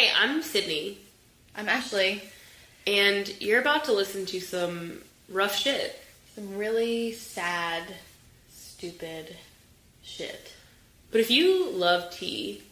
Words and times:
Hey, 0.00 0.10
I'm 0.16 0.40
Sydney, 0.40 0.96
I'm 1.54 1.68
Ashley. 1.68 2.22
and 2.86 3.28
you're 3.38 3.60
about 3.60 3.84
to 3.84 3.92
listen 3.92 4.24
to 4.24 4.40
some 4.40 5.02
rough 5.28 5.54
shit. 5.54 6.00
Some 6.34 6.56
really 6.56 7.12
sad, 7.12 7.82
stupid 8.50 9.36
shit. 10.02 10.54
But 11.10 11.20
if 11.20 11.30
you 11.30 11.68
love 11.68 12.10
tea, 12.10 12.62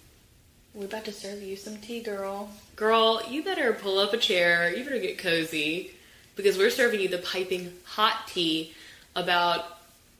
We're 0.72 0.87
about 0.87 1.04
to 1.04 1.12
serve 1.12 1.43
you 1.43 1.54
some 1.56 1.77
tea, 1.77 2.01
girl. 2.01 2.49
girl, 2.76 3.22
you 3.29 3.45
better 3.45 3.74
pull 3.74 3.99
up 3.99 4.15
a 4.15 4.17
chair, 4.17 4.74
you 4.74 4.83
better 4.83 4.99
get 4.99 5.19
cozy, 5.19 5.90
because 6.35 6.56
we're 6.56 6.71
serving 6.71 7.01
you 7.01 7.08
the 7.08 7.19
piping 7.19 7.74
hot 7.85 8.26
tea 8.29 8.72
about 9.15 9.67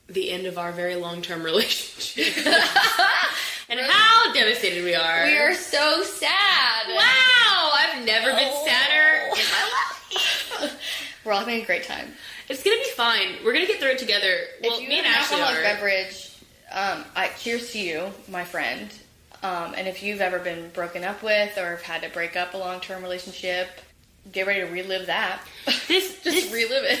the 0.05 0.29
end 0.29 0.45
of 0.45 0.59
our 0.59 0.71
very 0.71 0.95
long 0.95 1.23
term 1.23 1.41
relationship. 1.51 2.45
and 3.69 3.79
how 3.79 4.33
devastated 4.33 4.83
we 4.83 4.95
are. 4.95 5.25
We 5.25 5.37
are 5.37 5.53
so 5.53 6.03
sad. 6.03 6.87
Wow! 6.87 7.71
I've 7.77 8.05
never 8.05 8.31
been 8.31 8.49
Oh. 8.51 8.65
sadder 8.65 9.27
in 9.39 9.45
my 9.51 10.61
life. 10.71 11.21
We're 11.23 11.33
all 11.33 11.39
having 11.39 11.61
a 11.61 11.65
great 11.65 11.83
time. 11.83 12.13
It's 12.47 12.63
gonna 12.63 12.77
be 12.77 12.89
fine. 12.95 13.27
We're 13.45 13.53
gonna 13.53 13.67
get 13.67 13.79
through 13.79 13.91
it 13.91 13.99
together. 13.99 14.35
Well, 14.63 14.81
you 14.81 14.89
me 14.89 14.97
and 14.99 15.07
Ashley 15.07 15.39
are. 15.41 15.61
beverage, 15.61 16.31
um, 16.71 17.05
I 17.15 17.29
cheers 17.37 17.71
to 17.73 17.79
you, 17.79 18.11
my 18.27 18.43
friend. 18.43 18.89
Um, 19.43 19.73
and 19.77 19.87
if 19.87 20.01
you've 20.03 20.19
ever 20.21 20.39
been 20.39 20.69
broken 20.69 21.03
up 21.03 21.21
with 21.23 21.57
or 21.57 21.71
have 21.71 21.81
had 21.83 22.01
to 22.01 22.09
break 22.09 22.35
up 22.35 22.53
a 22.55 22.57
long 22.57 22.79
term 22.81 23.01
relationship, 23.03 23.69
get 24.31 24.47
ready 24.47 24.61
to 24.61 24.65
relive 24.67 25.05
that. 25.07 25.41
This- 25.87 26.15
just 26.23 26.23
this- 26.23 26.51
relive 26.51 26.83
it. 26.85 26.99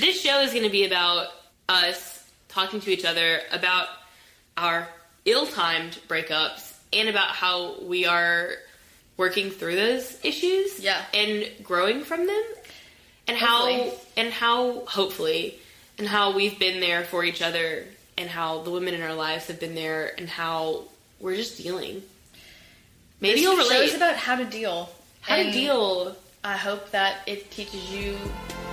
This 0.00 0.20
show 0.20 0.40
is 0.40 0.52
going 0.52 0.64
to 0.64 0.70
be 0.70 0.84
about 0.86 1.28
us 1.68 2.24
talking 2.48 2.80
to 2.80 2.90
each 2.90 3.04
other 3.04 3.40
about 3.50 3.88
our 4.56 4.88
ill-timed 5.24 5.98
breakups 6.08 6.72
and 6.92 7.08
about 7.08 7.28
how 7.28 7.80
we 7.82 8.06
are 8.06 8.50
working 9.16 9.50
through 9.50 9.76
those 9.76 10.18
issues 10.24 10.80
Yeah. 10.80 11.02
and 11.14 11.46
growing 11.62 12.04
from 12.04 12.26
them 12.26 12.42
and 13.28 13.36
how 13.36 13.92
and 14.16 14.32
how 14.32 14.84
hopefully 14.86 15.58
and 15.98 16.06
how 16.08 16.32
we've 16.34 16.58
been 16.58 16.80
there 16.80 17.04
for 17.04 17.24
each 17.24 17.40
other 17.42 17.84
and 18.18 18.28
how 18.28 18.62
the 18.62 18.70
women 18.70 18.94
in 18.94 19.02
our 19.02 19.14
lives 19.14 19.46
have 19.46 19.58
been 19.60 19.74
there 19.74 20.12
and 20.18 20.28
how 20.28 20.84
we're 21.20 21.36
just 21.36 21.56
dealing. 21.58 22.02
Maybe 23.20 23.34
This 23.34 23.42
you'll 23.42 23.56
relate. 23.56 23.84
is 23.88 23.94
about 23.94 24.16
how 24.16 24.36
to 24.36 24.44
deal. 24.44 24.90
how 25.22 25.36
to 25.36 25.50
deal. 25.50 26.16
I 26.42 26.56
hope 26.56 26.90
that 26.90 27.20
it 27.26 27.50
teaches 27.50 27.90
you 27.90 28.16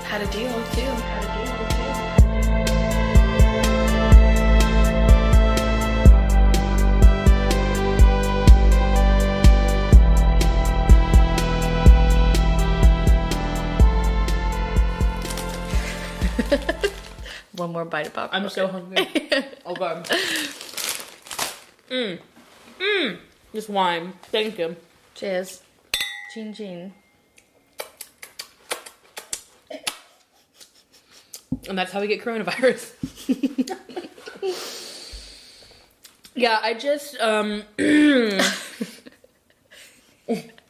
how 0.04 0.18
to 0.18 0.26
deal 0.28 0.52
too. 0.74 0.82
How 0.82 1.22
to 1.22 1.46
deal 1.58 1.71
One 17.54 17.72
more 17.72 17.86
bite 17.86 18.08
of 18.08 18.14
popcorn. 18.14 18.44
I'm 18.44 18.50
so 18.50 18.68
hungry. 18.68 18.98
oh 19.66 19.76
god. 19.76 20.06
Mmm. 21.90 22.20
Mmm. 22.80 23.18
This 23.54 23.70
wine. 23.70 24.14
Thank 24.32 24.58
you. 24.58 24.76
Cheers. 25.16 25.62
Chin 26.34 26.54
chin. 26.54 26.94
And 31.68 31.78
that's 31.78 31.92
how 31.92 32.02
we 32.02 32.08
get 32.08 32.22
coronavirus. 32.22 32.94
yeah, 36.36 36.60
I 36.62 36.74
just 36.74 37.20
um 37.20 37.64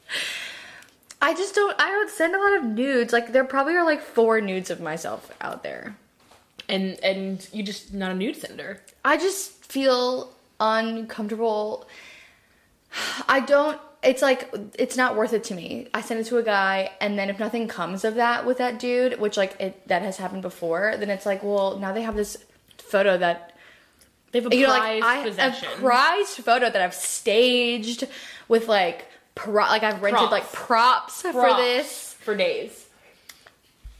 I 1.21 1.33
just 1.33 1.53
don't. 1.55 1.75
I 1.79 1.89
don't 1.91 2.09
send 2.09 2.33
a 2.35 2.39
lot 2.39 2.53
of 2.57 2.63
nudes. 2.65 3.13
Like 3.13 3.31
there 3.31 3.43
probably 3.43 3.75
are 3.75 3.85
like 3.85 4.01
four 4.01 4.41
nudes 4.41 4.69
of 4.71 4.81
myself 4.81 5.31
out 5.41 5.63
there. 5.63 5.95
and 6.67 6.99
and 7.03 7.47
you 7.53 7.63
just 7.63 7.93
not 7.93 8.11
a 8.11 8.15
nude 8.15 8.35
sender. 8.37 8.81
I 9.05 9.17
just 9.17 9.63
feel 9.65 10.31
uncomfortable. 10.59 11.87
I 13.27 13.39
don't. 13.39 13.79
It's 14.03 14.21
like 14.23 14.51
it's 14.79 14.97
not 14.97 15.15
worth 15.15 15.33
it 15.33 15.43
to 15.45 15.53
me. 15.53 15.87
I 15.93 16.01
send 16.01 16.19
it 16.19 16.23
to 16.25 16.37
a 16.37 16.43
guy, 16.43 16.91
and 16.99 17.19
then 17.19 17.29
if 17.29 17.37
nothing 17.37 17.67
comes 17.67 18.03
of 18.03 18.15
that 18.15 18.45
with 18.45 18.57
that 18.57 18.79
dude, 18.79 19.19
which 19.19 19.37
like 19.37 19.55
it 19.59 19.87
that 19.87 20.01
has 20.01 20.17
happened 20.17 20.41
before, 20.41 20.95
then 20.97 21.09
it's 21.11 21.25
like, 21.25 21.43
well, 21.43 21.77
now 21.77 21.93
they 21.93 22.01
have 22.01 22.15
this 22.15 22.35
photo 22.79 23.15
that 23.19 23.55
They 24.31 24.41
have 24.41 24.51
a 24.51 24.55
you 24.55 24.63
know, 24.65 24.69
like 24.73 25.03
I 25.03 25.21
possession. 25.23 25.69
a 25.71 25.75
prized 25.79 26.37
photo 26.37 26.69
that 26.71 26.81
I've 26.81 26.95
staged 26.95 28.07
with 28.47 28.67
like 28.67 29.05
like 29.47 29.83
I've 29.83 30.01
rented 30.01 30.19
Props. 30.19 30.31
like 30.31 30.51
props, 30.51 31.21
for 31.21 31.55
this 31.55 32.13
for 32.19 32.35
days. 32.35 32.87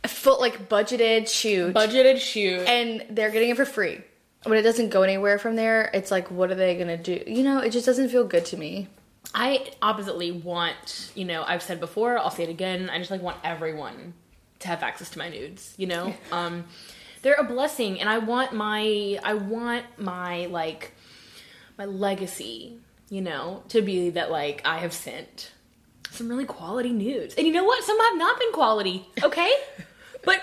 full 0.06 0.40
like 0.40 0.70
budgeted 0.70 1.28
shoot, 1.28 1.74
Budgeted 1.74 2.20
shoot. 2.20 2.68
and 2.68 3.06
they're 3.10 3.32
getting 3.32 3.50
it 3.50 3.58
for 3.58 3.66
free. 3.66 4.02
When 4.44 4.58
it 4.58 4.64
doesn't 4.64 4.90
go 4.90 5.04
anywhere 5.04 5.38
from 5.38 5.56
there, 5.56 5.92
it's 5.94 6.10
like, 6.10 6.32
what 6.32 6.50
are 6.50 6.56
they 6.56 6.76
gonna 6.76 6.98
do? 6.98 7.22
You 7.28 7.44
know, 7.44 7.60
it 7.60 7.70
just 7.72 7.86
doesn't 7.86 8.10
feel 8.10 8.24
good 8.26 8.46
to 8.48 8.58
me. 8.58 8.88
I 9.36 9.72
oppositely 9.82 10.32
want, 10.32 11.12
you 11.16 11.26
know, 11.26 11.44
I've 11.44 11.62
said 11.62 11.80
before, 11.80 12.18
I'll 12.18 12.32
say 12.32 12.44
it 12.44 12.50
again, 12.50 12.90
I 12.90 12.98
just 12.98 13.12
like 13.12 13.22
want 13.22 13.38
everyone 13.44 14.14
to 14.60 14.68
have 14.68 14.82
access 14.84 15.10
to 15.12 15.20
my 15.20 15.30
nudes, 15.30 15.74
you 15.78 15.88
know? 15.88 16.14
um 16.32 16.66
they're 17.22 17.36
a 17.36 17.44
blessing 17.44 18.00
and 18.00 18.10
I 18.10 18.18
want 18.18 18.52
my 18.54 19.20
I 19.24 19.36
want 19.36 19.86
my 20.00 20.48
like 20.48 20.94
my 21.78 21.86
legacy, 21.86 22.78
you 23.12 23.22
know, 23.22 23.62
to 23.68 23.82
be 23.82 24.10
that 24.12 24.32
like 24.32 24.62
I 24.64 24.78
have 24.78 24.94
sent 24.94 25.52
some 26.12 26.30
really 26.30 26.46
quality 26.46 26.92
nudes. 26.92 27.36
And 27.36 27.46
you 27.46 27.52
know 27.52 27.66
what? 27.66 27.84
Some 27.84 28.00
have 28.00 28.18
not 28.18 28.40
been 28.40 28.54
quality, 28.54 29.06
okay? 29.22 29.52
but 30.24 30.42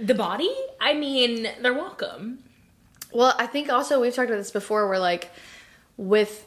the 0.00 0.14
body, 0.14 0.50
I 0.80 0.94
mean, 0.94 1.46
they're 1.60 1.74
welcome. 1.74 2.38
Well, 3.12 3.34
I 3.38 3.46
think 3.46 3.70
also 3.70 4.00
we've 4.00 4.14
talked 4.14 4.30
about 4.30 4.38
this 4.38 4.50
before, 4.50 4.88
where 4.88 4.98
like 4.98 5.30
with 5.98 6.46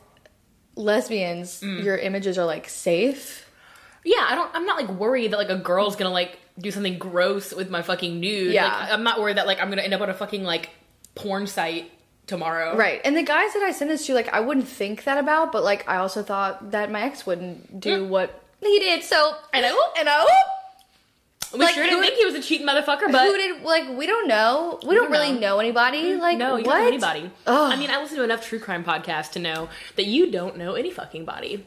lesbians, 0.76 1.62
mm. 1.62 1.84
your 1.84 1.96
images 1.96 2.40
are 2.40 2.46
like 2.46 2.68
safe. 2.68 3.48
Yeah, 4.04 4.26
I 4.28 4.34
don't. 4.34 4.50
I'm 4.56 4.66
not 4.66 4.78
like 4.78 4.90
worried 4.90 5.32
that 5.32 5.38
like 5.38 5.50
a 5.50 5.58
girl's 5.58 5.96
gonna 5.96 6.10
like 6.10 6.40
do 6.58 6.72
something 6.72 6.98
gross 6.98 7.54
with 7.54 7.70
my 7.70 7.84
fucking 7.84 8.20
nude. 8.20 8.52
Yeah. 8.52 8.66
like, 8.66 8.92
I'm 8.92 9.04
not 9.04 9.20
worried 9.20 9.38
that 9.38 9.46
like 9.46 9.62
I'm 9.62 9.70
gonna 9.70 9.84
end 9.84 9.94
up 9.94 10.02
on 10.02 10.10
a 10.10 10.14
fucking 10.16 10.44
like 10.44 10.72
porn 11.14 11.46
site 11.46 11.92
tomorrow. 12.28 12.76
Right. 12.76 13.02
And 13.04 13.16
the 13.16 13.24
guys 13.24 13.54
that 13.54 13.64
I 13.64 13.72
sent 13.72 13.90
this 13.90 14.06
to, 14.08 14.14
like, 14.14 14.30
I 14.30 14.40
wouldn't 14.40 14.68
think 14.68 15.04
that 15.04 15.18
about, 15.18 15.52
but 15.52 15.64
like, 15.64 15.88
I 15.88 15.98
also 15.98 16.24
thought 16.24 16.72
that 16.72 16.92
my 16.92 17.02
ex 17.02 17.26
wouldn't 17.26 17.80
do 17.80 18.06
mm. 18.06 18.10
what 18.10 18.44
he 18.60 18.80
did. 18.80 19.04
So, 19.04 19.36
And 19.54 19.66
I 19.66 19.70
and 20.00 20.10
I 20.10 20.20
hope. 20.20 20.30
We 21.54 21.60
Like, 21.60 21.76
sure 21.76 21.84
didn't 21.84 22.02
think 22.02 22.16
he 22.16 22.24
was 22.24 22.36
a 22.36 22.42
cheating 22.42 22.66
motherfucker, 22.66 23.12
but 23.12 23.26
who 23.26 23.36
did, 23.36 23.64
like, 23.64 23.90
we 23.98 24.08
don't 24.08 24.30
know. 24.30 24.80
We, 24.84 24.96
don't, 24.96 25.04
don't 25.04 25.12
really 25.12 25.34
know. 25.34 25.40
know 25.40 25.60
anybody. 25.60 26.16
Like, 26.16 26.38
no, 26.38 26.56
you 26.56 26.64
what? 26.64 26.76
don't 26.76 26.82
know 26.82 26.88
anybody. 26.88 27.32
Ugh. 27.46 27.74
I 27.74 27.76
mean, 27.76 27.90
I 27.90 28.02
listen 28.02 28.16
to 28.18 28.24
enough 28.24 28.48
true 28.48 28.60
crime 28.60 28.86
podcasts 28.86 29.32
to 29.32 29.40
know 29.40 29.68
that 29.98 30.06
you 30.06 30.32
don't 30.32 30.58
know 30.58 30.76
any 30.76 30.92
fucking 30.92 31.26
body. 31.26 31.66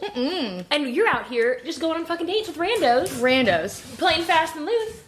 Mm-mm. 0.00 0.64
And 0.70 0.88
you're 0.94 1.08
out 1.08 1.28
here 1.28 1.60
just 1.64 1.80
going 1.80 1.98
on 1.98 2.06
fucking 2.06 2.26
dates 2.26 2.48
with 2.48 2.56
randos, 2.56 3.08
Randos. 3.20 3.80
playing 3.98 4.24
fast 4.24 4.56
and 4.56 4.66
loose. 4.66 5.02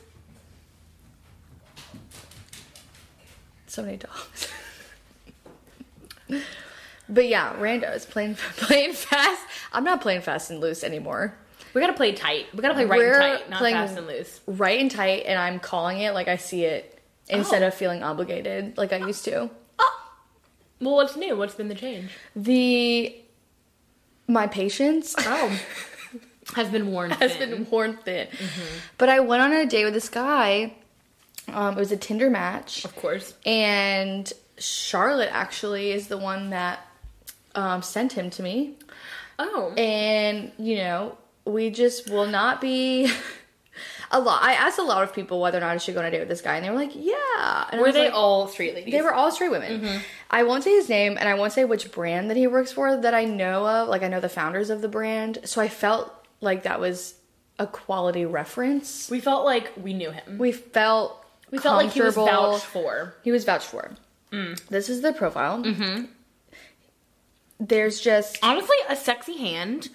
So 3.66 3.82
many 3.82 3.98
dogs. 3.98 4.48
but 7.08 7.26
yeah, 7.26 7.54
randos 7.54 8.08
playing 8.08 8.34
playing 8.56 8.92
fast. 8.92 9.42
I'm 9.72 9.84
not 9.84 10.00
playing 10.00 10.22
fast 10.22 10.50
and 10.50 10.60
loose 10.60 10.84
anymore. 10.84 11.34
We 11.74 11.80
gotta 11.80 11.92
play 11.92 12.12
tight. 12.12 12.46
We 12.54 12.60
gotta 12.60 12.74
play 12.74 12.84
right 12.86 12.98
We're 12.98 13.20
and 13.20 13.38
tight, 13.40 13.50
not 13.50 13.60
fast 13.60 13.96
and 13.98 14.06
loose. 14.06 14.40
Right 14.46 14.80
and 14.80 14.90
tight, 14.90 15.24
and 15.26 15.38
I'm 15.38 15.60
calling 15.60 16.00
it 16.00 16.12
like 16.14 16.28
I 16.28 16.36
see 16.36 16.64
it 16.64 16.98
instead 17.28 17.62
Oh. 17.62 17.68
of 17.68 17.74
feeling 17.74 18.02
obligated 18.02 18.78
like 18.78 18.92
I 18.92 18.98
used 18.98 19.24
to. 19.26 19.50
Oh. 19.78 20.10
Well, 20.80 20.94
what's 20.94 21.16
new? 21.16 21.36
What's 21.36 21.54
been 21.54 21.68
the 21.68 21.74
change? 21.74 22.10
The 22.34 23.14
my 24.26 24.46
patience 24.46 25.14
Oh, 25.18 25.60
has 26.54 26.68
been 26.70 26.90
worn. 26.92 27.10
has 27.10 27.34
thin. 27.36 27.50
been 27.50 27.70
worn 27.70 27.98
thin. 28.04 28.28
But 28.96 29.08
I 29.08 29.20
went 29.20 29.42
on 29.42 29.52
a 29.52 29.66
date 29.66 29.84
with 29.84 29.94
this 29.94 30.08
guy. 30.08 30.74
Um, 31.48 31.76
it 31.76 31.80
was 31.80 31.92
a 31.92 31.96
Tinder 31.96 32.28
match, 32.30 32.84
of 32.84 32.94
course. 32.96 33.32
and 33.46 34.30
Charlotte 34.58 35.30
actually 35.32 35.92
is 35.92 36.08
the 36.08 36.18
one 36.18 36.50
that 36.50 36.80
um, 37.54 37.82
sent 37.82 38.12
him 38.12 38.30
to 38.30 38.42
me. 38.42 38.74
Oh, 39.38 39.72
and 39.76 40.50
you 40.58 40.76
know 40.76 41.16
we 41.44 41.70
just 41.70 42.10
will 42.10 42.26
not 42.26 42.60
be 42.60 43.10
a 44.10 44.18
lot 44.18 44.42
i 44.42 44.52
asked 44.54 44.78
a 44.78 44.82
lot 44.82 45.02
of 45.04 45.14
people 45.14 45.40
whether 45.40 45.58
or 45.58 45.60
not 45.60 45.70
i 45.70 45.76
should 45.78 45.94
go 45.94 46.00
on 46.00 46.06
a 46.06 46.10
date 46.10 46.18
with 46.18 46.28
this 46.28 46.40
guy 46.40 46.56
and 46.56 46.64
they 46.64 46.70
were 46.70 46.76
like 46.76 46.90
yeah 46.94 47.68
and 47.70 47.80
were 47.80 47.92
they 47.92 48.06
like- 48.06 48.14
all 48.14 48.48
straight 48.48 48.74
ladies? 48.74 48.92
they 48.92 49.00
were 49.00 49.14
all 49.14 49.30
straight 49.30 49.50
women 49.50 50.00
i 50.30 50.42
won't 50.42 50.64
say 50.64 50.72
his 50.72 50.88
name 50.88 51.16
and 51.18 51.28
i 51.28 51.34
won't 51.34 51.52
say 51.52 51.64
which 51.64 51.90
brand 51.92 52.28
that 52.30 52.36
he 52.36 52.46
works 52.48 52.72
for 52.72 52.96
that 52.96 53.14
i 53.14 53.24
know 53.24 53.66
of 53.66 53.88
like 53.88 54.02
i 54.02 54.08
know 54.08 54.18
the 54.20 54.28
founders 54.28 54.68
of 54.70 54.80
the 54.82 54.88
brand 54.88 55.38
so 55.44 55.60
i 55.60 55.68
felt 55.68 56.12
like 56.40 56.64
that 56.64 56.80
was 56.80 57.14
a 57.60 57.66
quality 57.66 58.24
reference 58.26 59.08
We 59.10 59.20
felt 59.20 59.44
like 59.44 59.72
we 59.80 59.94
knew 59.94 60.10
him. 60.10 60.38
we 60.38 60.52
felt 60.52 61.24
We 61.50 61.58
felt 61.58 61.76
like 61.76 61.92
he 61.92 62.02
was 62.02 62.14
vouched 62.16 62.64
for. 62.64 63.14
He 63.22 63.30
was 63.32 63.44
vouched 63.44 63.66
for. 63.66 63.90
Mm. 64.32 64.60
This 64.68 64.88
is 64.88 65.00
the 65.02 65.12
profile. 65.12 65.62
Mm-hmm. 65.62 66.04
There's 67.60 68.00
just 68.00 68.38
Honestly, 68.42 68.76
a 68.88 68.94
sexy 68.94 69.36
hand, 69.38 69.88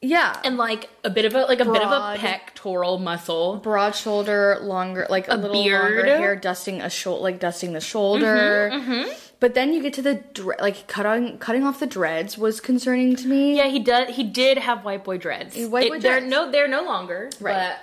Yeah. 0.00 0.40
and 0.44 0.56
like 0.56 0.88
a 1.04 1.10
bit 1.10 1.26
of 1.26 1.34
a 1.34 1.42
like 1.44 1.60
a 1.60 1.64
bit 1.64 1.82
of 1.82 1.90
a 1.90 2.16
pectoral 2.18 2.98
muscle. 2.98 3.56
broad 3.56 3.94
shoulder, 3.94 4.58
longer, 4.62 5.06
like 5.10 5.28
a, 5.28 5.34
little 5.36 5.62
beard. 5.62 5.82
longer 5.96 6.06
hair, 6.06 6.36
dusting 6.36 6.80
a 6.80 6.88
shoulder, 6.88 7.22
like 7.22 7.38
dusting 7.38 7.74
the 7.74 7.80
shoulder. 7.82 8.70
Mm-hmm, 8.72 8.90
mm-hmm, 8.92 9.12
But 9.40 9.52
then 9.54 9.74
you 9.74 9.82
get 9.82 9.92
to 9.94 10.02
the 10.02 10.14
dre- 10.32 10.56
like 10.58 10.86
cutting 10.86 11.36
cutting 11.36 11.64
off 11.64 11.80
the 11.80 11.86
dreads 11.86 12.38
was 12.38 12.60
concerning 12.62 13.14
to 13.16 13.28
me. 13.28 13.56
Yeah, 13.58 13.66
he 13.68 13.78
did. 13.80 14.08
He 14.10 14.22
did 14.24 14.56
have 14.56 14.82
white 14.82 15.04
boy 15.04 15.18
dreads. 15.18 15.54
White 15.66 15.90
boy 15.90 15.98
they're 15.98 16.20
dreads. 16.20 16.30
no, 16.30 16.50
they're 16.50 16.68
no 16.68 16.82
longer. 16.82 17.28
Right. 17.40 17.76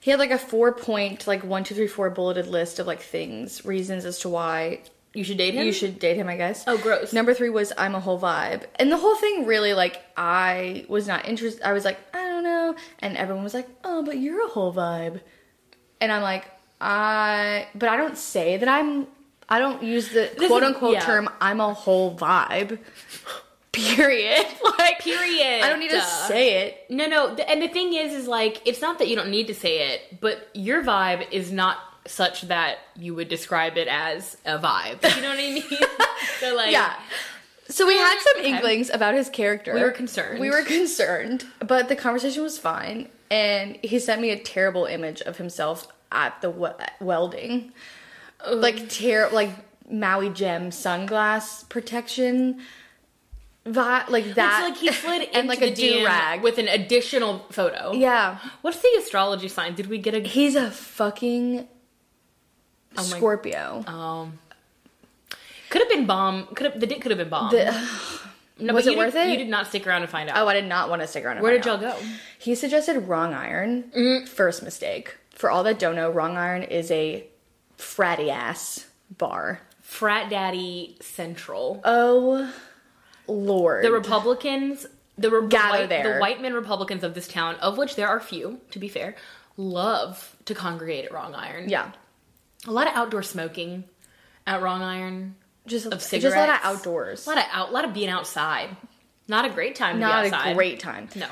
He 0.00 0.10
had 0.10 0.18
like 0.18 0.32
a 0.32 0.38
four 0.38 0.72
point, 0.72 1.28
like 1.28 1.44
one, 1.44 1.62
two, 1.62 1.76
three, 1.76 1.86
four 1.86 2.10
bulleted 2.10 2.48
list 2.48 2.80
of 2.80 2.88
like 2.88 3.00
things, 3.02 3.64
reasons 3.64 4.04
as 4.04 4.18
to 4.20 4.28
why 4.28 4.80
But 4.80 4.90
you 5.14 5.24
should 5.24 5.36
date 5.36 5.54
him. 5.54 5.66
you 5.66 5.72
should 5.72 5.98
date 5.98 6.16
him, 6.16 6.28
I 6.28 6.36
guess. 6.36 6.64
Oh, 6.66 6.78
gross. 6.78 7.12
Number 7.12 7.34
three 7.34 7.50
was 7.50 7.72
I'm 7.76 7.94
a 7.94 8.00
whole 8.00 8.18
vibe. 8.18 8.64
And 8.76 8.90
the 8.90 8.96
whole 8.96 9.16
thing 9.16 9.46
really, 9.46 9.74
like, 9.74 10.02
I 10.16 10.86
was 10.88 11.06
not 11.06 11.28
interested. 11.28 11.62
I 11.62 11.72
was 11.72 11.84
like, 11.84 11.98
I 12.14 12.28
don't 12.28 12.44
know. 12.44 12.74
And 13.00 13.16
everyone 13.16 13.44
was 13.44 13.54
like, 13.54 13.68
oh, 13.84 14.02
but 14.02 14.18
you're 14.18 14.44
a 14.46 14.48
whole 14.48 14.72
vibe. 14.72 15.20
And 16.00 16.10
I'm 16.10 16.22
like, 16.22 16.46
I, 16.80 17.68
but 17.74 17.88
I 17.88 17.96
don't 17.96 18.16
say 18.16 18.56
that 18.56 18.68
I'm, 18.68 19.06
I 19.48 19.58
don't 19.58 19.82
use 19.82 20.08
the 20.08 20.30
This 20.36 20.48
quote 20.48 20.62
is- 20.62 20.68
unquote 20.70 20.94
yeah. 20.94 21.00
term, 21.00 21.28
I'm 21.40 21.60
a 21.60 21.74
whole 21.74 22.16
vibe. 22.16 22.78
Period. 23.72 24.44
like, 24.78 24.98
Period. 25.00 25.62
I 25.62 25.68
don't 25.68 25.78
need 25.78 25.90
to 25.90 26.00
say 26.02 26.62
it. 26.66 26.86
No, 26.90 27.06
no. 27.06 27.34
And 27.34 27.62
the 27.62 27.68
thing 27.68 27.94
is, 27.94 28.12
is 28.12 28.26
like, 28.28 28.60
it's 28.66 28.80
not 28.80 28.98
that 28.98 29.08
you 29.08 29.16
don't 29.16 29.30
need 29.30 29.46
to 29.46 29.54
say 29.54 29.92
it, 29.94 30.20
but 30.20 30.48
your 30.54 30.82
vibe 30.82 31.30
is 31.30 31.50
not 31.52 31.78
such 32.06 32.42
that 32.42 32.78
you 32.96 33.14
would 33.14 33.28
describe 33.28 33.76
it 33.76 33.88
as 33.88 34.36
a 34.44 34.58
vibe. 34.58 35.02
You 35.16 35.22
know 35.22 35.28
what 35.28 35.38
I 35.38 35.52
mean? 35.52 35.62
so 36.40 36.54
like, 36.54 36.72
Yeah. 36.72 36.94
So 37.68 37.86
we 37.86 37.96
had 37.96 38.18
some 38.20 38.40
Okay. 38.40 38.50
inklings 38.50 38.90
about 38.90 39.14
his 39.14 39.30
character. 39.30 39.72
We 39.72 39.80
were 39.82 39.92
concerned. 39.92 40.40
We 40.40 40.50
were 40.50 40.62
concerned, 40.62 41.46
but 41.60 41.88
the 41.88 41.96
conversation 41.96 42.42
was 42.42 42.58
fine. 42.58 43.08
And 43.30 43.76
he 43.82 43.98
sent 43.98 44.20
me 44.20 44.30
a 44.30 44.38
terrible 44.38 44.84
image 44.84 45.22
of 45.22 45.38
himself 45.38 45.86
at 46.10 46.38
the 46.42 46.50
we- 46.50 46.68
welding, 47.00 47.72
like 48.46 48.90
ter- 48.90 49.30
like 49.32 49.50
Maui 49.90 50.28
Jim 50.28 50.68
sunglass 50.70 51.66
protection, 51.70 52.60
vi- 53.64 54.04
like 54.08 54.34
that. 54.34 54.68
It's 54.68 54.70
like 54.70 54.78
he 54.80 54.92
slid 55.00 55.22
and 55.32 55.34
into 55.34 55.48
like 55.48 55.62
a 55.62 55.70
DM 55.72 55.76
do-rag. 56.00 56.42
with 56.42 56.58
an 56.58 56.68
additional 56.68 57.38
photo. 57.50 57.92
yeah, 57.92 58.38
What's 58.62 58.80
the 58.80 58.88
astrology 58.98 59.48
sign? 59.48 59.74
Did 59.74 59.86
we 59.86 59.98
get 59.98 60.14
a 60.14 60.20
he's 60.20 60.56
a 60.56 60.70
fucking 60.70 61.68
Oh 62.96 63.08
my- 63.10 63.16
Scorpio. 63.16 63.84
um? 63.86 64.38
Could 65.70 65.80
have 65.82 65.88
been 65.88 66.06
bomb. 66.06 66.46
Could 66.54 66.66
have 66.72 66.80
the 66.80 66.86
dick 66.86 67.00
could 67.00 67.10
have 67.10 67.18
been 67.18 67.28
bomb. 67.30 67.50
The- 67.50 67.88
no, 68.58 68.74
was 68.74 68.86
it 68.86 68.92
you 68.92 68.98
worth 68.98 69.14
did, 69.14 69.28
it? 69.28 69.32
You 69.32 69.38
did 69.38 69.48
not 69.48 69.66
stick 69.66 69.86
around 69.86 70.02
to 70.02 70.06
find 70.06 70.28
out. 70.28 70.36
oh, 70.36 70.46
I 70.46 70.54
did 70.54 70.66
not 70.66 70.88
want 70.90 71.02
to 71.02 71.08
stick 71.08 71.24
around. 71.24 71.40
Where 71.40 71.52
did 71.52 71.64
y'all 71.64 71.76
out. 71.76 71.80
go? 71.80 71.96
He 72.38 72.54
suggested 72.54 73.00
wrong 73.08 73.32
iron. 73.34 73.84
Mm-hmm. 73.96 74.26
First 74.26 74.62
mistake. 74.62 75.16
For 75.30 75.50
all 75.50 75.64
that 75.64 75.78
don't 75.78 75.96
know, 75.96 76.10
wrong 76.10 76.36
iron 76.36 76.62
is 76.62 76.90
a 76.90 77.26
fratty 77.78 78.28
ass 78.28 78.86
bar. 79.16 79.60
Frat 79.80 80.30
Daddy 80.30 80.96
Central. 81.00 81.80
Oh 81.84 82.52
lord. 83.26 83.84
the 83.84 83.90
Republicans, 83.90 84.86
the, 85.18 85.30
re- 85.30 85.46
the 85.48 85.56
white, 85.56 85.88
there. 85.88 86.14
the 86.14 86.20
white 86.20 86.40
men 86.40 86.52
Republicans 86.54 87.02
of 87.02 87.14
this 87.14 87.26
town, 87.28 87.56
of 87.56 87.78
which 87.78 87.96
there 87.96 88.08
are 88.08 88.20
few, 88.20 88.60
to 88.70 88.78
be 88.78 88.88
fair, 88.88 89.16
love 89.56 90.36
to 90.44 90.54
congregate 90.54 91.06
at 91.06 91.12
Wrong 91.12 91.34
Iron. 91.34 91.68
yeah. 91.68 91.92
A 92.66 92.70
lot 92.70 92.86
of 92.86 92.94
outdoor 92.94 93.22
smoking 93.22 93.84
at 94.46 94.62
Wrong 94.62 94.82
Iron. 94.82 95.36
Just 95.66 95.86
Of 95.86 95.92
just 96.00 96.12
a 96.12 96.16
lot 96.16 96.22
of 96.24 96.32
cigarettes. 96.32 96.60
outdoors. 96.64 97.26
A 97.26 97.30
lot 97.30 97.38
of 97.38 97.44
out, 97.52 97.68
a 97.68 97.72
lot 97.72 97.84
of 97.84 97.94
being 97.94 98.08
outside. 98.08 98.76
Not 99.28 99.44
a 99.44 99.50
great 99.50 99.76
time 99.76 99.96
to 99.96 100.00
Not 100.00 100.24
be 100.24 100.30
outside. 100.32 100.50
a 100.50 100.54
great 100.54 100.80
time. 100.80 101.08
No. 101.14 101.26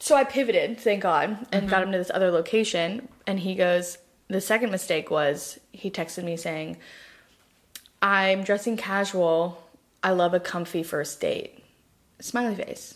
So 0.00 0.16
I 0.16 0.24
pivoted, 0.24 0.78
thank 0.80 1.02
God, 1.02 1.46
and 1.52 1.62
Mm-hmm. 1.62 1.70
got 1.70 1.82
him 1.84 1.92
to 1.92 1.98
this 1.98 2.10
other 2.12 2.30
location. 2.30 3.08
And 3.26 3.38
he 3.40 3.54
goes, 3.54 3.98
the 4.28 4.40
second 4.40 4.70
mistake 4.72 5.10
was 5.10 5.58
he 5.72 5.90
texted 5.90 6.24
me 6.24 6.36
saying, 6.36 6.76
I'm 8.02 8.42
dressing 8.42 8.76
casual. 8.76 9.62
I 10.02 10.10
love 10.10 10.34
a 10.34 10.40
comfy 10.40 10.82
first 10.82 11.20
date. 11.20 11.62
Smiley 12.20 12.54
face. 12.56 12.95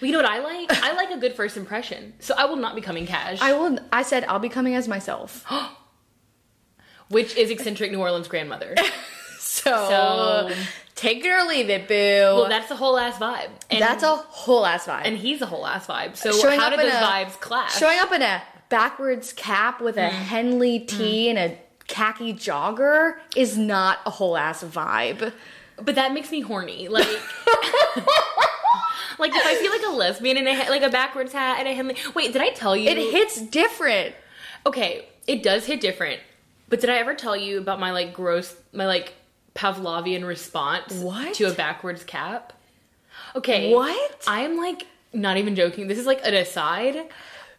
Well, 0.00 0.06
you 0.06 0.12
know 0.12 0.18
what 0.22 0.30
I 0.30 0.38
like? 0.40 0.82
I 0.82 0.92
like 0.94 1.10
a 1.10 1.18
good 1.18 1.34
first 1.34 1.56
impression. 1.56 2.14
So 2.20 2.34
I 2.36 2.46
will 2.46 2.56
not 2.56 2.74
be 2.74 2.80
coming 2.80 3.06
cash, 3.06 3.38
I 3.40 3.52
will. 3.52 3.78
I 3.92 4.02
said 4.02 4.24
I'll 4.24 4.38
be 4.38 4.48
coming 4.48 4.74
as 4.74 4.88
myself. 4.88 5.44
which 7.08 7.36
is 7.36 7.50
eccentric 7.50 7.90
New 7.92 8.00
Orleans 8.00 8.28
grandmother. 8.28 8.74
So, 9.42 9.70
So- 9.88 10.54
take 10.94 11.24
it 11.24 11.28
or 11.28 11.42
leave 11.46 11.68
it, 11.70 11.88
boo. 11.88 11.94
well, 11.94 12.48
that's 12.48 12.68
the 12.68 12.76
whole 12.76 12.96
ass 12.96 13.18
vibe. 13.18 13.48
And, 13.68 13.80
That's 13.82 14.02
a 14.02 14.16
whole 14.16 14.64
ass 14.64 14.86
vibe. 14.86 15.02
and 15.04 15.16
he's 15.18 15.42
a 15.42 15.46
whole 15.46 15.66
ass 15.66 15.86
vibe. 15.86 16.16
So 16.16 16.30
Showing 16.32 16.58
how 16.58 16.72
in 16.72 16.78
those 16.78 16.92
a- 16.92 16.96
vibes 16.96 17.38
clash? 17.40 17.76
Showing 17.78 17.98
up 17.98 18.12
in 18.12 18.22
a 18.22 18.42
backwards 18.68 19.32
cap 19.34 19.80
with 19.82 19.96
a 19.98 20.02
Mm. 20.08 20.10
Henley 20.10 20.78
tee 20.80 21.28
and 21.28 21.38
a 21.38 21.58
khaki 21.88 22.32
jogger 22.32 23.14
is 23.36 23.58
not 23.58 23.98
a 24.06 24.10
whole 24.10 24.36
ass 24.36 24.62
vibe. 24.62 25.32
But 25.82 25.94
that 25.96 26.12
makes 26.14 26.30
me 26.30 26.40
horny. 26.42 26.88
Like, 26.88 27.08
like 29.18 29.32
if 29.34 29.44
I 29.46 29.54
see 29.54 29.68
like 29.68 29.82
a 29.86 29.90
lesbian 29.96 30.36
in 30.36 30.46
a 30.46 30.68
like 30.68 30.82
a 30.82 30.90
backwards 30.90 31.32
hat 31.32 31.58
and 31.58 31.68
I 31.68 31.72
a 31.72 31.74
Henley. 31.74 31.96
Wait, 32.14 32.32
did 32.32 32.42
I 32.42 32.50
tell 32.50 32.76
you? 32.76 32.88
It 32.88 32.98
hits 32.98 33.40
different. 33.40 34.14
Okay, 34.66 35.06
it 35.26 35.42
does 35.42 35.66
hit 35.66 35.80
different. 35.80 36.20
But 36.68 36.80
did 36.80 36.90
I 36.90 36.96
ever 36.98 37.14
tell 37.14 37.36
you 37.36 37.58
about 37.58 37.80
my 37.80 37.90
like 37.92 38.14
gross, 38.14 38.54
my 38.72 38.86
like 38.86 39.14
Pavlovian 39.54 40.26
response 40.26 40.94
What? 40.94 41.34
to 41.34 41.44
a 41.44 41.52
backwards 41.52 42.04
cap? 42.04 42.52
Okay, 43.34 43.72
What? 43.74 44.24
I 44.26 44.42
am 44.42 44.56
like 44.56 44.86
not 45.12 45.36
even 45.36 45.54
joking. 45.56 45.88
This 45.88 45.98
is 45.98 46.06
like 46.06 46.24
an 46.24 46.34
aside. 46.34 46.96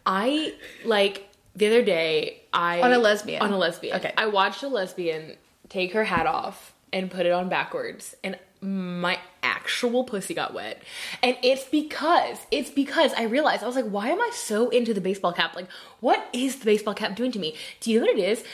I 0.06 0.54
like 0.84 1.28
the 1.54 1.66
other 1.66 1.82
day. 1.82 2.40
I 2.52 2.80
On 2.80 2.92
a 2.92 2.98
lesbian. 2.98 3.42
On 3.42 3.52
a 3.52 3.58
lesbian. 3.58 3.96
Okay. 3.96 4.12
I 4.16 4.26
watched 4.26 4.62
a 4.62 4.68
lesbian 4.68 5.36
take 5.68 5.92
her 5.92 6.04
hat 6.04 6.26
off 6.26 6.74
and 6.92 7.10
put 7.10 7.24
it 7.26 7.32
on 7.32 7.48
backwards, 7.48 8.14
and 8.22 8.38
my 8.60 9.18
actual 9.42 10.04
pussy 10.04 10.34
got 10.34 10.54
wet. 10.54 10.82
And 11.22 11.36
it's 11.42 11.64
because 11.64 12.38
it's 12.50 12.70
because 12.70 13.12
I 13.14 13.24
realized 13.24 13.62
I 13.62 13.66
was 13.66 13.76
like, 13.76 13.86
why 13.86 14.08
am 14.10 14.20
I 14.20 14.30
so 14.34 14.68
into 14.70 14.94
the 14.94 15.00
baseball 15.00 15.32
cap? 15.32 15.54
Like, 15.56 15.68
what 16.00 16.24
is 16.32 16.56
the 16.56 16.64
baseball 16.64 16.94
cap 16.94 17.16
doing 17.16 17.32
to 17.32 17.38
me? 17.38 17.54
Do 17.80 17.90
you 17.90 18.00
know 18.00 18.06
what 18.06 18.18
it 18.18 18.22
is? 18.22 18.44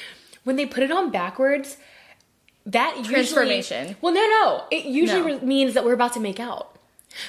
When 0.44 0.56
they 0.56 0.66
put 0.66 0.82
it 0.82 0.90
on 0.90 1.10
backwards, 1.10 1.76
that 2.66 2.94
usually- 2.96 3.14
Transformation. 3.14 3.96
well, 4.00 4.12
no, 4.14 4.20
no. 4.26 4.64
It 4.70 4.84
usually 4.86 5.34
No. 5.34 5.40
means 5.40 5.74
that 5.74 5.84
we're 5.84 5.92
about 5.94 6.12
to 6.14 6.20
make 6.20 6.40
out 6.40 6.76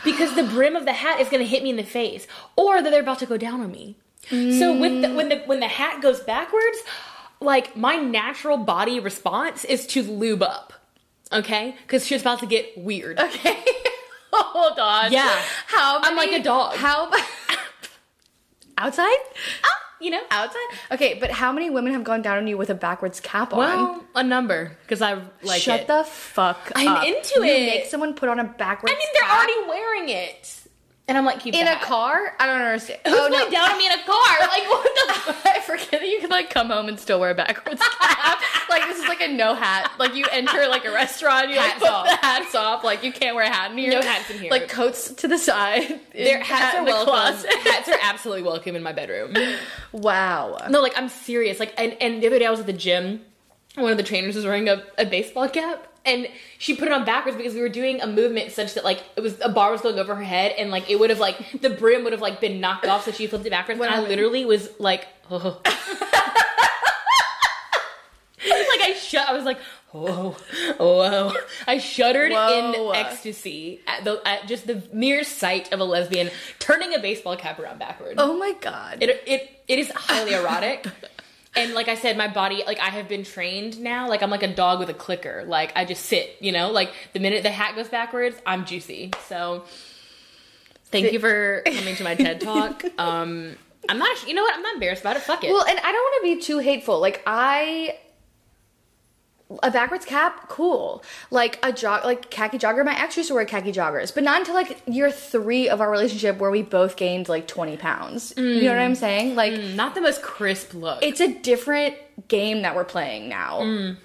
because 0.03 0.35
the 0.35 0.43
brim 0.43 0.75
of 0.75 0.85
the 0.85 0.93
hat 0.93 1.19
is 1.19 1.29
going 1.29 1.41
to 1.41 1.47
hit 1.47 1.63
me 1.63 1.69
in 1.69 1.75
the 1.77 1.83
face, 1.83 2.27
or 2.55 2.81
that 2.81 2.89
they're 2.89 3.01
about 3.01 3.19
to 3.19 3.25
go 3.25 3.37
down 3.37 3.61
on 3.61 3.71
me. 3.71 3.95
So 4.29 4.77
with 4.77 5.01
the, 5.01 5.13
when 5.13 5.29
the 5.29 5.37
when 5.47 5.59
the 5.59 5.67
hat 5.67 6.01
goes 6.01 6.19
backwards, 6.19 6.77
like 7.39 7.75
my 7.75 7.95
natural 7.95 8.57
body 8.57 8.99
response 8.99 9.63
is 9.65 9.87
to 9.87 10.03
lube 10.03 10.43
up, 10.43 10.73
okay? 11.31 11.75
Because 11.81 12.05
she's 12.05 12.21
about 12.21 12.39
to 12.39 12.45
get 12.45 12.77
weird. 12.77 13.19
Okay. 13.19 13.63
Hold 14.33 14.79
on. 14.79 15.11
Yeah. 15.11 15.41
How 15.67 15.99
many, 15.99 16.11
I'm 16.11 16.17
like 16.17 16.31
a 16.39 16.43
dog. 16.43 16.75
How 16.75 17.11
outside? 18.77 19.05
Oh, 19.63 19.69
you 20.01 20.11
know. 20.11 20.21
Outside? 20.31 20.59
Okay, 20.91 21.17
but 21.19 21.31
how 21.31 21.51
many 21.51 21.69
women 21.69 21.93
have 21.93 22.03
gone 22.03 22.21
down 22.21 22.37
on 22.37 22.47
you 22.47 22.57
with 22.57 22.69
a 22.69 22.75
backwards 22.75 23.19
cap 23.19 23.53
on? 23.53 23.59
Well, 23.59 24.03
a 24.15 24.23
number 24.23 24.77
because 24.83 25.01
I 25.01 25.21
like 25.43 25.61
Shut 25.61 25.81
it. 25.81 25.87
the 25.87 26.03
fuck 26.03 26.57
up. 26.67 26.71
I'm 26.75 26.87
up. 26.87 27.05
into 27.05 27.39
You 27.39 27.43
it. 27.43 27.65
make 27.65 27.85
someone 27.85 28.13
put 28.13 28.29
on 28.29 28.39
a 28.39 28.43
backwards 28.45 28.93
I 28.93 28.97
mean, 28.97 29.07
they're 29.13 29.23
cap 29.23 29.37
already 29.39 29.67
wearing 29.69 30.09
it, 30.09 30.58
and 31.09 31.17
I'm 31.17 31.25
like, 31.25 31.39
keep 31.39 31.55
in 31.55 31.65
the 31.65 31.73
a 31.75 31.83
car? 31.83 32.35
I 32.39 32.45
don't 32.45 32.61
understand. 32.61 32.99
Who's 33.03 33.15
going 33.15 33.51
down 33.51 33.71
on 33.71 33.77
me 33.77 33.87
in 33.87 33.91
a 33.91 34.03
car? 34.03 34.15
Like 34.49 34.67
what 34.69 34.83
the? 34.83 35.49
I 35.49 35.59
forget 35.61 35.91
that 35.91 36.07
you 36.07 36.19
can 36.21 36.29
like 36.29 36.49
come 36.49 36.69
home 36.69 36.87
and 36.87 36.99
still 36.99 37.19
wear 37.19 37.31
a 37.31 37.35
backwards 37.35 37.81
cap. 38.01 38.41
like 38.69 38.83
this 38.83 38.99
is 38.99 39.07
like 39.07 39.21
a 39.21 39.27
no 39.27 39.53
hat. 39.53 39.91
Like 39.99 40.15
you 40.15 40.25
enter 40.31 40.67
like 40.67 40.85
a 40.85 40.91
restaurant, 40.91 41.49
you 41.49 41.57
like 41.57 41.71
Hats 41.71 41.79
put 41.79 41.89
off. 41.89 42.05
the 42.05 42.15
hats 42.15 42.55
off. 42.55 42.83
Like 42.83 43.03
you 43.03 43.11
can't 43.11 43.35
wear 43.35 43.45
a 43.45 43.49
hat 43.49 43.71
in 43.71 43.77
here. 43.77 43.91
No 43.91 44.01
hats 44.01 44.29
in 44.29 44.39
here. 44.39 44.49
Like 44.51 44.69
coats 44.69 45.11
to 45.13 45.27
the 45.27 45.37
side. 45.37 45.99
Their 46.13 46.39
hats 46.39 46.75
hat 46.75 46.75
are 46.75 46.85
welcome. 46.85 47.49
hats 47.63 47.89
are 47.89 47.97
absolutely 48.01 48.43
welcome 48.43 48.75
in 48.75 48.83
my 48.83 48.91
bedroom. 48.93 49.35
wow. 49.91 50.57
No, 50.69 50.81
like 50.81 50.97
I'm 50.97 51.09
serious. 51.09 51.59
Like, 51.59 51.73
and, 51.77 51.95
and 52.01 52.21
the 52.21 52.27
other 52.27 52.39
day 52.39 52.45
I 52.45 52.51
was 52.51 52.59
at 52.59 52.65
the 52.67 52.73
gym. 52.73 53.21
One 53.75 53.91
of 53.91 53.97
the 53.97 54.03
trainers 54.03 54.35
was 54.35 54.45
wearing 54.45 54.67
a, 54.67 54.83
a 54.97 55.05
baseball 55.05 55.47
cap, 55.47 55.87
and 56.09 56.27
she 56.57 56.75
put 56.75 56.87
it 56.87 56.93
on 56.93 57.05
backwards 57.05 57.37
because 57.37 57.53
we 57.53 57.61
were 57.61 57.69
doing 57.69 58.01
a 58.01 58.07
movement 58.07 58.51
such 58.51 58.73
that 58.73 58.83
like 58.83 59.03
it 59.15 59.21
was 59.21 59.39
a 59.41 59.49
bar 59.49 59.71
was 59.71 59.81
going 59.81 59.99
over 59.99 60.15
her 60.15 60.23
head, 60.23 60.53
and 60.57 60.71
like 60.71 60.89
it 60.89 60.99
would 60.99 61.09
have 61.09 61.19
like 61.19 61.61
the 61.61 61.69
brim 61.69 62.03
would 62.03 62.13
have 62.13 62.21
like 62.21 62.41
been 62.41 62.59
knocked 62.59 62.85
off, 62.85 63.05
so 63.05 63.11
she 63.11 63.27
flipped 63.27 63.45
it 63.45 63.51
backwards. 63.51 63.79
What 63.79 63.91
and 63.91 64.05
I 64.05 64.07
literally 64.07 64.45
was 64.45 64.69
like, 64.79 65.07
oh. 65.29 65.61
like 65.65 65.75
I 68.81 68.95
shut. 68.99 69.27
I 69.27 69.33
was 69.33 69.45
like, 69.45 69.59
whoa, 69.91 70.35
whoa. 70.77 71.33
I 71.67 71.77
shuddered 71.77 72.31
Whoa. 72.31 72.91
in 72.91 72.95
ecstasy 72.95 73.81
at 73.87 74.03
the 74.03 74.21
at 74.25 74.47
just 74.47 74.67
the 74.67 74.83
mere 74.93 75.23
sight 75.23 75.71
of 75.71 75.79
a 75.79 75.83
lesbian 75.83 76.29
turning 76.59 76.93
a 76.93 76.99
baseball 76.99 77.35
cap 77.35 77.59
around 77.59 77.79
backwards. 77.79 78.15
Oh 78.17 78.37
my 78.37 78.53
god. 78.59 79.01
It 79.01 79.23
it 79.25 79.49
it 79.67 79.79
is 79.79 79.91
highly 79.91 80.33
erotic. 80.33 80.85
And 81.55 81.73
like 81.73 81.87
I 81.87 81.95
said, 81.95 82.15
my 82.15 82.27
body, 82.27 82.63
like 82.65 82.79
I 82.79 82.89
have 82.89 83.07
been 83.07 83.23
trained 83.23 83.79
now. 83.79 84.07
Like 84.07 84.21
I'm 84.21 84.29
like 84.29 84.43
a 84.43 84.53
dog 84.53 84.79
with 84.79 84.89
a 84.89 84.93
clicker. 84.93 85.43
Like 85.47 85.73
I 85.75 85.83
just 85.83 86.05
sit, 86.05 86.35
you 86.39 86.51
know. 86.51 86.71
Like 86.71 86.93
the 87.13 87.19
minute 87.19 87.43
the 87.43 87.49
hat 87.49 87.75
goes 87.75 87.87
backwards, 87.89 88.35
I'm 88.45 88.65
juicy. 88.65 89.11
So 89.27 89.65
Thank 90.91 91.11
you 91.11 91.19
for 91.19 91.61
coming 91.65 91.95
to 91.95 92.03
my 92.03 92.15
TED 92.15 92.41
talk. 92.41 92.83
Um, 92.97 93.55
I'm 93.87 93.97
not. 93.97 94.27
You 94.27 94.33
know 94.33 94.41
what? 94.41 94.55
I'm 94.55 94.61
not 94.61 94.73
embarrassed 94.75 95.01
about 95.01 95.17
it. 95.17 95.21
Fuck 95.21 95.43
it. 95.43 95.51
Well, 95.51 95.65
and 95.65 95.79
I 95.79 95.91
don't 95.91 95.93
want 95.93 96.23
to 96.23 96.35
be 96.35 96.41
too 96.41 96.59
hateful. 96.59 96.99
Like 96.99 97.21
I 97.25 97.97
a 99.63 99.71
backwards 99.71 100.05
cap, 100.05 100.47
cool. 100.47 101.03
Like 101.31 101.59
a 101.63 101.73
jog, 101.73 102.05
like 102.05 102.29
khaki 102.29 102.57
jogger. 102.57 102.85
My 102.85 102.99
ex 102.99 103.17
used 103.17 103.29
to 103.29 103.35
wear 103.35 103.45
khaki 103.45 103.71
joggers, 103.71 104.13
but 104.13 104.23
not 104.23 104.39
until 104.39 104.53
like 104.53 104.81
year 104.85 105.11
three 105.11 105.67
of 105.69 105.81
our 105.81 105.89
relationship, 105.89 106.37
where 106.37 106.51
we 106.51 106.61
both 106.61 106.95
gained 106.95 107.29
like 107.29 107.47
twenty 107.47 107.77
pounds. 107.77 108.33
You 108.37 108.61
know 108.61 108.69
what 108.69 108.79
I'm 108.79 108.95
saying? 108.95 109.35
Like 109.35 109.53
mm, 109.53 109.75
not 109.75 109.95
the 109.95 110.01
most 110.01 110.21
crisp 110.21 110.73
look. 110.73 111.03
it's 111.03 111.19
a 111.19 111.33
different 111.33 111.95
game 112.27 112.61
that 112.61 112.75
we're 112.75 112.85
playing 112.85 113.29
now. 113.29 113.61
Mm. 113.61 113.97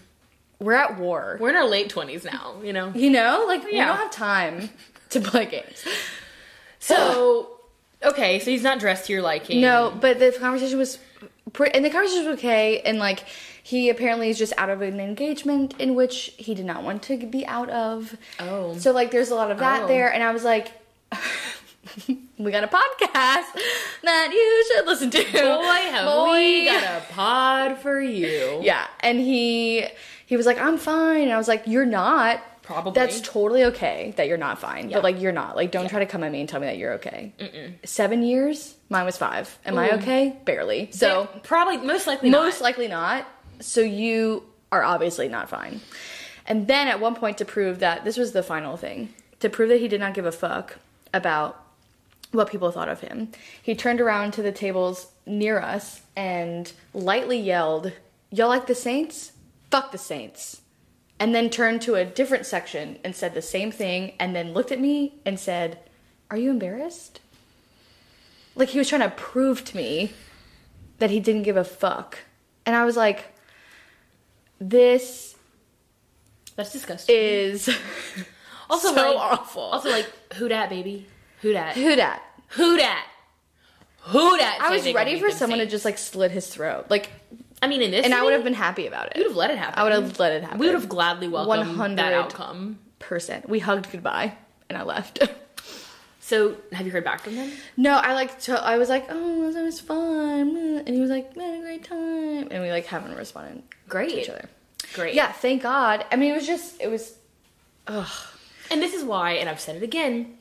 We're 0.61 0.73
at 0.73 0.99
war. 0.99 1.37
We're 1.41 1.51
in 1.51 1.57
our 1.57 1.69
late 1.69 1.91
twenties 1.91 2.25
now. 2.25 2.55
You 2.63 2.73
know. 2.73 2.93
you 2.95 3.11
know, 3.11 3.45
like 3.47 3.65
we 3.65 3.73
don't 3.73 3.97
have 3.97 4.11
time 4.11 4.71
to 5.11 5.21
play 5.21 5.47
games. 5.47 5.85
So 6.79 7.51
okay, 8.03 8.39
so 8.39 8.51
he's 8.51 8.63
not 8.63 8.79
dressed 8.79 9.07
to 9.07 9.13
your 9.13 9.23
liking. 9.23 9.61
No, 9.61 9.93
but 10.01 10.19
the 10.19 10.33
conversation 10.33 10.79
was, 10.79 10.99
and 11.61 11.85
the 11.85 11.91
conversation 11.91 12.27
was 12.27 12.39
okay, 12.39 12.81
and 12.81 12.99
like 12.99 13.25
he 13.63 13.89
apparently 13.89 14.29
is 14.29 14.39
just 14.39 14.53
out 14.59 14.69
of 14.71 14.83
an 14.83 15.01
engagement 15.01 15.75
in 15.79 15.95
which 15.95 16.33
he 16.37 16.55
did 16.55 16.67
not 16.67 16.83
want 16.83 17.03
to 17.05 17.17
be 17.27 17.47
out 17.47 17.71
of. 17.71 18.17
Oh. 18.41 18.77
so 18.79 18.93
like 18.93 19.11
there's 19.11 19.31
a 19.31 19.35
lot 19.35 19.51
of 19.51 19.59
that 19.59 19.83
Oh. 19.85 19.87
there, 19.87 20.13
and 20.13 20.23
I 20.23 20.33
was 20.33 20.45
like. 20.45 20.73
we 22.39 22.51
got 22.51 22.65
a 22.65 22.67
podcast 22.67 23.47
that 24.03 24.31
you 24.33 24.65
should 24.75 24.87
listen 24.87 25.11
to. 25.11 25.23
Boy, 25.23 25.91
have 25.93 26.07
Boy. 26.07 26.33
we 26.33 26.65
got 26.67 26.83
a 26.83 27.05
pod 27.13 27.79
for 27.79 28.01
you. 28.01 28.61
Yeah, 28.63 28.87
and 29.01 29.19
he 29.21 29.87
he 30.27 30.37
was 30.37 30.47
like, 30.47 30.59
"I'm 30.59 30.79
fine," 30.79 31.23
and 31.25 31.33
I 31.33 31.37
was 31.39 31.47
like, 31.47 31.65
"You're 31.67 31.87
not." 31.87 32.41
Probably. 32.65 32.93
That's 32.93 33.21
totally 33.21 33.65
okay 33.65 34.15
that 34.17 34.27
you're 34.27 34.39
not 34.39 34.59
fine, 34.59 34.89
Yeah. 34.89 34.97
but 34.97 35.05
like 35.05 35.21
you're 35.21 35.33
not. 35.33 35.55
Like, 35.55 35.71
don't 35.71 35.89
try 35.89 36.01
to 36.01 36.07
come 36.07 36.25
at 36.25 36.33
me 36.33 36.41
and 36.41 36.49
tell 36.49 36.61
me 36.61 36.67
that 36.67 36.79
you're 36.79 36.95
okay. 36.95 37.33
Seven 37.85 38.23
years, 38.23 38.75
mine 38.89 39.05
was 39.05 39.17
five. 39.19 39.57
Am 39.67 39.77
I 39.79 39.93
okay? 39.97 40.35
Barely. 40.47 40.89
So 40.91 41.29
Yeah, 41.33 41.41
probably 41.43 41.77
most 41.79 42.07
likely 42.07 42.31
most 42.31 42.61
not. 42.61 42.65
likely 42.65 42.89
not. 42.89 43.27
So 43.61 43.81
you 43.83 44.45
are 44.73 44.83
obviously 44.83 45.29
not 45.29 45.49
fine. 45.51 45.81
And 46.47 46.67
then 46.67 46.89
at 46.89 47.01
one 47.01 47.15
point 47.15 47.39
to 47.39 47.45
prove 47.45 47.79
that 47.81 48.05
this 48.05 48.17
was 48.17 48.33
the 48.33 48.43
final 48.43 48.77
thing, 48.77 49.13
to 49.41 49.49
prove 49.51 49.69
that 49.69 49.81
he 49.81 49.89
did 49.89 50.01
not 50.01 50.15
give 50.15 50.25
a 50.27 50.33
fuck 50.33 50.77
about 51.13 51.61
what 52.33 52.51
people 52.51 52.71
thought 52.73 52.89
of 52.89 53.01
him, 53.01 53.29
he 53.63 53.75
turned 53.75 54.01
around 54.01 54.33
to 54.33 54.43
the 54.43 54.51
tables 54.53 55.07
near 55.27 55.61
us 55.61 56.01
and 56.17 56.73
lightly 56.93 57.39
yelled, 57.39 57.93
"Y'all 58.31 58.49
like 58.49 58.67
the 58.67 58.75
Saints? 58.75 59.33
Fuck 59.71 59.93
the 59.93 59.99
Saints." 59.99 60.61
And 61.21 61.35
then 61.35 61.49
turned 61.49 61.81
to 61.83 61.95
a 61.95 62.05
different 62.05 62.45
section 62.45 62.99
and 63.05 63.15
said 63.15 63.35
the 63.35 63.43
same 63.43 63.71
thing 63.71 64.15
and 64.19 64.35
then 64.35 64.53
looked 64.53 64.73
at 64.73 64.81
me 64.81 65.15
and 65.25 65.39
said, 65.39 65.79
"Are 66.31 66.37
you 66.37 66.51
embarrassed?" 66.51 67.21
Like 68.57 68.71
he 68.71 68.79
was 68.79 68.89
trying 68.89 69.03
to 69.03 69.11
prove 69.11 69.65
to 69.65 69.77
me 69.77 70.13
that 70.99 71.11
he 71.11 71.21
didn't 71.21 71.43
give 71.43 71.57
a 71.57 71.65
fuck. 71.65 72.19
And 72.67 72.75
I 72.75 72.85
was 72.85 72.97
like, 72.97 73.35
this 74.61 75.37
That's 76.57 76.73
disgusting. 76.73 77.15
is 77.17 77.69
also, 78.71 78.89
so 78.89 78.95
like, 78.95 79.17
awful. 79.17 79.63
Also, 79.63 79.91
like, 79.91 80.11
who 80.35 80.49
dat, 80.49 80.71
baby? 80.71 81.07
Who 81.43 81.53
dat? 81.53 81.75
who 81.75 81.97
dat? 81.97 82.23
Who 82.51 82.77
dat? 82.77 83.05
Who 84.07 84.37
dat? 84.39 84.61
I 84.61 84.71
was 84.71 84.93
ready 84.93 85.19
for 85.19 85.31
someone 85.31 85.59
to 85.59 85.67
just 85.67 85.85
like 85.85 85.99
slit 85.99 86.31
his 86.31 86.47
throat. 86.47 86.87
Like 86.89 87.11
I 87.65 87.67
mean, 87.67 87.83
in 87.83 87.91
this, 87.91 88.05
and 88.05 88.13
I 88.15 88.23
would 88.23 88.33
have 88.35 88.45
been 88.45 88.55
happy 88.55 88.87
about 88.87 89.07
it. 89.07 89.17
You 89.17 89.23
would 89.23 89.31
have 89.31 89.37
let 89.37 89.51
it 89.51 89.59
happen. 89.59 89.79
I 89.79 89.83
would 89.85 89.93
have 89.93 90.19
let 90.19 90.33
it 90.33 90.43
happen. 90.43 90.59
We 90.59 90.67
would 90.67 90.75
have 90.75 90.89
gladly 90.89 91.29
welcomed 91.29 91.67
100 91.67 91.97
that 91.97 92.13
outcome. 92.13 92.79
percent. 92.99 93.49
We 93.49 93.59
hugged 93.59 93.91
goodbye 93.91 94.37
and 94.69 94.77
I 94.79 94.83
left. 94.83 95.23
So, 96.27 96.57
have 96.73 96.87
you 96.87 96.91
heard 96.93 97.05
back 97.05 97.21
from 97.21 97.35
him? 97.35 97.53
no, 97.77 97.99
I 97.99 98.15
like 98.15 98.41
to, 98.45 98.59
I 98.59 98.79
was 98.79 98.89
like, 98.89 99.05
oh, 99.11 99.53
that 99.53 99.63
was 99.63 99.79
fun, 99.79 100.57
and 100.87 100.89
he 100.89 100.99
was 100.99 101.11
like, 101.11 101.37
we 101.37 101.43
had 101.45 101.59
a 101.59 101.61
great 101.61 101.85
time, 101.85 102.49
and 102.51 102.63
we 102.63 102.71
like 102.71 102.87
haven't 102.87 103.15
responded 103.15 103.63
Great. 103.91 104.09
to 104.13 104.21
each 104.23 104.31
other. 104.31 104.49
Great. 104.95 105.13
Yeah, 105.15 105.31
thank 105.33 105.63
God. 105.63 106.07
I 106.11 106.17
mean, 106.17 106.33
it 106.33 106.35
was 106.37 106.47
just, 106.47 106.81
it 106.81 106.89
was, 106.89 107.19
ugh. 107.89 108.09
And 108.71 108.81
this 108.81 108.95
is 108.95 109.05
why, 109.05 109.33
and 109.33 109.51
I've 109.51 109.61
said 109.61 109.77
it 109.77 109.83
again, 109.83 110.39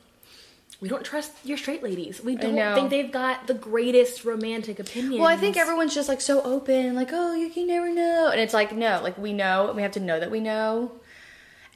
we 0.84 0.90
don't 0.90 1.06
trust 1.06 1.32
your 1.46 1.58
straight 1.58 1.82
ladies. 1.82 2.22
We 2.22 2.36
don't 2.36 2.76
think 2.76 2.90
they've 2.90 3.10
got 3.10 3.48
the 3.48 3.54
greatest 3.54 4.26
romantic 4.26 4.80
opinion. 4.80 5.22
Well, 5.22 5.30
I 5.30 5.38
think 5.38 5.56
everyone's 5.56 5.96
just 5.96 6.10
like 6.10 6.20
so 6.20 6.42
open, 6.42 6.94
like, 6.94 7.12
oh, 7.14 7.34
you 7.34 7.50
can 7.50 7.68
never 7.68 7.90
know. 7.90 8.28
And 8.30 8.42
it's 8.42 8.54
like, 8.54 8.74
no, 8.74 9.00
like 9.02 9.18
we 9.18 9.32
know, 9.32 9.68
and 9.68 9.78
we 9.78 9.82
have 9.82 9.94
to 9.94 10.02
know 10.02 10.20
that 10.20 10.30
we 10.30 10.42
know. 10.42 10.92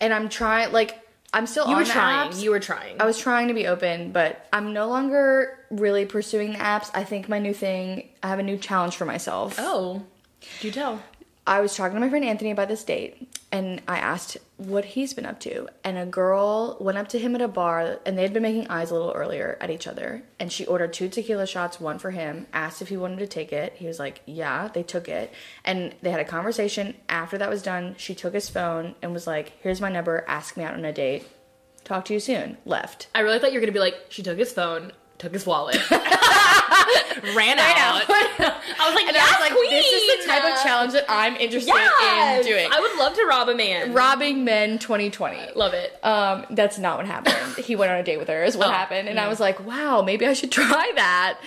And 0.01 0.13
I'm 0.13 0.27
trying, 0.27 0.73
like, 0.73 0.99
I'm 1.31 1.47
still 1.47 1.67
you 1.67 1.75
on 1.75 1.79
were 1.83 1.85
trying. 1.85 2.31
apps. 2.31 2.43
You 2.43 2.51
were 2.51 2.59
trying. 2.59 2.99
I 2.99 3.05
was 3.05 3.17
trying 3.17 3.47
to 3.47 3.53
be 3.53 3.65
open, 3.67 4.11
but 4.11 4.45
I'm 4.51 4.73
no 4.73 4.89
longer 4.89 5.57
really 5.69 6.05
pursuing 6.05 6.51
the 6.51 6.59
apps. 6.59 6.91
I 6.93 7.05
think 7.05 7.29
my 7.29 7.39
new 7.39 7.53
thing, 7.53 8.09
I 8.21 8.27
have 8.27 8.39
a 8.39 8.43
new 8.43 8.57
challenge 8.57 8.97
for 8.97 9.05
myself. 9.05 9.55
oh, 9.57 10.03
do 10.59 10.67
you 10.67 10.73
tell. 10.73 11.01
I 11.47 11.61
was 11.61 11.77
talking 11.77 11.95
to 11.95 12.01
my 12.01 12.09
friend 12.09 12.25
Anthony 12.25 12.51
about 12.51 12.67
this 12.67 12.83
date, 12.83 13.33
and 13.53 13.81
I 13.87 13.99
asked 13.99 14.35
what 14.57 14.83
he's 14.83 15.13
been 15.13 15.25
up 15.25 15.39
to. 15.39 15.69
And 15.81 15.97
a 15.97 16.05
girl 16.05 16.75
went 16.81 16.97
up 16.97 17.07
to 17.09 17.19
him 17.19 17.35
at 17.35 17.41
a 17.41 17.47
bar, 17.47 17.99
and 18.05 18.17
they 18.17 18.23
had 18.23 18.33
been 18.33 18.43
making 18.43 18.67
eyes 18.67 18.91
a 18.91 18.93
little 18.93 19.13
earlier 19.13 19.57
at 19.61 19.69
each 19.69 19.87
other. 19.87 20.23
And 20.41 20.51
she 20.51 20.65
ordered 20.65 20.91
two 20.91 21.07
tequila 21.07 21.47
shots, 21.47 21.79
one 21.79 21.99
for 21.99 22.11
him, 22.11 22.47
asked 22.51 22.81
if 22.81 22.89
he 22.89 22.97
wanted 22.97 23.19
to 23.19 23.27
take 23.27 23.53
it. 23.53 23.73
He 23.77 23.87
was 23.87 23.97
like, 23.97 24.21
Yeah, 24.25 24.67
they 24.67 24.83
took 24.83 25.07
it. 25.07 25.33
And 25.63 25.95
they 26.01 26.11
had 26.11 26.19
a 26.19 26.25
conversation. 26.25 26.95
After 27.07 27.37
that 27.37 27.49
was 27.49 27.61
done, 27.61 27.95
she 27.97 28.13
took 28.13 28.33
his 28.33 28.49
phone 28.49 28.95
and 29.01 29.13
was 29.13 29.25
like, 29.25 29.53
Here's 29.61 29.79
my 29.79 29.89
number, 29.89 30.25
ask 30.27 30.57
me 30.57 30.65
out 30.65 30.73
on 30.73 30.83
a 30.83 30.91
date. 30.91 31.25
Talk 31.85 32.03
to 32.05 32.13
you 32.13 32.19
soon. 32.19 32.57
Left. 32.65 33.07
I 33.15 33.21
really 33.21 33.39
thought 33.39 33.53
you 33.53 33.59
were 33.59 33.65
gonna 33.65 33.71
be 33.71 33.79
like, 33.79 33.95
she 34.09 34.21
took 34.21 34.37
his 34.37 34.51
phone, 34.51 34.91
took 35.17 35.33
his 35.33 35.45
wallet, 35.45 35.75
ran 35.91 37.57
out. 37.59 38.03
I 38.09 38.85
was 38.85 38.95
like, 38.95 39.05
And 39.07 39.15
yes, 39.15 39.27
I 39.27 39.31
was 39.31 39.49
like, 39.49 39.51
queen! 39.51 39.69
This 39.71 39.85
is 39.91 40.25
the 40.25 40.29
type 40.31 40.43
of 40.43 40.61
challenge 40.63 40.93
that 40.93 41.05
I'm 41.09 41.35
interested 41.35 41.73
Yes! 41.73 42.45
in 42.45 42.51
doing. 42.51 42.69
I 42.71 42.79
would 42.79 42.97
love 42.97 43.13
to 43.15 43.25
rob 43.25 43.49
a 43.49 43.55
man. 43.55 43.93
Robbing 43.93 44.43
men 44.45 44.77
2020. 44.79 45.53
love 45.55 45.73
it. 45.73 45.97
Um, 46.05 46.45
that's 46.51 46.77
not 46.77 46.97
what 46.97 47.05
happened. 47.07 47.57
he 47.65 47.75
went 47.75 47.91
on 47.91 47.97
a 47.97 48.03
date 48.03 48.17
with 48.17 48.27
her, 48.27 48.43
is 48.43 48.55
what 48.55 48.67
Oh, 48.67 48.71
happened. 48.71 49.09
And 49.09 49.19
I 49.19 49.27
was 49.27 49.39
like, 49.39 49.65
wow, 49.65 50.01
maybe 50.01 50.25
I 50.27 50.33
should 50.33 50.51
try 50.51 50.91
that. 50.95 51.39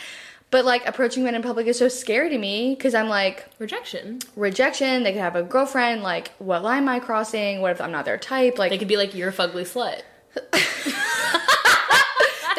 But 0.50 0.64
like 0.64 0.84
approaching 0.88 1.22
men 1.22 1.36
in 1.36 1.42
public 1.42 1.68
is 1.68 1.78
so 1.78 1.86
scary 1.86 2.28
to 2.30 2.38
me 2.38 2.74
because 2.74 2.92
I'm 2.92 3.08
like, 3.08 3.46
Rejection. 3.60 4.18
rejection, 4.34 5.04
they 5.04 5.12
could 5.12 5.20
have 5.20 5.36
a 5.36 5.44
girlfriend, 5.44 6.02
like, 6.02 6.32
what 6.38 6.64
line 6.64 6.82
am 6.82 6.88
I 6.88 6.98
crossing? 6.98 7.60
What 7.60 7.70
if 7.70 7.80
I'm 7.80 7.92
not 7.92 8.04
their 8.04 8.18
type? 8.18 8.58
Like, 8.58 8.70
They 8.70 8.78
could 8.78 8.88
be 8.88 8.96
like, 8.96 9.14
you're 9.14 9.28
a 9.28 9.32
fugly 9.32 9.62
slut. 9.62 10.02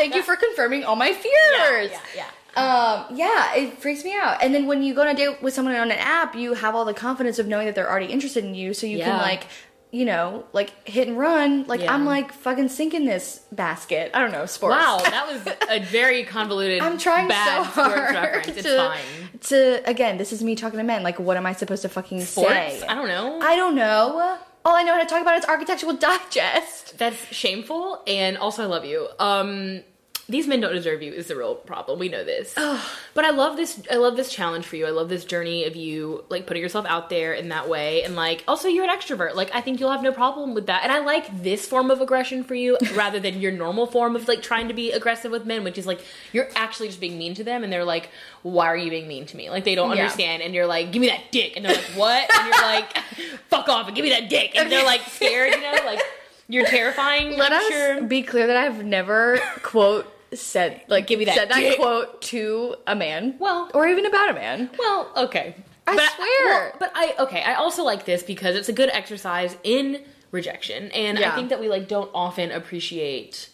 Thank 0.02 0.16
you 0.16 0.24
for 0.24 0.36
confirming 0.36 0.84
all 0.84 0.96
my 0.96 1.14
fears. 1.14 1.92
yeah. 2.16 2.26
Um, 2.54 3.16
yeah, 3.16 3.56
it 3.56 3.78
freaks 3.78 4.04
me 4.04 4.14
out. 4.14 4.44
And 4.44 4.54
then 4.54 4.68
when 4.68 4.84
you 4.84 4.94
go 4.94 5.02
on 5.02 5.08
a 5.08 5.14
date 5.14 5.42
with 5.42 5.54
someone 5.54 5.74
on 5.76 5.90
an 5.90 5.98
app, 5.98 6.36
you 6.36 6.54
have 6.54 6.76
all 6.76 6.84
the 6.84 6.94
confidence 6.94 7.40
of 7.40 7.48
knowing 7.48 7.66
that 7.66 7.76
they're 7.76 7.90
already 7.90 8.08
interested 8.08 8.44
in 8.44 8.54
you, 8.56 8.74
so 8.74 8.86
you 8.88 9.00
can 9.00 9.18
like, 9.20 9.46
you 9.92 10.04
know, 10.04 10.46
like 10.52 10.72
hit 10.88 11.08
and 11.08 11.18
run. 11.18 11.66
Like 11.68 11.80
Yeah. 11.82 11.94
I'm 11.94 12.06
like 12.06 12.34
fucking 12.34 12.68
sinking 12.68 13.06
this 13.06 13.40
basket. 13.54 14.12
I 14.14 14.20
don't 14.20 14.34
know, 14.34 14.46
sports. 14.48 14.76
Wow, 14.76 14.98
that 15.04 15.28
was 15.32 15.48
a 15.70 15.80
very 15.86 16.26
convoluted. 16.26 16.82
I'm 16.82 16.98
trying 16.98 17.30
bad 17.30 17.64
so 17.68 17.72
sports 17.72 18.12
hard 18.12 18.44
to, 18.44 18.78
fine. 18.78 19.40
to 19.44 19.90
again, 19.90 20.18
this 20.18 20.34
is 20.34 20.44
me 20.44 20.56
talking 20.56 20.78
to 20.78 20.84
men. 20.84 21.04
Like, 21.04 21.20
what 21.20 21.38
am 21.38 21.46
I 21.46 21.54
supposed 21.54 21.84
to 21.84 21.90
fucking 21.90 22.20
Sports? 22.22 22.50
say? 22.52 22.82
I 22.86 22.96
don't 22.96 23.08
know. 23.08 23.40
I 23.42 23.56
don't 23.56 23.76
know. 23.76 24.38
All 24.64 24.76
I 24.76 24.84
know 24.84 24.94
how 24.94 25.02
to 25.02 25.08
talk 25.08 25.22
about 25.22 25.38
is 25.40 25.46
Architectural 25.46 25.94
Digest. 26.10 26.98
That's 26.98 27.18
shameful, 27.34 28.04
and 28.08 28.38
also 28.38 28.64
I 28.64 28.66
love 28.68 28.84
you. 28.86 29.08
Um, 29.20 29.84
these 30.32 30.48
men 30.48 30.62
don't 30.62 30.74
deserve 30.74 31.02
you 31.04 31.12
is 31.14 31.28
the 31.28 31.36
real 31.36 31.56
problem. 31.56 32.00
We 32.00 32.10
know 32.10 32.24
this. 32.24 32.54
But 33.14 33.26
I 33.26 33.30
love 33.32 33.58
this. 33.58 33.82
I 33.92 33.96
love 33.96 34.16
this 34.16 34.30
challenge 34.32 34.66
for 34.66 34.76
you. 34.78 34.88
I 34.88 34.92
love 34.92 35.10
this 35.10 35.26
journey 35.26 35.66
of 35.66 35.76
you 35.76 36.24
like 36.30 36.48
putting 36.48 36.64
yourself 36.64 36.86
out 36.88 37.10
there 37.10 37.34
in 37.34 37.50
that 37.50 37.68
way, 37.70 38.04
and 38.04 38.16
like 38.16 38.44
also 38.48 38.68
you're 38.68 38.84
an 38.84 38.90
extrovert. 38.90 39.36
Like 39.36 39.54
I 39.54 39.62
think 39.62 39.80
you'll 39.80 39.92
have 39.92 40.02
no 40.04 40.12
problem 40.12 40.54
with 40.54 40.68
that. 40.68 40.84
And 40.84 40.92
I 40.92 41.00
like 41.00 41.44
this 41.44 41.66
form 41.68 41.92
of 41.92 42.02
aggression 42.02 42.44
for 42.44 42.56
you 42.56 42.78
rather 42.96 43.20
than 43.20 43.42
your 43.42 43.52
normal 43.52 43.86
form 43.86 44.16
of 44.16 44.28
like 44.28 44.42
trying 44.42 44.68
to 44.70 44.74
be 44.74 44.92
aggressive 44.92 45.32
with 45.32 45.46
men, 45.46 45.64
which 45.64 45.78
is 45.78 45.86
like 45.86 46.02
you're 46.34 46.50
actually 46.56 46.88
just 46.88 47.00
being 47.02 47.18
mean 47.18 47.34
to 47.36 47.44
them, 47.44 47.64
and 47.64 47.72
they're 47.72 47.86
like, 47.86 48.10
"Why 48.44 48.68
are 48.68 48.78
you 48.78 48.90
being 48.90 49.08
mean 49.08 49.26
to 49.28 49.36
me?" 49.38 49.50
Like 49.50 49.66
they 49.66 49.76
don't 49.76 49.90
Yeah. 49.96 50.04
understand, 50.04 50.42
and 50.42 50.54
you're 50.56 50.68
like, 50.68 50.92
"Give 50.92 51.02
me 51.02 51.08
that 51.08 51.32
dick," 51.32 51.58
and 51.58 51.66
they're 51.66 51.76
like, 51.76 51.92
"What?" 51.96 52.32
And 52.34 52.48
you're 52.48 52.62
like, 52.62 52.98
"Fuck 53.50 53.68
off 53.70 53.88
and 53.88 53.96
give 53.96 54.04
me 54.04 54.10
that 54.12 54.30
dick," 54.30 54.52
and 54.56 54.72
they're 54.72 54.86
like 54.86 55.02
scared. 55.10 55.54
You 55.54 55.62
know, 55.62 55.78
like. 55.86 56.00
You're 56.48 56.66
terrifying. 56.66 57.38
Let 57.38 57.54
us 57.54 58.04
be 58.10 58.24
clear 58.24 58.48
that 58.48 58.58
I've 58.58 58.84
never 58.84 59.40
quote 59.64 60.11
said 60.34 60.82
like 60.88 61.08
Give 61.08 61.20
me 61.20 61.26
that 61.26 61.36
said 61.36 61.50
that 61.50 61.76
quote 61.78 62.22
to 62.24 62.76
a 62.88 62.96
man. 62.96 63.36
Well- 63.40 63.70
or 63.74 63.88
even 63.88 64.06
about 64.06 64.30
a 64.30 64.34
man. 64.34 64.70
Well, 64.78 65.12
okay. 65.18 65.56
I 65.88 65.96
but 65.96 66.10
swear. 66.12 66.28
well, 66.46 66.72
but 66.80 66.92
I 66.96 67.16
okay. 67.20 67.42
I 67.44 67.56
also 67.56 67.84
like 67.84 68.06
this 68.06 68.24
because 68.24 68.56
it's 68.56 68.70
a 68.70 68.74
good 68.74 68.90
exercise 68.94 69.58
in 69.64 70.02
rejection, 70.32 70.92
and 70.92 71.20
I 71.20 71.36
think 71.36 71.50
that 71.50 71.60
we 71.60 71.68
like 71.70 71.88
don't 71.88 72.10
often 72.14 72.52
appreciate 72.52 73.50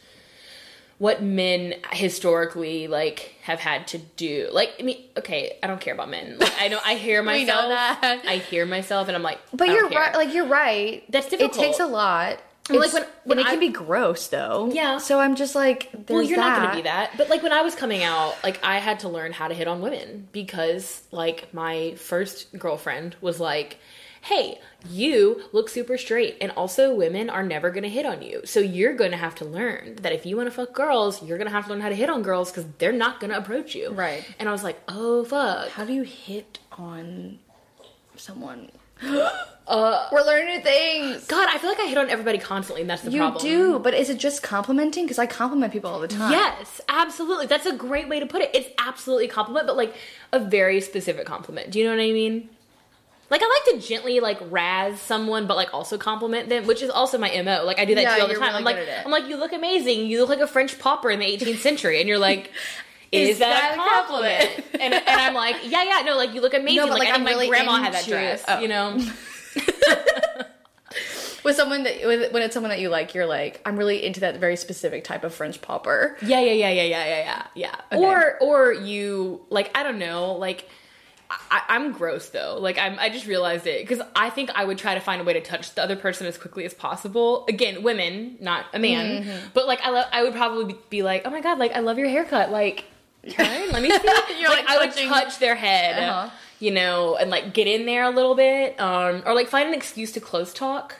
what 1.00 1.22
men 1.22 1.75
historically 1.93 2.88
like 2.88 3.36
have 3.43 3.60
had 3.60 3.88
to 3.88 3.98
do. 3.98 4.50
Like, 4.51 4.74
I 4.79 4.84
mean, 4.84 4.98
okay, 5.17 5.57
I 5.62 5.67
don't 5.67 5.79
care 5.79 5.93
about 5.93 6.10
men. 6.10 6.38
Like, 6.39 6.53
I 6.60 6.67
know 6.67 6.79
I 6.84 6.96
hear 6.96 7.22
We 7.25 7.46
know 7.46 7.69
myself. 7.69 8.01
that. 8.01 8.24
I 8.27 8.38
hear 8.38 8.65
myself, 8.65 9.07
and 9.07 9.15
I'm 9.15 9.24
like, 9.24 9.39
But 9.53 9.69
I 9.69 9.74
you're 9.74 9.89
care. 9.89 10.00
right. 10.00 10.15
Like 10.15 10.34
you're 10.34 10.48
right. 10.48 11.03
That's 11.10 11.29
difficult. 11.29 11.55
It 11.55 11.60
takes 11.60 11.79
a 11.79 11.86
lot. 11.88 12.41
It's- 12.75 12.93
like 12.93 13.03
when- 13.03 13.12
when 13.24 13.38
and 13.39 13.47
it 13.47 13.50
I- 13.50 13.51
can 13.51 13.59
be 13.59 13.69
gross 13.69 14.27
though. 14.27 14.69
Yeah. 14.71 14.97
So 14.97 15.19
I'm 15.19 15.36
just 15.36 15.55
like, 15.55 15.89
well, 16.09 16.21
you're 16.21 16.38
that. 16.38 16.50
not 16.50 16.57
going 16.59 16.69
to 16.69 16.75
be 16.77 16.81
that. 16.83 17.12
But 17.17 17.29
like 17.29 17.43
when 17.43 17.53
I 17.53 17.62
was 17.62 17.75
coming 17.75 18.03
out, 18.03 18.36
like 18.43 18.59
I 18.63 18.79
had 18.79 19.00
to 19.01 19.09
learn 19.09 19.31
how 19.33 19.47
to 19.47 19.53
hit 19.53 19.67
on 19.67 19.81
women 19.81 20.27
because 20.31 21.03
like 21.12 21.53
my 21.53 21.95
first 21.95 22.57
girlfriend 22.57 23.15
was 23.21 23.39
like, 23.39 23.77
"Hey, 24.21 24.59
you 24.89 25.43
look 25.53 25.69
super 25.69 25.97
straight, 25.97 26.38
and 26.41 26.51
also 26.51 26.93
women 26.93 27.29
are 27.29 27.43
never 27.43 27.69
going 27.69 27.83
to 27.83 27.89
hit 27.89 28.05
on 28.05 28.21
you. 28.21 28.41
So 28.45 28.59
you're 28.59 28.93
going 28.95 29.12
to 29.12 29.17
have 29.17 29.36
to 29.36 29.45
learn 29.45 29.95
that 30.01 30.12
if 30.12 30.25
you 30.25 30.36
want 30.38 30.47
to 30.47 30.51
fuck 30.55 30.74
girls, 30.74 31.21
you're 31.24 31.38
going 31.38 31.47
to 31.50 31.53
have 31.53 31.65
to 31.65 31.71
learn 31.71 31.81
how 31.81 31.89
to 31.89 31.95
hit 31.95 32.09
on 32.09 32.21
girls 32.21 32.51
because 32.51 32.65
they're 32.79 32.91
not 32.91 33.19
going 33.19 33.31
to 33.31 33.38
approach 33.38 33.75
you." 33.75 33.91
Right. 33.91 34.25
And 34.39 34.47
I 34.50 34.51
was 34.51 34.63
like, 34.63 34.79
"Oh 34.88 35.24
fuck." 35.24 35.69
How 35.69 35.86
do 35.86 35.93
you 35.93 36.03
hit 36.03 36.59
on 36.74 37.39
someone? 38.15 38.71
Uh, 39.04 40.08
We're 40.12 40.24
learning 40.25 40.56
new 40.58 40.62
things. 40.62 41.25
God, 41.27 41.48
I 41.51 41.58
feel 41.58 41.70
like 41.70 41.80
I 41.80 41.86
hit 41.88 41.98
on 41.98 42.10
everybody 42.10 42.38
constantly, 42.38 42.82
and 42.82 42.89
that's 42.89 43.01
the 43.01 43.12
You 43.12 43.20
problem. 43.20 43.46
You 43.46 43.51
do, 43.74 43.80
but 43.80 43.94
is 43.94 44.10
it 44.10 44.18
just 44.18 44.44
complimenting? 44.44 45.06
Because 45.06 45.20
I 45.20 45.25
compliment 45.25 45.74
people 45.74 45.89
all 45.89 46.00
the 46.00 46.08
time. 46.08 46.32
Yes, 46.32 46.82
absolutely. 46.89 47.46
That's 47.48 47.66
a 47.66 47.75
great 47.75 48.08
way 48.10 48.20
to 48.20 48.25
put 48.25 48.42
it. 48.42 48.51
It's 48.54 48.70
absolutely 48.77 49.25
a 49.25 49.30
compliment, 49.30 49.68
but 49.68 49.75
like 49.77 49.96
a 50.32 50.39
very 50.39 50.82
specific 50.82 51.25
compliment. 51.25 51.72
Do 51.72 51.80
you 51.80 51.86
know 51.86 51.92
what 51.92 52.01
I 52.01 52.12
mean? 52.12 52.50
Like 53.30 53.42
I 53.44 53.62
like 53.74 53.82
to 53.82 53.86
gently 53.86 54.22
like 54.22 54.38
razz 54.50 55.01
someone, 55.01 55.48
but 55.48 55.58
like 55.58 55.74
also 55.74 55.98
compliment 55.98 56.48
them, 56.48 56.66
which 56.66 56.82
is 56.82 56.89
also 56.89 57.18
my 57.18 57.30
mo. 57.42 57.66
Like 57.66 57.77
I 57.77 57.84
do 57.84 57.94
that 57.96 58.01
Yeah, 58.04 58.22
all 58.22 58.27
the 58.30 58.36
time. 58.36 58.44
really 58.44 58.56
I'm 58.60 58.63
like, 58.63 58.77
good 58.77 58.88
at 58.88 59.00
it. 59.01 59.06
I'm 59.06 59.12
like, 59.12 59.27
you 59.27 59.36
look 59.36 59.51
amazing. 59.51 60.06
You 60.06 60.22
look 60.22 60.30
like 60.30 60.39
a 60.39 60.48
French 60.48 60.80
pauper 60.80 61.10
in 61.12 61.20
the 61.20 61.25
18th 61.25 61.58
century, 61.58 62.00
and 62.00 62.08
you're 62.08 62.18
like. 62.20 62.51
Is, 63.11 63.29
Is 63.29 63.39
that, 63.39 63.49
that 63.49 63.73
a 63.73 63.77
compliment? 63.77 64.39
compliment? 64.39 64.65
and, 64.81 64.93
and 64.93 65.21
I'm 65.21 65.33
like, 65.33 65.55
yeah, 65.63 65.83
yeah, 65.83 66.01
no, 66.05 66.17
like 66.17 66.33
you 66.33 66.41
look 66.41 66.53
amazing. 66.53 66.77
No, 66.77 66.85
like, 66.85 66.99
like, 66.99 67.07
I 67.09 67.11
think 67.13 67.17
I'm 67.17 67.23
my 67.23 67.31
really 67.31 67.47
grandma 67.47 67.77
had 67.77 67.93
that 67.93 68.05
dress, 68.05 68.43
oh. 68.47 68.59
you 68.59 68.67
know. 68.67 68.97
With 71.43 71.55
someone 71.55 71.83
that 71.83 72.05
with, 72.05 72.33
when 72.33 72.43
it's 72.43 72.53
someone 72.53 72.71
that 72.71 72.81
you 72.81 72.89
like, 72.89 73.15
you're 73.15 73.25
like, 73.25 73.61
I'm 73.65 73.77
really 73.77 74.03
into 74.03 74.19
that 74.19 74.37
very 74.37 74.57
specific 74.57 75.05
type 75.05 75.23
of 75.23 75.33
French 75.33 75.61
pauper. 75.61 76.17
Yeah, 76.21 76.41
yeah, 76.41 76.51
yeah, 76.51 76.69
yeah, 76.71 76.83
yeah, 76.83 77.05
yeah, 77.05 77.19
yeah, 77.19 77.47
yeah. 77.55 77.75
Okay. 77.89 78.03
Or 78.03 78.37
or 78.41 78.73
you 78.73 79.45
like 79.49 79.71
I 79.73 79.83
don't 79.83 79.97
know, 79.97 80.33
like 80.33 80.67
I, 81.29 81.61
I'm 81.69 81.91
gross 81.91 82.29
though. 82.29 82.57
Like 82.59 82.77
I'm, 82.77 82.97
I 82.99 83.09
just 83.09 83.27
realized 83.27 83.67
it 83.67 83.87
because 83.87 84.05
I 84.15 84.29
think 84.29 84.49
I 84.55 84.65
would 84.65 84.77
try 84.77 84.93
to 84.93 84.99
find 84.99 85.21
a 85.21 85.23
way 85.23 85.33
to 85.33 85.41
touch 85.41 85.73
the 85.73 85.83
other 85.83 85.95
person 85.95 86.27
as 86.27 86.37
quickly 86.37 86.65
as 86.65 86.73
possible. 86.73 87.45
Again, 87.47 87.83
women, 87.83 88.37
not 88.39 88.65
a 88.73 88.79
man. 88.79 89.23
Mm-hmm. 89.23 89.47
But 89.53 89.67
like 89.67 89.81
I, 89.81 89.89
lo- 89.89 90.09
I 90.11 90.23
would 90.23 90.33
probably 90.33 90.75
be 90.89 91.03
like, 91.03 91.23
oh 91.25 91.29
my 91.29 91.41
god, 91.41 91.59
like 91.59 91.73
I 91.73 91.79
love 91.79 91.97
your 91.97 92.09
haircut. 92.09 92.51
Like, 92.51 92.85
Karen, 93.29 93.72
let 93.72 93.81
me 93.81 93.89
see. 93.91 94.39
You're, 94.39 94.50
like, 94.50 94.67
like, 94.67 94.69
I 94.69 94.77
would 94.86 94.93
touch 94.93 95.39
their 95.39 95.55
head, 95.55 96.01
Uh-huh. 96.03 96.29
you 96.60 96.72
know, 96.72 97.15
and 97.17 97.29
like 97.29 97.53
get 97.53 97.67
in 97.67 97.86
there 97.86 98.03
a 98.03 98.10
little 98.10 98.36
bit, 98.36 98.79
um, 98.79 99.24
or 99.25 99.34
like 99.34 99.48
find 99.48 99.67
an 99.67 99.74
excuse 99.74 100.12
to 100.13 100.19
close 100.19 100.53
talk. 100.53 100.96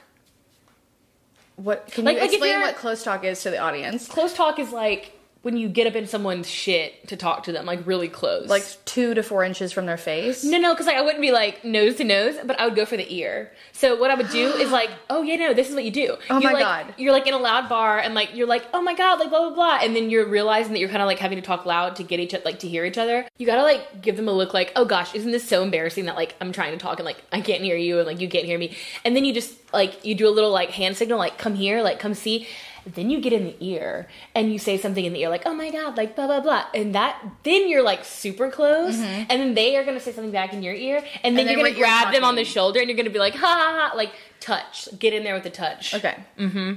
What 1.56 1.88
can 1.88 2.06
Like- 2.06 2.16
you 2.18 2.22
like 2.22 2.32
explain 2.34 2.62
what 2.62 2.76
close 2.76 3.04
talk 3.04 3.24
is 3.24 3.42
to 3.44 3.50
the 3.50 3.58
audience? 3.58 4.08
Close 4.08 4.34
talk 4.34 4.60
is 4.60 4.72
like 4.72 5.17
when 5.48 5.56
you 5.56 5.70
get 5.70 5.88
up 5.88 5.96
in 5.96 6.06
someone's 6.06 6.50
shit 6.50 7.08
to 7.08 7.16
talk 7.16 7.44
to 7.44 7.54
them, 7.54 7.66
like 7.66 7.80
really 7.88 8.10
close, 8.10 8.50
Like 8.50 8.66
two 8.84 9.14
to 9.14 9.24
four 9.24 9.46
inches 9.46 9.72
from 9.72 9.86
their 9.86 9.96
face. 9.96 10.44
No, 10.44 10.58
no, 10.58 10.74
because 10.74 10.88
like 10.88 10.98
I 10.98 11.02
wouldn't 11.02 11.22
be 11.22 11.32
like 11.32 11.64
nose 11.64 11.96
to 11.96 12.04
nose, 12.04 12.36
but 12.44 12.60
I 12.60 12.66
would 12.66 12.76
go 12.76 12.86
for 12.86 12.98
the 12.98 13.10
ear. 13.16 13.54
So 13.72 13.96
what 13.96 14.12
I 14.12 14.16
would 14.16 14.30
do 14.30 14.50
is 14.50 14.72
like, 14.72 14.90
oh 15.10 15.22
yeah, 15.22 15.38
no, 15.38 15.54
this 15.54 15.70
is 15.70 15.74
what 15.74 15.86
you 15.86 15.92
do. 15.92 16.18
Oh 16.30 16.40
you 16.40 16.44
my 16.44 16.52
like, 16.52 16.64
God. 16.64 16.94
You're 16.98 17.14
like 17.14 17.28
in 17.28 17.34
a 17.34 17.38
loud 17.38 17.70
bar 17.70 17.98
and 17.98 18.14
like 18.14 18.36
you're 18.36 18.46
like, 18.46 18.66
oh 18.74 18.82
my 18.82 18.94
god, 18.94 19.20
like 19.20 19.30
blah 19.30 19.40
blah 19.48 19.56
blah, 19.56 19.80
and 19.82 19.96
then 19.96 20.10
you're 20.10 20.28
realizing 20.28 20.74
that 20.74 20.80
you're 20.80 20.90
kind 20.90 21.02
of 21.02 21.08
like 21.08 21.20
having 21.20 21.38
to 21.38 21.42
talk 21.42 21.66
loud 21.66 21.96
to 21.96 22.04
get 22.04 22.20
each 22.20 22.34
other, 22.34 22.44
like 22.44 22.60
to 22.60 22.68
hear 22.68 22.84
each 22.84 22.98
other. 22.98 23.26
You 23.38 23.46
gotta 23.46 23.64
like 23.64 24.02
give 24.02 24.18
them 24.18 24.28
a 24.28 24.34
look 24.34 24.54
like, 24.54 24.74
oh 24.76 24.84
gosh, 24.84 25.16
isn't 25.16 25.32
this 25.32 25.48
so 25.48 25.64
embarrassing 25.64 26.08
that 26.08 26.18
like 26.18 26.36
I'm 26.42 26.52
trying 26.52 26.74
to 26.74 26.78
talk 26.78 27.00
and 27.00 27.06
like 27.06 27.24
I 27.32 27.40
can't 27.40 27.64
hear 27.64 27.78
you 27.78 28.00
and 28.00 28.06
like 28.06 28.20
you 28.20 28.28
can't 28.28 28.46
hear 28.46 28.60
me, 28.60 28.76
and 29.06 29.16
then 29.16 29.24
you 29.24 29.34
just 29.34 29.54
like 29.72 30.06
you 30.06 30.14
do 30.14 30.28
a 30.28 30.34
little 30.36 30.52
like 30.52 30.72
hand 30.72 30.98
signal 30.98 31.18
like 31.18 31.38
come 31.38 31.56
here, 31.56 31.82
like 31.82 32.00
come 32.00 32.16
see. 32.16 32.50
Then 32.96 33.10
you 33.10 33.20
get 33.22 33.34
in 33.34 33.44
the 33.44 33.56
ear 33.60 34.08
and 34.34 34.52
you 34.52 34.60
say 34.60 34.78
something 34.78 35.04
in 35.04 35.14
the 35.14 35.22
ear 35.22 35.30
like, 35.30 35.44
"Oh 35.46 35.54
my 35.54 35.70
god," 35.72 35.98
like 35.98 36.16
blah 36.16 36.28
blah 36.28 36.40
blah, 36.40 36.66
and 36.74 36.96
that 36.96 37.22
then 37.44 37.68
you're 37.70 37.84
like 37.84 38.06
super 38.06 38.50
close, 38.50 38.96
and 38.98 39.30
then 39.30 39.54
they 39.54 39.76
are 39.78 39.84
gonna 39.84 40.00
say 40.00 40.12
something 40.12 40.32
back 40.32 40.54
in 40.54 40.64
your 40.64 40.74
ear, 40.74 41.04
and 41.24 41.38
then, 41.38 41.46
then 41.46 41.58
you're 41.58 41.64
gonna 41.66 41.76
grab 41.78 42.14
them 42.14 42.24
on 42.24 42.36
the 42.36 42.44
shoulder 42.46 42.80
and 42.80 42.88
you're 42.90 42.98
gonna 42.98 43.10
be 43.10 43.20
like, 43.20 43.36
"Ha 43.36 43.46
ha 43.46 43.90
ha!" 43.92 43.98
Like 43.98 44.12
touch, 44.40 44.88
get 44.98 45.14
in 45.14 45.24
there 45.24 45.34
with 45.34 45.44
the 45.44 45.50
touch. 45.50 45.94
Okay. 45.94 46.16
Mm-hmm. 46.40 46.74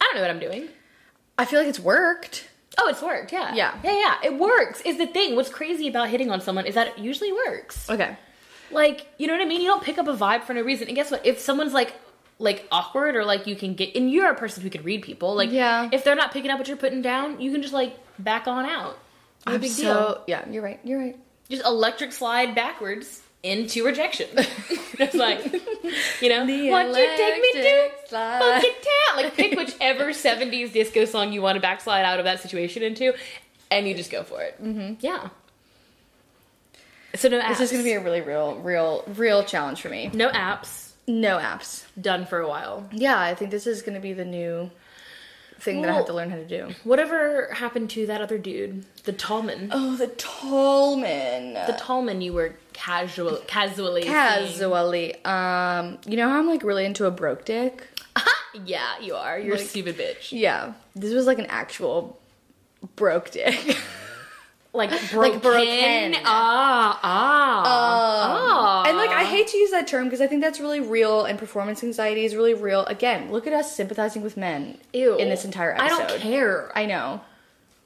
I 0.00 0.04
don't 0.04 0.14
know 0.16 0.20
what 0.20 0.30
I'm 0.30 0.38
doing. 0.40 0.68
I 1.38 1.44
feel 1.44 1.58
like 1.60 1.68
it's 1.68 1.80
worked. 1.80 2.48
Oh, 2.78 2.88
it's 2.88 3.00
worked. 3.00 3.32
Yeah, 3.32 3.54
Yeah. 3.54 3.74
yeah, 3.82 3.98
yeah. 3.98 4.14
It 4.22 4.34
works. 4.38 4.82
Is 4.82 4.98
the 4.98 5.06
thing. 5.06 5.34
What's 5.36 5.48
crazy 5.48 5.88
about 5.88 6.10
hitting 6.10 6.30
on 6.30 6.40
someone 6.42 6.66
is 6.66 6.74
that 6.74 6.88
it 6.88 6.98
usually 6.98 7.32
works. 7.32 7.88
Okay. 7.88 8.16
Like, 8.70 9.06
you 9.16 9.26
know 9.26 9.32
what 9.32 9.40
I 9.42 9.46
mean? 9.46 9.60
You 9.62 9.68
don't 9.68 9.82
pick 9.82 9.96
up 9.96 10.08
a 10.08 10.14
vibe 10.14 10.42
for 10.42 10.52
no 10.52 10.60
reason. 10.60 10.88
And 10.88 10.96
guess 10.96 11.10
what? 11.10 11.24
If 11.24 11.38
someone's 11.40 11.72
like 11.72 11.94
like 12.38 12.66
awkward 12.70 13.16
or 13.16 13.24
like 13.24 13.46
you 13.46 13.56
can 13.56 13.74
get 13.74 13.94
and 13.96 14.10
you're 14.10 14.30
a 14.30 14.34
person 14.34 14.62
who 14.62 14.70
can 14.70 14.82
read 14.82 15.02
people, 15.02 15.34
like 15.34 15.50
Yeah. 15.50 15.88
if 15.92 16.04
they're 16.04 16.14
not 16.14 16.32
picking 16.32 16.50
up 16.50 16.58
what 16.58 16.68
you're 16.68 16.76
putting 16.76 17.02
down, 17.02 17.40
you 17.40 17.50
can 17.52 17.62
just 17.62 17.74
like 17.74 17.96
back 18.18 18.46
on 18.46 18.66
out. 18.66 18.98
No 19.46 19.54
I'm 19.54 19.60
big 19.60 19.70
so 19.70 19.82
deal. 19.82 20.24
yeah. 20.26 20.48
You're 20.50 20.62
right. 20.62 20.80
You're 20.84 20.98
right. 20.98 21.16
Just 21.48 21.64
electric 21.64 22.12
slide 22.12 22.54
backwards 22.54 23.22
into 23.42 23.84
rejection. 23.84 24.26
it's 24.36 25.14
like 25.14 25.44
you 26.20 26.28
know, 26.28 26.40
what 26.40 26.88
you 26.88 27.16
take 27.16 27.40
me 27.40 27.52
to 27.62 27.90
fucking 28.08 28.70
town. 28.72 29.16
Like 29.16 29.34
pick 29.34 29.56
whichever 29.56 30.06
'70s 30.06 30.72
disco 30.72 31.04
song 31.04 31.32
you 31.32 31.40
want 31.42 31.54
to 31.56 31.60
backslide 31.60 32.04
out 32.04 32.18
of 32.18 32.24
that 32.24 32.40
situation 32.40 32.82
into, 32.82 33.14
and 33.70 33.86
you 33.86 33.94
just 33.94 34.10
go 34.10 34.24
for 34.24 34.42
it. 34.42 34.60
Mm-hmm. 34.62 34.94
Yeah. 35.00 35.28
So 37.14 37.28
no 37.28 37.40
apps. 37.40 37.48
This 37.58 37.60
is 37.60 37.72
gonna 37.72 37.84
be 37.84 37.92
a 37.92 38.00
really 38.02 38.20
real, 38.20 38.56
real, 38.56 39.04
real 39.14 39.44
challenge 39.44 39.80
for 39.80 39.88
me. 39.88 40.10
no 40.12 40.28
apps. 40.30 40.85
No 41.06 41.38
apps. 41.38 41.84
Done 42.00 42.26
for 42.26 42.40
a 42.40 42.48
while. 42.48 42.88
Yeah, 42.92 43.18
I 43.20 43.34
think 43.34 43.50
this 43.50 43.66
is 43.66 43.82
gonna 43.82 44.00
be 44.00 44.12
the 44.12 44.24
new 44.24 44.70
thing 45.58 45.80
that 45.82 45.90
I 45.90 45.94
have 45.94 46.06
to 46.06 46.12
learn 46.12 46.30
how 46.30 46.36
to 46.36 46.44
do. 46.44 46.68
Whatever 46.84 47.48
happened 47.52 47.90
to 47.90 48.06
that 48.06 48.20
other 48.20 48.38
dude, 48.38 48.84
the 49.04 49.12
Tallman? 49.12 49.70
Oh, 49.72 49.96
the 49.96 50.08
Tallman. 50.08 51.54
The 51.54 51.76
Tallman 51.78 52.20
you 52.20 52.32
were 52.32 52.54
casual, 52.72 53.36
casually, 53.46 54.02
seeing. 54.02 54.14
Casually, 54.14 55.24
um, 55.24 55.98
you 56.06 56.16
know 56.16 56.28
how 56.28 56.38
I'm 56.38 56.46
like 56.46 56.62
really 56.62 56.84
into 56.84 57.06
a 57.06 57.10
broke 57.10 57.44
dick. 57.44 57.86
Yeah, 58.64 58.98
you 59.02 59.14
are. 59.14 59.38
You're 59.38 59.56
a 59.56 59.58
stupid 59.58 59.98
bitch. 59.98 60.32
Yeah, 60.32 60.72
this 60.94 61.12
was 61.12 61.26
like 61.26 61.38
an 61.38 61.44
actual 61.46 62.18
broke 62.96 63.30
dick. 63.30 63.76
Like 64.76 64.90
broken. 65.10 65.40
broken. 65.40 66.14
Ah, 66.24 67.00
ah, 67.02 67.62
ah. 67.66 68.84
and 68.88 68.96
like 68.96 69.10
I 69.10 69.24
hate 69.24 69.48
to 69.48 69.56
use 69.56 69.70
that 69.70 69.86
term 69.86 70.04
because 70.04 70.20
I 70.20 70.26
think 70.26 70.42
that's 70.42 70.60
really 70.60 70.80
real, 70.80 71.24
and 71.24 71.38
performance 71.38 71.82
anxiety 71.82 72.24
is 72.24 72.34
really 72.36 72.54
real. 72.54 72.84
Again, 72.86 73.32
look 73.32 73.46
at 73.46 73.52
us 73.52 73.74
sympathizing 73.74 74.22
with 74.22 74.36
men 74.36 74.78
Ew. 74.92 75.16
in 75.16 75.28
this 75.28 75.44
entire 75.44 75.72
episode, 75.72 75.94
I 76.02 76.06
don't 76.08 76.20
care. 76.20 76.72
I 76.76 76.86
know. 76.86 77.20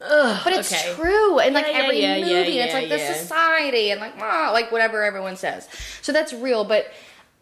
Ugh, 0.02 0.40
But 0.44 0.54
it's 0.54 0.72
okay. 0.72 0.94
true, 0.94 1.38
and 1.38 1.54
like 1.54 1.66
Yeah, 1.66 1.72
every 1.78 2.00
yeah, 2.00 2.14
movie, 2.20 2.52
yeah, 2.52 2.64
it's 2.64 2.74
like 2.74 2.88
the 2.88 2.98
society, 2.98 3.90
and 3.90 4.00
like 4.00 4.14
ah, 4.18 4.50
like 4.52 4.72
whatever 4.72 5.02
everyone 5.02 5.36
says. 5.36 5.68
So 6.02 6.10
that's 6.12 6.32
real. 6.32 6.64
But 6.64 6.90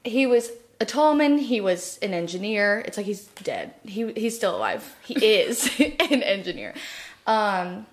he 0.05 0.27
was 0.27 0.51
a 0.81 0.85
Tallman. 0.85 1.39
He 1.39 1.61
was 1.61 1.99
an 2.03 2.13
engineer. 2.15 2.83
It's 2.85 2.97
like 2.97 3.07
he's 3.07 3.27
dead. 3.45 3.75
He 3.85 4.13
he's 4.13 4.37
still 4.37 4.57
alive. 4.57 4.97
He 5.05 5.15
is 5.25 5.71
an 5.79 6.23
engineer. 6.23 6.75
Um, 7.27 7.87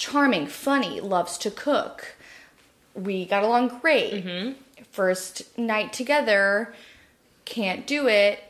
charming, 0.00 0.46
funny, 0.46 0.98
loves 0.98 1.36
to 1.38 1.50
cook. 1.50 2.16
We 2.94 3.26
got 3.26 3.44
along 3.44 3.78
great. 3.80 4.24
Mm-hmm. 4.24 4.52
First 4.90 5.56
night 5.56 5.92
together, 5.92 6.74
can't 7.44 7.86
do 7.86 8.08
it. 8.08 8.42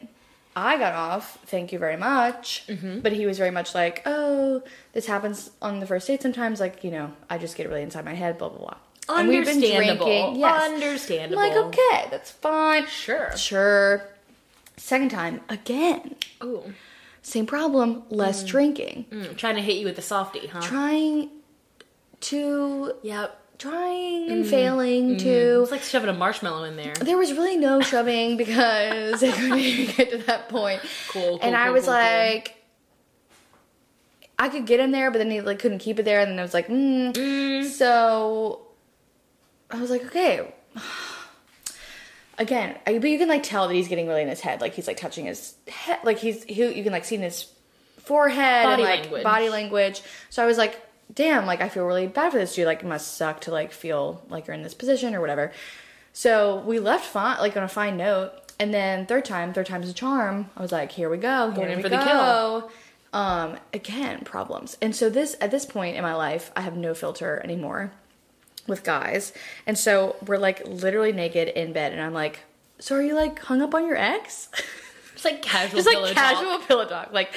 I 0.56 0.78
got 0.78 0.94
off, 0.94 1.38
thank 1.46 1.72
you 1.72 1.78
very 1.78 1.96
much. 1.96 2.64
Mm-hmm. 2.68 3.00
But 3.00 3.12
he 3.12 3.26
was 3.26 3.36
very 3.36 3.50
much 3.50 3.74
like, 3.74 4.02
oh, 4.06 4.62
this 4.92 5.06
happens 5.06 5.50
on 5.60 5.80
the 5.80 5.86
first 5.86 6.06
date 6.06 6.22
sometimes. 6.22 6.60
Like, 6.60 6.84
you 6.84 6.90
know, 6.92 7.12
I 7.28 7.36
just 7.36 7.56
get 7.56 7.68
really 7.68 7.82
inside 7.82 8.04
my 8.04 8.14
head, 8.14 8.38
blah, 8.38 8.48
blah, 8.48 8.58
blah. 8.58 8.76
And 9.08 9.28
we've 9.28 9.44
been 9.44 9.56
Understandable. 9.56 10.06
drinking. 10.06 10.40
Yes. 10.40 10.70
Understandable. 10.70 11.42
I'm 11.42 11.48
like, 11.48 11.64
okay, 11.66 12.08
that's 12.10 12.30
fine. 12.30 12.86
Sure. 12.86 13.36
Sure. 13.36 14.08
Second 14.76 15.10
time, 15.10 15.40
again, 15.48 16.14
Ooh. 16.44 16.72
same 17.22 17.44
problem, 17.44 18.04
less 18.08 18.44
drinking. 18.44 19.06
Mm, 19.10 19.36
trying 19.36 19.56
to 19.56 19.62
hit 19.62 19.76
you 19.76 19.84
with 19.84 19.96
the 19.96 20.02
softy, 20.02 20.46
huh? 20.46 20.60
Trying 20.60 21.28
to, 22.20 22.92
yep. 23.02 23.40
trying 23.58 24.30
and 24.30 24.42
mm-hmm. 24.42 24.50
failing 24.50 25.08
mm-hmm. 25.10 25.18
to. 25.18 25.62
It's 25.62 25.70
like 25.70 25.82
shoving 25.82 26.08
a 26.08 26.12
marshmallow 26.12 26.64
in 26.64 26.76
there. 26.76 26.94
There 26.94 27.16
was 27.16 27.32
really 27.32 27.56
no 27.56 27.80
shoving 27.80 28.36
because 28.36 29.22
I 29.22 29.30
couldn't 29.32 29.58
even 29.58 29.94
get 29.94 30.10
to 30.10 30.18
that 30.18 30.48
point. 30.48 30.80
Cool, 31.08 31.22
cool, 31.22 31.40
and 31.42 31.56
I 31.56 31.70
was 31.70 31.84
cool, 31.84 31.94
cool. 31.94 32.02
like, 32.02 32.56
I 34.38 34.48
could 34.48 34.66
get 34.66 34.80
in 34.80 34.90
there, 34.90 35.10
but 35.10 35.18
then 35.18 35.30
he 35.30 35.40
like 35.40 35.58
couldn't 35.58 35.80
keep 35.80 35.98
it 35.98 36.04
there, 36.04 36.20
and 36.20 36.30
then 36.30 36.38
I 36.38 36.42
was 36.42 36.54
like, 36.54 36.68
mm. 36.68 37.12
mm. 37.12 37.64
so 37.66 38.62
I 39.70 39.80
was 39.80 39.90
like, 39.90 40.04
okay. 40.06 40.54
Again, 42.38 42.78
I, 42.86 42.98
but 42.98 43.10
you 43.10 43.18
can 43.18 43.28
like 43.28 43.42
tell 43.42 43.68
that 43.68 43.74
he's 43.74 43.88
getting 43.88 44.08
really 44.08 44.22
in 44.22 44.28
his 44.28 44.40
head, 44.40 44.62
like 44.62 44.72
he's 44.72 44.86
like 44.86 44.96
touching 44.96 45.26
his 45.26 45.54
head, 45.68 45.98
like 46.04 46.18
he's 46.18 46.42
he, 46.44 46.74
you 46.74 46.82
can 46.82 46.90
like 46.90 47.04
see 47.04 47.16
in 47.16 47.20
his 47.20 47.52
forehead 47.98 48.64
Body 48.64 48.82
and 48.82 48.90
like 48.90 49.00
language. 49.02 49.22
body 49.22 49.48
language. 49.50 50.02
So 50.30 50.42
I 50.42 50.46
was 50.46 50.56
like, 50.56 50.80
damn, 51.14 51.46
like 51.46 51.60
I 51.60 51.68
feel 51.68 51.84
really 51.84 52.06
bad 52.06 52.32
for 52.32 52.38
this 52.38 52.54
dude. 52.54 52.66
Like 52.66 52.82
it 52.82 52.86
must 52.86 53.16
suck 53.16 53.40
to 53.42 53.50
like 53.50 53.72
feel 53.72 54.22
like 54.28 54.46
you're 54.46 54.54
in 54.54 54.62
this 54.62 54.74
position 54.74 55.14
or 55.14 55.20
whatever. 55.20 55.52
So 56.12 56.60
we 56.66 56.78
left 56.78 57.06
fine, 57.06 57.38
like 57.38 57.56
on 57.56 57.62
a 57.62 57.68
fine 57.68 57.96
note. 57.96 58.32
and 58.58 58.74
then 58.74 59.06
third 59.06 59.24
time, 59.24 59.52
third 59.52 59.66
time's 59.66 59.88
a 59.88 59.94
charm. 59.94 60.50
I 60.56 60.62
was 60.62 60.72
like, 60.72 60.92
here 60.92 61.08
we 61.08 61.16
go, 61.16 61.50
Going 61.50 61.68
here 61.68 61.70
in 61.70 61.76
we 61.78 61.82
for 61.82 61.88
the 61.88 61.96
go. 61.96 62.70
Um, 63.12 63.56
again, 63.72 64.20
problems. 64.24 64.76
And 64.82 64.94
so 64.94 65.08
this 65.10 65.36
at 65.40 65.50
this 65.50 65.64
point 65.66 65.96
in 65.96 66.02
my 66.02 66.14
life, 66.14 66.50
I 66.56 66.60
have 66.60 66.76
no 66.76 66.94
filter 66.94 67.40
anymore 67.42 67.92
with 68.66 68.84
guys. 68.84 69.32
And 69.66 69.76
so 69.78 70.16
we're 70.26 70.38
like 70.38 70.66
literally 70.66 71.12
naked 71.12 71.48
in 71.48 71.72
bed, 71.72 71.92
and 71.92 72.00
I'm 72.00 72.12
like, 72.14 72.40
so 72.78 72.96
are 72.96 73.02
you 73.02 73.14
like 73.14 73.38
hung 73.40 73.62
up 73.62 73.74
on 73.74 73.86
your 73.86 73.96
ex? 73.96 74.48
Just 75.14 75.24
like 75.24 75.42
casual, 75.42 75.76
Just 75.78 75.86
like 75.86 75.96
pillow 75.96 76.12
casual 76.12 76.58
talk. 76.58 76.68
pillow 76.68 76.86
talk. 76.86 77.12
Like, 77.12 77.34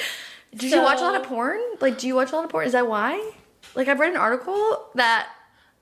did 0.56 0.72
you 0.72 0.82
watch 0.82 1.00
a 1.00 1.02
lot 1.02 1.16
of 1.20 1.24
porn? 1.24 1.60
Like, 1.82 1.98
do 1.98 2.08
you 2.08 2.16
watch 2.16 2.32
a 2.32 2.36
lot 2.36 2.46
of 2.46 2.52
porn? 2.52 2.66
Is 2.66 2.74
that 2.74 2.88
why? 2.88 3.32
Like, 3.76 3.88
I've 3.88 4.00
read 4.00 4.12
an 4.12 4.18
article 4.18 4.86
that 4.96 5.28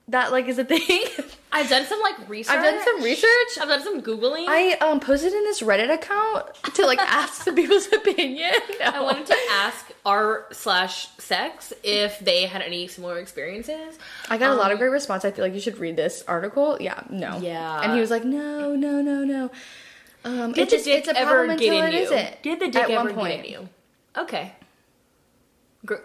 that 0.07 0.31
like 0.31 0.47
is 0.47 0.57
a 0.59 0.65
thing. 0.65 0.81
I've 1.53 1.69
done 1.69 1.85
some 1.85 2.01
like 2.01 2.27
research. 2.29 2.55
I've 2.55 2.63
done 2.63 2.83
some 2.83 3.03
research. 3.03 3.57
I've 3.61 3.67
done 3.67 3.83
some 3.83 4.01
googling. 4.01 4.45
I 4.47 4.73
um 4.81 4.99
posted 4.99 5.31
in 5.31 5.43
this 5.43 5.61
Reddit 5.61 5.93
account 5.93 6.47
to 6.75 6.85
like 6.85 6.99
ask 7.01 7.45
the 7.45 7.53
people's 7.53 7.87
opinion. 7.91 8.51
I 8.83 8.99
wanted 9.01 9.27
to 9.27 9.35
ask 9.51 9.85
r 10.05 10.47
slash 10.51 11.07
sex 11.17 11.71
if 11.83 12.19
they 12.19 12.45
had 12.45 12.61
any 12.61 12.87
similar 12.87 13.19
experiences. 13.19 13.97
I 14.29 14.37
got 14.37 14.51
a 14.51 14.55
lot 14.55 14.71
of 14.71 14.75
Um, 14.75 14.79
great 14.79 14.89
response. 14.89 15.23
I 15.23 15.31
feel 15.31 15.45
like 15.45 15.53
you 15.53 15.59
should 15.61 15.77
read 15.77 15.95
this 15.95 16.23
article. 16.27 16.77
Yeah, 16.81 17.03
no. 17.09 17.37
Yeah. 17.39 17.81
And 17.81 17.93
he 17.93 17.99
was 17.99 18.09
like, 18.09 18.23
no, 18.25 18.75
no, 18.75 19.01
no, 19.01 19.23
no. 19.23 19.51
Um, 20.25 20.51
Did 20.53 20.63
it 20.63 20.69
just, 20.71 20.85
the 20.85 20.91
dick 20.91 20.99
it's 20.99 21.07
a 21.09 21.17
ever 21.17 21.31
problem 21.45 21.57
get 21.57 21.73
in 21.73 21.83
it 21.85 21.93
you? 21.93 21.99
isn't. 22.01 22.43
Did 22.43 22.59
the 22.59 22.67
dick 22.67 22.83
At 22.83 22.89
ever 22.91 23.05
one 23.05 23.13
point. 23.15 23.35
get 23.37 23.45
in 23.45 23.51
you? 23.51 23.69
Okay. 24.17 24.53
Gr- 25.85 25.95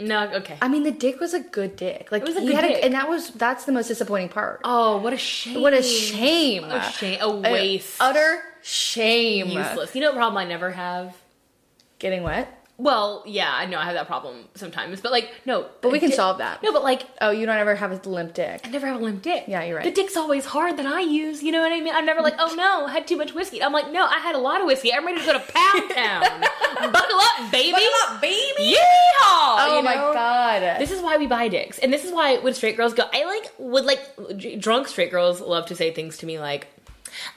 no, 0.00 0.32
okay. 0.34 0.56
I 0.62 0.68
mean, 0.68 0.82
the 0.82 0.90
dick 0.90 1.20
was 1.20 1.34
a 1.34 1.40
good 1.40 1.76
dick. 1.76 2.10
Like 2.10 2.22
It 2.22 2.28
was 2.28 2.36
a 2.36 2.40
he 2.40 2.46
good 2.46 2.56
had 2.56 2.68
dick. 2.68 2.84
and 2.84 2.94
that 2.94 3.08
was 3.08 3.30
that's 3.30 3.64
the 3.64 3.72
most 3.72 3.88
disappointing 3.88 4.30
part. 4.30 4.60
oh, 4.64 4.98
what 4.98 5.12
a 5.12 5.16
shame. 5.18 5.60
What 5.60 5.74
a 5.74 5.82
shame. 5.82 6.64
A 6.64 6.90
shame. 6.90 7.18
A 7.20 7.30
waste. 7.30 7.96
utter 8.00 8.42
shame. 8.62 9.48
Useless. 9.48 9.94
You 9.94 10.00
know 10.00 10.08
what 10.08 10.16
problem 10.16 10.38
I 10.38 10.44
never 10.46 10.70
have? 10.70 11.16
Getting 11.98 12.22
wet. 12.22 12.59
Well, 12.82 13.22
yeah, 13.26 13.52
I 13.54 13.66
know 13.66 13.78
I 13.78 13.84
have 13.84 13.92
that 13.94 14.06
problem 14.06 14.44
sometimes, 14.54 15.02
but 15.02 15.12
like, 15.12 15.30
no. 15.44 15.66
But 15.82 15.92
we 15.92 15.98
can 16.00 16.08
dick- 16.08 16.16
solve 16.16 16.38
that. 16.38 16.62
No, 16.62 16.72
but 16.72 16.82
like, 16.82 17.02
Oh, 17.20 17.30
you 17.30 17.44
don't 17.44 17.58
ever 17.58 17.74
have 17.74 17.92
a 17.92 18.08
limp 18.08 18.32
dick. 18.32 18.62
I 18.64 18.70
never 18.70 18.86
have 18.86 19.00
a 19.00 19.04
limp 19.04 19.20
dick. 19.22 19.44
Yeah, 19.46 19.62
you're 19.64 19.76
right. 19.76 19.84
The 19.84 19.90
dick's 19.90 20.16
always 20.16 20.46
hard 20.46 20.78
that 20.78 20.86
I 20.86 21.00
use. 21.00 21.42
You 21.42 21.52
know 21.52 21.60
what 21.60 21.72
I 21.72 21.80
mean? 21.80 21.94
I'm 21.94 22.06
never 22.06 22.22
like, 22.22 22.36
oh 22.38 22.54
no, 22.56 22.86
I 22.86 22.92
had 22.92 23.06
too 23.06 23.18
much 23.18 23.34
whiskey. 23.34 23.62
I'm 23.62 23.72
like, 23.74 23.92
no, 23.92 24.06
I 24.06 24.18
had 24.18 24.34
a 24.34 24.38
lot 24.38 24.60
of 24.62 24.66
whiskey. 24.66 24.92
I'm 24.94 25.04
ready 25.04 25.20
to 25.20 25.26
go 25.26 25.32
to 25.34 25.40
Pound 25.52 25.90
Town. 25.94 26.22
Buckle 26.92 27.18
up, 27.18 27.52
baby. 27.52 27.72
Buckle 27.72 27.88
up, 28.14 28.20
baby. 28.22 28.74
Yeehaw! 28.74 29.56
Oh 29.60 29.76
you 29.76 29.82
my 29.84 29.94
god. 29.94 30.78
This 30.80 30.90
is 30.90 31.02
why 31.02 31.16
we 31.18 31.26
buy 31.26 31.48
dicks, 31.48 31.78
and 31.78 31.92
this 31.92 32.04
is 32.04 32.12
why 32.12 32.38
when 32.38 32.54
straight 32.54 32.76
girls 32.76 32.94
go, 32.94 33.04
I 33.12 33.24
like 33.24 33.52
would 33.58 33.84
like 33.84 34.00
dr- 34.36 34.58
drunk 34.58 34.88
straight 34.88 35.10
girls 35.10 35.40
love 35.40 35.66
to 35.66 35.76
say 35.76 35.90
things 35.92 36.16
to 36.18 36.26
me 36.26 36.38
like, 36.38 36.66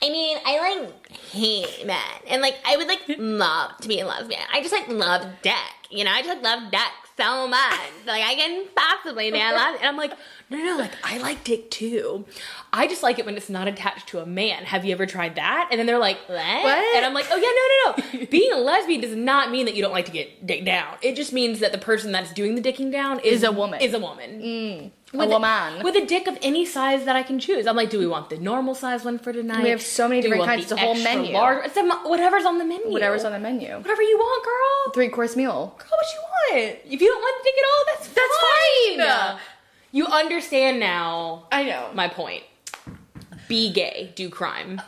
I 0.02 0.10
mean, 0.10 0.38
I 0.46 0.76
like 0.76 1.12
hate 1.18 1.86
men, 1.86 1.98
and 2.28 2.42
like 2.42 2.56
I 2.66 2.78
would 2.78 2.88
like 2.88 3.02
love 3.18 3.78
to 3.82 3.88
be 3.88 4.00
a 4.00 4.06
lesbian. 4.06 4.42
I 4.52 4.62
just 4.62 4.74
like 4.74 4.88
love 4.88 5.26
dick, 5.42 5.54
you 5.90 6.04
know. 6.04 6.12
I 6.12 6.22
just 6.22 6.30
like 6.30 6.44
love 6.44 6.72
dick 6.72 6.82
so 7.16 7.48
much, 7.48 7.80
like 8.08 8.24
I 8.24 8.36
can 8.36 8.66
possibly 8.76 9.32
be 9.32 9.38
a 9.40 9.44
lesbian. 9.52 9.76
And 9.82 9.86
I'm 9.88 9.98
like, 9.98 10.14
no, 10.50 10.58
no, 10.58 10.64
no, 10.64 10.78
like 10.78 10.92
I 11.04 11.18
like 11.20 11.44
dick 11.44 11.70
too. 11.70 12.26
I 12.72 12.88
just 12.88 13.04
like 13.04 13.20
it 13.20 13.26
when 13.26 13.36
it's 13.36 13.50
not 13.50 13.68
attached 13.68 14.08
to 14.10 14.20
a 14.20 14.26
man. 14.26 14.64
Have 14.66 14.84
you 14.84 14.92
ever 14.94 15.06
tried 15.06 15.36
that? 15.36 15.68
And 15.72 15.80
then 15.80 15.86
they're 15.86 16.00
like, 16.00 16.18
what? 16.28 16.64
What? 16.64 16.96
And 16.96 17.06
I'm 17.06 17.14
like, 17.14 17.28
oh 17.32 17.36
yeah, 17.36 18.02
no, 18.02 18.18
no, 18.18 18.20
no. 18.22 18.28
Being 18.32 18.52
a 18.52 18.58
lesbian 18.58 19.02
does 19.02 19.16
not 19.16 19.52
mean 19.52 19.66
that 19.66 19.76
you 19.76 19.82
don't 19.84 19.92
like 19.92 20.06
to 20.06 20.12
get 20.12 20.46
dick 20.46 20.66
down. 20.66 20.96
It 21.02 21.16
just 21.16 21.34
means 21.34 21.60
that 21.60 21.72
the 21.72 21.78
person 21.78 22.12
that's 22.12 22.34
doing 22.34 22.56
the 22.56 22.62
dicking 22.62 22.92
down 22.92 23.20
is, 23.20 23.36
Is 23.38 23.44
a 23.44 23.52
woman. 23.52 23.80
Is 23.82 23.94
a 23.94 24.00
woman. 24.00 24.42
a 24.42 24.92
With 25.13 25.30
a 25.30 25.32
woman. 25.32 25.84
With 25.84 25.95
a 25.95 26.06
dick 26.06 26.28
of 26.28 26.38
any 26.41 26.65
size 26.65 27.06
that 27.06 27.15
I 27.15 27.23
can 27.23 27.38
choose. 27.39 27.67
I'm 27.67 27.76
like, 27.76 27.89
do 27.91 27.99
we 27.99 28.08
want 28.08 28.30
the 28.30 28.38
normal 28.38 28.73
size 28.76 29.06
one 29.06 29.19
for 29.19 29.32
tonight? 29.32 29.63
We 29.63 29.69
have 29.69 29.82
so 29.82 30.08
many 30.08 30.21
Do 30.21 30.28
different 30.30 30.45
kinds. 30.45 30.67
the 30.67 30.73
It's 30.76 30.82
a 30.82 30.86
whole 30.86 30.95
menu. 30.95 31.34
Large? 31.34 31.65
It's 31.67 31.78
a- 31.78 31.84
whatever's 32.10 32.45
on 32.45 32.58
the 32.58 32.65
menu. 32.65 32.91
Whatever's 32.91 33.23
on 33.23 33.32
the 33.32 33.39
menu. 33.39 33.78
Whatever 33.78 34.02
you 34.02 34.17
want, 34.17 34.43
girl. 34.43 34.93
Three 34.93 35.10
course 35.10 35.36
meal. 35.36 35.76
Girl, 35.78 35.88
what 35.89 36.06
you 36.13 36.21
want? 36.65 36.80
If 36.86 36.99
you 37.02 37.08
don't 37.08 37.21
want 37.21 37.43
the 37.43 37.49
dick 37.49 37.56
at 37.60 37.65
all, 37.69 37.84
that's 37.88 38.08
That's 38.08 38.38
fine. 38.38 39.30
fine. 39.32 39.39
You 39.91 40.08
understand 40.08 40.80
now 40.80 41.45
I 41.52 41.63
know. 41.63 41.89
my 41.93 42.08
point. 42.08 42.43
Be 43.47 43.71
gay, 43.71 44.12
do 44.15 44.30
crime. 44.30 44.82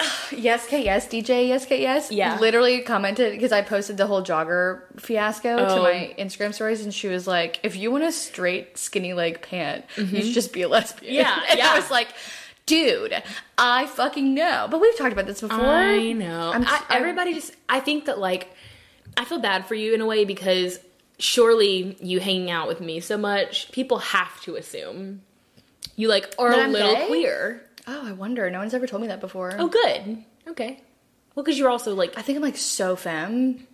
Yes, 0.32 0.66
K, 0.66 0.84
yes, 0.84 1.06
DJ, 1.08 1.48
yes, 1.48 1.66
K, 1.66 1.80
yes. 1.82 2.10
Yeah. 2.12 2.38
Literally 2.38 2.80
commented 2.82 3.32
because 3.32 3.50
I 3.52 3.62
posted 3.62 3.96
the 3.96 4.06
whole 4.06 4.22
jogger 4.22 4.82
fiasco 5.00 5.56
to 5.56 5.66
Oh. 5.72 5.82
my 5.82 6.14
Instagram 6.18 6.54
stories, 6.54 6.82
and 6.84 6.94
she 6.94 7.08
was 7.08 7.26
like, 7.26 7.58
"If 7.62 7.76
you 7.76 7.90
want 7.90 8.04
a 8.04 8.12
straight 8.12 8.78
skinny 8.78 9.12
leg 9.12 9.42
pant, 9.42 9.84
you 9.96 10.22
should 10.22 10.32
just 10.34 10.52
be 10.52 10.62
a 10.62 10.68
lesbian." 10.68 11.12
Mm-hmm. 11.12 11.20
Yeah, 11.40 11.42
and 11.50 11.58
yeah. 11.58 11.72
I 11.72 11.76
was 11.76 11.90
like, 11.90 12.08
"Dude, 12.66 13.22
I 13.58 13.86
fucking 13.86 14.32
know." 14.34 14.68
But 14.70 14.80
we've 14.80 14.96
talked 14.96 15.12
about 15.12 15.26
this 15.26 15.40
before. 15.40 15.58
I 15.60 16.12
know. 16.12 16.52
I'm- 16.52 16.64
I, 16.66 16.76
I'm- 16.76 16.84
everybody 16.90 17.34
just. 17.34 17.52
I 17.68 17.80
think 17.80 18.04
that 18.06 18.18
like, 18.18 18.54
I 19.16 19.24
feel 19.24 19.40
bad 19.40 19.66
for 19.66 19.74
you 19.74 19.92
in 19.94 20.00
a 20.00 20.06
way 20.06 20.24
because 20.24 20.78
surely 21.18 21.96
you 22.00 22.20
hanging 22.20 22.50
out 22.50 22.68
with 22.68 22.80
me 22.80 23.00
so 23.00 23.18
much, 23.18 23.70
people 23.72 23.98
have 23.98 24.40
to 24.42 24.56
assume 24.56 25.22
you 25.96 26.08
like 26.08 26.32
are 26.38 26.52
a 26.52 26.66
little 26.68 26.94
gay? 26.94 27.06
queer. 27.08 27.62
Oh, 27.92 28.06
I 28.06 28.12
wonder. 28.12 28.48
No 28.50 28.60
one's 28.60 28.72
ever 28.72 28.86
told 28.86 29.02
me 29.02 29.08
that 29.08 29.20
before. 29.20 29.52
Oh, 29.58 29.66
good. 29.68 30.24
Okay. 30.48 30.80
Well, 31.34 31.42
because 31.44 31.58
you're 31.58 31.70
also 31.70 31.94
like 31.94 32.16
I 32.16 32.22
think 32.22 32.36
I'm 32.36 32.42
like 32.42 32.56
so 32.56 32.94
femme. 32.96 33.66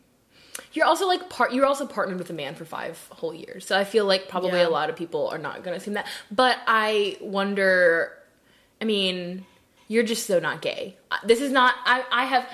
you're 0.72 0.86
also 0.86 1.06
like 1.06 1.28
part. 1.28 1.52
You're 1.52 1.66
also 1.66 1.86
partnered 1.86 2.18
with 2.18 2.30
a 2.30 2.32
man 2.32 2.54
for 2.54 2.64
five 2.64 2.98
whole 3.10 3.34
years, 3.34 3.66
so 3.66 3.78
I 3.78 3.84
feel 3.84 4.04
like 4.06 4.28
probably 4.28 4.60
Yeah. 4.60 4.68
a 4.68 4.70
lot 4.70 4.88
of 4.90 4.96
people 4.96 5.28
are 5.28 5.38
not 5.38 5.62
going 5.62 5.74
to 5.74 5.80
assume 5.80 5.94
that. 5.94 6.06
But 6.30 6.58
I 6.66 7.16
wonder. 7.20 8.12
I 8.80 8.84
mean, 8.84 9.44
you're 9.88 10.02
just 10.02 10.26
so 10.26 10.38
not 10.38 10.60
gay. 10.62 10.96
Uh, 11.10 11.16
This 11.24 11.40
is 11.40 11.50
not. 11.52 11.74
I. 11.84 12.04
I 12.10 12.24
have. 12.26 12.46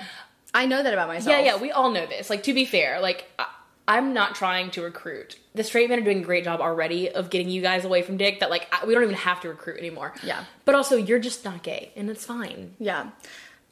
I 0.55 0.65
know 0.67 0.83
that 0.83 0.93
about 0.93 1.07
myself. 1.07 1.35
Yeah, 1.35 1.43
yeah, 1.55 1.61
we 1.61 1.71
all 1.71 1.89
know 1.91 2.05
this. 2.05 2.29
Like, 2.29 2.43
to 2.43 2.53
be 2.53 2.65
fair, 2.65 3.01
like, 3.01 3.25
I, 3.39 3.47
I'm 3.87 4.13
not 4.13 4.35
trying 4.35 4.71
to 4.71 4.81
recruit. 4.81 5.37
The 5.55 5.63
straight 5.63 5.89
men 5.89 5.99
are 5.99 6.03
doing 6.03 6.19
a 6.19 6.23
great 6.23 6.45
job 6.45 6.61
already 6.61 7.09
of 7.09 7.29
getting 7.29 7.49
you 7.49 7.61
guys 7.61 7.83
away 7.83 8.01
from 8.01 8.17
dick. 8.17 8.39
That 8.39 8.49
like 8.49 8.67
I, 8.71 8.85
we 8.85 8.93
don't 8.93 9.03
even 9.03 9.15
have 9.15 9.41
to 9.41 9.49
recruit 9.49 9.77
anymore. 9.77 10.13
Yeah. 10.23 10.45
But 10.65 10.75
also, 10.75 10.95
you're 10.95 11.19
just 11.19 11.43
not 11.43 11.63
gay, 11.63 11.91
and 11.95 12.09
it's 12.09 12.25
fine. 12.25 12.75
Yeah. 12.79 13.09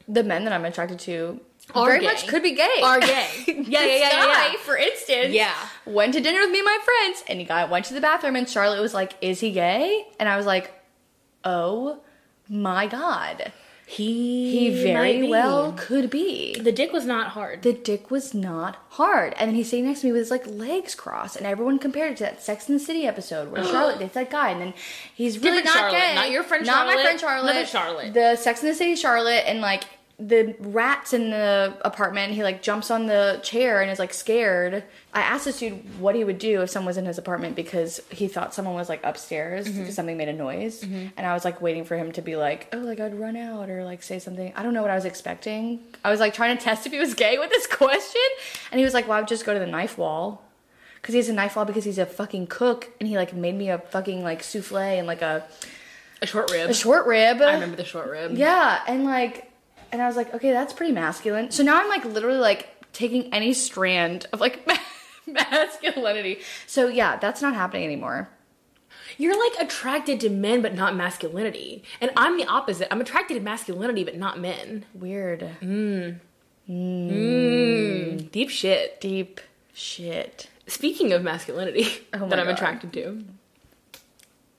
The 0.08 0.22
men 0.24 0.44
that 0.44 0.52
I'm 0.52 0.64
attracted 0.64 0.98
to 1.00 1.40
Are 1.74 1.86
very 1.86 2.00
gay. 2.00 2.06
much 2.06 2.26
could 2.26 2.42
be 2.42 2.52
gay. 2.54 2.80
Are 2.82 3.00
gay. 3.00 3.28
Yeah, 3.46 3.54
yeah, 3.56 3.86
yeah, 3.86 3.96
yeah, 3.96 4.10
guy, 4.10 4.46
yeah. 4.48 4.58
for 4.60 4.76
instance, 4.76 5.32
Yeah. 5.32 5.54
went 5.86 6.12
to 6.14 6.20
dinner 6.20 6.40
with 6.40 6.50
me 6.50 6.58
and 6.58 6.66
my 6.66 6.78
friends, 6.84 7.24
and 7.28 7.38
he 7.38 7.44
got 7.46 7.70
went 7.70 7.84
to 7.86 7.94
the 7.94 8.00
bathroom, 8.00 8.36
and 8.36 8.48
Charlotte 8.48 8.80
was 8.82 8.92
like, 8.92 9.14
"Is 9.22 9.40
he 9.40 9.50
gay?" 9.52 10.06
And 10.20 10.28
I 10.28 10.36
was 10.36 10.44
like, 10.44 10.70
"Oh 11.44 12.00
my 12.48 12.86
god, 12.86 13.52
He 13.86 14.70
he 14.70 14.82
very 14.82 15.28
well 15.28 15.72
could 15.76 16.08
be." 16.08 16.58
The 16.58 16.72
dick 16.72 16.92
was 16.92 17.04
not 17.04 17.28
hard. 17.28 17.62
The 17.62 17.72
dick 17.72 18.10
was 18.10 18.32
not 18.32 18.76
hard, 18.90 19.34
and 19.36 19.48
then 19.48 19.54
he's 19.54 19.70
sitting 19.70 19.86
next 19.86 20.00
to 20.00 20.06
me 20.06 20.12
with 20.12 20.20
his 20.20 20.30
like 20.30 20.46
legs 20.46 20.94
crossed, 20.94 21.36
and 21.36 21.46
everyone 21.46 21.78
compared 21.78 22.12
it 22.12 22.16
to 22.18 22.22
that 22.24 22.42
Sex 22.42 22.68
in 22.68 22.74
the 22.74 22.80
City 22.80 23.06
episode 23.06 23.50
where 23.52 23.64
Charlotte 23.72 23.98
dates 23.98 24.14
that 24.14 24.30
guy, 24.30 24.50
and 24.50 24.60
then 24.60 24.74
he's 25.14 25.38
really 25.38 25.62
Different 25.62 25.66
not 25.66 25.74
Charlotte, 25.92 25.98
gay, 25.98 26.14
not 26.14 26.30
your 26.30 26.42
friend 26.42 26.64
Charlotte. 26.64 26.86
not 26.86 26.86
my 26.86 26.92
Charlotte, 26.92 27.04
friend 27.04 27.20
Charlotte, 27.20 27.50
another 27.50 27.66
Charlotte. 27.66 28.14
the 28.14 28.36
Sex 28.36 28.62
in 28.62 28.68
the 28.68 28.74
City 28.74 28.96
Charlotte, 28.96 29.44
and 29.46 29.60
like 29.60 29.84
the 30.24 30.54
rats 30.60 31.12
in 31.12 31.30
the 31.30 31.74
apartment. 31.84 32.32
He 32.34 32.42
like 32.44 32.62
jumps 32.62 32.90
on 32.90 33.06
the 33.06 33.40
chair 33.42 33.80
and 33.82 33.90
is 33.90 33.98
like 33.98 34.14
scared. 34.14 34.84
I 35.12 35.20
asked 35.22 35.46
this 35.46 35.58
dude 35.58 35.98
what 35.98 36.14
he 36.14 36.22
would 36.22 36.38
do 36.38 36.62
if 36.62 36.70
someone 36.70 36.86
was 36.88 36.96
in 36.96 37.06
his 37.06 37.18
apartment 37.18 37.56
because 37.56 38.00
he 38.10 38.28
thought 38.28 38.54
someone 38.54 38.74
was 38.74 38.88
like 38.88 39.00
upstairs 39.04 39.66
Mm-hmm. 39.66 39.80
because 39.80 39.94
something 39.94 40.16
made 40.16 40.28
a 40.28 40.32
noise, 40.32 40.82
and 40.82 41.12
I 41.18 41.34
was 41.34 41.44
like 41.44 41.60
waiting 41.60 41.84
for 41.84 41.96
him 41.96 42.12
to 42.12 42.22
be 42.22 42.36
like, 42.36 42.68
oh, 42.72 42.78
like 42.78 43.00
I'd 43.00 43.18
run 43.18 43.36
out 43.36 43.68
or 43.68 43.84
like 43.84 44.02
say 44.02 44.18
something. 44.18 44.52
I 44.54 44.62
don't 44.62 44.74
know 44.74 44.82
what 44.82 44.90
I 44.90 44.94
was 44.94 45.04
expecting. 45.04 45.80
I 46.04 46.10
was 46.10 46.20
like 46.20 46.34
trying 46.34 46.56
to 46.56 46.62
test 46.62 46.86
if 46.86 46.92
he 46.92 46.98
was 46.98 47.14
gay 47.14 47.38
with 47.38 47.50
this 47.50 47.66
question, 47.82 48.22
and 48.70 48.78
he 48.78 48.84
was 48.84 48.94
like, 48.94 49.08
well, 49.08 49.16
I 49.18 49.20
would 49.22 49.28
just 49.28 49.44
go 49.44 49.52
to 49.54 49.60
the 49.60 49.66
knife 49.66 49.98
wall. 49.98 50.42
Cause 51.02 51.14
he 51.14 51.18
has 51.18 51.28
a 51.28 51.32
knife 51.32 51.56
wall 51.56 51.64
because 51.64 51.84
he's 51.84 51.98
a 51.98 52.06
fucking 52.06 52.46
cook 52.46 52.88
and 53.00 53.08
he 53.08 53.16
like 53.16 53.34
made 53.34 53.56
me 53.56 53.70
a 53.70 53.78
fucking 53.78 54.22
like 54.22 54.40
souffle 54.44 54.78
and 54.78 55.04
like 55.08 55.20
a, 55.20 55.42
a 56.22 56.26
short 56.28 56.48
rib. 56.52 56.70
a 56.70 56.74
short 56.74 57.06
rib. 57.08 57.42
I 57.42 57.54
remember 57.54 57.74
the 57.74 57.84
short 57.84 58.08
rib. 58.08 58.36
Yeah, 58.36 58.80
and 58.86 59.04
like, 59.04 59.50
and 59.92 60.02
I 60.02 60.06
was 60.06 60.16
like, 60.16 60.32
okay, 60.34 60.50
that's 60.50 60.72
pretty 60.72 60.92
masculine. 60.92 61.50
So 61.50 61.62
now 61.62 61.80
I'm 61.80 61.88
like 61.88 62.04
literally 62.04 62.38
like 62.38 62.68
taking 62.92 63.32
any 63.32 63.52
strand 63.52 64.26
of 64.32 64.40
like 64.40 64.66
masculinity. 65.26 66.40
So 66.66 66.88
yeah, 66.88 67.16
that's 67.16 67.40
not 67.42 67.54
happening 67.54 67.84
anymore. 67.84 68.28
You're 69.18 69.38
like 69.38 69.60
attracted 69.62 70.20
to 70.20 70.30
men, 70.30 70.62
but 70.62 70.74
not 70.74 70.96
masculinity. 70.96 71.84
And 72.00 72.10
I'm 72.16 72.38
the 72.38 72.46
opposite. 72.46 72.88
I'm 72.90 73.00
attracted 73.00 73.34
to 73.34 73.40
masculinity, 73.40 74.04
but 74.04 74.16
not 74.16 74.38
men. 74.40 74.84
Weird, 74.94 75.40
mm. 75.60 76.18
Mm. 76.68 77.10
Mm. 77.10 78.30
Deep 78.32 78.48
shit. 78.48 79.00
deep 79.00 79.40
shit. 79.74 80.48
Speaking 80.66 81.12
of 81.12 81.22
masculinity 81.22 81.86
Oh 82.14 82.26
that 82.30 82.38
I'm 82.38 82.46
God. 82.46 82.54
attracted 82.54 82.92
to. 82.94 83.24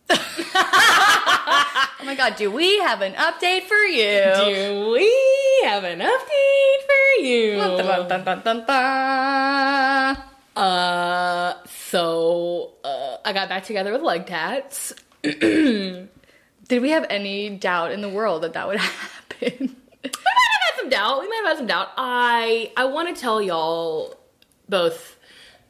Oh 2.03 2.05
my 2.05 2.15
god, 2.15 2.35
do 2.35 2.51
we 2.51 2.79
have 2.79 2.99
an 2.99 3.13
update 3.13 3.63
for 3.63 3.77
you? 3.77 4.03
Do 4.35 4.91
we 4.91 5.09
have 5.63 5.85
an 5.85 5.99
update 5.99 6.81
for 6.85 7.23
you? 7.23 7.55
Dun, 7.55 8.09
dun, 8.09 8.25
dun, 8.25 8.41
dun, 8.41 8.65
dun. 8.65 10.17
Uh, 10.53 11.53
so 11.65 12.73
uh, 12.83 13.15
I 13.23 13.31
got 13.31 13.47
back 13.47 13.63
together 13.63 13.93
with 13.93 14.01
leg 14.01 14.25
tats. 14.25 14.91
Did 15.23 16.09
we 16.69 16.89
have 16.89 17.05
any 17.09 17.51
doubt 17.51 17.93
in 17.93 18.01
the 18.01 18.09
world 18.09 18.43
that 18.43 18.51
that 18.51 18.67
would 18.67 18.79
happen? 18.81 19.73
I 20.03 20.09
might 20.09 20.41
have 20.51 20.61
had 20.61 20.79
some 20.81 20.89
doubt. 20.89 21.21
We 21.21 21.29
might 21.29 21.35
have 21.37 21.45
had 21.45 21.57
some 21.59 21.67
doubt. 21.67 21.87
I 21.95 22.73
I 22.75 22.83
want 22.83 23.15
to 23.15 23.21
tell 23.21 23.41
y'all 23.41 24.17
both. 24.67 25.15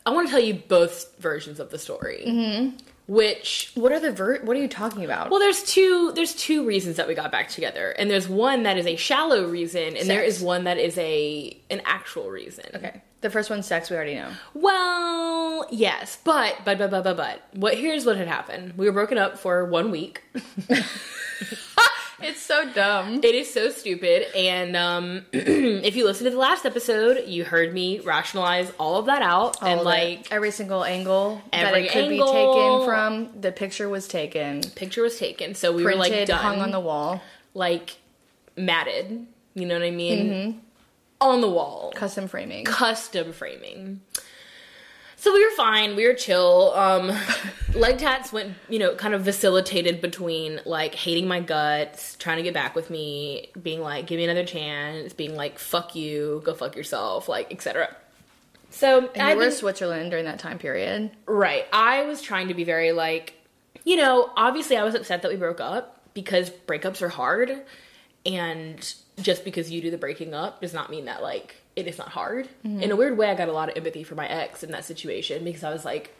I 0.04 0.10
want 0.10 0.30
to 0.30 0.32
tell 0.32 0.42
you 0.42 0.56
both 0.56 1.16
versions 1.20 1.60
of 1.60 1.70
the 1.70 1.78
story. 1.78 2.24
Mm-hmm. 2.26 2.78
Which 3.08 3.72
What 3.76 3.92
are 3.92 4.00
the 4.00 4.12
ver- 4.12 4.40
What 4.44 4.56
are 4.56 4.60
you 4.62 4.68
talking 4.70 5.04
about? 5.04 5.30
well, 5.30 5.40
there's 5.40 5.64
two. 5.64 6.14
There's 6.16 6.34
two 6.34 6.66
reasons 6.66 6.96
that 6.96 7.08
we 7.08 7.16
got 7.16 7.32
back 7.32 7.50
together, 7.50 7.90
and 7.92 8.10
there's 8.10 8.30
one 8.30 8.64
that 8.64 8.78
is 8.78 8.86
a 8.88 8.96
shallow 8.96 9.46
reason, 9.48 9.98
and 9.98 10.10
there 10.10 10.22
Sex. 10.24 10.38
is 10.38 10.42
one 10.42 10.64
that 10.64 10.78
is 10.78 10.98
a 10.98 11.58
an 11.70 11.82
actual 11.86 12.30
reason. 12.30 12.66
okay. 12.76 13.02
The 13.20 13.30
first 13.30 13.50
one's 13.50 13.66
sex. 13.66 13.90
We 13.90 13.96
already 13.98 14.16
know. 14.16 14.30
Well, 14.54 15.66
yes, 15.72 16.18
but 16.24 16.56
but 16.64 16.78
but 16.78 16.92
but 16.92 17.04
but 17.04 17.18
but 17.18 17.42
what? 17.54 17.74
Here's 17.78 18.06
what 18.06 18.16
had 18.18 18.28
happened. 18.28 18.74
We 18.78 18.86
were 18.86 18.92
broken 18.94 19.18
up 19.18 19.38
for 19.38 19.66
one 19.66 19.92
week. 19.92 20.22
It's 22.26 22.42
so 22.42 22.70
dumb. 22.72 23.16
It 23.24 23.36
is 23.36 23.54
so 23.54 23.70
stupid. 23.70 24.28
And 24.36 24.76
um, 24.76 25.26
if 25.34 25.96
you 25.96 26.06
listen 26.06 26.26
to 26.26 26.32
the 26.32 26.38
last 26.38 26.66
episode, 26.66 27.28
you 27.28 27.44
heard 27.44 27.74
me 27.74 28.00
rationalize 28.00 28.72
all 28.80 28.98
of 28.98 29.06
that 29.08 29.22
out. 29.22 29.62
and 29.62 29.82
like, 29.82 30.32
every 30.32 30.52
single 30.52 30.84
angle 30.84 31.42
that 31.52 31.74
it 31.76 31.92
could 31.92 32.06
angle. 32.06 32.28
be 32.28 32.40
taken 32.40 32.86
from, 32.86 33.42
the 33.42 33.52
picture 33.52 33.90
was 33.90 34.08
taken, 34.08 34.62
picture 34.76 35.02
was 35.02 35.18
taken. 35.20 35.56
So 35.56 35.72
we 35.72 35.84
printed, 35.84 36.00
were 36.00 36.18
like 36.18 36.28
done. 36.28 36.40
hung 36.40 36.62
on 36.62 36.72
the 36.72 36.80
wall, 36.80 37.22
like 37.54 37.98
matted. 38.56 39.28
You 39.56 39.66
know 39.66 39.76
what 39.76 39.84
I 39.84 39.92
mean? 39.92 40.30
Mm-hmm. 40.30 40.60
On 41.22 41.42
the 41.42 41.50
wall. 41.50 41.94
custom 41.96 42.28
framing. 42.28 42.66
Custom 42.66 43.32
framing. 43.32 44.02
So 45.24 45.32
we 45.32 45.42
were 45.42 45.56
fine. 45.56 45.96
We 45.96 46.06
were 46.06 46.16
chill. 46.16 46.74
Um, 46.76 47.10
leg 47.74 47.98
tats 47.98 48.34
went, 48.34 48.56
you 48.68 48.78
know, 48.78 48.94
kind 48.94 49.14
of 49.14 49.22
vacillated 49.22 50.02
between 50.02 50.60
like 50.66 50.94
hating 50.94 51.30
my 51.30 51.40
guts, 51.40 52.18
trying 52.18 52.36
to 52.36 52.44
get 52.44 52.54
back 52.54 52.76
with 52.76 52.90
me, 52.90 53.50
being 53.62 53.80
like, 53.80 54.06
give 54.06 54.18
me 54.18 54.26
another 54.26 54.46
chance, 54.46 55.14
being 55.14 55.38
like, 55.38 55.60
fuck 55.60 55.96
you, 55.96 56.42
go 56.44 56.54
fuck 56.54 56.76
yourself, 56.76 57.30
like, 57.30 57.54
etc. 57.54 57.96
So 58.70 59.10
And 59.16 59.22
I've 59.22 59.38
were 59.38 59.46
in 59.46 59.52
Switzerland 59.54 60.12
during 60.12 60.26
that 60.26 60.40
time 60.40 60.60
period. 60.60 61.12
Right. 61.26 61.68
I 61.72 62.04
was 62.04 62.22
trying 62.22 62.50
to 62.50 62.54
be 62.54 62.66
very 62.66 62.92
like, 62.92 63.34
you 63.86 63.96
know, 63.96 64.30
obviously 64.36 64.76
I 64.76 64.84
was 64.84 64.94
upset 64.94 65.22
that 65.22 65.32
we 65.32 65.38
broke 65.38 65.62
up 65.62 66.02
because 66.14 66.50
breakups 66.50 67.02
are 67.02 67.08
hard. 67.08 67.62
And 68.26 68.94
just 69.22 69.46
because 69.46 69.72
you 69.72 69.82
do 69.82 69.90
the 69.90 69.98
breaking 69.98 70.34
up 70.34 70.60
does 70.60 70.74
not 70.74 70.90
mean 70.90 71.06
that 71.06 71.24
like 71.24 71.63
it 71.76 71.88
is 71.88 71.98
not 71.98 72.10
hard. 72.10 72.48
Mm-hmm. 72.66 72.82
In 72.82 72.92
a 72.92 72.96
weird 72.96 73.18
way, 73.18 73.30
I 73.30 73.36
got 73.36 73.50
a 73.50 73.54
lot 73.54 73.70
of 73.70 73.78
empathy 73.78 74.04
for 74.04 74.16
my 74.16 74.28
ex 74.28 74.64
in 74.64 74.72
that 74.72 74.86
situation 74.86 75.44
because 75.44 75.64
I 75.64 75.72
was 75.72 75.86
like, 75.86 76.16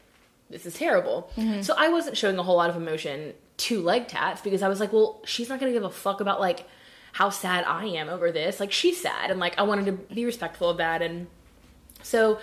this 0.50 0.66
is 0.66 0.74
terrible. 0.74 1.32
Mm-hmm. 1.38 1.62
So 1.62 1.74
I 1.78 1.90
wasn't 1.90 2.18
showing 2.18 2.38
a 2.38 2.44
whole 2.44 2.58
lot 2.58 2.70
of 2.70 2.76
emotion 2.76 3.34
to 3.58 3.82
leg 3.82 4.08
tats 4.08 4.42
because 4.42 4.62
I 4.62 4.68
was 4.68 4.80
like, 4.80 4.94
well, 4.94 5.22
she's 5.26 5.50
not 5.50 5.60
gonna 5.60 5.72
give 5.72 5.84
a 5.84 5.90
fuck 5.90 6.22
about 6.22 6.40
like 6.40 6.68
how 7.14 7.30
sad 7.30 7.64
I 7.66 7.86
am 7.86 8.10
over 8.10 8.32
this. 8.32 8.60
Like 8.60 8.72
she's 8.72 9.02
sad 9.02 9.32
and 9.32 9.40
like 9.40 9.58
I 9.60 9.64
wanted 9.64 9.86
to 9.86 9.92
be 10.14 10.26
respectful 10.26 10.70
of 10.70 10.78
that 10.78 11.02
and 11.02 11.28
so 12.04 12.40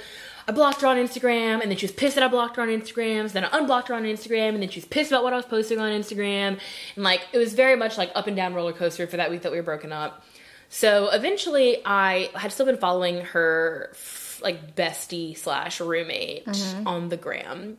I 0.48 0.52
blocked 0.52 0.80
her 0.80 0.88
on 0.88 0.96
Instagram, 0.96 1.60
and 1.60 1.70
then 1.70 1.76
she 1.76 1.86
was 1.86 1.92
pissed 1.92 2.16
that 2.16 2.24
I 2.24 2.28
blocked 2.28 2.56
her 2.56 2.62
on 2.62 2.68
Instagram. 2.68 3.28
So 3.28 3.34
then 3.34 3.44
I 3.44 3.56
unblocked 3.56 3.88
her 3.88 3.94
on 3.94 4.02
Instagram, 4.02 4.50
and 4.50 4.62
then 4.62 4.68
she 4.68 4.80
was 4.80 4.86
pissed 4.86 5.12
about 5.12 5.22
what 5.22 5.32
I 5.32 5.36
was 5.36 5.44
posting 5.44 5.78
on 5.78 5.92
Instagram. 5.92 6.58
And 6.96 7.04
like, 7.04 7.20
it 7.32 7.38
was 7.38 7.54
very 7.54 7.76
much 7.76 7.96
like 7.96 8.10
up 8.14 8.26
and 8.26 8.34
down 8.34 8.54
roller 8.54 8.72
coaster 8.72 9.06
for 9.06 9.16
that 9.18 9.30
week 9.30 9.42
that 9.42 9.52
we 9.52 9.58
were 9.58 9.62
broken 9.62 9.92
up. 9.92 10.24
So 10.70 11.10
eventually, 11.10 11.82
I 11.84 12.30
had 12.34 12.52
still 12.52 12.66
been 12.66 12.78
following 12.78 13.20
her 13.26 13.92
like 14.40 14.74
bestie 14.74 15.36
slash 15.36 15.80
roommate 15.80 16.48
on 16.86 17.10
the 17.10 17.16
gram. 17.18 17.76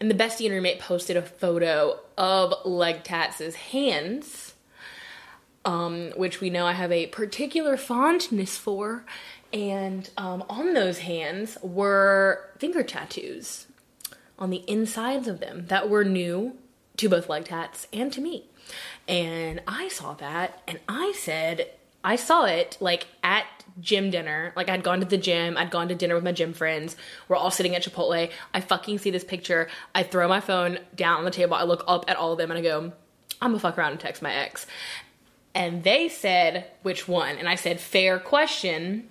And 0.00 0.10
the 0.10 0.14
bestie 0.14 0.46
and 0.46 0.54
roommate 0.54 0.78
posted 0.78 1.16
a 1.18 1.22
photo 1.22 1.98
of 2.16 2.54
Leg 2.64 3.04
Tats' 3.04 3.54
hands 3.56 4.54
um, 5.68 6.12
which 6.16 6.40
we 6.40 6.48
know 6.48 6.66
I 6.66 6.72
have 6.72 6.90
a 6.92 7.06
particular 7.08 7.76
fondness 7.76 8.56
for. 8.56 9.04
And 9.52 10.08
um, 10.16 10.44
on 10.48 10.72
those 10.72 11.00
hands 11.00 11.58
were 11.62 12.50
finger 12.58 12.82
tattoos 12.82 13.66
on 14.38 14.50
the 14.50 14.64
insides 14.66 15.28
of 15.28 15.40
them 15.40 15.66
that 15.66 15.90
were 15.90 16.04
new 16.04 16.56
to 16.96 17.08
both 17.08 17.28
leg 17.28 17.44
tats 17.44 17.86
and 17.92 18.12
to 18.12 18.20
me. 18.20 18.44
And 19.06 19.62
I 19.66 19.88
saw 19.88 20.14
that 20.14 20.62
and 20.66 20.80
I 20.88 21.12
said, 21.16 21.70
I 22.04 22.16
saw 22.16 22.44
it 22.44 22.76
like 22.80 23.06
at 23.22 23.46
gym 23.80 24.10
dinner. 24.10 24.52
Like 24.56 24.68
I'd 24.68 24.82
gone 24.82 25.00
to 25.00 25.06
the 25.06 25.18
gym, 25.18 25.56
I'd 25.56 25.70
gone 25.70 25.88
to 25.88 25.94
dinner 25.94 26.14
with 26.14 26.24
my 26.24 26.32
gym 26.32 26.52
friends. 26.52 26.96
We're 27.28 27.36
all 27.36 27.50
sitting 27.50 27.74
at 27.74 27.82
Chipotle. 27.82 28.30
I 28.54 28.60
fucking 28.60 28.98
see 28.98 29.10
this 29.10 29.24
picture. 29.24 29.68
I 29.94 30.02
throw 30.02 30.28
my 30.28 30.40
phone 30.40 30.78
down 30.94 31.18
on 31.18 31.24
the 31.24 31.30
table. 31.30 31.54
I 31.54 31.64
look 31.64 31.84
up 31.86 32.04
at 32.08 32.16
all 32.16 32.32
of 32.32 32.38
them 32.38 32.50
and 32.50 32.58
I 32.58 32.62
go, 32.62 32.92
I'm 33.40 33.50
gonna 33.50 33.60
fuck 33.60 33.78
around 33.78 33.92
and 33.92 34.00
text 34.00 34.22
my 34.22 34.32
ex. 34.32 34.66
And 35.54 35.82
they 35.82 36.08
said, 36.08 36.70
which 36.82 37.08
one? 37.08 37.36
And 37.36 37.48
I 37.48 37.54
said, 37.54 37.80
fair 37.80 38.18
question. 38.18 39.08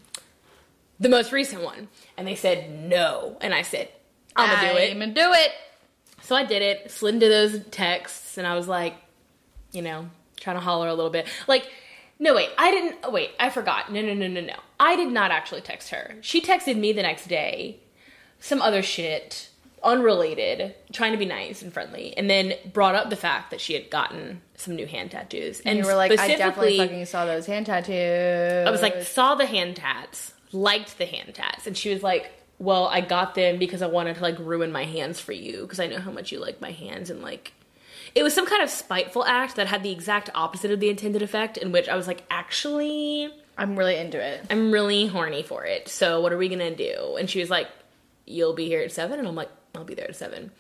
The 0.99 1.09
most 1.09 1.31
recent 1.31 1.63
one. 1.63 1.89
And 2.15 2.27
they 2.27 2.35
said, 2.35 2.71
no. 2.71 3.37
And 3.41 3.53
I 3.53 3.61
said, 3.61 3.89
I'm 4.35 4.49
gonna 4.49 4.73
do 4.73 4.77
it. 4.77 4.91
I'm 4.91 4.99
gonna 4.99 5.13
do 5.13 5.33
it. 5.33 5.51
So 6.21 6.35
I 6.35 6.43
did 6.43 6.61
it, 6.61 6.91
slid 6.91 7.15
into 7.15 7.29
those 7.29 7.63
texts, 7.71 8.37
and 8.37 8.45
I 8.45 8.55
was 8.55 8.67
like, 8.67 8.95
you 9.71 9.81
know, 9.81 10.09
trying 10.39 10.57
to 10.57 10.61
holler 10.61 10.87
a 10.87 10.93
little 10.93 11.11
bit. 11.11 11.27
Like, 11.47 11.69
no, 12.19 12.33
wait, 12.35 12.49
I 12.57 12.71
didn't. 12.71 12.97
oh, 13.03 13.11
Wait, 13.11 13.31
I 13.39 13.49
forgot. 13.49 13.91
No, 13.91 14.01
no, 14.01 14.13
no, 14.13 14.27
no, 14.27 14.41
no. 14.41 14.55
I 14.79 14.95
did 14.95 15.11
not 15.11 15.31
actually 15.31 15.61
text 15.61 15.89
her. 15.89 16.15
She 16.21 16.41
texted 16.41 16.77
me 16.77 16.93
the 16.93 17.01
next 17.01 17.27
day, 17.27 17.79
some 18.39 18.61
other 18.61 18.81
shit, 18.81 19.49
unrelated, 19.83 20.75
trying 20.91 21.11
to 21.11 21.17
be 21.17 21.25
nice 21.25 21.61
and 21.61 21.71
friendly, 21.71 22.15
and 22.17 22.29
then 22.29 22.53
brought 22.73 22.95
up 22.95 23.09
the 23.09 23.15
fact 23.15 23.51
that 23.51 23.61
she 23.61 23.73
had 23.73 23.89
gotten 23.89 24.41
some 24.55 24.75
new 24.75 24.85
hand 24.85 25.11
tattoos. 25.11 25.61
And 25.61 25.79
you 25.79 25.85
were 25.85 25.95
like, 25.95 26.11
I 26.11 26.35
definitely 26.35 26.77
fucking 26.77 27.05
saw 27.05 27.25
those 27.25 27.45
hand 27.45 27.67
tattoos. 27.67 28.67
I 28.67 28.71
was 28.71 28.81
like, 28.81 29.01
saw 29.03 29.35
the 29.35 29.45
hand 29.45 29.75
tats, 29.75 30.33
liked 30.51 30.97
the 30.97 31.05
hand 31.05 31.33
tats, 31.35 31.67
and 31.67 31.77
she 31.77 31.93
was 31.93 32.03
like, 32.03 32.31
"Well, 32.59 32.87
I 32.87 33.01
got 33.01 33.35
them 33.35 33.57
because 33.59 33.81
I 33.81 33.87
wanted 33.87 34.15
to 34.15 34.21
like 34.21 34.37
ruin 34.39 34.71
my 34.71 34.85
hands 34.85 35.19
for 35.19 35.31
you 35.33 35.61
because 35.61 35.79
I 35.79 35.87
know 35.87 35.99
how 35.99 36.11
much 36.11 36.31
you 36.31 36.39
like 36.39 36.59
my 36.61 36.71
hands." 36.71 37.09
And 37.09 37.21
like, 37.21 37.53
it 38.15 38.23
was 38.23 38.33
some 38.33 38.45
kind 38.45 38.63
of 38.63 38.69
spiteful 38.69 39.23
act 39.25 39.55
that 39.55 39.67
had 39.67 39.83
the 39.83 39.91
exact 39.91 40.29
opposite 40.35 40.71
of 40.71 40.79
the 40.79 40.89
intended 40.89 41.21
effect. 41.21 41.57
In 41.57 41.71
which 41.71 41.87
I 41.89 41.95
was 41.95 42.07
like, 42.07 42.23
"Actually, 42.29 43.29
I'm 43.57 43.77
really 43.77 43.95
into 43.97 44.19
it. 44.19 44.45
I'm 44.49 44.71
really 44.71 45.07
horny 45.07 45.43
for 45.43 45.65
it. 45.65 45.87
So 45.87 46.21
what 46.21 46.31
are 46.33 46.37
we 46.37 46.49
gonna 46.49 46.75
do?" 46.75 47.15
And 47.19 47.29
she 47.29 47.39
was 47.39 47.49
like, 47.49 47.67
"You'll 48.25 48.53
be 48.53 48.65
here 48.65 48.81
at 48.81 48.91
7? 48.91 49.19
and 49.19 49.27
I'm 49.27 49.35
like, 49.35 49.49
"I'll 49.75 49.83
be 49.83 49.95
there 49.95 50.07
at 50.07 50.15
7. 50.15 50.51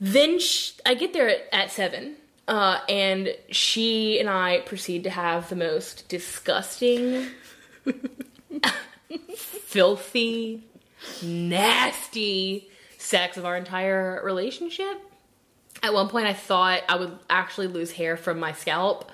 Then 0.00 0.38
sh- 0.38 0.72
I 0.84 0.94
get 0.94 1.12
there 1.12 1.28
at, 1.28 1.48
at 1.52 1.70
seven, 1.70 2.16
uh, 2.46 2.80
and 2.88 3.34
she 3.50 4.20
and 4.20 4.28
I 4.28 4.60
proceed 4.60 5.04
to 5.04 5.10
have 5.10 5.48
the 5.48 5.56
most 5.56 6.08
disgusting, 6.08 7.28
filthy, 9.36 10.64
nasty 11.22 12.68
sex 12.98 13.36
of 13.36 13.46
our 13.46 13.56
entire 13.56 14.20
relationship. 14.22 15.00
At 15.82 15.92
one 15.94 16.08
point, 16.08 16.26
I 16.26 16.32
thought 16.32 16.82
I 16.88 16.96
would 16.96 17.18
actually 17.28 17.68
lose 17.68 17.92
hair 17.92 18.16
from 18.16 18.38
my 18.38 18.52
scalp. 18.52 19.10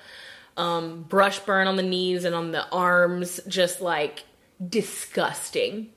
Um, 0.55 1.03
brush 1.03 1.39
burn 1.39 1.67
on 1.67 1.75
the 1.75 1.83
knees 1.83 2.25
and 2.25 2.35
on 2.35 2.51
the 2.51 2.67
arms, 2.69 3.39
just 3.47 3.81
like 3.81 4.23
disgusting. 4.69 5.89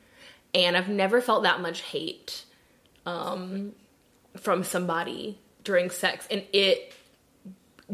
And 0.54 0.76
I've 0.76 0.88
never 0.88 1.20
felt 1.20 1.42
that 1.42 1.60
much 1.60 1.82
hate 1.82 2.44
um, 3.04 3.72
from 4.36 4.64
somebody 4.64 5.38
during 5.64 5.90
sex, 5.90 6.26
and 6.30 6.42
it 6.52 6.92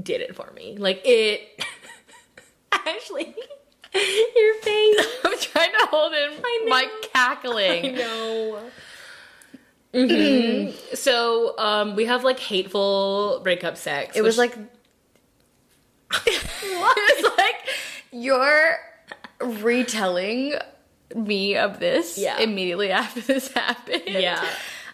did 0.00 0.20
it 0.20 0.34
for 0.36 0.50
me. 0.52 0.76
Like 0.76 1.02
it. 1.04 1.64
Ashley, 2.72 3.34
your 3.94 4.54
face. 4.62 5.06
I'm 5.24 5.38
trying 5.38 5.72
to 5.72 5.86
hold 5.90 6.12
in 6.14 6.68
my 6.68 6.88
cackling. 7.12 7.94
know. 7.96 8.60
Hmm 9.94 10.70
So 10.94 11.56
um, 11.58 11.96
we 11.96 12.06
have 12.06 12.24
like 12.24 12.38
hateful 12.38 13.40
breakup 13.42 13.76
sex. 13.76 14.16
It 14.16 14.22
was 14.22 14.38
like 14.38 14.56
it 16.26 16.44
was 16.64 17.32
like 17.38 17.54
you're 18.10 18.76
retelling 19.40 20.54
me 21.14 21.56
of 21.56 21.78
this 21.80 22.16
Yeah. 22.18 22.38
immediately 22.38 22.90
after 22.90 23.20
this 23.20 23.52
happened. 23.52 24.02
Yeah. 24.06 24.46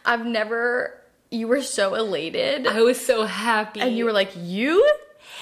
I've 0.04 0.24
never 0.26 0.94
you 1.30 1.46
were 1.46 1.62
so 1.62 1.94
elated 1.94 2.66
I 2.66 2.80
was 2.82 2.98
so 3.04 3.24
happy, 3.24 3.80
and 3.80 3.96
you 3.96 4.04
were 4.06 4.12
like, 4.12 4.30
You 4.36 4.84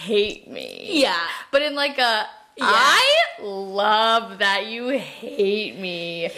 hate 0.00 0.50
me. 0.50 1.00
yeah. 1.00 1.16
But 1.52 1.62
in 1.62 1.74
like 1.74 1.98
a 1.98 2.26
I 2.60 3.16
love 3.42 4.38
that 4.38 4.66
you 4.66 4.88
hate 4.88 5.78
me. 5.78 6.22
Yeah. 6.24 6.32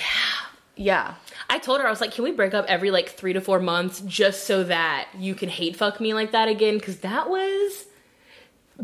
Yeah. 0.76 1.14
I 1.50 1.58
told 1.58 1.80
her 1.80 1.86
I 1.86 1.90
was 1.90 2.00
like, 2.00 2.12
can 2.12 2.24
we 2.24 2.32
break 2.32 2.52
up 2.54 2.66
every 2.68 2.90
like 2.90 3.08
three 3.08 3.32
to 3.32 3.40
four 3.40 3.58
months 3.58 4.00
just 4.00 4.44
so 4.44 4.64
that 4.64 5.08
you 5.18 5.34
can 5.34 5.48
hate 5.48 5.76
fuck 5.76 6.00
me 6.00 6.12
like 6.12 6.32
that 6.32 6.48
again? 6.48 6.76
Because 6.76 6.98
that 6.98 7.30
was 7.30 7.86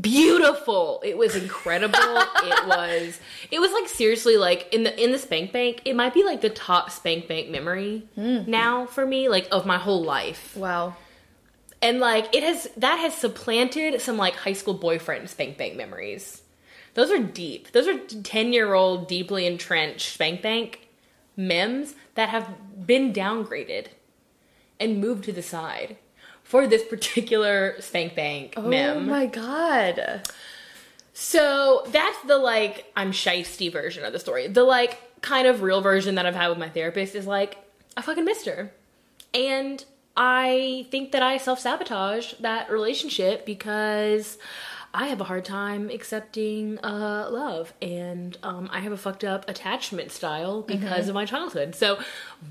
beautiful. 0.01 1.03
It 1.05 1.19
was 1.19 1.37
incredible. 1.37 1.99
it 1.99 2.67
was. 2.67 3.21
It 3.51 3.61
was 3.61 3.71
like 3.73 3.89
seriously 3.89 4.37
like 4.37 4.73
in 4.73 4.85
the 4.85 5.03
in 5.03 5.13
the 5.13 5.19
spank 5.19 5.53
bank. 5.53 5.83
It 5.85 5.95
might 5.95 6.15
be 6.15 6.25
like 6.25 6.41
the 6.41 6.51
top 6.51 6.91
spank 6.91 7.29
bank 7.29 7.51
memory 7.51 8.07
hmm. 8.15 8.43
now 8.47 8.87
for 8.87 9.07
me, 9.07 9.29
like 9.29 9.47
of 9.53 9.67
my 9.67 9.79
whole 9.79 10.03
life. 10.03 10.57
Wow. 10.57 10.97
And 11.83 12.01
like 12.01 12.35
it 12.35 12.43
has 12.43 12.69
that 12.79 12.97
has 12.97 13.15
supplanted 13.15 14.01
some 14.01 14.17
like 14.17 14.37
high 14.37 14.55
school 14.55 14.75
boyfriend 14.75 15.29
spank 15.29 15.59
bank 15.59 15.77
memories. 15.77 16.41
Those 16.95 17.11
are 17.11 17.19
deep. 17.19 17.73
Those 17.73 17.89
are 17.89 17.99
10 17.99 18.53
year 18.53 18.73
old, 18.73 19.09
deeply 19.09 19.47
entrenched 19.47 20.15
spank 20.15 20.41
bank 20.41 20.89
memes 21.37 21.95
that 22.15 22.29
have 22.31 22.87
been 22.87 23.13
downgraded 23.13 23.87
and 24.81 25.01
moved 25.01 25.25
to 25.25 25.33
the 25.33 25.43
side 25.43 25.97
for 26.43 26.67
this 26.67 26.85
particular 26.85 27.77
spank 27.81 28.15
bank 28.15 28.55
Oh 28.57 28.63
meme. 28.63 29.09
my 29.09 29.27
god. 29.27 30.23
So 31.13 31.85
that's 31.89 32.21
the 32.23 32.39
like 32.39 32.91
I'm 32.97 33.13
shisty 33.13 33.71
version 33.73 34.05
of 34.05 34.13
the 34.13 34.19
story. 34.19 34.49
The 34.49 34.65
like 34.65 35.01
kind 35.23 35.47
of 35.47 35.63
real 35.63 35.81
version 35.81 36.17
that 36.17 36.27
I've 36.27 36.35
had 36.35 36.49
with 36.49 36.59
my 36.59 36.69
therapist 36.69 37.15
is 37.15 37.27
like 37.27 37.57
I 37.97 38.03
fucking 38.03 38.25
missed 38.25 38.47
her, 38.47 38.73
and 39.33 39.85
I 40.17 40.87
think 40.91 41.13
that 41.13 41.23
I 41.23 41.37
self 41.39 41.61
sabotage 41.61 42.33
that 42.41 42.69
relationship 42.71 43.47
because 43.47 44.39
I 44.97 45.09
have 45.09 45.21
a 45.21 45.25
hard 45.25 45.45
time 45.45 45.91
accepting 45.91 46.79
uh, 46.79 47.29
love, 47.29 47.75
and 47.83 48.39
um, 48.45 48.71
I 48.73 48.79
have 48.79 48.93
a 48.93 48.97
fucked 48.97 49.25
up 49.25 49.49
attachment 49.49 50.13
style 50.13 50.63
because 50.63 51.09
of 51.09 51.15
my 51.17 51.25
childhood. 51.25 51.75
So 51.75 51.99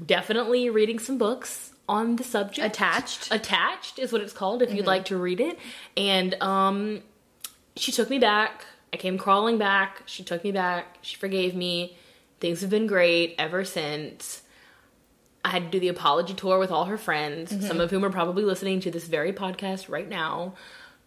definitely 0.06 0.70
reading 0.70 1.00
some 1.00 1.18
books 1.18 1.72
on 1.88 2.18
the 2.18 2.24
subject. 2.24 2.68
Attached. 2.68 3.32
Attached 3.32 3.98
is 3.98 4.12
what 4.12 4.22
it's 4.22 4.34
called 4.34 4.62
if 4.62 4.74
you'd 4.74 4.86
like 4.86 5.06
to 5.06 5.18
read 5.18 5.40
it, 5.40 5.58
and 5.96 6.36
um 6.42 7.02
she 7.78 7.92
took 7.94 8.10
me 8.10 8.20
back. 8.20 8.66
I 8.92 8.98
came 8.98 9.18
crawling 9.18 9.58
back. 9.58 10.04
She 10.06 10.22
took 10.24 10.44
me 10.44 10.52
back. 10.52 10.98
She 11.02 11.16
forgave 11.16 11.56
me. 11.56 11.98
Things 12.42 12.60
have 12.62 12.70
been 12.70 12.88
great 12.88 13.36
ever 13.40 13.64
since. 13.64 14.42
I 15.46 15.50
had 15.50 15.64
to 15.64 15.70
do 15.70 15.80
the 15.80 15.88
apology 15.88 16.34
tour 16.34 16.60
with 16.60 16.72
all 16.72 16.86
her 16.86 16.98
friends, 16.98 17.68
some 17.68 17.80
of 17.80 17.90
whom 17.90 18.06
are 18.06 18.10
probably 18.10 18.44
listening 18.44 18.80
to 18.82 18.92
this 18.92 19.08
very 19.08 19.34
podcast 19.34 19.90
right 19.90 20.08
now. 20.08 20.54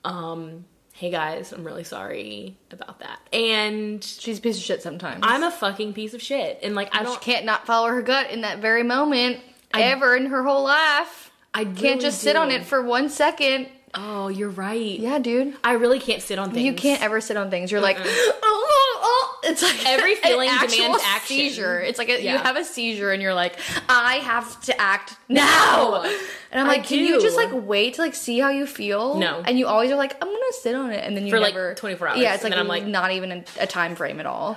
Um, 0.04 0.64
hey 0.96 1.10
guys, 1.10 1.52
I'm 1.52 1.62
really 1.62 1.84
sorry 1.84 2.56
about 2.70 3.00
that. 3.00 3.20
And 3.32 4.02
She's 4.02 4.38
a 4.38 4.40
piece 4.40 4.56
of 4.56 4.62
shit 4.62 4.82
sometimes. 4.82 5.20
I'm 5.22 5.42
a 5.42 5.50
fucking 5.50 5.92
piece 5.92 6.14
of 6.14 6.22
shit. 6.22 6.58
And 6.62 6.74
like 6.74 6.94
I 6.94 7.02
don't 7.02 7.20
can't 7.20 7.44
not 7.44 7.66
follow 7.66 7.88
her 7.88 8.00
gut 8.00 8.30
in 8.30 8.40
that 8.40 8.60
very 8.60 8.82
moment 8.82 9.40
I- 9.74 9.82
ever 9.82 10.16
in 10.16 10.26
her 10.26 10.42
whole 10.42 10.64
life. 10.64 11.30
I 11.52 11.64
Can't 11.64 12.00
just 12.02 12.20
sit 12.20 12.36
on 12.36 12.50
it 12.50 12.66
for 12.66 12.82
one 12.82 13.08
second. 13.08 13.68
Oh, 13.96 14.28
you're 14.28 14.50
right. 14.50 14.98
Yeah, 14.98 15.18
dude. 15.18 15.54
I 15.64 15.72
really 15.72 15.98
can't 15.98 16.22
sit 16.22 16.38
on 16.38 16.50
things. 16.52 16.64
You 16.64 16.74
can't 16.74 17.02
ever 17.02 17.20
sit 17.20 17.36
on 17.36 17.50
things. 17.50 17.72
You're 17.72 17.80
like, 17.80 17.96
oh, 18.00 18.32
oh, 18.42 19.00
oh. 19.02 19.40
it's 19.44 19.62
like 19.62 19.84
Every 19.86 20.14
feeling 20.16 20.48
demands 20.50 21.02
action. 21.04 21.36
Seizure. 21.36 21.80
It's 21.80 21.98
like 21.98 22.08
a, 22.10 22.22
you 22.22 22.36
have 22.36 22.56
a 22.56 22.64
seizure 22.64 23.10
and 23.10 23.22
you're 23.22 23.34
like, 23.34 23.58
I 23.88 24.16
have 24.16 24.60
to 24.62 24.80
act 24.80 25.16
now. 25.28 26.02
And 26.52 26.60
I'm 26.60 26.66
like, 26.66 26.84
can 26.84 26.98
you 26.98 27.20
just 27.20 27.36
like 27.36 27.50
wait 27.52 27.94
to 27.94 28.02
like 28.02 28.14
see 28.14 28.38
how 28.38 28.50
you 28.50 28.66
feel? 28.66 29.18
No. 29.18 29.42
And 29.44 29.58
you 29.58 29.66
always 29.66 29.90
are 29.90 29.96
like, 29.96 30.14
I'm 30.22 30.28
gonna 30.28 30.52
sit 30.60 30.74
on 30.74 30.90
it, 30.90 31.04
and 31.04 31.16
then 31.16 31.24
you 31.24 31.30
For, 31.30 31.40
like, 31.40 31.76
24 31.76 32.08
hours, 32.08 32.18
Yeah, 32.18 32.34
it's 32.34 32.44
and 32.44 32.50
like 32.50 32.52
then 32.52 32.58
I'm 32.60 32.68
like- 32.68 32.86
not 32.86 33.12
even 33.12 33.32
a, 33.32 33.44
a 33.60 33.66
time 33.66 33.94
frame 33.96 34.20
at 34.20 34.26
all. 34.26 34.56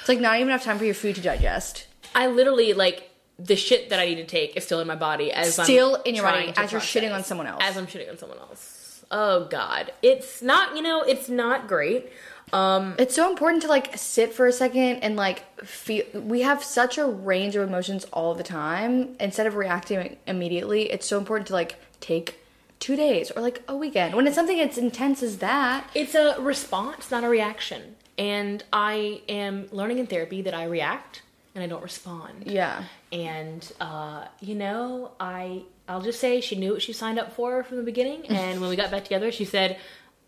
It's 0.00 0.08
like 0.08 0.20
not 0.20 0.36
even 0.36 0.48
enough 0.48 0.64
time 0.64 0.78
for 0.78 0.84
your 0.84 0.94
food 0.94 1.14
to 1.16 1.20
digest. 1.20 1.86
I 2.14 2.26
literally 2.26 2.72
like 2.74 3.08
the 3.44 3.56
shit 3.56 3.90
that 3.90 3.98
I 3.98 4.06
need 4.06 4.16
to 4.16 4.24
take 4.26 4.56
is 4.56 4.64
still 4.64 4.80
in 4.80 4.86
my 4.86 4.94
body 4.96 5.32
as 5.32 5.52
Still 5.54 5.62
I'm 5.62 5.64
still 5.66 5.94
in 6.02 6.14
your 6.14 6.24
body 6.24 6.52
as 6.56 6.72
you're 6.72 6.80
shitting 6.80 7.12
on 7.12 7.24
someone 7.24 7.46
else. 7.46 7.62
As 7.62 7.76
I'm 7.76 7.86
shitting 7.86 8.10
on 8.10 8.18
someone 8.18 8.38
else. 8.38 9.04
Oh 9.10 9.46
god, 9.46 9.92
it's 10.02 10.40
not. 10.42 10.76
You 10.76 10.82
know, 10.82 11.02
it's 11.02 11.28
not 11.28 11.68
great. 11.68 12.10
Um, 12.52 12.94
It's 12.98 13.14
so 13.14 13.30
important 13.30 13.62
to 13.62 13.68
like 13.68 13.96
sit 13.96 14.32
for 14.32 14.46
a 14.46 14.52
second 14.52 14.96
and 15.02 15.16
like 15.16 15.42
feel. 15.64 16.04
We 16.14 16.42
have 16.42 16.62
such 16.62 16.98
a 16.98 17.06
range 17.06 17.56
of 17.56 17.66
emotions 17.66 18.04
all 18.12 18.34
the 18.34 18.42
time. 18.42 19.16
Instead 19.20 19.46
of 19.46 19.54
reacting 19.56 20.16
immediately, 20.26 20.90
it's 20.90 21.06
so 21.06 21.18
important 21.18 21.46
to 21.48 21.52
like 21.54 21.76
take 22.00 22.38
two 22.78 22.96
days 22.96 23.30
or 23.30 23.40
like 23.42 23.62
a 23.68 23.76
weekend 23.76 24.14
when 24.14 24.26
it's 24.26 24.34
something 24.34 24.58
as 24.60 24.76
intense 24.76 25.22
as 25.22 25.38
that. 25.38 25.88
it's 25.94 26.14
a 26.14 26.36
response, 26.40 27.10
not 27.10 27.22
a 27.24 27.28
reaction. 27.28 27.96
And 28.18 28.62
I 28.72 29.22
am 29.28 29.68
learning 29.72 29.98
in 29.98 30.06
therapy 30.06 30.42
that 30.42 30.52
I 30.52 30.64
react 30.64 31.22
and 31.54 31.62
I 31.62 31.66
don't 31.66 31.82
respond. 31.82 32.44
Yeah. 32.46 32.84
and 33.12 33.70
uh, 33.80 34.24
you 34.40 34.54
know 34.54 35.12
i 35.20 35.62
i'll 35.88 36.00
just 36.00 36.18
say 36.20 36.40
she 36.40 36.56
knew 36.56 36.72
what 36.72 36.82
she 36.82 36.92
signed 36.92 37.18
up 37.18 37.32
for 37.32 37.62
from 37.64 37.76
the 37.76 37.82
beginning 37.82 38.26
and 38.28 38.60
when 38.60 38.70
we 38.70 38.76
got 38.76 38.90
back 38.90 39.02
together 39.04 39.30
she 39.32 39.44
said 39.44 39.76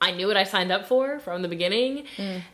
i 0.01 0.11
knew 0.11 0.27
what 0.27 0.37
i 0.37 0.45
signed 0.45 0.71
up 0.73 0.87
for 0.87 1.19
from 1.21 1.43
the 1.43 1.49
beginning. 1.49 2.05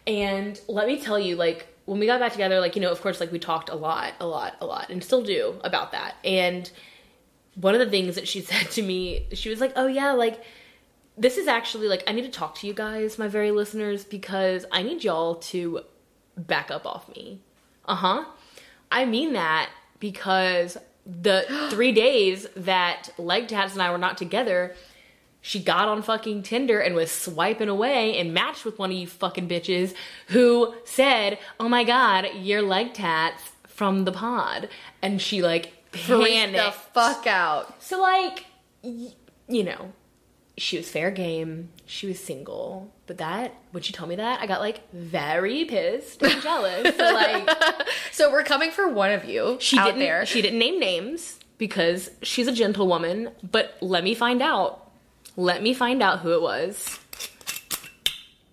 And 0.06 0.60
let 0.68 0.86
me 0.86 1.00
tell 1.00 1.18
you 1.18 1.36
like 1.36 1.66
when 1.86 1.98
we 1.98 2.06
got 2.06 2.20
back 2.20 2.32
together 2.32 2.60
like 2.60 2.76
you 2.76 2.82
know 2.82 2.92
of 2.92 3.00
course 3.00 3.18
like 3.18 3.32
we 3.32 3.38
talked 3.40 3.68
a 3.70 3.74
lot 3.74 4.12
a 4.20 4.26
lot 4.26 4.54
a 4.60 4.66
lot 4.66 4.90
and 4.90 5.02
still 5.02 5.22
do 5.22 5.58
about 5.64 5.92
that. 5.92 6.14
And 6.24 6.70
one 7.56 7.74
of 7.74 7.80
the 7.80 7.90
things 7.90 8.14
that 8.14 8.28
she 8.28 8.40
said 8.50 8.70
to 8.72 8.82
me 8.82 9.26
she 9.32 9.48
was 9.50 9.60
like 9.60 9.72
oh 9.76 9.86
yeah 9.88 10.12
like 10.12 10.44
this 11.18 11.36
is 11.36 11.48
actually 11.48 11.88
like 11.88 12.04
i 12.06 12.12
need 12.12 12.22
to 12.22 12.30
talk 12.30 12.54
to 12.56 12.66
you 12.66 12.72
guys 12.72 13.18
my 13.18 13.26
very 13.28 13.50
listeners 13.50 14.04
because 14.04 14.64
i 14.70 14.82
need 14.82 15.02
y'all 15.02 15.34
to 15.36 15.80
back 16.36 16.70
up 16.70 16.86
off 16.86 17.08
me. 17.16 17.40
Uh-huh 17.86 18.24
I 18.90 19.04
mean 19.04 19.32
that 19.34 19.70
because 19.98 20.76
the 21.06 21.44
three 21.70 21.92
days 21.92 22.46
that 22.56 23.10
Leg 23.18 23.48
Tats 23.48 23.72
and 23.74 23.82
I 23.82 23.90
were 23.90 23.98
not 23.98 24.18
together, 24.18 24.74
she 25.40 25.62
got 25.62 25.88
on 25.88 26.02
fucking 26.02 26.42
Tinder 26.42 26.80
and 26.80 26.94
was 26.94 27.10
swiping 27.10 27.68
away 27.68 28.18
and 28.18 28.34
matched 28.34 28.64
with 28.64 28.78
one 28.78 28.90
of 28.90 28.96
you 28.96 29.06
fucking 29.06 29.48
bitches 29.48 29.94
who 30.28 30.74
said, 30.84 31.38
Oh 31.58 31.68
my 31.68 31.84
god, 31.84 32.26
you're 32.36 32.62
Leg 32.62 32.92
Tats 32.94 33.42
from 33.66 34.04
the 34.04 34.12
pod. 34.12 34.68
And 35.00 35.20
she 35.20 35.40
like 35.42 35.72
panicked. 35.92 36.52
the 36.56 36.70
fuck 36.92 37.26
out. 37.26 37.82
So 37.82 38.00
like, 38.00 38.44
y- 38.82 39.12
you 39.48 39.64
know, 39.64 39.92
she 40.60 40.76
was 40.76 40.88
fair 40.90 41.10
game. 41.10 41.70
She 41.86 42.06
was 42.06 42.18
single, 42.20 42.92
but 43.06 43.18
that 43.18 43.54
when 43.72 43.82
she 43.82 43.92
told 43.92 44.10
me 44.10 44.16
that, 44.16 44.40
I 44.40 44.46
got 44.46 44.60
like 44.60 44.90
very 44.92 45.64
pissed 45.64 46.22
and 46.22 46.40
jealous. 46.42 46.96
So 46.96 47.04
like, 47.14 47.48
So 48.12 48.30
we're 48.30 48.44
coming 48.44 48.70
for 48.70 48.88
one 48.88 49.10
of 49.12 49.24
you 49.24 49.56
she 49.60 49.78
out 49.78 49.86
didn't. 49.86 50.00
there. 50.00 50.26
She 50.26 50.42
didn't 50.42 50.58
name 50.58 50.78
names 50.78 51.38
because 51.58 52.10
she's 52.22 52.46
a 52.46 52.52
gentlewoman. 52.52 53.30
But 53.42 53.76
let 53.80 54.04
me 54.04 54.14
find 54.14 54.42
out. 54.42 54.90
Let 55.36 55.62
me 55.62 55.72
find 55.74 56.02
out 56.02 56.20
who 56.20 56.32
it 56.34 56.42
was. 56.42 56.98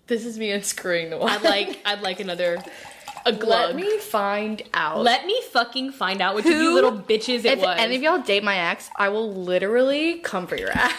this 0.06 0.24
is 0.24 0.38
me 0.38 0.50
unscrewing 0.50 1.10
the 1.10 1.18
wire. 1.18 1.30
I'd 1.36 1.42
like. 1.42 1.78
I'd 1.84 2.00
like 2.00 2.20
another. 2.20 2.58
A 3.26 3.32
glug. 3.32 3.74
Let 3.74 3.76
me 3.76 3.98
find 3.98 4.62
out. 4.72 5.02
Let 5.02 5.26
me 5.26 5.38
fucking 5.52 5.92
find 5.92 6.22
out 6.22 6.34
which 6.34 6.46
of 6.46 6.52
you 6.52 6.72
little 6.72 6.92
bitches 6.92 7.40
it 7.40 7.46
if 7.46 7.58
was. 7.60 7.76
any 7.78 7.96
of 7.96 8.02
y'all 8.02 8.20
date 8.22 8.42
my 8.42 8.56
ex, 8.56 8.88
I 8.96 9.10
will 9.10 9.30
literally 9.34 10.18
come 10.20 10.46
for 10.46 10.56
your 10.56 10.70
ass. 10.70 10.94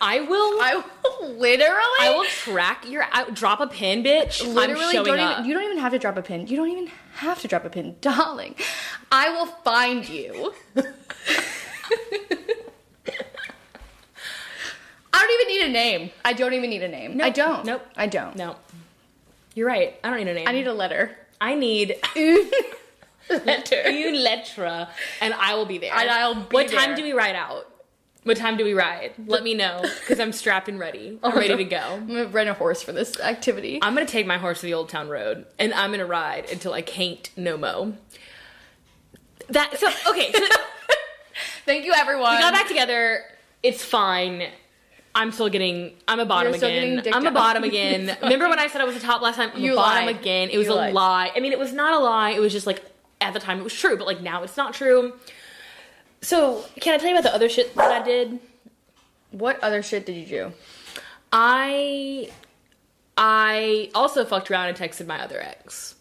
I 0.00 0.20
will. 0.20 0.60
I 0.60 0.82
will 1.02 1.32
literally. 1.34 2.00
I 2.00 2.12
will 2.14 2.24
track 2.24 2.88
your. 2.88 3.04
I, 3.10 3.28
drop 3.30 3.60
a 3.60 3.66
pin, 3.66 4.02
bitch. 4.02 4.46
literally 4.46 4.84
I'm 4.84 4.92
showing 4.92 5.06
don't 5.06 5.18
up. 5.20 5.38
even. 5.38 5.48
You 5.48 5.54
don't 5.54 5.64
even 5.64 5.78
have 5.78 5.92
to 5.92 5.98
drop 5.98 6.16
a 6.16 6.22
pin. 6.22 6.46
You 6.46 6.56
don't 6.56 6.70
even 6.70 6.90
have 7.14 7.40
to 7.40 7.48
drop 7.48 7.64
a 7.64 7.70
pin, 7.70 7.96
darling. 8.00 8.54
I 9.10 9.30
will 9.30 9.46
find 9.46 10.08
you. 10.08 10.54
I 15.12 15.22
don't 15.22 15.40
even 15.40 15.48
need 15.48 15.62
a 15.62 15.72
name. 15.72 16.10
I 16.24 16.32
don't 16.32 16.52
even 16.52 16.70
need 16.70 16.82
a 16.82 16.88
name. 16.88 17.20
I 17.20 17.30
don't. 17.30 17.64
Nope. 17.64 17.82
I 17.96 18.06
don't. 18.06 18.36
No. 18.36 18.56
You're 19.54 19.66
right. 19.66 19.98
I 20.04 20.10
don't 20.10 20.18
need 20.18 20.28
a 20.28 20.34
name. 20.34 20.46
I 20.46 20.52
need 20.52 20.66
a 20.68 20.72
letter. 20.72 21.16
I 21.40 21.54
need 21.54 21.96
letter. 23.30 23.90
you 23.90 24.12
letra, 24.12 24.88
and 25.20 25.34
I 25.34 25.54
will 25.54 25.66
be 25.66 25.78
there. 25.78 25.92
And 25.94 26.08
I'll 26.10 26.34
be 26.34 26.54
What 26.54 26.68
time 26.68 26.94
do 26.94 27.02
we 27.02 27.12
ride 27.12 27.34
out? 27.34 27.67
What 28.28 28.36
time 28.36 28.58
do 28.58 28.64
we 28.64 28.74
ride? 28.74 29.12
Let 29.26 29.42
me 29.42 29.54
know 29.54 29.80
because 30.00 30.20
I'm 30.20 30.32
strapped 30.32 30.68
and 30.68 30.78
ready. 30.78 31.18
I'm 31.22 31.34
ready 31.34 31.56
to 31.56 31.64
go. 31.64 31.78
I'm 31.94 32.06
gonna 32.06 32.26
rent 32.26 32.50
a 32.50 32.52
horse 32.52 32.82
for 32.82 32.92
this 32.92 33.18
activity. 33.18 33.78
I'm 33.80 33.94
gonna 33.94 34.04
take 34.04 34.26
my 34.26 34.36
horse 34.36 34.60
to 34.60 34.66
the 34.66 34.74
Old 34.74 34.90
Town 34.90 35.08
Road, 35.08 35.46
and 35.58 35.72
I'm 35.72 35.90
gonna 35.92 36.04
ride 36.04 36.44
until 36.50 36.74
I 36.74 36.82
can't 36.82 37.30
no 37.38 37.56
mo. 37.56 37.94
That 39.48 39.78
so 39.78 39.88
okay. 40.10 40.30
So 40.32 40.44
Thank 41.64 41.86
you, 41.86 41.94
everyone. 41.94 42.32
we 42.32 42.38
got 42.38 42.52
back 42.52 42.68
together. 42.68 43.22
It's 43.62 43.82
fine. 43.82 44.42
I'm 45.14 45.32
still 45.32 45.48
getting. 45.48 45.94
I'm 46.06 46.20
a 46.20 46.26
bottom 46.26 46.50
You're 46.52 46.58
still 46.58 46.68
getting 46.68 46.92
again. 46.98 47.04
dicked 47.04 47.16
I'm 47.16 47.24
a 47.24 47.28
out. 47.28 47.34
bottom 47.34 47.64
again. 47.70 48.14
Remember 48.22 48.50
when 48.50 48.58
I 48.58 48.66
said 48.68 48.82
I 48.82 48.84
was 48.84 48.96
a 48.96 49.00
top 49.00 49.22
last 49.22 49.36
time? 49.36 49.52
I'm 49.54 49.60
You 49.62 49.72
a 49.72 49.76
bottom 49.76 50.04
lied. 50.04 50.16
again. 50.16 50.50
It 50.50 50.58
was 50.58 50.66
You 50.66 50.74
a 50.74 50.76
lied. 50.76 50.92
lie. 50.92 51.32
I 51.34 51.40
mean, 51.40 51.52
it 51.52 51.58
was 51.58 51.72
not 51.72 51.94
a 51.94 51.98
lie. 51.98 52.32
It 52.32 52.40
was 52.40 52.52
just 52.52 52.66
like 52.66 52.82
at 53.22 53.32
the 53.32 53.40
time 53.40 53.58
it 53.58 53.64
was 53.64 53.72
true, 53.72 53.96
but 53.96 54.06
like 54.06 54.20
now 54.20 54.42
it's 54.42 54.58
not 54.58 54.74
true. 54.74 55.14
So 56.20 56.64
can 56.80 56.94
I 56.94 56.98
tell 56.98 57.08
you 57.08 57.14
about 57.14 57.24
the 57.24 57.34
other 57.34 57.48
shit 57.48 57.74
that 57.74 58.02
I 58.02 58.04
did? 58.04 58.38
What 59.30 59.62
other 59.62 59.82
shit 59.82 60.06
did 60.06 60.16
you 60.16 60.26
do? 60.26 60.52
I 61.32 62.30
I 63.16 63.90
also 63.94 64.24
fucked 64.24 64.50
around 64.50 64.68
and 64.68 64.76
texted 64.76 65.06
my 65.06 65.20
other 65.22 65.40
ex. 65.40 65.94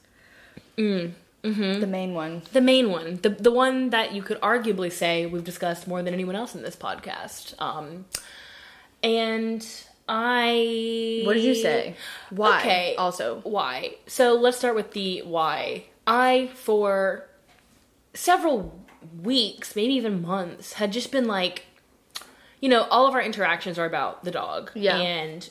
The 1.79 1.87
main 1.87 2.13
one. 2.13 2.41
The 2.51 2.61
main 2.61 2.91
one, 2.91 3.19
the 3.21 3.29
the 3.29 3.51
one 3.51 3.89
that 3.91 4.13
you 4.13 4.21
could 4.21 4.39
arguably 4.41 4.91
say 4.91 5.25
we've 5.25 5.43
discussed 5.43 5.87
more 5.87 6.03
than 6.03 6.13
anyone 6.13 6.35
else 6.35 6.55
in 6.55 6.61
this 6.61 6.75
podcast. 6.75 7.53
Um, 7.61 8.05
and 9.03 9.65
I. 10.09 11.21
What 11.25 11.33
did 11.33 11.43
you 11.43 11.55
say? 11.55 11.95
Why? 12.29 12.59
Okay. 12.59 12.95
Also, 12.97 13.41
Why? 13.43 13.95
So 14.07 14.33
let's 14.33 14.57
start 14.57 14.75
with 14.75 14.91
the 14.91 15.21
why. 15.25 15.85
I 16.05 16.49
for 16.53 17.27
several 18.13 18.79
weeks, 19.21 19.75
maybe 19.75 19.93
even 19.93 20.21
months, 20.21 20.73
had 20.73 20.91
just 20.91 21.11
been 21.11 21.25
like, 21.25 21.65
you 22.59 22.69
know, 22.69 22.83
all 22.83 23.07
of 23.07 23.13
our 23.13 23.21
interactions 23.21 23.77
are 23.77 23.85
about 23.85 24.23
the 24.23 24.31
dog. 24.31 24.71
Yeah. 24.73 24.97
And 24.97 25.49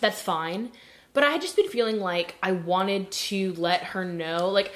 that's 0.00 0.20
fine. 0.20 0.70
but 1.14 1.22
I 1.22 1.30
had 1.30 1.40
just 1.40 1.56
been 1.56 1.68
feeling 1.68 2.00
like 2.00 2.34
I 2.42 2.52
wanted 2.52 3.10
to 3.10 3.54
let 3.54 3.84
her 3.84 4.04
know, 4.04 4.50
like, 4.50 4.72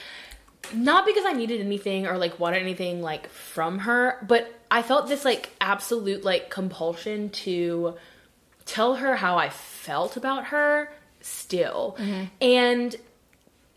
not 0.72 1.04
because 1.04 1.24
I 1.26 1.32
needed 1.32 1.60
anything 1.60 2.06
or 2.06 2.16
like 2.16 2.38
wanted 2.38 2.62
anything 2.62 3.02
like 3.02 3.28
from 3.28 3.80
her, 3.80 4.24
but 4.26 4.52
I 4.70 4.82
felt 4.82 5.08
this 5.08 5.24
like 5.24 5.50
absolute 5.60 6.24
like 6.24 6.50
compulsion 6.50 7.30
to 7.30 7.94
tell 8.64 8.96
her 8.96 9.16
how 9.16 9.36
I 9.36 9.50
felt 9.50 10.16
about 10.16 10.46
her 10.46 10.92
still. 11.20 11.96
Mm-hmm. 11.98 12.24
And 12.40 12.96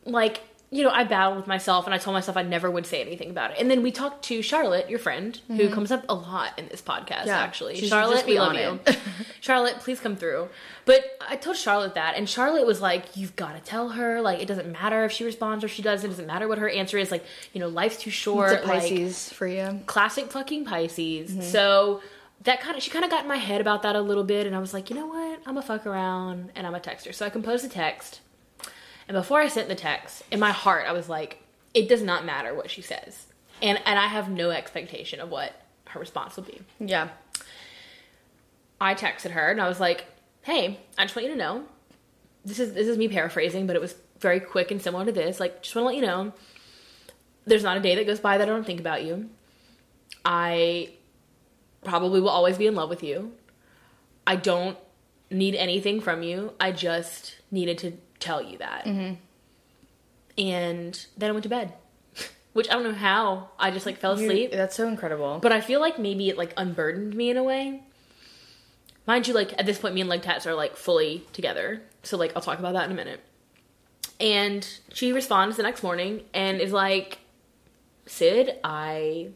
like 0.06 0.42
you 0.74 0.84
know, 0.84 0.90
I 0.90 1.04
battled 1.04 1.36
with 1.36 1.48
myself 1.48 1.86
and 1.86 1.94
I 1.94 1.98
told 1.98 2.14
myself 2.14 2.38
I 2.38 2.44
never 2.44 2.72
would 2.72 2.86
say 2.86 3.02
anything 3.02 3.30
about 3.30 3.52
it. 3.52 3.58
And 3.60 3.70
then 3.70 3.84
we 3.84 3.92
talked 3.92 4.24
to 4.26 4.42
Charlotte, 4.42 4.90
your 4.90 5.00
friend, 5.00 5.38
who 5.48 5.54
mm-hmm. 5.54 5.74
comes 5.74 5.92
up 5.92 6.06
a 6.08 6.16
lot 6.16 6.58
in 6.58 6.70
this 6.70 6.82
podcast, 6.82 7.26
Yeah, 7.26 7.40
actually. 7.40 7.76
Charlotte, 7.76 8.26
we 8.26 8.40
love 8.40 8.56
you. 8.56 8.80
Charlotte, 9.42 9.80
please 9.80 10.00
come 10.00 10.16
through. 10.16 10.48
But 10.86 11.04
I 11.28 11.36
told 11.36 11.58
Charlotte 11.58 11.96
that, 11.96 12.16
and 12.16 12.28
Charlotte 12.28 12.66
was 12.66 12.80
like, 12.80 13.18
You've 13.18 13.36
got 13.36 13.54
to 13.56 13.62
tell 13.62 13.90
her. 13.90 14.22
Like, 14.22 14.40
it 14.40 14.48
doesn't 14.48 14.72
matter 14.72 15.04
if 15.04 15.12
she 15.12 15.26
responds 15.26 15.66
or 15.66 15.68
she 15.68 15.82
doesn't. 15.82 16.08
It 16.08 16.14
doesn't 16.14 16.28
matter 16.28 16.48
what 16.48 16.58
her 16.58 16.70
answer 16.70 16.98
is. 16.98 17.12
Like, 17.12 17.26
you 17.52 17.60
know, 17.60 17.68
life's 17.68 17.98
too 17.98 18.10
short. 18.10 18.54
It's 18.54 18.64
a 18.64 18.68
like, 18.68 18.82
Pisces 18.82 19.32
for 19.34 19.48
you. 19.48 19.82
classic 19.88 20.32
fucking 20.32 20.64
Pisces. 20.64 21.32
Mm-hmm. 21.32 21.42
So 21.42 22.02
that 22.44 22.62
kind 22.62 22.78
of 22.78 22.84
she 22.84 22.90
kind 22.90 23.06
of 23.06 23.12
got 23.12 23.24
in 23.24 23.28
my 23.28 23.38
head 23.38 23.62
about 23.62 23.84
that 23.84 23.96
a 23.96 24.02
little 24.02 24.24
bit, 24.24 24.48
and 24.48 24.56
I 24.56 24.60
was 24.60 24.74
like, 24.74 24.90
you 24.90 24.96
know 24.96 25.08
what? 25.08 25.40
I'm 25.40 25.56
gonna 25.56 25.62
fuck 25.62 25.86
around 25.86 26.52
and 26.56 26.66
I'm 26.66 26.76
a 26.76 26.80
texter. 26.80 27.14
So 27.14 27.26
I 27.26 27.30
composed 27.30 27.66
a 27.66 27.70
text, 27.70 28.22
and 29.12 29.18
before 29.18 29.42
I 29.42 29.50
sent 29.50 29.68
the 29.68 29.76
text, 29.76 30.24
in 30.32 30.40
my 30.40 30.52
heart, 30.52 30.86
I 30.88 30.94
was 30.94 31.10
like, 31.10 31.44
it 31.74 31.90
does 31.90 32.02
not 32.02 32.24
matter 32.24 32.54
what 32.54 32.70
she 32.70 32.82
says, 32.82 33.26
and 33.62 33.78
and 33.86 34.00
I 34.00 34.08
have 34.08 34.30
no 34.30 34.52
expectation 34.52 35.20
of 35.20 35.30
what 35.30 35.52
her 35.90 36.00
response 36.00 36.38
will 36.38 36.46
be. 36.46 36.62
Yeah. 36.80 37.10
I 38.80 38.96
texted 38.96 39.32
her 39.32 39.52
and 39.52 39.60
I 39.60 39.68
was 39.68 39.82
like, 39.82 40.06
"Hey, 40.44 40.80
I 40.98 41.04
just 41.04 41.14
want 41.14 41.28
you 41.28 41.34
to 41.34 41.38
know, 41.38 41.66
this 42.46 42.58
is 42.58 42.74
this 42.74 42.88
is 42.88 42.98
me 42.98 43.10
paraphrasing, 43.10 43.68
but 43.68 43.76
it 43.76 43.82
was 43.82 43.96
very 44.22 44.40
quick 44.40 44.72
and 44.72 44.82
similar 44.82 45.04
to 45.04 45.12
this. 45.12 45.42
Like, 45.42 45.62
just 45.62 45.76
want 45.76 45.84
to 45.84 45.88
let 45.88 45.96
you 45.98 46.04
know, 46.04 46.32
there's 47.44 47.64
not 47.64 47.76
a 47.76 47.82
day 47.82 47.96
that 47.96 48.08
goes 48.08 48.22
by 48.22 48.38
that 48.38 48.48
I 48.48 48.52
don't 48.54 48.66
think 48.66 48.80
about 48.80 49.04
you. 49.04 49.30
I 50.24 50.94
probably 51.84 52.22
will 52.22 52.30
always 52.30 52.58
be 52.58 52.66
in 52.66 52.76
love 52.76 52.90
with 52.90 53.04
you. 53.04 53.34
I 54.26 54.38
don't 54.38 54.78
need 55.30 55.56
anything 55.56 56.00
from 56.00 56.24
you. 56.24 56.54
I 56.62 56.72
just 56.72 57.36
needed 57.52 57.78
to 57.80 57.98
tell 58.22 58.42
you 58.42 58.58
that. 58.60 58.86
Mm-hmm. 58.86 59.16
And 60.38 61.06
then 61.18 61.30
I 61.30 61.34
went 61.34 61.44
to 61.44 61.50
bed, 61.50 61.74
which 62.54 62.70
I 62.70 62.74
don't 62.74 62.84
know 62.84 62.94
how. 62.94 63.50
I 63.60 63.72
just 63.72 63.86
like 63.86 63.98
fell 63.98 64.20
You- 64.20 64.26
asleep. 64.28 64.52
that's 64.52 64.76
so 64.76 64.88
incredible. 64.88 65.40
But 65.42 65.52
I 65.52 65.62
feel 65.62 65.80
like 65.80 66.00
maybe 66.00 66.30
it 66.30 66.38
like 66.38 66.54
unburdened 66.58 67.16
me 67.16 67.30
in 67.30 67.38
a 67.38 67.44
way. 67.44 67.84
Mind 69.08 69.28
you, 69.28 69.34
like 69.34 69.54
at 69.60 69.66
this 69.66 69.80
point, 69.80 69.94
me 69.96 70.02
and 70.02 70.10
Leg 70.10 70.22
Tats 70.22 70.46
are 70.48 70.54
like 70.54 70.76
fully 70.78 71.24
together. 71.34 71.82
So 72.04 72.18
like 72.18 72.32
I'll 72.36 72.42
talk 72.42 72.60
about 72.60 72.74
that 72.74 72.86
in 72.86 72.92
a 72.92 72.96
minute. 72.96 73.20
And 74.20 74.68
she 74.94 75.12
responds 75.14 75.58
the 75.58 75.64
next 75.64 75.82
morning 75.82 76.22
and 76.34 76.62
is 76.62 76.72
like, 76.72 77.18
Sid, 78.06 78.58
I 78.64 79.30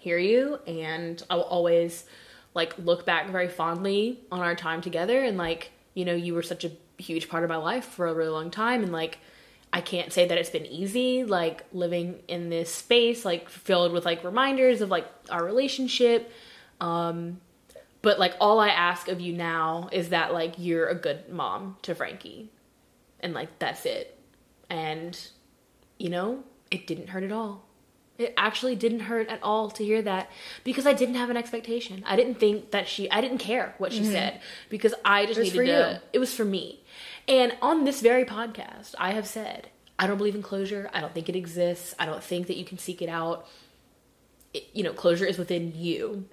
hear 0.00 0.18
you 0.18 0.58
and 0.66 1.22
I 1.30 1.36
will 1.36 1.42
always 1.44 2.04
like 2.54 2.76
look 2.78 3.06
back 3.06 3.30
very 3.30 3.48
fondly 3.48 4.20
on 4.32 4.40
our 4.40 4.56
time 4.56 4.80
together 4.80 5.22
and 5.22 5.38
like, 5.38 5.70
you 5.94 6.04
know, 6.04 6.14
you 6.14 6.34
were 6.34 6.42
such 6.42 6.64
a 6.64 6.72
huge 7.02 7.28
part 7.28 7.44
of 7.44 7.50
my 7.50 7.56
life 7.56 7.84
for 7.84 8.06
a 8.06 8.14
really 8.14 8.30
long 8.30 8.50
time 8.50 8.82
and 8.82 8.92
like 8.92 9.18
I 9.72 9.80
can't 9.80 10.12
say 10.12 10.26
that 10.26 10.36
it's 10.36 10.50
been 10.50 10.66
easy, 10.66 11.24
like 11.24 11.64
living 11.72 12.20
in 12.28 12.50
this 12.50 12.72
space, 12.72 13.24
like 13.24 13.48
filled 13.48 13.92
with 13.92 14.04
like 14.04 14.22
reminders 14.22 14.82
of 14.82 14.90
like 14.90 15.06
our 15.30 15.42
relationship. 15.42 16.30
Um, 16.80 17.40
but 18.02 18.18
like 18.18 18.34
all 18.38 18.60
I 18.60 18.68
ask 18.68 19.08
of 19.08 19.20
you 19.20 19.32
now 19.32 19.88
is 19.90 20.10
that 20.10 20.34
like 20.34 20.54
you're 20.58 20.88
a 20.88 20.94
good 20.94 21.30
mom 21.30 21.78
to 21.82 21.94
Frankie, 21.94 22.50
and 23.20 23.32
like 23.32 23.58
that's 23.58 23.86
it. 23.86 24.18
And 24.68 25.18
you 25.98 26.10
know, 26.10 26.44
it 26.70 26.86
didn't 26.86 27.08
hurt 27.08 27.24
at 27.24 27.32
all. 27.32 27.64
It 28.18 28.34
actually 28.36 28.76
didn't 28.76 29.00
hurt 29.00 29.28
at 29.28 29.42
all 29.42 29.70
to 29.70 29.84
hear 29.84 30.02
that 30.02 30.30
because 30.64 30.86
I 30.86 30.92
didn't 30.92 31.14
have 31.14 31.30
an 31.30 31.36
expectation. 31.36 32.04
I 32.06 32.14
didn't 32.14 32.36
think 32.38 32.70
that 32.70 32.86
she. 32.86 33.10
I 33.10 33.20
didn't 33.20 33.38
care 33.38 33.74
what 33.78 33.92
she 33.92 34.04
said 34.04 34.40
because 34.68 34.94
I 35.04 35.26
just 35.26 35.40
Mm-hmm. 35.40 35.58
It 35.58 35.62
needed 35.62 35.72
to. 35.72 35.92
you. 35.94 35.98
It 36.12 36.18
was 36.18 36.34
for 36.34 36.44
me. 36.44 36.80
And 37.26 37.56
on 37.62 37.84
this 37.84 38.00
very 38.00 38.24
podcast, 38.24 38.94
I 38.98 39.12
have 39.12 39.26
said 39.26 39.70
I 39.98 40.06
don't 40.06 40.18
believe 40.18 40.34
in 40.34 40.42
closure. 40.42 40.90
I 40.92 41.00
don't 41.00 41.14
think 41.14 41.28
it 41.28 41.36
exists. 41.36 41.94
I 41.98 42.06
don't 42.06 42.22
think 42.22 42.48
that 42.48 42.56
you 42.56 42.64
can 42.64 42.78
seek 42.78 43.02
it 43.02 43.08
out. 43.08 43.46
It, 44.52 44.68
you 44.72 44.82
know, 44.82 44.92
closure 44.92 45.24
is 45.24 45.38
within 45.38 45.72
you. 45.76 46.26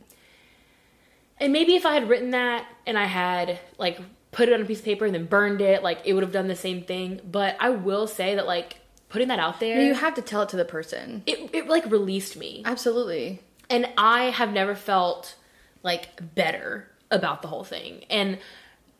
And 1.40 1.54
maybe 1.54 1.76
if 1.76 1.86
I 1.86 1.94
had 1.94 2.10
written 2.10 2.32
that 2.32 2.66
and 2.86 2.98
I 2.98 3.06
had 3.06 3.60
like 3.78 4.00
put 4.32 4.50
it 4.50 4.54
on 4.54 4.62
a 4.62 4.66
piece 4.66 4.80
of 4.80 4.86
paper 4.86 5.06
and 5.06 5.14
then 5.16 5.26
burned 5.26 5.62
it, 5.62 5.84
like 5.84 6.00
it 6.04 6.14
would 6.14 6.24
have 6.24 6.32
done 6.32 6.48
the 6.48 6.56
same 6.56 6.84
thing. 6.84 7.22
But 7.30 7.56
I 7.60 7.70
will 7.70 8.08
say 8.08 8.36
that 8.36 8.46
like 8.46 8.78
putting 9.10 9.28
that 9.30 9.40
out 9.40 9.60
there, 9.60 9.82
you 9.84 9.94
have 9.94 10.14
to 10.16 10.22
tell 10.22 10.42
it 10.44 10.50
to 10.50 10.58
the 10.58 10.66
person. 10.66 11.24
it, 11.26 11.50
it 11.54 11.68
like 11.68 11.90
released 11.92 12.38
me. 12.38 12.62
Absolutely. 12.66 13.42
And 13.70 13.88
I 13.98 14.26
have 14.26 14.52
never 14.54 14.76
felt 14.76 15.36
like 15.84 16.08
better 16.36 16.88
about 17.12 17.42
the 17.42 17.48
whole 17.48 17.64
thing. 17.64 18.06
And 18.10 18.38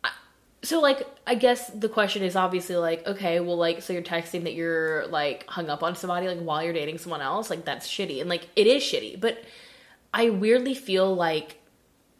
I- 0.04 0.10
so 0.62 0.80
like 0.80 1.06
I 1.26 1.34
guess 1.34 1.68
the 1.70 1.88
question 1.88 2.22
is 2.22 2.36
obviously 2.36 2.76
like 2.76 3.06
okay, 3.06 3.40
well 3.40 3.56
like 3.56 3.82
so 3.82 3.92
you're 3.92 4.02
texting 4.02 4.44
that 4.44 4.54
you're 4.54 5.06
like 5.06 5.46
hung 5.48 5.70
up 5.70 5.82
on 5.82 5.94
somebody 5.96 6.26
like 6.28 6.40
while 6.40 6.62
you're 6.62 6.72
dating 6.72 6.98
someone 6.98 7.20
else, 7.22 7.50
like 7.50 7.64
that's 7.64 7.86
shitty. 7.88 8.20
And 8.20 8.28
like 8.28 8.48
it 8.56 8.66
is 8.66 8.82
shitty, 8.82 9.20
but 9.20 9.42
I 10.12 10.30
weirdly 10.30 10.74
feel 10.74 11.14
like 11.14 11.56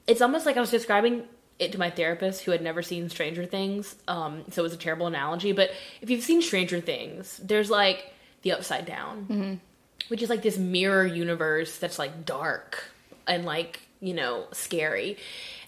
it's 0.06 0.20
almost 0.20 0.46
like 0.46 0.56
I 0.56 0.60
was 0.60 0.70
describing 0.70 1.24
it 1.60 1.72
to 1.72 1.78
my 1.78 1.90
therapist 1.90 2.44
who 2.44 2.50
had 2.50 2.62
never 2.62 2.82
seen 2.82 3.08
Stranger 3.08 3.44
Things. 3.46 3.94
Um, 4.08 4.44
so 4.50 4.62
it 4.62 4.64
was 4.64 4.72
a 4.72 4.78
terrible 4.78 5.06
analogy. 5.06 5.52
But 5.52 5.70
if 6.00 6.10
you've 6.10 6.24
seen 6.24 6.42
Stranger 6.42 6.80
Things, 6.80 7.40
there's 7.42 7.70
like 7.70 8.12
the 8.42 8.52
upside 8.52 8.86
down, 8.86 9.60
which 10.08 10.22
is 10.22 10.30
like 10.30 10.42
this 10.42 10.58
mirror 10.58 11.04
universe 11.04 11.78
that's 11.78 11.98
like 11.98 12.24
dark 12.24 12.84
and 13.26 13.44
like, 13.44 13.80
you 14.00 14.14
know, 14.14 14.46
scary. 14.52 15.18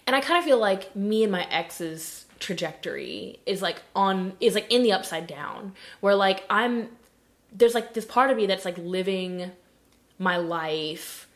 And 0.07 0.15
I 0.15 0.21
kind 0.21 0.39
of 0.39 0.43
feel 0.43 0.57
like 0.59 0.95
me 0.95 1.23
and 1.23 1.31
my 1.31 1.45
ex's 1.49 2.25
trajectory 2.39 3.39
is 3.45 3.61
like 3.61 3.81
on, 3.95 4.33
is 4.39 4.55
like 4.55 4.71
in 4.71 4.83
the 4.83 4.91
upside 4.91 5.27
down, 5.27 5.73
where 6.01 6.15
like 6.15 6.43
I'm, 6.49 6.89
there's 7.53 7.75
like 7.75 7.93
this 7.93 8.05
part 8.05 8.31
of 8.31 8.37
me 8.37 8.47
that's 8.47 8.65
like 8.65 8.77
living 8.79 9.51
my 10.17 10.37
life 10.37 11.27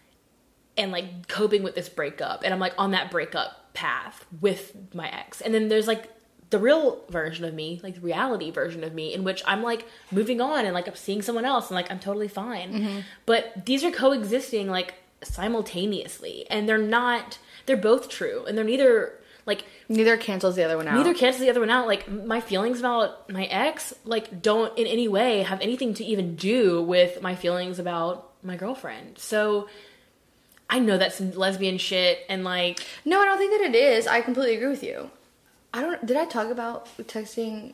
and 0.78 0.92
like 0.92 1.28
coping 1.28 1.64
with 1.64 1.76
this 1.76 1.90
breakup 1.90 2.44
and 2.44 2.54
i'm 2.54 2.60
like 2.60 2.74
on 2.78 2.92
that 2.92 3.10
breakup 3.10 3.67
path 3.78 4.26
with 4.42 4.76
my 4.94 5.08
ex. 5.08 5.40
And 5.42 5.54
then 5.54 5.70
there's 5.70 5.86
like 5.88 6.10
the 6.50 6.58
real 6.58 7.04
version 7.10 7.44
of 7.46 7.54
me 7.54 7.80
like 7.84 7.96
the 7.96 8.02
reality 8.02 8.50
version 8.52 8.82
of 8.82 8.94
me 8.94 9.14
in 9.14 9.26
which 9.26 9.44
i'm 9.46 9.62
like 9.62 9.86
moving 10.14 10.40
on 10.40 10.64
and 10.64 10.74
like 10.74 10.88
i'm 10.88 10.96
seeing 10.96 11.22
someone 11.22 11.44
else 11.44 11.68
and 11.68 11.76
like 11.76 11.92
i'm 11.92 12.00
totally 12.00 12.30
fine. 12.30 12.72
Mm-hmm. 12.74 13.00
But 13.26 13.66
these 13.66 13.84
are 13.84 13.92
coexisting 13.92 14.70
like 14.70 14.94
simultaneously 15.24 16.46
and 16.50 16.68
they're 16.68 16.78
not 16.78 17.38
they're 17.66 17.78
both 17.78 18.10
true 18.10 18.46
and 18.48 18.58
they're 18.58 18.66
neither 18.66 19.14
like 19.46 19.64
Neither 19.90 20.18
cancels 20.18 20.56
the 20.56 20.64
other 20.64 20.78
one 20.78 20.88
out. 20.88 20.96
neither 20.96 21.14
cancels 21.14 21.42
the 21.42 21.50
other 21.50 21.60
one 21.62 21.70
out. 21.70 21.88
Like 21.88 22.10
my 22.12 22.42
feelings 22.42 22.80
about 22.80 23.30
my 23.32 23.46
ex 23.46 23.94
like 24.06 24.42
don't 24.42 24.78
in 24.78 24.88
any 24.88 25.08
way 25.08 25.44
have 25.44 25.62
anything 25.62 25.94
to 25.96 26.04
even 26.06 26.36
do 26.36 26.82
with 26.82 27.22
my 27.22 27.36
feelings 27.36 27.80
about 27.80 28.32
my 28.44 28.56
girlfriend. 28.56 29.18
So 29.18 29.68
i 30.70 30.80
know 30.80 30.98
that's 30.98 31.16
some 31.16 31.32
lesbian 31.32 31.78
shit 31.78 32.20
and 32.30 32.44
like 32.44 32.80
No, 33.06 33.22
I 33.22 33.26
don't 33.26 33.38
think 33.38 33.52
that 33.60 33.70
it 33.70 33.76
is. 33.76 34.06
I 34.08 34.22
completely 34.22 34.56
agree 34.56 34.68
with 34.70 34.84
you. 34.84 35.10
I 35.74 35.82
don't. 35.82 36.06
Did 36.06 36.18
I 36.18 36.26
talk 36.26 36.50
about 36.50 36.88
texting 37.04 37.74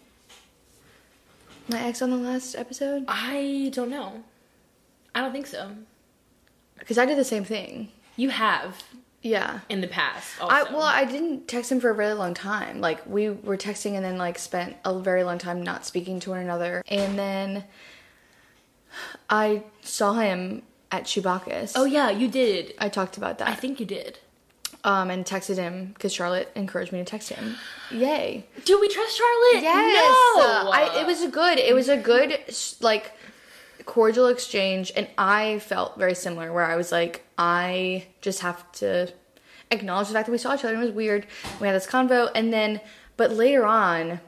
my 1.69 1.81
ex 1.81 2.01
on 2.01 2.09
the 2.09 2.17
last 2.17 2.55
episode? 2.55 3.05
i 3.07 3.71
don't 3.73 3.89
know 3.89 4.23
i 5.15 5.21
don't 5.21 5.31
think 5.31 5.47
so 5.47 5.71
Because 6.79 6.97
I 6.97 7.05
did 7.05 7.17
the 7.17 7.23
same 7.23 7.45
thing. 7.45 7.89
you 8.17 8.29
have 8.29 8.83
Yeah. 9.21 9.59
in 9.69 9.79
the 9.81 9.87
past 9.87 10.41
also. 10.41 10.53
I 10.53 10.63
well, 10.63 10.81
I 10.81 11.05
didn't 11.05 11.47
text 11.47 11.71
him 11.71 11.79
for 11.79 11.89
a 11.89 11.93
really 11.93 12.13
long 12.23 12.33
time. 12.33 12.81
Like 12.81 12.99
we 13.07 13.29
were 13.29 13.55
texting 13.57 13.93
and 13.95 14.03
then 14.03 14.17
like 14.17 14.37
spent 14.37 14.75
a 14.83 14.99
very 14.99 15.23
long 15.23 15.37
time 15.37 15.61
not 15.63 15.85
speaking 15.85 16.19
to 16.21 16.31
one 16.31 16.39
another. 16.39 16.83
And 16.89 17.17
then 17.17 17.63
I 19.29 19.63
saw 19.81 20.13
him 20.13 20.63
at 20.93 21.03
Chewbacca's. 21.05 21.73
oh 21.75 21.85
yeah 21.85 22.09
you 22.09 22.27
did 22.27 22.73
I 22.77 22.87
talked 22.87 23.17
about 23.17 23.39
that. 23.39 23.47
i 23.49 23.55
think 23.55 23.79
you 23.79 23.85
did 23.85 24.19
um, 24.85 25.09
and 25.09 25.25
texted 25.25 25.55
him 25.55 25.91
because 25.93 26.13
Charlotte 26.13 26.51
encouraged 26.55 26.91
me 26.91 26.99
to 26.99 27.05
text 27.05 27.29
him. 27.29 27.55
Yay! 27.89 28.45
do 28.65 28.79
we 28.81 28.89
trust 28.89 29.17
charlotte 29.17 29.63
Yes, 29.63 29.95
no 30.37 30.69
I, 30.71 30.99
it 31.01 31.07
was 31.07 31.21
a 31.21 31.29
good. 31.29 31.57
It 31.57 31.73
was 31.73 31.87
a 31.89 31.95
good 31.95 32.37
like 32.81 33.13
cordial 33.85 34.27
exchange, 34.27 34.91
and 34.95 35.07
I 35.17 35.59
felt 35.59 35.97
very 35.97 36.15
similar. 36.15 36.51
Where 36.51 36.65
I 36.65 36.75
was 36.75 36.91
like, 36.91 37.23
I 37.37 38.07
just 38.21 38.41
have 38.41 38.69
to 38.73 39.11
acknowledge 39.71 40.09
the 40.09 40.13
fact 40.15 40.25
that 40.25 40.31
we 40.33 40.37
saw 40.37 40.53
each 40.53 40.65
other. 40.65 40.73
and 40.73 40.83
It 40.83 40.87
was 40.87 40.95
weird. 40.95 41.27
We 41.61 41.67
had 41.67 41.75
this 41.75 41.87
convo, 41.87 42.29
and 42.35 42.51
then, 42.51 42.81
but 43.15 43.31
later 43.31 43.65
on, 43.65 44.19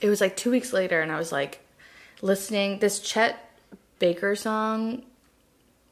it 0.00 0.08
was 0.08 0.20
like 0.20 0.36
two 0.36 0.50
weeks 0.52 0.72
later, 0.72 1.00
and 1.00 1.10
I 1.10 1.18
was 1.18 1.32
like 1.32 1.58
listening 2.22 2.78
this 2.78 3.00
Chet 3.00 3.36
Baker 3.98 4.36
song. 4.36 5.02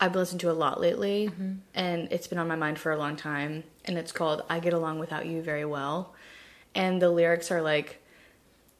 I've 0.00 0.14
listening 0.14 0.38
to 0.40 0.50
a 0.50 0.52
lot 0.52 0.80
lately, 0.80 1.30
and 1.74 2.08
it's 2.12 2.26
been 2.28 2.38
on 2.38 2.46
my 2.48 2.56
mind 2.56 2.78
for 2.78 2.92
a 2.92 2.96
long 2.96 3.16
time. 3.16 3.64
And 3.84 3.98
it's 3.98 4.12
called 4.12 4.42
"I 4.48 4.60
Get 4.60 4.72
Along 4.72 4.98
Without 4.98 5.26
You 5.26 5.42
Very 5.42 5.64
Well," 5.64 6.14
and 6.74 7.02
the 7.02 7.10
lyrics 7.10 7.50
are 7.50 7.62
like 7.62 8.00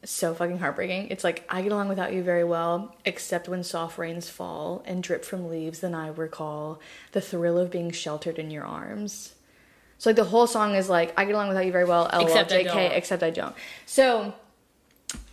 so 0.05 0.33
fucking 0.33 0.59
heartbreaking. 0.59 1.09
It's 1.09 1.23
like 1.25 1.45
I 1.49 1.61
get 1.61 1.71
along 1.73 1.89
without 1.89 2.13
you 2.13 2.23
very 2.23 2.45
well, 2.45 2.95
except 3.03 3.49
when 3.49 3.63
soft 3.63 3.97
rains 3.97 4.29
fall 4.29 4.81
and 4.85 5.03
drip 5.03 5.25
from 5.25 5.49
leaves. 5.49 5.79
Then 5.81 5.93
I 5.93 6.07
recall 6.07 6.79
the 7.11 7.19
thrill 7.21 7.57
of 7.57 7.69
being 7.69 7.91
sheltered 7.91 8.39
in 8.39 8.49
your 8.49 8.63
arms. 8.63 9.33
So 9.97 10.09
like 10.09 10.15
the 10.15 10.23
whole 10.23 10.47
song 10.47 10.75
is 10.75 10.87
like 10.89 11.13
I 11.19 11.25
get 11.25 11.33
along 11.35 11.49
without 11.49 11.65
you 11.65 11.73
very 11.73 11.83
well. 11.83 12.09
LOL, 12.13 12.21
Except 12.21 12.51
I 12.53 12.63
JK, 12.63 12.65
don't. 12.65 12.91
except 12.93 13.23
I 13.23 13.29
don't. 13.29 13.55
So, 13.85 14.33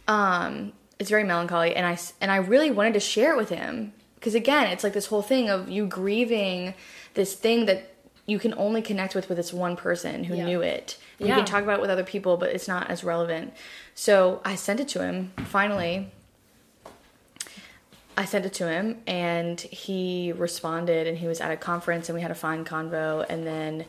um, 0.09 0.72
it's 0.99 1.11
very 1.11 1.22
melancholy, 1.24 1.76
and 1.76 1.87
I 1.87 1.97
and 2.20 2.32
I 2.32 2.37
really 2.37 2.72
wanted 2.72 2.95
to 2.95 3.01
share 3.01 3.34
it 3.34 3.37
with 3.37 3.51
him 3.51 3.93
because 4.17 4.35
again, 4.35 4.67
it's 4.69 4.83
like 4.83 4.93
this 4.93 5.07
whole 5.07 5.23
thing 5.23 5.49
of 5.49 5.69
you 5.71 5.87
grieving 5.87 6.75
this 7.14 7.35
thing 7.35 7.67
that 7.67 7.93
you 8.27 8.39
can 8.39 8.53
only 8.55 8.83
connect 8.83 9.14
with 9.14 9.29
with 9.29 9.37
this 9.37 9.53
one 9.53 9.77
person 9.77 10.25
who 10.25 10.35
Yeah. 10.35 10.45
knew 10.47 10.61
it. 10.62 10.99
And 11.19 11.29
You 11.29 11.35
can 11.35 11.45
talk 11.45 11.62
about 11.62 11.79
it 11.79 11.81
with 11.81 11.91
other 11.91 12.05
people, 12.05 12.37
but 12.37 12.51
it's 12.51 12.69
not 12.69 12.91
as 12.91 13.05
relevant. 13.05 13.55
So 13.95 14.41
I 14.45 14.55
sent 14.57 14.81
it 14.81 14.89
to 14.89 15.03
him 15.03 15.33
finally. 15.47 16.11
I 18.19 18.25
sent 18.25 18.47
it 18.47 18.53
to 18.55 18.69
him 18.69 19.03
and 19.07 19.61
he 19.61 20.33
responded 20.33 21.07
and 21.07 21.19
he 21.19 21.27
was 21.27 21.41
at 21.41 21.51
a 21.51 21.57
conference 21.57 22.09
and 22.09 22.17
we 22.17 22.23
had 22.23 22.31
a 22.31 22.35
fine 22.35 22.64
convo 22.64 23.25
and 23.29 23.47
then 23.47 23.85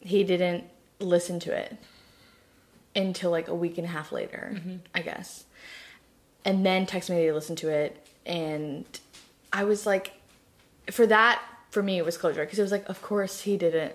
he 0.00 0.24
didn't 0.24 0.64
listen 0.98 1.38
to 1.40 1.52
it 1.52 1.76
until 2.96 3.30
like 3.30 3.48
a 3.48 3.54
week 3.54 3.78
and 3.78 3.86
a 3.86 3.90
half 3.90 4.10
later, 4.12 4.52
mm-hmm. 4.54 4.76
I 4.94 5.02
guess. 5.02 5.44
And 6.44 6.66
then 6.66 6.84
texted 6.86 7.10
me 7.10 7.16
that 7.16 7.22
he 7.22 7.32
listened 7.32 7.58
to 7.58 7.68
it 7.68 8.04
and 8.26 8.84
I 9.52 9.64
was 9.64 9.86
like 9.86 10.12
for 10.90 11.06
that 11.06 11.40
for 11.70 11.82
me 11.82 11.98
it 11.98 12.04
was 12.04 12.16
closure 12.16 12.44
because 12.44 12.58
it 12.58 12.62
was 12.62 12.72
like 12.72 12.88
of 12.88 13.00
course 13.02 13.40
he 13.42 13.56
didn't 13.56 13.92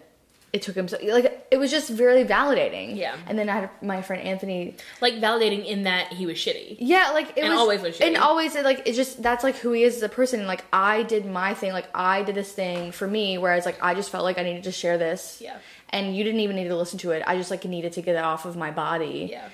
it 0.51 0.61
took 0.61 0.75
him 0.75 0.87
so 0.87 0.97
like 1.01 1.47
it 1.49 1.57
was 1.57 1.71
just 1.71 1.89
very 1.89 2.23
validating 2.23 2.95
Yeah. 2.95 3.15
and 3.27 3.39
then 3.39 3.49
i 3.49 3.53
had 3.61 3.69
my 3.81 4.03
friend 4.03 4.21
anthony 4.21 4.75
Like 5.01 5.15
validating 5.15 5.65
in 5.65 5.83
that 5.83 6.13
he 6.13 6.27
was 6.27 6.37
shitty. 6.37 6.77
yeah 6.79 7.09
like 7.13 7.29
it 7.35 7.39
And 7.43 7.49
was 7.53 7.59
always 7.59 7.81
was 7.81 7.99
and 7.99 8.15
shitty. 8.15 8.21
always 8.21 8.53
like 8.53 8.83
it's 8.85 8.95
just 8.95 9.23
that's 9.23 9.43
like 9.43 9.55
who 9.55 9.71
he 9.71 9.81
is 9.81 9.95
as 9.95 10.03
a 10.03 10.09
person 10.09 10.39
and 10.41 10.47
like 10.47 10.63
i 10.71 11.01
did 11.01 11.25
my 11.25 11.55
thing 11.55 11.71
like 11.73 11.87
i 11.95 12.21
did 12.21 12.35
this 12.35 12.51
thing 12.51 12.91
for 12.91 13.07
me 13.07 13.39
whereas 13.39 13.65
like 13.65 13.81
i 13.81 13.95
just 13.95 14.11
felt 14.11 14.23
like 14.23 14.37
i 14.37 14.43
needed 14.43 14.63
to 14.65 14.71
share 14.71 14.99
this 14.99 15.39
Yeah. 15.41 15.57
and 15.89 16.15
you 16.15 16.23
didn't 16.23 16.41
even 16.41 16.55
need 16.55 16.67
to 16.67 16.75
listen 16.77 16.99
to 16.99 17.09
it 17.11 17.23
i 17.25 17.35
just 17.35 17.49
like 17.49 17.65
needed 17.65 17.93
to 17.93 18.03
get 18.03 18.15
it 18.15 18.23
off 18.23 18.45
of 18.45 18.55
my 18.55 18.69
body 18.69 19.29
Yeah. 19.31 19.49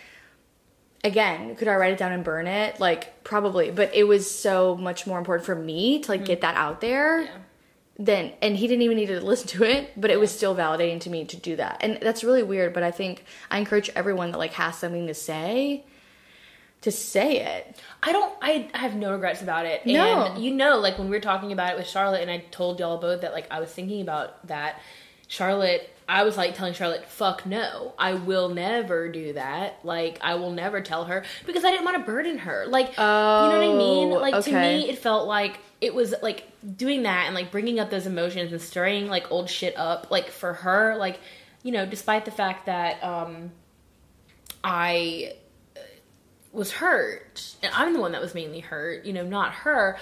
Again 1.04 1.56
could 1.56 1.68
i 1.68 1.76
write 1.76 1.94
it 1.94 2.00
down 2.00 2.12
and 2.12 2.24
burn 2.24 2.46
it 2.48 2.80
like 2.80 3.24
probably 3.24 3.72
but 3.72 3.94
it 3.96 4.04
was 4.04 4.30
so 4.30 4.76
much 4.76 5.08
more 5.08 5.18
important 5.18 5.46
for 5.46 5.56
me 5.56 6.00
to 6.00 6.12
like 6.12 6.26
get 6.26 6.42
that 6.42 6.56
out 6.56 6.82
there 6.82 7.20
Mm-hmm. 7.20 7.34
Yeah. 7.38 8.06
then 8.06 8.32
and 8.42 8.56
he 8.58 8.68
didn't 8.68 8.82
even 8.84 8.98
need 8.98 9.08
to 9.08 9.22
listen 9.22 9.48
to 9.50 9.64
it 9.64 9.92
but 9.96 10.10
it 10.12 10.20
was 10.20 10.32
still 10.32 10.56
validating 10.56 11.00
to 11.02 11.10
me 11.10 11.26
to 11.26 11.38
do 11.38 11.56
that 11.58 11.78
and 11.82 12.00
that's 12.02 12.24
really 12.24 12.44
weird 12.44 12.74
but 12.74 12.84
i 12.84 12.92
think 12.92 13.24
i 13.52 13.58
encourage 13.60 13.90
everyone 13.96 14.32
that 14.32 14.38
like 14.38 14.54
has 14.54 14.78
something 14.78 15.08
to 15.08 15.14
say 15.14 15.84
to 16.82 16.92
say 16.92 17.42
it 17.42 17.78
I 18.02 18.14
don't. 18.14 18.34
I 18.42 18.70
have 18.74 18.96
no 18.96 19.12
regrets 19.12 19.42
about 19.42 19.66
it. 19.66 19.86
No. 19.86 20.28
And 20.28 20.42
you 20.42 20.52
know, 20.52 20.78
like 20.80 20.98
when 20.98 21.10
we 21.10 21.18
were 21.18 21.22
talking 21.22 21.52
about 21.52 21.74
it 21.74 21.78
with 21.78 21.86
Charlotte, 21.88 22.22
and 22.22 22.32
I 22.32 22.38
told 22.52 22.80
y'all 22.80 22.98
both 22.98 23.20
that 23.20 23.34
like 23.34 23.48
I 23.52 23.60
was 23.60 23.70
thinking 23.70 24.00
about 24.00 24.48
that. 24.48 24.80
Charlotte, 25.28 25.90
I 26.10 26.24
was 26.24 26.36
like 26.38 26.56
telling 26.56 26.74
Charlotte, 26.74 27.06
"Fuck 27.06 27.46
no, 27.46 27.94
I 28.00 28.16
will 28.16 28.50
never 28.50 29.10
do 29.10 29.34
that. 29.34 29.80
Like 29.84 30.18
I 30.22 30.36
will 30.36 30.52
never 30.52 30.82
tell 30.82 31.06
her 31.06 31.24
because 31.46 31.64
I 31.64 31.70
didn't 31.70 31.86
want 31.86 31.98
to 31.98 32.04
burden 32.04 32.40
her. 32.40 32.66
Like 32.68 32.88
you 32.90 33.04
know 33.04 33.50
what 33.50 33.76
I 33.76 33.78
mean? 33.78 34.12
Oh, 34.12 34.18
Like 34.18 34.34
to 34.46 34.52
me, 34.52 34.90
it 34.90 34.98
felt 34.98 35.28
like 35.28 35.60
it 35.80 35.94
was 35.94 36.16
like 36.24 36.48
doing 36.76 37.04
that 37.04 37.28
and 37.28 37.36
like 37.36 37.52
bringing 37.52 37.80
up 37.80 37.92
those 37.92 38.08
emotions 38.08 38.52
and 38.52 38.60
stirring 38.62 39.08
like 39.08 39.32
old 39.32 39.50
shit 39.50 39.78
up. 39.78 40.10
Like 40.10 40.30
for 40.32 40.54
her, 40.54 40.98
like 40.98 41.20
you 41.62 41.72
know, 41.72 41.86
despite 41.86 42.26
the 42.26 42.32
fact 42.32 42.66
that 42.66 43.04
um 43.04 43.52
I 44.64 45.34
was 46.52 46.72
hurt 46.72 47.56
and 47.62 47.72
i'm 47.76 47.94
the 47.94 48.00
one 48.02 48.12
that 48.12 48.20
was 48.20 48.34
mainly 48.34 48.60
hurt 48.60 49.06
you 49.06 49.14
know 49.14 49.24
not 49.24 49.54
her 49.54 49.96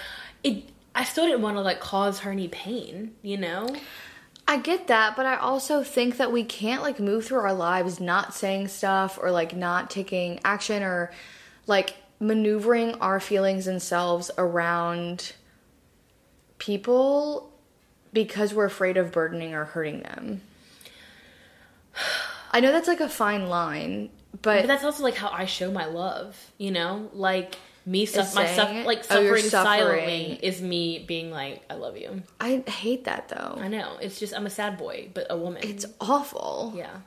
it 0.45 0.63
i 0.95 1.03
still 1.03 1.25
didn't 1.25 1.41
want 1.41 1.57
to 1.57 1.61
like 1.61 1.81
cause 1.81 2.19
her 2.19 2.31
any 2.31 2.47
pain 2.47 3.13
you 3.21 3.35
know 3.37 3.67
I 4.47 4.57
get 4.57 4.87
that, 4.87 5.15
but 5.15 5.25
I 5.25 5.35
also 5.35 5.83
think 5.83 6.17
that 6.17 6.31
we 6.31 6.43
can't 6.43 6.81
like 6.81 6.99
move 6.99 7.25
through 7.25 7.39
our 7.39 7.53
lives 7.53 7.99
not 7.99 8.33
saying 8.33 8.69
stuff 8.69 9.19
or 9.21 9.31
like 9.31 9.55
not 9.55 9.89
taking 9.89 10.39
action 10.45 10.83
or 10.83 11.11
like 11.65 11.95
maneuvering 12.19 12.95
our 12.95 13.19
feelings 13.19 13.67
and 13.67 13.81
selves 13.81 14.31
around 14.37 15.33
people 16.59 17.51
because 18.13 18.53
we're 18.53 18.65
afraid 18.65 18.97
of 18.97 19.11
burdening 19.11 19.53
or 19.53 19.65
hurting 19.65 20.01
them. 20.01 20.41
I 22.51 22.61
know 22.61 22.71
that's 22.71 22.87
like 22.87 23.01
a 23.01 23.09
fine 23.09 23.49
line, 23.49 24.09
but, 24.41 24.61
but 24.61 24.67
that's 24.67 24.83
also 24.83 25.03
like 25.03 25.15
how 25.15 25.29
i 25.29 25.45
show 25.45 25.71
my 25.71 25.85
love 25.85 26.51
you 26.57 26.71
know 26.71 27.09
like 27.13 27.55
me 27.87 28.05
stuff 28.05 28.35
my 28.35 28.43
saying 28.45 28.53
stuff 28.55 28.69
it? 28.71 28.85
like 28.85 28.99
Oh, 28.99 29.23
suffering 29.23 29.43
suffering. 29.43 29.77
silently 29.79 30.39
is 30.43 30.61
me 30.61 30.99
being 31.07 31.31
like 31.31 31.63
i 31.69 31.73
love 31.75 31.95
you 31.97 32.21
I 32.39 32.61
hate 32.67 33.05
that 33.05 33.29
though. 33.29 33.57
i 33.61 33.67
know 33.69 33.97
it's 34.01 34.19
just 34.19 34.35
i'm 34.35 34.45
a 34.45 34.49
sad 34.49 34.77
boy 34.77 35.07
but 35.13 35.25
a 35.29 35.37
woman 35.37 35.61
It's 35.63 35.85
awful. 36.01 36.73
yeah 36.75 36.97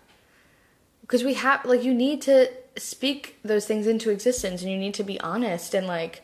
because 1.03 1.23
we 1.23 1.35
have 1.35 1.65
like 1.65 1.85
you 1.85 1.93
need 1.93 2.23
to 2.23 2.51
speak 2.79 3.37
those 3.45 3.67
things 3.67 3.87
into 3.87 4.11
existence 4.11 4.63
and 4.63 4.71
you 4.71 4.79
need 4.79 4.95
to 4.95 5.05
be 5.05 5.21
honest 5.21 5.75
and 5.75 5.87
like 5.87 6.23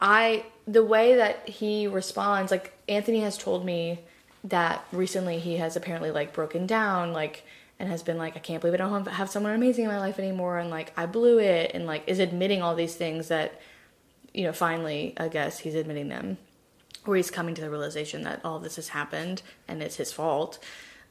i 0.00 0.44
the 0.66 0.82
way 0.82 1.14
that 1.16 1.48
he 1.48 1.86
responds 1.86 2.50
like 2.50 2.72
anthony 2.88 3.20
has 3.20 3.38
told 3.38 3.64
me 3.64 4.00
that 4.42 4.84
recently 4.92 5.38
he 5.38 5.56
has 5.58 5.76
apparently 5.76 6.10
like 6.10 6.32
broken 6.32 6.66
down 6.66 7.12
like 7.12 7.44
and 7.78 7.88
has 7.88 8.02
been 8.02 8.16
like 8.18 8.34
i 8.36 8.40
can't 8.40 8.60
believe 8.60 8.74
i 8.74 8.76
don't 8.76 8.90
have- 9.04 9.14
have 9.14 9.30
someone 9.30 9.52
amazing 9.54 9.84
in 9.84 9.90
my 9.90 9.98
life 10.00 10.18
anymore 10.18 10.58
and 10.58 10.70
like 10.70 10.92
i 10.96 11.06
blew 11.06 11.38
it 11.38 11.70
and 11.74 11.86
like 11.86 12.02
is 12.08 12.18
admitting 12.18 12.60
all 12.62 12.74
these 12.74 12.94
things 12.96 13.28
that 13.28 13.60
you 14.34 14.42
know 14.42 14.52
finally 14.52 15.14
i 15.16 15.28
guess 15.28 15.60
he's 15.60 15.74
admitting 15.74 16.08
them 16.08 16.36
or 17.06 17.16
he's 17.16 17.30
coming 17.30 17.54
to 17.54 17.60
the 17.60 17.70
realization 17.70 18.22
that 18.22 18.40
all 18.44 18.58
this 18.58 18.76
has 18.76 18.88
happened 18.88 19.42
and 19.68 19.82
it's 19.82 19.96
his 19.96 20.12
fault. 20.12 20.58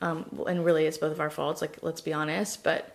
Um, 0.01 0.43
and 0.47 0.65
really 0.65 0.85
it's 0.85 0.97
both 0.97 1.11
of 1.11 1.19
our 1.21 1.29
faults 1.29 1.61
like 1.61 1.77
let's 1.81 2.01
be 2.01 2.13
honest. 2.13 2.63
But 2.63 2.93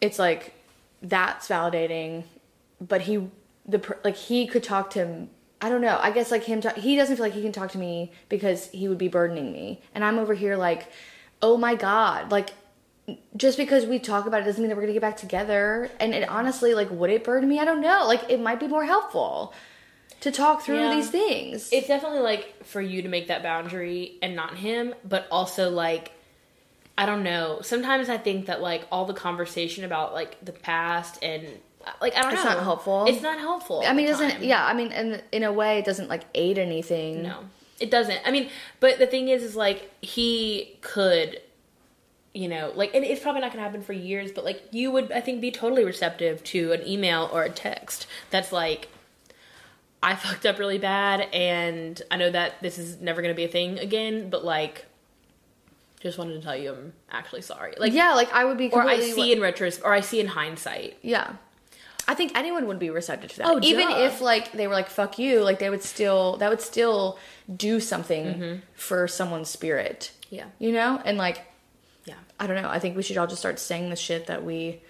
it's 0.00 0.18
like 0.18 0.54
that's 1.02 1.48
validating. 1.48 2.24
But 2.80 3.02
he 3.02 3.28
the 3.66 3.96
like 4.04 4.16
he 4.16 4.46
could 4.46 4.64
talk 4.64 4.90
to 4.90 4.98
him 4.98 5.30
i 5.60 5.68
don't 5.68 5.80
know 5.80 5.96
i 6.02 6.10
guess 6.10 6.32
like 6.32 6.42
him 6.42 6.60
talk, 6.60 6.74
he 6.74 6.96
doesn't 6.96 7.14
feel 7.14 7.24
like 7.24 7.32
he 7.32 7.42
can 7.42 7.52
talk 7.52 7.70
to 7.70 7.78
me 7.78 8.10
because 8.28 8.68
he 8.70 8.88
would 8.88 8.98
be 8.98 9.06
burdening 9.06 9.52
me. 9.52 9.80
And 9.94 10.04
i'm 10.04 10.18
over 10.18 10.34
here 10.34 10.56
like 10.56 10.88
oh 11.40 11.56
my 11.56 11.76
god 11.76 12.32
like 12.32 12.50
just 13.36 13.58
because 13.58 13.84
we 13.86 13.98
talk 13.98 14.26
about 14.26 14.42
it 14.42 14.44
doesn't 14.44 14.62
mean 14.62 14.68
that 14.68 14.76
we're 14.76 14.82
gonna 14.82 14.92
get 14.92 15.02
back 15.02 15.16
together. 15.16 15.90
And 16.00 16.14
it 16.14 16.28
honestly 16.28 16.74
like 16.74 16.90
would 16.90 17.10
it 17.10 17.24
burden 17.24 17.48
me? 17.48 17.58
I 17.58 17.64
don't 17.64 17.80
know. 17.80 18.04
Like 18.06 18.30
it 18.30 18.40
might 18.40 18.60
be 18.60 18.68
more 18.68 18.84
helpful 18.84 19.52
to 20.20 20.30
talk 20.30 20.62
through 20.62 20.78
Yeah. 20.78 20.94
these 20.94 21.10
things. 21.10 21.68
It's 21.72 21.88
definitely 21.88 22.20
like 22.20 22.64
for 22.64 22.80
you 22.80 23.02
to 23.02 23.08
make 23.08 23.26
that 23.28 23.42
boundary 23.42 24.18
and 24.22 24.36
not 24.36 24.56
him 24.56 24.94
but 25.04 25.26
also 25.30 25.68
like 25.70 26.12
i 26.96 27.06
don't 27.06 27.22
know. 27.24 27.58
Sometimes 27.62 28.08
i 28.08 28.18
think 28.18 28.46
that 28.46 28.60
like 28.62 28.86
all 28.92 29.04
the 29.04 29.14
conversation 29.14 29.84
about 29.84 30.12
like 30.12 30.36
the 30.44 30.52
past 30.52 31.18
and 31.22 31.44
like 32.00 32.16
i 32.16 32.22
don't 32.22 32.32
It's 32.34 32.44
know. 32.44 32.50
it's 32.50 32.56
not 32.56 32.62
helpful. 32.62 33.06
it's 33.08 33.22
not 33.22 33.38
helpful 33.40 33.82
i 33.84 33.92
mean 33.92 34.06
it 34.06 34.12
all 34.12 34.18
the 34.18 34.24
doesn't 34.26 34.40
time. 34.42 34.48
yeah 34.48 34.64
i 34.64 34.72
mean 34.72 34.92
and 34.92 35.20
in 35.32 35.42
a 35.42 35.52
way 35.52 35.78
it 35.80 35.84
doesn't 35.84 36.08
like 36.08 36.22
aid 36.34 36.58
anything. 36.58 37.24
No. 37.24 37.38
It 37.80 37.90
doesn't. 37.90 38.20
I 38.24 38.30
mean 38.30 38.48
but 38.78 39.00
the 39.00 39.08
thing 39.08 39.28
is 39.28 39.42
is 39.42 39.56
like 39.56 39.90
he 40.04 40.78
could 40.82 41.40
you 42.34 42.48
know 42.48 42.72
like 42.74 42.94
and 42.94 43.04
it's 43.04 43.20
probably 43.22 43.40
not 43.40 43.50
gonna 43.52 43.62
happen 43.62 43.82
for 43.82 43.92
years 43.92 44.32
but 44.32 44.44
like 44.44 44.62
you 44.70 44.90
would 44.90 45.12
i 45.12 45.20
think 45.20 45.40
be 45.40 45.50
totally 45.50 45.84
receptive 45.84 46.42
to 46.42 46.72
an 46.72 46.86
email 46.86 47.28
or 47.32 47.42
a 47.42 47.50
text 47.50 48.06
that's 48.30 48.50
like 48.52 48.88
i 50.02 50.14
fucked 50.24 50.46
up 50.46 50.58
really 50.58 50.78
bad 50.78 51.20
and 51.32 52.00
i 52.10 52.16
know 52.16 52.30
that 52.30 52.54
this 52.62 52.78
is 52.78 53.00
never 53.00 53.20
gonna 53.22 53.34
be 53.34 53.44
a 53.44 53.48
thing 53.48 53.78
again 53.78 54.30
but 54.30 54.44
like 54.44 54.86
just 56.00 56.18
wanted 56.18 56.34
to 56.34 56.40
tell 56.40 56.56
you 56.56 56.72
i'm 56.72 56.92
actually 57.10 57.42
sorry 57.42 57.74
like 57.78 57.92
yeah 57.92 58.14
like 58.14 58.32
i 58.32 58.44
would 58.44 58.56
be 58.58 58.70
or 58.70 58.82
i 58.82 58.98
see 58.98 59.30
in 59.32 59.40
retrospect 59.40 59.84
or 59.86 59.92
i 59.92 60.00
see 60.00 60.18
in 60.20 60.26
hindsight 60.28 60.96
Yeah. 61.02 61.34
I 62.08 62.14
think 62.14 62.36
anyone 62.36 62.66
would 62.66 62.80
be 62.80 62.90
receptive 62.90 63.30
to 63.30 63.38
that. 63.38 63.46
Oh, 63.46 63.60
Even 63.62 63.88
duh. 63.88 63.96
if 64.06 64.20
like 64.20 64.50
they 64.50 64.66
were 64.66 64.74
like 64.74 64.90
fuck 64.90 65.20
you, 65.20 65.40
like 65.40 65.60
they 65.60 65.70
would 65.70 65.84
still 65.84 66.36
that 66.38 66.50
would 66.50 66.60
still 66.60 67.16
do 67.56 67.78
something 67.78 68.24
Mm-hmm. 68.26 68.56
for 68.74 69.06
someone's 69.06 69.48
spirit. 69.48 70.10
yeah 70.28 70.46
You 70.58 70.72
know? 70.72 71.00
And 71.04 71.16
like 71.16 71.42
yeah. 72.04 72.14
I 72.38 72.46
don't 72.46 72.60
know, 72.60 72.68
I 72.68 72.78
think 72.78 72.96
we 72.96 73.02
should 73.02 73.16
all 73.16 73.26
just 73.26 73.40
start 73.40 73.58
saying 73.58 73.90
the 73.90 73.96
shit 73.96 74.26
that 74.26 74.44
we 74.44 74.80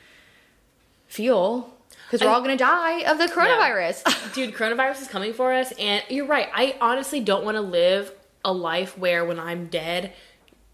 feel 1.07 1.75
cuz 2.11 2.21
we're 2.21 2.29
all 2.29 2.41
going 2.41 2.57
to 2.57 2.65
die 2.65 3.01
of 3.11 3.19
the 3.19 3.27
coronavirus. 3.27 4.33
dude 4.35 4.55
coronavirus 4.55 5.03
is 5.03 5.09
coming 5.09 5.33
for 5.33 5.53
us 5.53 5.73
and 5.79 6.03
you're 6.09 6.27
right. 6.27 6.49
I 6.55 6.77
honestly 6.81 7.21
don't 7.21 7.45
want 7.45 7.57
to 7.57 7.63
live 7.63 8.13
a 8.45 8.53
life 8.53 8.99
where 8.99 9.25
when 9.25 9.39
i'm 9.39 9.67
dead 9.67 10.13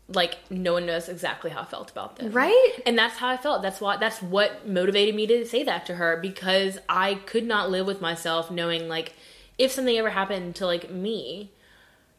like 0.09 0.39
no 0.49 0.73
one 0.73 0.87
knows 0.87 1.09
exactly 1.09 1.51
how 1.51 1.61
i 1.61 1.65
felt 1.65 1.91
about 1.91 2.17
them. 2.17 2.33
Right? 2.33 2.73
and 2.87 2.97
that's 2.99 3.19
how 3.19 3.29
i 3.29 3.37
felt. 3.37 3.63
That's 3.63 3.81
why 3.81 3.97
that's 3.99 4.23
what 4.23 4.67
motivated 4.67 5.15
me 5.15 5.27
to 5.27 5.45
say 5.45 5.65
that 5.65 5.87
to 5.87 5.97
her 5.97 6.17
because 6.17 6.79
i 6.89 7.15
could 7.15 7.45
not 7.45 7.71
live 7.71 7.87
with 7.87 8.01
myself 8.01 8.51
knowing 8.51 8.89
like 8.89 9.13
if 9.59 9.73
something 9.73 9.97
ever 9.99 10.11
happened 10.11 10.55
to 10.57 10.67
like 10.67 10.91
me 10.91 11.51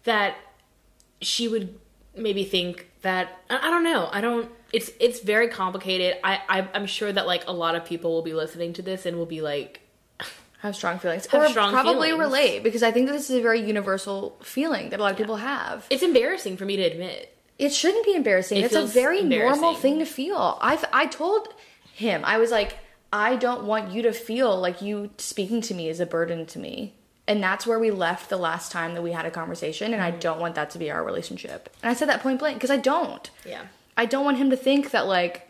that 0.04 0.36
she 1.22 1.48
would 1.48 1.80
maybe 2.20 2.44
think 2.44 2.88
that 3.02 3.42
i, 3.50 3.68
I 3.68 3.70
don't 3.70 3.84
know 3.84 4.10
i 4.12 4.22
don't 4.22 4.52
it's 4.72 4.92
it's 5.00 5.20
very 5.20 5.48
complicated. 5.48 6.18
I, 6.24 6.42
I 6.48 6.68
I'm 6.74 6.86
sure 6.86 7.12
that 7.12 7.26
like 7.26 7.48
a 7.48 7.52
lot 7.52 7.76
of 7.76 7.86
people 7.86 8.12
will 8.12 8.22
be 8.22 8.34
listening 8.34 8.74
to 8.74 8.82
this 8.82 9.06
and 9.06 9.18
will 9.18 9.26
be 9.26 9.42
like, 9.42 9.82
have 10.60 10.76
strong 10.76 11.00
feelings 11.00 11.26
Have 11.28 11.42
or 11.42 11.50
strong 11.50 11.72
probably 11.72 12.10
feelings. 12.10 12.20
relate 12.20 12.64
because 12.64 12.84
I 12.84 12.92
think 12.92 13.08
that 13.08 13.14
this 13.14 13.30
is 13.30 13.38
a 13.38 13.42
very 13.42 13.62
universal 13.62 14.38
feeling 14.44 14.90
that 14.90 15.00
a 15.00 15.04
lot 15.04 15.12
of 15.12 15.18
people 15.18 15.38
have. 15.38 15.86
it's 15.90 16.04
embarrassing 16.04 16.58
for 16.58 16.66
me 16.66 16.76
to 16.78 16.84
admit. 16.84 17.36
It 17.58 17.74
shouldn't 17.74 18.06
be 18.06 18.16
embarrassing. 18.16 18.60
It 18.60 18.66
it's 18.66 18.76
a 18.76 18.86
very 18.86 19.22
normal 19.22 19.76
thing 19.76 20.00
to 20.00 20.06
feel. 20.06 20.58
I've 20.62 20.86
I 20.94 21.08
told 21.08 21.48
him 21.94 22.24
I 22.24 22.38
was 22.38 22.52
like 22.52 22.78
I 23.12 23.38
don't 23.38 23.64
want 23.64 23.92
you 23.92 24.04
to 24.04 24.14
feel 24.14 24.60
like 24.60 24.82
you 24.82 25.10
speaking 25.18 25.62
to 25.62 25.74
me 25.74 25.90
is 25.90 26.00
a 26.00 26.06
burden 26.06 26.46
to 26.48 26.60
me. 26.60 26.94
And 27.30 27.44
that's 27.44 27.66
where 27.68 27.78
we 27.80 27.92
left 27.92 28.30
the 28.30 28.38
last 28.38 28.72
time 28.72 28.96
that 28.96 29.04
we 29.04 29.12
had 29.12 29.26
a 29.26 29.32
conversation 29.32 29.94
and 29.94 30.02
I 30.02 30.12
Mm. 30.12 30.20
don't 30.20 30.40
want 30.40 30.56
that 30.56 30.72
to 30.72 30.80
be 30.80 30.90
our 30.90 31.04
relationship. 31.04 31.70
And 31.84 31.90
I 31.92 31.94
said 31.94 32.10
that 32.10 32.22
point 32.24 32.40
blank 32.40 32.58
because 32.58 32.72
I 32.72 32.78
don't. 32.78 33.30
Yeah. 33.46 33.68
I 33.96 34.06
don't 34.06 34.26
want 34.26 34.38
him 34.38 34.50
to 34.50 34.58
think 34.58 34.90
that 34.92 35.06
like 35.06 35.48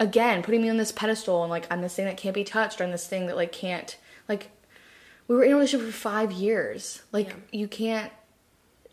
again, 0.00 0.42
putting 0.42 0.60
me 0.62 0.68
on 0.68 0.76
this 0.76 0.92
pedestal 0.92 1.42
and 1.44 1.50
like 1.50 1.66
I'm 1.70 1.80
this 1.80 1.94
thing 1.94 2.04
that 2.06 2.16
can't 2.16 2.34
be 2.34 2.44
touched 2.44 2.80
or 2.80 2.84
I'm 2.84 2.90
this 2.90 3.06
thing 3.06 3.26
that 3.28 3.36
like 3.36 3.52
can't 3.52 3.96
like 4.28 4.50
we 5.28 5.36
were 5.36 5.44
in 5.44 5.52
a 5.52 5.54
relationship 5.54 5.86
for 5.86 5.92
5 5.92 6.32
years. 6.32 7.02
Like 7.12 7.28
Yeah. 7.28 7.34
you 7.52 7.68
can't 7.68 8.12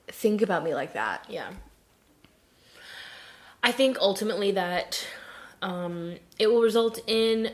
think 0.08 0.42
about 0.44 0.64
me 0.64 0.76
like 0.76 0.94
that. 0.94 1.26
Yeah. 1.28 1.50
I 3.64 3.72
think 3.72 3.98
ultimately 4.00 4.52
that 4.52 5.06
um, 5.64 6.18
it 6.38 6.48
will 6.48 6.62
result 6.62 7.00
in 7.08 7.52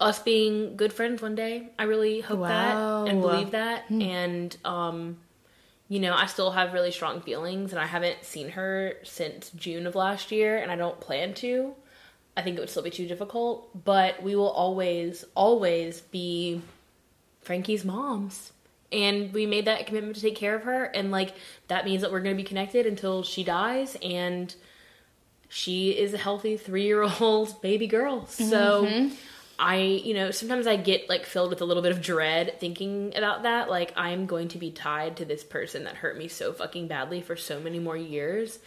us 0.00 0.18
being 0.18 0.76
good 0.76 0.92
friends 0.92 1.22
one 1.22 1.34
day. 1.34 1.68
I 1.78 1.84
really 1.84 2.20
hope 2.20 2.40
Wow. 2.40 2.48
that 2.48 3.10
and 3.10 3.20
believe 3.20 3.52
that. 3.52 3.88
And, 3.90 4.56
um, 4.64 5.18
you 5.88 6.00
know, 6.00 6.14
I 6.14 6.26
still 6.26 6.50
have 6.50 6.72
really 6.72 6.90
strong 6.90 7.20
feelings, 7.20 7.72
and 7.72 7.80
I 7.80 7.86
haven't 7.86 8.24
seen 8.24 8.50
her 8.50 8.94
since 9.04 9.50
June 9.50 9.86
of 9.86 9.94
last 9.94 10.32
year, 10.32 10.58
and 10.58 10.70
I 10.70 10.76
don't 10.76 10.98
plan 11.00 11.34
to. 11.34 11.74
I 12.36 12.42
think 12.42 12.56
it 12.56 12.60
would 12.60 12.70
still 12.70 12.82
be 12.82 12.90
too 12.90 13.06
difficult, 13.06 13.84
but 13.84 14.22
we 14.22 14.34
will 14.34 14.50
always, 14.50 15.24
always 15.34 16.00
be 16.00 16.62
Frankie's 17.42 17.84
moms. 17.84 18.52
And 18.90 19.32
we 19.32 19.46
made 19.46 19.66
that 19.66 19.86
commitment 19.86 20.16
to 20.16 20.22
take 20.22 20.36
care 20.36 20.54
of 20.54 20.62
her, 20.62 20.84
and 20.84 21.10
like 21.10 21.34
that 21.68 21.84
means 21.84 22.02
that 22.02 22.10
we're 22.10 22.20
going 22.20 22.36
to 22.36 22.42
be 22.42 22.46
connected 22.48 22.86
until 22.86 23.22
she 23.22 23.44
dies, 23.44 23.96
and 24.02 24.54
she 25.48 25.90
is 25.90 26.14
a 26.14 26.18
healthy 26.18 26.56
three 26.56 26.84
year 26.84 27.02
old 27.20 27.60
baby 27.62 27.86
girl. 27.86 28.26
So 28.26 29.10
I, 29.58 29.76
you 29.76 30.14
know, 30.14 30.30
sometimes 30.30 30.66
I 30.66 30.76
get 30.76 31.08
like 31.08 31.24
filled 31.26 31.50
with 31.50 31.60
a 31.60 31.64
little 31.64 31.82
bit 31.82 31.92
of 31.92 32.00
dread 32.02 32.58
thinking 32.60 33.12
about 33.16 33.42
that. 33.44 33.70
Like, 33.70 33.92
I'm 33.96 34.26
going 34.26 34.48
to 34.48 34.58
be 34.58 34.70
tied 34.70 35.16
to 35.18 35.24
this 35.24 35.44
person 35.44 35.84
that 35.84 35.96
hurt 35.96 36.16
me 36.18 36.28
so 36.28 36.52
fucking 36.52 36.88
badly 36.88 37.20
for 37.20 37.36
so 37.36 37.60
many 37.60 37.78
more 37.78 37.96
years. 37.96 38.58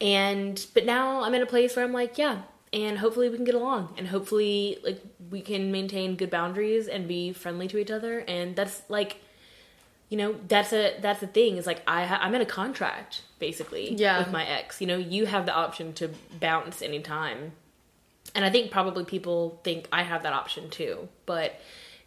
And, 0.00 0.64
but 0.74 0.84
now 0.84 1.22
I'm 1.22 1.34
in 1.34 1.42
a 1.42 1.46
place 1.46 1.76
where 1.76 1.84
I'm 1.84 1.92
like, 1.92 2.18
yeah, 2.18 2.42
and 2.72 2.98
hopefully 2.98 3.28
we 3.28 3.36
can 3.36 3.44
get 3.44 3.54
along 3.54 3.94
and 3.98 4.08
hopefully 4.08 4.78
like 4.82 5.00
we 5.30 5.40
can 5.42 5.70
maintain 5.70 6.16
good 6.16 6.30
boundaries 6.30 6.88
and 6.88 7.06
be 7.06 7.32
friendly 7.32 7.68
to 7.68 7.78
each 7.78 7.90
other. 7.90 8.20
And 8.26 8.56
that's 8.56 8.82
like, 8.88 9.18
you 10.08 10.18
know 10.18 10.34
that's 10.46 10.74
a 10.74 10.94
that's 11.00 11.20
the 11.20 11.26
thing 11.26 11.56
is 11.56 11.66
like 11.66 11.80
i 11.86 12.04
ha- 12.04 12.18
i'm 12.20 12.34
in 12.34 12.42
a 12.42 12.44
contract 12.44 13.22
basically 13.38 13.94
Yeah. 13.94 14.18
with 14.18 14.30
my 14.30 14.44
ex 14.44 14.78
you 14.78 14.86
know 14.86 14.98
you 14.98 15.24
have 15.24 15.46
the 15.46 15.54
option 15.54 15.94
to 15.94 16.10
bounce 16.38 16.82
anytime 16.82 17.52
and 18.34 18.44
i 18.44 18.50
think 18.50 18.70
probably 18.70 19.04
people 19.04 19.60
think 19.64 19.86
i 19.92 20.02
have 20.02 20.22
that 20.24 20.32
option 20.32 20.70
too 20.70 21.08
but 21.26 21.54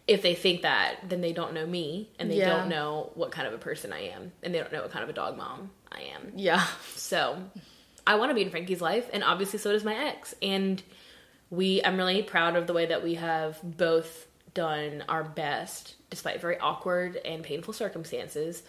if 0.06 0.22
they 0.22 0.34
think 0.34 0.62
that 0.62 0.96
then 1.08 1.20
they 1.20 1.32
don't 1.32 1.52
know 1.52 1.66
me 1.66 2.08
and 2.18 2.30
they 2.30 2.36
Yeah. 2.38 2.56
don't 2.56 2.68
know 2.68 3.10
what 3.14 3.30
kind 3.32 3.46
of 3.46 3.54
a 3.54 3.58
person 3.58 3.92
i 3.92 4.08
am 4.08 4.32
and 4.42 4.54
they 4.54 4.58
don't 4.58 4.72
know 4.72 4.82
what 4.82 4.90
kind 4.92 5.02
of 5.02 5.08
a 5.08 5.12
dog 5.12 5.36
mom 5.36 5.70
i 5.92 6.00
am 6.00 6.32
Yeah. 6.36 6.64
so 6.94 7.42
I 8.08 8.14
want 8.14 8.30
to 8.30 8.34
be 8.36 8.42
in 8.42 8.50
Frankie's 8.50 8.80
life, 8.80 9.10
and 9.12 9.24
obviously 9.24 9.58
so 9.58 9.72
does 9.72 9.82
my 9.82 9.96
ex. 9.96 10.32
And 10.40 10.80
we, 11.50 11.82
I'm 11.82 11.96
really 11.96 12.22
proud 12.22 12.54
of 12.54 12.68
the 12.68 12.72
way 12.72 12.86
that 12.86 13.02
we 13.02 13.14
have 13.14 13.58
both 13.64 14.28
done 14.54 15.02
our 15.08 15.24
best, 15.24 15.96
despite 16.08 16.40
very 16.40 16.56
awkward 16.56 17.16
and 17.24 17.42
painful 17.42 17.74
circumstances, 17.74 18.62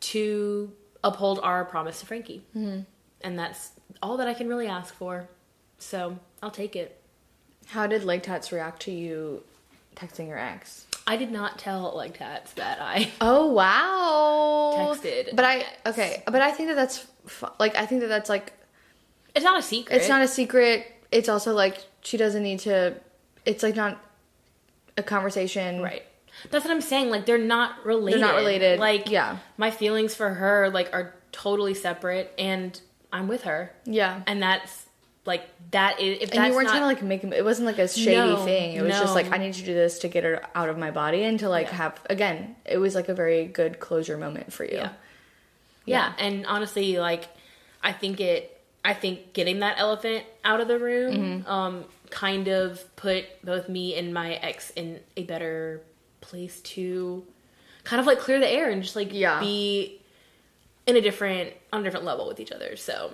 to 0.00 0.72
uphold 1.04 1.40
our 1.42 1.66
promise 1.66 2.00
to 2.00 2.06
Frankie. 2.06 2.42
Mm-hmm. 2.56 2.80
And 3.20 3.38
that's 3.38 3.70
all 4.02 4.16
that 4.16 4.28
I 4.28 4.32
can 4.32 4.48
really 4.48 4.66
ask 4.66 4.94
for. 4.94 5.28
So 5.78 6.18
I'll 6.42 6.50
take 6.50 6.76
it. 6.76 7.00
How 7.66 7.86
did 7.86 8.04
Leg 8.04 8.22
Tats 8.22 8.50
react 8.52 8.82
to 8.82 8.90
you 8.92 9.42
texting 9.96 10.28
your 10.28 10.38
ex? 10.38 10.86
I 11.06 11.16
did 11.16 11.30
not 11.32 11.58
tell 11.58 11.96
Leg 11.96 12.14
tats 12.14 12.52
that 12.52 12.80
I 12.82 13.10
Oh 13.20 13.46
wow! 13.52 14.94
Texted 14.94 15.34
but 15.34 15.44
I 15.44 15.64
okay, 15.86 16.22
but 16.26 16.40
I 16.42 16.50
think 16.50 16.68
that 16.68 16.74
that's 16.74 17.06
fu- 17.26 17.46
like 17.58 17.76
I 17.76 17.86
think 17.86 18.02
that 18.02 18.08
that's 18.08 18.28
like 18.28 18.52
It's 19.34 19.44
not 19.44 19.58
a 19.58 19.62
secret. 19.62 19.96
it's 19.96 20.08
not 20.08 20.22
a 20.22 20.28
secret. 20.28 20.86
It's 21.10 21.28
also 21.28 21.54
like 21.54 21.78
she 22.02 22.16
doesn't 22.18 22.42
need 22.42 22.60
to. 22.60 22.94
It's 23.46 23.62
like 23.62 23.74
not 23.76 23.98
a 24.96 25.02
conversation, 25.02 25.80
Right. 25.80 26.02
That's 26.50 26.64
what 26.64 26.70
I'm 26.72 26.80
saying. 26.82 27.10
Like 27.10 27.24
they're 27.26 27.38
not 27.38 27.84
related. 27.84 28.20
They're 28.20 28.28
not 28.28 28.36
related. 28.36 28.78
Like 28.78 29.08
Yeah. 29.10 29.38
my 29.56 29.70
feelings 29.70 30.14
for 30.14 30.28
her 30.34 30.68
like 30.70 30.90
are 30.92 31.14
totally 31.32 31.72
separate, 31.74 32.32
and 32.38 32.78
I'm 33.12 33.28
with 33.28 33.44
her, 33.44 33.72
Yeah, 33.86 34.22
and 34.26 34.42
that's 34.42 34.84
like 35.28 35.48
that 35.70 36.00
is. 36.00 36.18
If 36.22 36.32
and 36.34 36.46
you 36.46 36.52
weren't 36.54 36.64
not, 36.66 36.70
trying 36.72 36.82
to 36.82 36.86
like 36.86 37.02
make. 37.02 37.22
It 37.22 37.44
wasn't 37.44 37.66
like 37.66 37.78
a 37.78 37.86
shady 37.86 38.16
No, 38.16 38.44
thing. 38.44 38.74
It 38.74 38.82
was 38.82 38.98
just 38.98 39.14
like 39.14 39.30
I 39.30 39.36
need 39.38 39.54
to 39.54 39.62
do 39.64 39.72
this 39.74 40.00
to 40.00 40.08
get 40.08 40.24
her 40.24 40.42
out 40.56 40.68
of 40.68 40.76
my 40.76 40.90
body 40.90 41.22
and 41.22 41.38
to 41.38 41.48
like 41.48 41.68
Yeah. 41.68 41.74
have 41.74 42.00
again. 42.10 42.56
It 42.64 42.78
was 42.78 42.96
like 42.96 43.08
a 43.08 43.14
very 43.14 43.44
good 43.46 43.78
closure 43.78 44.16
moment 44.18 44.52
for 44.52 44.64
you. 44.64 44.78
Yeah. 44.78 44.90
yeah, 45.84 46.12
and 46.18 46.44
honestly, 46.46 46.98
like 46.98 47.28
I 47.82 47.92
think 47.92 48.20
it. 48.20 48.54
I 48.84 48.94
think 48.94 49.32
getting 49.34 49.60
that 49.60 49.76
elephant 49.78 50.24
out 50.44 50.60
of 50.60 50.68
the 50.68 50.78
room, 50.78 51.14
Mm-hmm. 51.14 51.50
um, 51.50 51.84
kind 52.10 52.48
of 52.48 52.82
put 52.96 53.24
both 53.44 53.68
me 53.68 53.94
and 53.96 54.14
my 54.14 54.34
ex 54.34 54.70
in 54.70 55.00
a 55.16 55.24
better 55.24 55.82
place 56.22 56.60
to, 56.62 57.22
kind 57.84 58.00
of 58.00 58.06
like 58.06 58.18
clear 58.18 58.38
the 58.40 58.48
air 58.48 58.70
and 58.70 58.82
just 58.82 58.96
like 58.96 59.12
Yeah. 59.12 59.40
be 59.40 60.00
in 60.86 60.96
a 60.96 61.00
different 61.02 61.52
on 61.72 61.80
a 61.80 61.84
different 61.84 62.06
level 62.06 62.26
with 62.28 62.40
each 62.40 62.52
other. 62.52 62.76
So, 62.76 63.12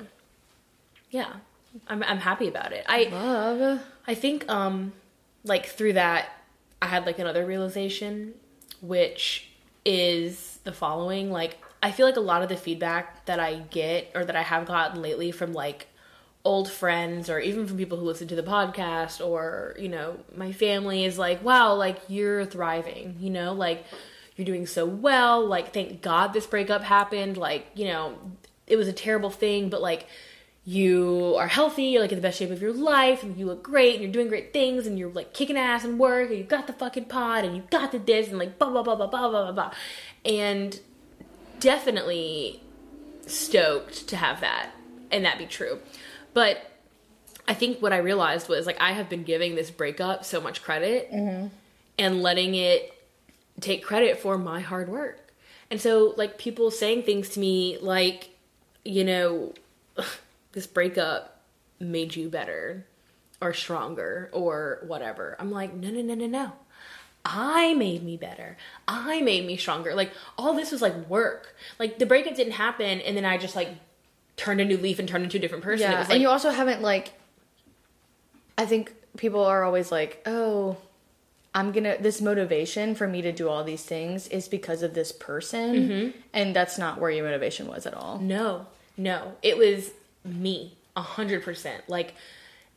yeah, 1.10 1.32
I'm 1.88 2.02
I'm 2.02 2.18
happy 2.18 2.48
about 2.48 2.72
it. 2.72 2.84
I 2.88 3.04
Love. 3.04 3.80
I 4.06 4.14
think 4.14 4.48
um 4.48 4.92
like 5.44 5.66
through 5.66 5.94
that 5.94 6.28
I 6.80 6.86
had 6.86 7.06
like 7.06 7.18
another 7.18 7.44
realization 7.44 8.34
which 8.80 9.48
is 9.84 10.58
the 10.64 10.72
following 10.72 11.30
like 11.30 11.58
I 11.82 11.90
feel 11.90 12.06
like 12.06 12.16
a 12.16 12.20
lot 12.20 12.42
of 12.42 12.48
the 12.48 12.56
feedback 12.56 13.26
that 13.26 13.38
I 13.38 13.56
get 13.70 14.10
or 14.14 14.24
that 14.24 14.36
I 14.36 14.42
have 14.42 14.66
gotten 14.66 15.02
lately 15.02 15.30
from 15.30 15.52
like 15.52 15.88
old 16.44 16.70
friends 16.70 17.30
or 17.30 17.38
even 17.38 17.66
from 17.66 17.78
people 17.78 17.98
who 17.98 18.04
listen 18.04 18.28
to 18.28 18.36
the 18.36 18.42
podcast 18.42 19.24
or 19.24 19.74
you 19.78 19.88
know 19.88 20.18
my 20.36 20.52
family 20.52 21.04
is 21.04 21.18
like 21.18 21.42
wow 21.42 21.74
like 21.74 21.98
you're 22.08 22.44
thriving 22.44 23.16
you 23.18 23.30
know 23.30 23.52
like 23.52 23.84
you're 24.36 24.44
doing 24.44 24.66
so 24.66 24.84
well 24.84 25.44
like 25.46 25.72
thank 25.72 26.02
god 26.02 26.32
this 26.34 26.46
breakup 26.46 26.82
happened 26.82 27.38
like 27.38 27.66
you 27.74 27.86
know 27.86 28.18
it 28.66 28.76
was 28.76 28.88
a 28.88 28.92
terrible 28.92 29.30
thing 29.30 29.70
but 29.70 29.80
like 29.80 30.06
you 30.64 31.34
are 31.38 31.48
healthy, 31.48 31.84
you're 31.84 32.02
like 32.02 32.12
in 32.12 32.16
the 32.16 32.22
best 32.22 32.38
shape 32.38 32.50
of 32.50 32.62
your 32.62 32.72
life, 32.72 33.22
and 33.22 33.36
you 33.36 33.46
look 33.46 33.62
great, 33.62 33.94
and 33.94 34.02
you're 34.02 34.12
doing 34.12 34.28
great 34.28 34.52
things, 34.52 34.86
and 34.86 34.98
you're 34.98 35.10
like 35.10 35.34
kicking 35.34 35.56
ass 35.56 35.84
and 35.84 35.98
work, 35.98 36.30
and 36.30 36.38
you 36.38 36.44
got 36.44 36.66
the 36.66 36.72
fucking 36.72 37.04
pod, 37.06 37.44
and 37.44 37.56
you 37.56 37.62
got 37.70 37.92
the 37.92 37.98
this, 37.98 38.28
and 38.28 38.38
like 38.38 38.58
blah 38.58 38.70
blah 38.70 38.82
blah 38.82 38.96
blah 38.96 39.06
blah 39.06 39.28
blah 39.28 39.42
blah 39.42 39.52
blah. 39.52 39.72
And 40.24 40.78
definitely 41.60 42.60
stoked 43.26 44.08
to 44.08 44.16
have 44.16 44.40
that 44.40 44.70
and 45.10 45.24
that 45.24 45.38
be 45.38 45.46
true. 45.46 45.78
But 46.32 46.70
I 47.46 47.54
think 47.54 47.80
what 47.80 47.92
I 47.92 47.98
realized 47.98 48.48
was 48.48 48.66
like 48.66 48.80
I 48.80 48.92
have 48.92 49.08
been 49.08 49.22
giving 49.22 49.54
this 49.54 49.70
breakup 49.70 50.24
so 50.24 50.40
much 50.40 50.62
credit 50.62 51.10
mm-hmm. 51.10 51.48
and 51.98 52.22
letting 52.22 52.54
it 52.54 52.92
take 53.60 53.84
credit 53.84 54.18
for 54.18 54.36
my 54.36 54.60
hard 54.60 54.88
work. 54.88 55.20
And 55.70 55.80
so 55.80 56.14
like 56.16 56.38
people 56.38 56.70
saying 56.70 57.04
things 57.04 57.30
to 57.30 57.40
me 57.40 57.78
like, 57.80 58.30
you 58.84 59.04
know, 59.04 59.54
this 60.54 60.66
breakup 60.66 61.40
made 61.78 62.16
you 62.16 62.28
better 62.28 62.86
or 63.40 63.52
stronger 63.52 64.30
or 64.32 64.82
whatever. 64.86 65.36
I'm 65.38 65.50
like, 65.50 65.74
no, 65.74 65.90
no, 65.90 66.00
no, 66.00 66.14
no, 66.14 66.26
no. 66.26 66.52
I 67.26 67.74
made 67.74 68.02
me 68.02 68.16
better. 68.16 68.56
I 68.88 69.20
made 69.22 69.46
me 69.46 69.56
stronger. 69.56 69.94
Like 69.94 70.12
all 70.38 70.54
this 70.54 70.70
was 70.72 70.80
like 70.82 70.94
work. 71.08 71.54
Like 71.78 71.98
the 71.98 72.06
breakup 72.06 72.34
didn't 72.36 72.52
happen 72.54 73.00
and 73.00 73.16
then 73.16 73.24
I 73.24 73.38
just 73.38 73.56
like 73.56 73.68
turned 74.36 74.60
a 74.60 74.64
new 74.64 74.76
leaf 74.76 74.98
and 74.98 75.08
turned 75.08 75.24
into 75.24 75.36
a 75.38 75.40
different 75.40 75.64
person. 75.64 75.86
It 75.88 75.92
Yeah, 75.92 75.98
was 76.00 76.08
like 76.08 76.14
and 76.16 76.22
you 76.22 76.28
also 76.28 76.50
haven't 76.50 76.82
like. 76.82 77.12
I 78.56 78.66
think 78.66 78.92
people 79.16 79.44
are 79.44 79.64
always 79.64 79.90
like, 79.90 80.22
"Oh, 80.26 80.76
I'm 81.54 81.72
gonna." 81.72 81.96
This 81.98 82.20
motivation 82.20 82.94
for 82.94 83.08
me 83.08 83.20
to 83.22 83.32
do 83.32 83.48
all 83.48 83.64
these 83.64 83.82
things 83.82 84.28
is 84.28 84.46
because 84.48 84.82
of 84.82 84.94
this 84.94 85.10
person, 85.10 85.74
Mm-hmm. 85.74 86.18
and 86.32 86.54
that's 86.54 86.78
not 86.78 87.00
where 87.00 87.10
your 87.10 87.24
motivation 87.24 87.66
was 87.68 87.84
at 87.86 87.94
all. 87.94 88.18
No, 88.18 88.66
no. 88.96 89.32
It 89.42 89.56
was 89.58 89.90
me, 90.24 90.76
a 90.96 91.02
hundred 91.02 91.42
percent. 91.42 91.88
Like 91.88 92.14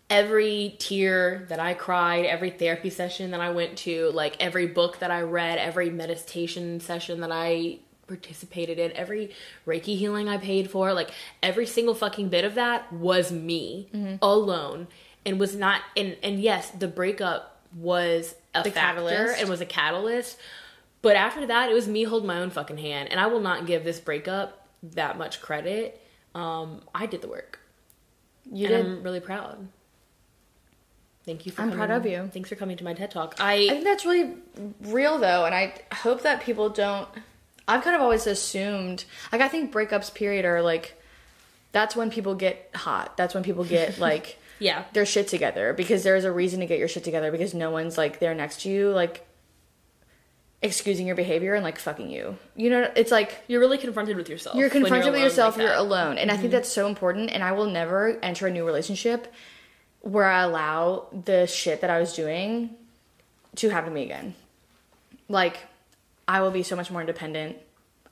every 0.09 0.75
tear 0.79 1.45
that 1.49 1.59
I 1.59 1.73
cried, 1.73 2.25
every 2.25 2.49
therapy 2.49 2.89
session 2.89 3.31
that 3.31 3.41
I 3.41 3.49
went 3.51 3.77
to, 3.79 4.09
like 4.11 4.37
every 4.39 4.67
book 4.67 4.99
that 4.99 5.11
I 5.11 5.21
read, 5.21 5.57
every 5.57 5.89
meditation 5.89 6.79
session 6.79 7.19
that 7.21 7.31
I 7.31 7.79
participated 8.07 8.79
in, 8.79 8.93
every 8.93 9.31
Reiki 9.65 9.97
healing 9.97 10.29
I 10.29 10.37
paid 10.37 10.69
for, 10.71 10.93
like 10.93 11.11
every 11.43 11.65
single 11.65 11.93
fucking 11.93 12.29
bit 12.29 12.45
of 12.45 12.55
that 12.55 12.91
was 12.93 13.31
me 13.31 13.89
Mm-hmm. 13.93 14.15
alone 14.21 14.87
and 15.25 15.39
was 15.39 15.55
not 15.55 15.81
and 15.97 16.15
and 16.23 16.39
yes, 16.41 16.69
the 16.71 16.87
breakup 16.87 17.61
was 17.75 18.33
a 18.55 18.63
The 18.63 18.71
factor 18.71 19.01
catalyst. 19.01 19.39
and 19.41 19.49
was 19.49 19.59
a 19.61 19.65
catalyst. 19.65 20.37
But 21.01 21.15
after 21.15 21.45
that, 21.45 21.69
it 21.69 21.73
was 21.73 21.87
me 21.87 22.03
holding 22.03 22.27
my 22.27 22.39
own 22.39 22.49
fucking 22.49 22.77
hand, 22.77 23.09
and 23.11 23.19
I 23.19 23.27
will 23.27 23.39
not 23.41 23.67
give 23.67 23.83
this 23.83 23.99
breakup 23.99 24.67
that 24.81 25.17
much 25.17 25.41
credit. 25.41 26.01
Um, 26.37 26.81
I 26.93 27.07
did 27.07 27.21
the 27.21 27.27
work, 27.27 27.59
You 28.51 28.67
did. 28.67 28.85
I'm 28.85 29.03
really 29.03 29.19
proud. 29.19 29.67
Thank 31.25 31.45
you 31.45 31.51
for. 31.51 31.61
I'm 31.63 31.69
coming, 31.71 31.87
proud 31.87 31.97
of 31.97 32.05
you. 32.05 32.29
Thanks 32.31 32.47
for 32.47 32.55
coming 32.55 32.77
to 32.77 32.83
my 32.83 32.93
TED 32.93 33.11
Talk. 33.11 33.35
I 33.39 33.55
I 33.55 33.67
think 33.69 33.83
that's 33.83 34.05
really 34.05 34.35
real 34.81 35.17
though, 35.17 35.45
and 35.45 35.53
I 35.53 35.73
hope 35.93 36.21
that 36.21 36.41
people 36.41 36.69
don't. 36.69 37.07
I've 37.67 37.83
kind 37.83 37.95
of 37.97 38.01
always 38.01 38.27
assumed, 38.27 39.03
like, 39.33 39.41
I 39.41 39.49
think 39.49 39.73
breakups, 39.73 40.13
period, 40.13 40.45
are 40.45 40.61
like, 40.61 40.95
that's 41.73 41.97
when 41.97 42.09
people 42.09 42.33
get 42.33 42.69
hot. 42.73 43.17
That's 43.17 43.33
when 43.33 43.43
people 43.43 43.65
get 43.65 43.99
like, 44.09 44.37
yeah, 44.59 44.85
their 44.93 45.05
shit 45.05 45.27
together 45.27 45.73
because 45.73 46.03
there's 46.03 46.23
a 46.23 46.31
reason 46.31 46.61
to 46.61 46.65
get 46.65 46.79
your 46.79 46.87
shit 46.87 47.03
together 47.03 47.29
because 47.31 47.53
no 47.53 47.71
one's 47.71 47.97
like 47.97 48.19
there 48.19 48.33
next 48.33 48.61
to 48.61 48.69
you, 48.69 48.91
like, 48.91 49.26
excusing 50.61 51.05
your 51.05 51.15
behavior 51.15 51.53
and 51.53 51.63
like 51.63 51.77
fucking 51.77 52.09
you. 52.09 52.35
You 52.55 52.69
know, 52.71 52.91
it's 52.95 53.11
like 53.11 53.43
you're 53.47 53.59
really 53.59 53.77
confronted 53.77 54.17
with 54.17 54.27
yourself. 54.29 54.55
you're 54.55 54.69
when 54.69 54.81
confronted 54.81 55.11
with 55.11 55.15
alone 55.19 55.23
yourself 55.29 55.55
like 55.55 55.61
you're 55.63 55.69
that. 55.75 55.81
Mm-hmm. 55.81 55.91
alone 55.91 56.17
and 56.17 56.31
i 56.31 56.37
think 56.37 56.51
that's 56.51 56.71
so 56.71 56.87
important 56.87 57.29
and 57.29 57.43
i 57.43 57.51
will 57.51 57.69
never 57.69 58.17
enter 58.23 58.47
a 58.47 58.51
new 58.51 58.65
relationship 58.65 59.31
where 60.01 60.25
i 60.25 60.41
allow 60.41 61.05
the 61.25 61.45
shit 61.45 61.81
that 61.81 61.89
i 61.91 61.99
was 61.99 62.13
doing 62.13 62.75
to 63.55 63.69
happen 63.69 63.89
to 63.91 63.95
me 63.95 64.03
again 64.03 64.33
like 65.29 65.57
i 66.27 66.41
will 66.41 66.51
be 66.51 66.63
so 66.63 66.75
much 66.75 66.89
more 66.89 67.01
independent 67.01 67.57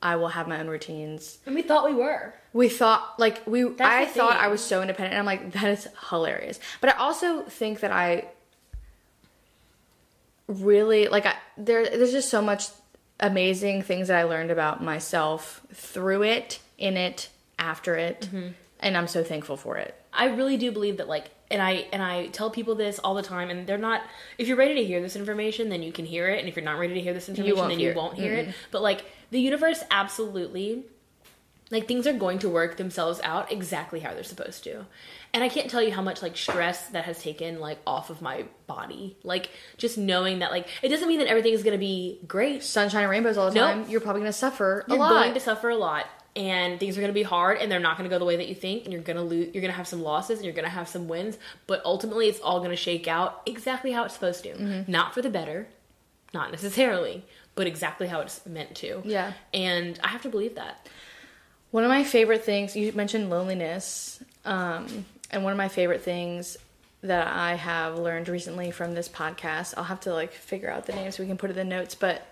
i 0.03 0.15
will 0.15 0.27
have 0.29 0.47
my 0.47 0.59
own 0.59 0.67
routines 0.67 1.39
And 1.47 1.55
we 1.55 1.63
thought 1.63 1.83
we 1.85 1.95
were. 1.95 2.33
we 2.53 2.69
thought 2.69 3.17
like 3.19 3.41
we 3.47 3.63
i 3.79 4.05
the 4.05 4.11
thought 4.11 4.33
thing. 4.33 4.41
i 4.41 4.47
was 4.49 4.61
so 4.63 4.81
independent 4.81 5.13
and 5.13 5.19
i'm 5.19 5.25
like 5.25 5.51
that 5.53 5.69
is 5.69 5.87
hilarious 6.11 6.59
but 6.79 6.91
i 6.93 6.97
also 6.99 7.41
think 7.43 7.79
that 7.79 7.91
i 7.91 8.25
really 10.47 11.07
like 11.07 11.25
I, 11.25 11.35
there 11.57 11.85
there's 11.85 12.11
just 12.11 12.29
so 12.29 12.41
much 12.41 12.67
amazing 13.19 13.81
things 13.81 14.09
that 14.09 14.17
i 14.17 14.23
learned 14.23 14.51
about 14.51 14.83
myself 14.83 15.65
through 15.73 16.23
it 16.23 16.59
in 16.77 16.97
it 16.97 17.29
after 17.57 17.95
it 17.95 18.21
Mm-hmm. 18.31 18.49
and 18.81 18.97
i'm 18.97 19.07
so 19.07 19.23
thankful 19.23 19.57
for 19.57 19.77
it. 19.77 19.95
I 20.17 20.27
really 20.27 20.55
do 20.57 20.71
believe 20.71 20.97
that 20.97 21.07
like 21.09 21.25
and 21.51 21.61
I 21.61 21.85
and 21.93 22.01
I 22.01 22.27
tell 22.27 22.49
people 22.49 22.75
this 22.75 22.99
all 22.99 23.15
the 23.15 23.21
time 23.21 23.49
and 23.49 23.67
they're 23.67 23.77
not 23.77 24.01
if 24.37 24.47
you're 24.47 24.57
ready 24.57 24.75
to 24.75 24.83
hear 24.85 25.01
this 25.01 25.15
information 25.17 25.67
then 25.69 25.83
you 25.83 25.91
can 25.91 26.05
hear 26.05 26.27
it 26.29 26.39
and 26.39 26.47
if 26.47 26.55
you're 26.55 26.63
not 26.65 26.79
ready 26.79 26.93
to 26.93 27.01
hear 27.01 27.13
this 27.13 27.27
information 27.29 27.57
won't 27.57 27.69
then 27.69 27.79
you 27.81 27.93
won't 27.93 28.15
hear 28.15 28.33
it. 28.33 28.55
But 28.71 28.81
like 28.81 29.03
the 29.31 29.39
universe 29.41 29.83
absolutely 29.91 30.83
like 31.69 31.87
things 31.87 32.07
are 32.07 32.13
going 32.13 32.39
to 32.39 32.49
work 32.49 32.77
themselves 32.77 33.19
out 33.23 33.51
exactly 33.51 33.99
how 33.99 34.13
they're 34.13 34.23
supposed 34.23 34.63
to 34.63 34.85
and 35.36 35.43
i 35.43 35.49
can't 35.49 35.69
tell 35.69 35.83
you 35.83 35.91
how 35.91 36.01
much 36.01 36.23
like 36.23 36.36
stress 36.36 36.88
that 36.88 37.05
has 37.05 37.21
taken 37.21 37.59
like 37.59 37.77
off 37.86 38.09
of 38.09 38.21
my 38.23 38.45
body. 38.67 39.15
Like 39.23 39.51
just 39.77 39.95
knowing 39.97 40.39
that 40.39 40.49
like 40.49 40.67
it 40.81 40.89
doesn't 40.89 41.07
mean 41.07 41.19
that 41.19 41.27
everything 41.27 41.53
is 41.53 41.61
going 41.61 41.73
to 41.73 41.86
be 41.93 42.19
great. 42.27 42.63
Sunshine 42.63 43.03
and 43.03 43.11
rainbows 43.11 43.38
all 43.38 43.49
the 43.51 43.55
Nope. 43.55 43.69
time. 43.71 43.89
You're 43.89 44.01
probably 44.01 44.21
going 44.21 44.31
to 44.31 44.38
suffer 44.38 44.83
you're 44.88 44.97
a 44.97 44.99
lot. 44.99 45.09
going 45.21 45.33
to 45.36 45.39
suffer 45.39 45.69
a 45.69 45.75
lot. 45.75 46.05
And 46.36 46.79
things 46.79 46.97
are 46.97 47.01
going 47.01 47.11
to 47.13 47.19
be 47.23 47.23
hard 47.23 47.59
and 47.59 47.71
they're 47.71 47.79
not 47.79 47.95
going 47.97 48.09
to 48.09 48.13
go 48.13 48.17
the 48.19 48.25
way 48.25 48.38
that 48.38 48.47
you 48.49 48.55
think 48.55 48.83
and 48.86 48.91
you're 48.91 49.03
going 49.03 49.17
to 49.17 49.23
lose 49.23 49.53
you're 49.53 49.61
going 49.61 49.71
to 49.71 49.77
have 49.77 49.88
some 49.88 50.01
losses 50.01 50.39
and 50.39 50.45
you're 50.45 50.55
going 50.55 50.65
to 50.65 50.71
have 50.71 50.88
some 50.89 51.07
wins. 51.07 51.38
But 51.67 51.81
ultimately 51.86 52.27
it's 52.27 52.39
all 52.39 52.57
going 52.59 52.71
to 52.71 52.75
shake 52.75 53.07
out 53.07 53.41
exactly 53.45 53.91
how 53.91 54.03
it's 54.05 54.15
supposed 54.15 54.43
to. 54.43 54.49
Mm-hmm. 54.53 54.91
not 54.91 55.13
for 55.13 55.21
the 55.21 55.29
better. 55.29 55.67
Not 56.33 56.49
necessarily 56.51 57.23
but 57.53 57.67
exactly 57.67 58.07
how 58.07 58.19
it's 58.21 58.45
meant 58.47 58.75
to. 58.75 59.01
Yeah. 59.05 59.31
and 59.53 59.97
i 60.03 60.07
have 60.09 60.23
to 60.23 60.29
believe 60.29 60.55
that. 60.55 60.89
One 61.71 61.83
of 61.83 61.89
my 61.89 62.03
favorite 62.03 62.43
things 62.43 62.75
you 62.75 62.91
mentioned 62.93 63.29
loneliness, 63.29 64.21
um, 64.43 65.05
and 65.32 65.43
one 65.43 65.51
of 65.51 65.57
my 65.57 65.67
favorite 65.67 66.01
things 66.01 66.57
that 67.01 67.28
I 67.28 67.55
have 67.55 67.97
learned 67.97 68.30
recently 68.30 68.71
from 68.71 68.93
this 68.93 69.07
podcast. 69.07 69.73
I'll 69.78 69.84
have 69.84 70.01
to 70.01 70.13
like 70.13 70.34
figure 70.34 70.69
out 70.69 70.86
the 70.86 70.93
name 70.93 71.11
so 71.11 71.23
we 71.23 71.28
can 71.28 71.38
put 71.38 71.49
it 71.49 71.57
in 71.57 71.69
the 71.69 71.76
notes, 71.76 71.95
but 71.95 72.26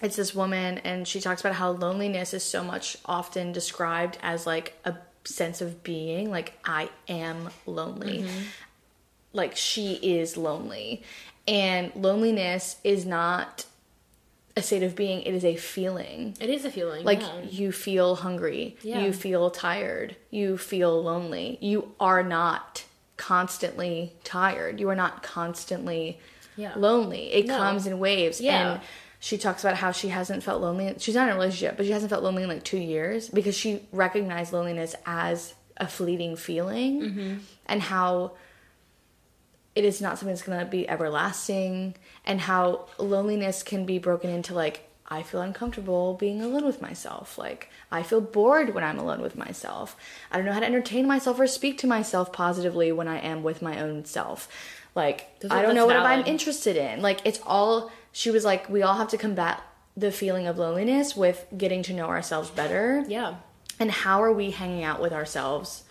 it's 0.00 0.16
this 0.16 0.34
woman 0.34 0.78
and 0.78 1.06
she 1.06 1.20
talks 1.20 1.40
about 1.40 1.54
how 1.54 1.70
loneliness 1.70 2.34
is 2.34 2.44
so 2.44 2.62
much 2.62 2.96
often 3.06 3.52
described 3.52 4.18
as 4.22 4.46
like 4.46 4.78
a 4.84 4.94
sense 5.24 5.60
of 5.60 5.82
being, 5.82 6.30
like 6.30 6.58
I 6.64 6.90
am 7.08 7.50
lonely. 7.66 8.22
Mm-hmm. 8.22 8.42
Like 9.32 9.56
she 9.56 9.94
is 9.94 10.36
lonely. 10.36 11.02
And 11.48 11.92
loneliness 11.94 12.76
is 12.84 13.06
not 13.06 13.64
a 14.58 14.62
state 14.62 14.82
of 14.82 14.96
being, 14.96 15.20
it 15.22 15.34
is 15.34 15.44
a 15.44 15.54
feeling 15.56 16.34
it 16.40 16.48
is 16.48 16.64
a 16.64 16.70
feeling 16.70 17.04
like 17.04 17.20
yeah. 17.20 17.40
you 17.50 17.70
feel 17.72 18.16
hungry 18.16 18.76
Yeah. 18.82 19.00
you 19.04 19.12
feel 19.12 19.50
tired 19.50 20.16
you 20.30 20.56
feel 20.56 21.02
lonely 21.02 21.58
you 21.60 21.92
are 22.00 22.22
not 22.22 22.84
constantly 23.18 24.12
tired 24.24 24.80
you 24.80 24.88
are 24.88 24.94
not 24.96 25.22
constantly 25.22 26.18
Yeah. 26.56 26.72
lonely 26.76 27.32
it 27.32 27.46
No. 27.46 27.56
comes 27.58 27.86
in 27.86 27.98
waves 27.98 28.40
Yeah. 28.40 28.72
and 28.72 28.80
she 29.18 29.36
talks 29.36 29.62
about 29.64 29.76
how 29.76 29.92
she 29.92 30.08
hasn't 30.08 30.42
felt 30.42 30.62
lonely 30.62 30.94
she's 30.98 31.14
not 31.14 31.24
in 31.28 31.34
a 31.34 31.38
relationship 31.38 31.76
but 31.76 31.84
she 31.86 31.92
hasn't 31.92 32.08
felt 32.10 32.22
lonely 32.22 32.44
in 32.44 32.48
like 32.48 32.62
two 32.64 32.78
years 32.78 33.28
because 33.28 33.54
she 33.56 33.82
recognized 33.92 34.52
loneliness 34.54 34.94
as 35.04 35.54
a 35.76 35.86
fleeting 35.86 36.34
feeling 36.36 37.00
Mm-hmm. 37.02 37.34
and 37.66 37.82
how 37.82 38.32
it 39.76 39.84
is 39.84 40.00
not 40.00 40.18
something 40.18 40.34
that's 40.34 40.42
going 40.42 40.58
to 40.58 40.64
be 40.64 40.88
everlasting 40.88 41.94
and 42.24 42.40
how 42.40 42.86
loneliness 42.98 43.62
can 43.62 43.84
be 43.84 43.98
broken 43.98 44.30
into 44.30 44.54
like 44.54 44.88
i 45.06 45.22
feel 45.22 45.42
uncomfortable 45.42 46.14
being 46.14 46.40
alone 46.40 46.64
with 46.64 46.82
myself. 46.82 47.38
Like 47.38 47.70
i 47.92 48.02
feel 48.02 48.20
bored 48.20 48.74
when 48.74 48.82
i'm 48.82 48.98
alone 48.98 49.20
with 49.20 49.36
myself. 49.36 49.94
I 50.32 50.38
don't 50.38 50.46
know 50.46 50.52
how 50.52 50.60
to 50.60 50.66
entertain 50.66 51.06
myself 51.06 51.38
or 51.38 51.46
speak 51.46 51.78
to 51.78 51.86
myself 51.86 52.32
positively 52.32 52.90
when 52.90 53.06
i 53.06 53.18
am 53.18 53.44
with 53.44 53.62
my 53.62 53.80
own 53.80 54.06
self. 54.06 54.48
Like 54.96 55.28
i 55.50 55.62
don't 55.62 55.76
know 55.76 55.86
what 55.86 55.96
i'm 55.96 56.24
interested 56.26 56.76
in. 56.76 57.02
Like 57.02 57.20
it's 57.24 57.40
all 57.46 57.92
she 58.10 58.30
was 58.30 58.44
like 58.44 58.68
we 58.68 58.82
all 58.82 58.94
have 58.94 59.08
to 59.08 59.18
combat 59.18 59.62
the 59.94 60.10
feeling 60.10 60.46
of 60.46 60.58
loneliness 60.58 61.14
with 61.14 61.46
getting 61.56 61.82
to 61.84 61.92
know 61.92 62.06
ourselves 62.06 62.50
better. 62.50 63.04
Yeah. 63.06 63.36
And 63.78 63.90
how 63.90 64.22
are 64.22 64.32
we 64.32 64.50
hanging 64.50 64.84
out 64.84 65.02
with 65.02 65.12
ourselves 65.12 65.84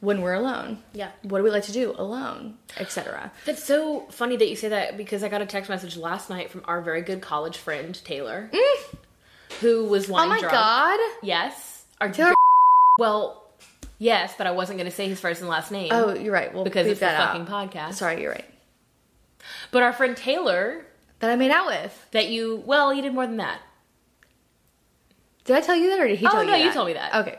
when 0.00 0.22
we're 0.22 0.34
alone 0.34 0.82
Yeah. 0.92 1.10
what 1.22 1.38
do 1.38 1.44
we 1.44 1.50
like 1.50 1.64
to 1.64 1.72
do 1.72 1.92
alone 1.98 2.56
etc 2.76 3.32
That's 3.44 3.64
so 3.64 4.06
funny 4.10 4.36
that 4.36 4.48
you 4.48 4.54
say 4.56 4.68
that 4.68 4.96
because 4.96 5.22
I 5.24 5.28
got 5.28 5.42
a 5.42 5.46
text 5.46 5.68
message 5.68 5.96
last 5.96 6.30
night 6.30 6.50
from 6.50 6.62
our 6.66 6.80
very 6.80 7.02
good 7.02 7.20
college 7.20 7.56
friend 7.56 7.94
Taylor, 8.04 8.50
mm. 8.52 8.96
who 9.60 9.84
was 9.86 10.08
oh 10.08 10.12
wine 10.14 10.28
my 10.28 10.38
drunk. 10.38 10.52
god 10.52 11.00
Yes, 11.22 11.84
our 12.00 12.10
Taylor- 12.10 12.34
Well, 12.98 13.44
yes, 13.98 14.34
but 14.38 14.46
I 14.46 14.52
wasn't 14.52 14.78
going 14.78 14.88
to 14.90 14.94
say 14.96 15.08
his 15.08 15.18
first 15.20 15.40
and 15.40 15.48
last 15.50 15.70
name. 15.72 15.88
Oh, 15.92 16.14
you're 16.14 16.32
right. 16.32 16.52
We'll 16.54 16.64
because 16.64 16.86
it's 16.86 17.00
that 17.00 17.14
a 17.18 17.22
out. 17.22 17.32
fucking 17.32 17.46
podcast. 17.46 17.94
Sorry, 17.94 18.20
you're 18.22 18.30
right. 18.32 18.44
But 19.72 19.82
our 19.82 19.92
friend 19.92 20.16
Taylor, 20.16 20.84
That 21.20 21.30
I 21.30 21.36
made 21.36 21.50
out 21.50 21.66
with. 21.66 22.06
that 22.12 22.28
you 22.28 22.62
well, 22.66 22.94
you 22.94 23.02
did 23.02 23.14
more 23.14 23.26
than 23.26 23.38
that. 23.38 23.60
Did 25.44 25.56
I 25.56 25.60
tell 25.60 25.74
you 25.76 25.90
that, 25.90 25.98
or 26.00 26.06
did 26.08 26.18
he 26.18 26.26
Oh, 26.26 26.30
tell 26.30 26.44
you 26.44 26.50
no, 26.50 26.58
that? 26.58 26.64
you 26.64 26.72
told 26.72 26.86
me 26.88 26.92
that. 26.92 27.14
Okay. 27.14 27.38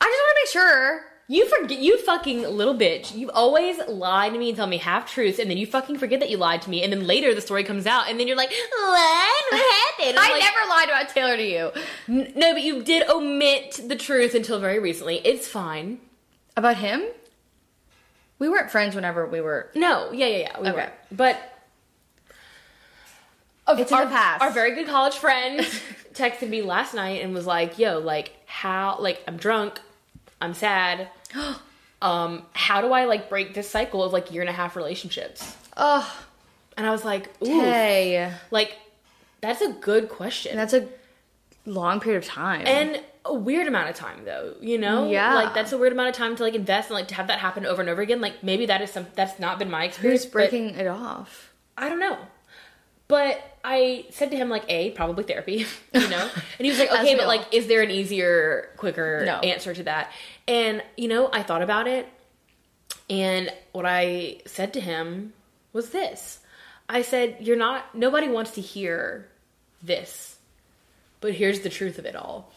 I 0.00 0.04
just 0.04 0.20
want 0.20 0.36
to 0.36 0.40
make 0.42 0.48
sure. 0.52 1.04
You 1.32 1.48
forget, 1.48 1.78
you 1.78 1.96
fucking 1.98 2.42
little 2.42 2.74
bitch. 2.74 3.14
You 3.16 3.30
always 3.30 3.78
lie 3.88 4.28
to 4.28 4.36
me 4.36 4.48
and 4.50 4.56
tell 4.56 4.66
me 4.66 4.76
half 4.76 5.10
truths, 5.10 5.38
and 5.38 5.48
then 5.50 5.56
you 5.56 5.66
fucking 5.66 5.96
forget 5.96 6.20
that 6.20 6.28
you 6.28 6.36
lied 6.36 6.60
to 6.62 6.68
me, 6.70 6.82
and 6.82 6.92
then 6.92 7.06
later 7.06 7.34
the 7.34 7.40
story 7.40 7.64
comes 7.64 7.86
out, 7.86 8.08
and 8.10 8.20
then 8.20 8.28
you're 8.28 8.36
like, 8.36 8.50
"What? 8.50 9.44
What 9.50 9.72
happened?" 9.72 10.18
I'm 10.18 10.30
like, 10.32 10.40
never 10.42 10.68
lied 10.68 10.88
about 10.90 11.08
Taylor 11.08 11.36
to 11.38 11.42
you. 11.42 11.70
N- 12.06 12.32
No, 12.36 12.52
but 12.52 12.60
you 12.62 12.82
did 12.82 13.08
omit 13.08 13.80
the 13.86 13.96
truth 13.96 14.34
until 14.34 14.60
very 14.60 14.78
recently. 14.78 15.16
It's 15.26 15.48
fine. 15.48 16.00
About 16.54 16.76
him? 16.76 17.02
We 18.38 18.50
weren't 18.50 18.70
friends 18.70 18.94
whenever 18.94 19.24
we 19.26 19.40
were. 19.40 19.70
No, 19.74 20.12
yeah, 20.12 20.26
yeah, 20.26 20.36
yeah. 20.36 20.60
We 20.60 20.68
Okay. 20.68 20.76
were. 20.76 20.92
But 21.12 21.40
It's 23.68 23.90
in 23.90 23.98
the 24.00 24.06
past. 24.06 24.42
Our 24.42 24.50
very 24.50 24.74
good 24.74 24.86
college 24.86 25.14
friend 25.14 25.60
texted 26.12 26.50
me 26.50 26.60
last 26.60 26.92
night 26.92 27.22
and 27.22 27.32
was 27.32 27.46
like, 27.46 27.78
"Yo, 27.78 28.00
like 28.00 28.32
how? 28.44 28.98
Like 29.00 29.22
I'm 29.26 29.38
drunk, 29.38 29.80
I'm 30.42 30.52
sad. 30.52 31.08
um, 32.02 32.42
how 32.52 32.80
do 32.80 32.92
I 32.92 33.04
like 33.04 33.28
break 33.28 33.54
this 33.54 33.68
cycle 33.70 34.02
of 34.02 34.12
like 34.12 34.30
year 34.32 34.42
and 34.42 34.48
a 34.50 34.52
half 34.52 34.76
relationships?" 34.76 35.56
Oh, 35.76 36.22
And 36.76 36.86
I 36.86 36.90
was 36.90 37.04
like, 37.04 37.30
"Ooh, 37.42 37.60
hey. 37.60 38.32
like 38.50 38.76
that's 39.40 39.60
a 39.60 39.68
good 39.72 40.08
question." 40.08 40.56
That's 40.56 40.74
a 40.74 40.88
long 41.66 42.00
period 42.00 42.18
of 42.22 42.28
time. 42.28 42.66
and 42.66 43.00
a 43.24 43.32
weird 43.32 43.68
amount 43.68 43.88
of 43.88 43.94
time 43.94 44.24
though 44.24 44.52
you 44.60 44.76
know 44.76 45.08
Yeah. 45.08 45.36
like 45.36 45.54
that's 45.54 45.70
a 45.70 45.78
weird 45.78 45.92
amount 45.92 46.08
of 46.08 46.16
time 46.16 46.34
to 46.34 46.42
like 46.42 46.54
invest 46.56 46.88
and 46.90 46.96
like 46.96 47.06
to 47.06 47.14
have 47.14 47.28
that 47.28 47.38
happen 47.38 47.64
over 47.64 47.80
and 47.80 47.88
over 47.88 48.02
again 48.02 48.20
like 48.20 48.42
maybe 48.42 48.66
that 48.66 48.80
is 48.82 48.90
some 48.90 49.06
that's 49.14 49.38
not 49.38 49.60
been 49.60 49.70
my 49.70 49.84
experience 49.84 50.24
who's 50.24 50.32
breaking 50.32 50.70
it 50.70 50.88
off? 50.88 51.52
i 51.78 51.88
don't 51.88 52.00
know 52.00 52.18
but 53.06 53.40
i 53.64 54.04
said 54.10 54.30
to 54.30 54.36
him 54.36 54.48
like 54.48 54.64
a 54.68 54.90
probably 54.92 55.24
therapy 55.24 55.66
you 55.94 56.08
know 56.08 56.28
and 56.58 56.64
he 56.64 56.70
was 56.70 56.78
like 56.78 56.90
okay 56.92 57.14
but 57.16 57.26
like 57.26 57.42
is 57.52 57.66
there 57.68 57.82
an 57.82 57.90
easier 57.90 58.70
quicker 58.76 59.24
No. 59.24 59.38
answer 59.38 59.72
to 59.74 59.82
that 59.84 60.10
and 60.48 60.82
you 60.96 61.08
know 61.08 61.30
i 61.32 61.42
thought 61.42 61.62
about 61.62 61.86
it 61.86 62.08
and 63.08 63.50
what 63.72 63.86
i 63.86 64.38
said 64.46 64.72
to 64.74 64.80
him 64.80 65.32
was 65.72 65.90
this 65.90 66.40
i 66.88 67.02
said 67.02 67.36
you're 67.40 67.56
not 67.56 67.94
nobody 67.94 68.28
wants 68.28 68.52
to 68.52 68.60
hear 68.60 69.28
this 69.82 70.36
But 71.20 71.34
here's 71.34 71.60
the 71.60 71.68
truth 71.70 71.98
of 71.98 72.04
it 72.06 72.16
all. 72.16 72.50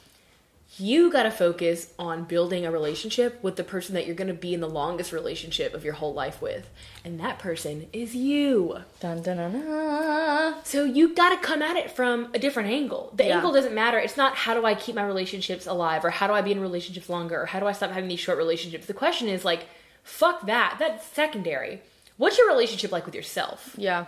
You 0.78 1.10
got 1.10 1.24
to 1.24 1.32
focus 1.32 1.94
on 1.98 2.26
building 2.26 2.66
a 2.66 2.72
relationship 2.72 3.42
with 3.42 3.56
the 3.56 3.64
person 3.64 3.96
that 3.96 4.06
you're 4.06 4.16
going 4.16 4.28
to 4.28 4.34
be 4.34 4.54
in 4.54 4.60
the 4.60 4.68
longest 4.68 5.14
relationship 5.14 5.74
of 5.74 5.86
your 5.86 5.94
whole 5.94 6.14
life 6.14 6.42
with. 6.42 6.70
And 7.06 7.18
that 7.22 7.40
person 7.40 7.88
is 7.94 8.14
you. 8.14 8.80
Dun, 9.00 9.22
dun, 9.22 9.38
dun, 9.38 9.54
dun. 9.54 10.56
So 10.66 10.84
you 10.84 11.14
got 11.16 11.30
to 11.30 11.38
come 11.38 11.62
at 11.62 11.78
it 11.78 11.92
from 11.92 12.28
a 12.34 12.40
different 12.40 12.70
angle. 12.70 13.14
The 13.16 13.26
Yeah. 13.26 13.36
angle 13.36 13.54
doesn't 13.54 13.74
matter. 13.74 13.98
It's 14.00 14.18
not 14.18 14.36
how 14.36 14.54
do 14.54 14.66
I 14.66 14.76
keep 14.76 14.96
my 14.96 15.06
relationships 15.06 15.66
alive 15.66 16.04
or 16.04 16.10
how 16.10 16.28
do 16.28 16.34
I 16.34 16.42
be 16.42 16.52
in 16.52 16.60
relationships 16.60 17.08
longer 17.08 17.42
or 17.42 17.46
how 17.46 17.62
do 17.62 17.68
I 17.68 17.72
stop 17.72 17.92
having 17.92 18.10
these 18.10 18.20
short 18.20 18.38
relationships. 18.38 18.86
The 18.86 18.94
question 18.94 19.30
is 19.30 19.46
like, 19.46 19.68
fuck 20.04 20.46
that. 20.48 20.76
That's 20.78 21.06
secondary. 21.06 21.82
What's 22.18 22.38
your 22.38 22.48
relationship 22.48 22.92
like 22.92 23.06
with 23.06 23.16
yourself? 23.16 23.76
Yeah. 23.78 24.06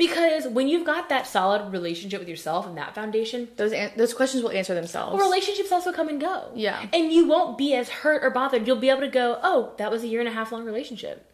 Because 0.00 0.46
when 0.48 0.66
you've 0.66 0.86
got 0.86 1.08
that 1.10 1.26
solid 1.26 1.72
relationship 1.72 2.18
with 2.20 2.28
yourself 2.28 2.66
and 2.66 2.76
that 2.78 2.94
foundation, 2.94 3.48
Those 3.56 3.72
an- 3.72 3.92
those 3.96 4.14
questions 4.14 4.42
will 4.42 4.50
answer 4.50 4.74
themselves. 4.74 5.22
relationships 5.22 5.70
also 5.70 5.92
come 5.92 6.08
and 6.08 6.20
go. 6.20 6.50
Yeah. 6.54 6.84
And 6.92 7.12
you 7.12 7.28
won't 7.28 7.56
be 7.58 7.74
as 7.74 7.88
hurt 7.88 8.24
or 8.24 8.30
bothered. 8.30 8.66
You'll 8.66 8.76
be 8.76 8.88
able 8.90 9.02
to 9.02 9.08
go, 9.08 9.38
oh, 9.42 9.72
that 9.78 9.90
was 9.90 10.02
a 10.02 10.06
year 10.08 10.20
and 10.20 10.28
a 10.28 10.32
half 10.32 10.50
long 10.52 10.64
relationship. 10.64 11.30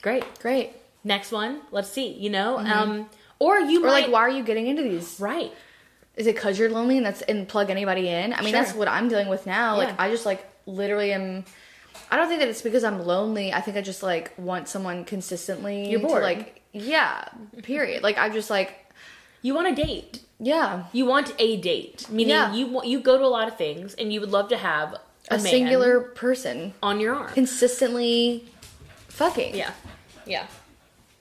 Great. 0.00 0.24
Great. 0.40 0.70
Next 1.04 1.32
one, 1.32 1.60
let's 1.72 1.88
see, 1.90 2.12
you 2.12 2.30
know? 2.30 2.58
Um, 2.58 3.08
or 3.40 3.58
you 3.58 3.80
Mm-hmm. 3.80 3.84
Or 3.84 3.88
might. 3.88 4.02
like, 4.04 4.12
why 4.12 4.20
are 4.20 4.30
you 4.30 4.44
getting 4.44 4.68
into 4.68 4.82
these? 4.82 5.18
Right. 5.18 5.52
Is 6.14 6.26
it 6.28 6.34
because 6.36 6.58
you're 6.58 6.70
lonely 6.70 6.96
and 6.98 7.04
that's 7.06 7.22
and 7.22 7.48
plug 7.48 7.70
anybody 7.70 8.06
in? 8.08 8.32
I 8.32 8.42
mean, 8.42 8.52
that's 8.52 8.74
what 8.74 8.86
I'm 8.86 9.08
dealing 9.08 9.28
with 9.28 9.46
now. 9.46 9.76
Like, 9.78 9.98
I 9.98 10.10
just 10.10 10.24
like 10.26 10.46
literally 10.66 11.12
am. 11.12 11.44
I 12.10 12.16
don't 12.16 12.28
think 12.28 12.40
that 12.40 12.48
it's 12.48 12.62
because 12.62 12.84
I'm 12.84 13.04
lonely. 13.04 13.52
I 13.52 13.60
think 13.60 13.76
I 13.76 13.80
just 13.80 14.02
like 14.02 14.32
want 14.38 14.68
someone 14.68 15.04
consistently. 15.04 15.90
You're 15.90 16.00
to, 16.00 16.06
bored. 16.06 16.22
like, 16.22 16.61
yeah. 16.72 17.28
Period. 17.62 18.02
like, 18.02 18.18
I'm 18.18 18.32
just 18.32 18.50
like, 18.50 18.74
You 19.42 19.54
want 19.54 19.68
a 19.68 19.74
date. 19.74 20.22
yeah, 20.38 20.84
You 20.92 21.06
want 21.06 21.34
a 21.38 21.56
date, 21.56 22.06
meaning 22.10 22.30
Yeah. 22.30 22.52
you 22.52 22.66
want 22.66 22.86
you 22.86 23.00
go 23.00 23.18
to 23.18 23.24
a 23.24 23.26
lot 23.28 23.48
of 23.48 23.56
things, 23.56 23.94
and 23.94 24.12
you 24.12 24.20
would 24.20 24.30
love 24.30 24.48
to 24.48 24.56
have 24.56 24.94
a, 25.30 25.36
a, 25.36 25.38
singular 25.38 26.00
person 26.00 26.74
on 26.82 27.00
your 27.00 27.14
arm. 27.14 27.32
consistently 27.32 28.44
fucking. 29.08 29.54
Yeah, 29.54 29.72
yeah. 30.26 30.46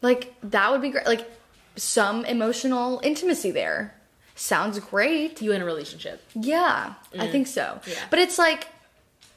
Like 0.01 0.33
that 0.43 0.71
would 0.71 0.81
be 0.81 0.89
great. 0.89 1.05
Like 1.05 1.29
some 1.75 2.25
emotional 2.25 2.99
intimacy 3.03 3.51
there. 3.51 3.93
Sounds 4.35 4.79
great. 4.79 5.41
You 5.41 5.51
in 5.51 5.61
a 5.61 5.65
relationship. 5.65 6.21
Yeah, 6.33 6.93
I 7.13 7.27
mm. 7.27 7.31
think 7.31 7.47
so. 7.47 7.79
Yeah. 7.85 7.95
But 8.09 8.19
it's 8.19 8.39
like 8.39 8.67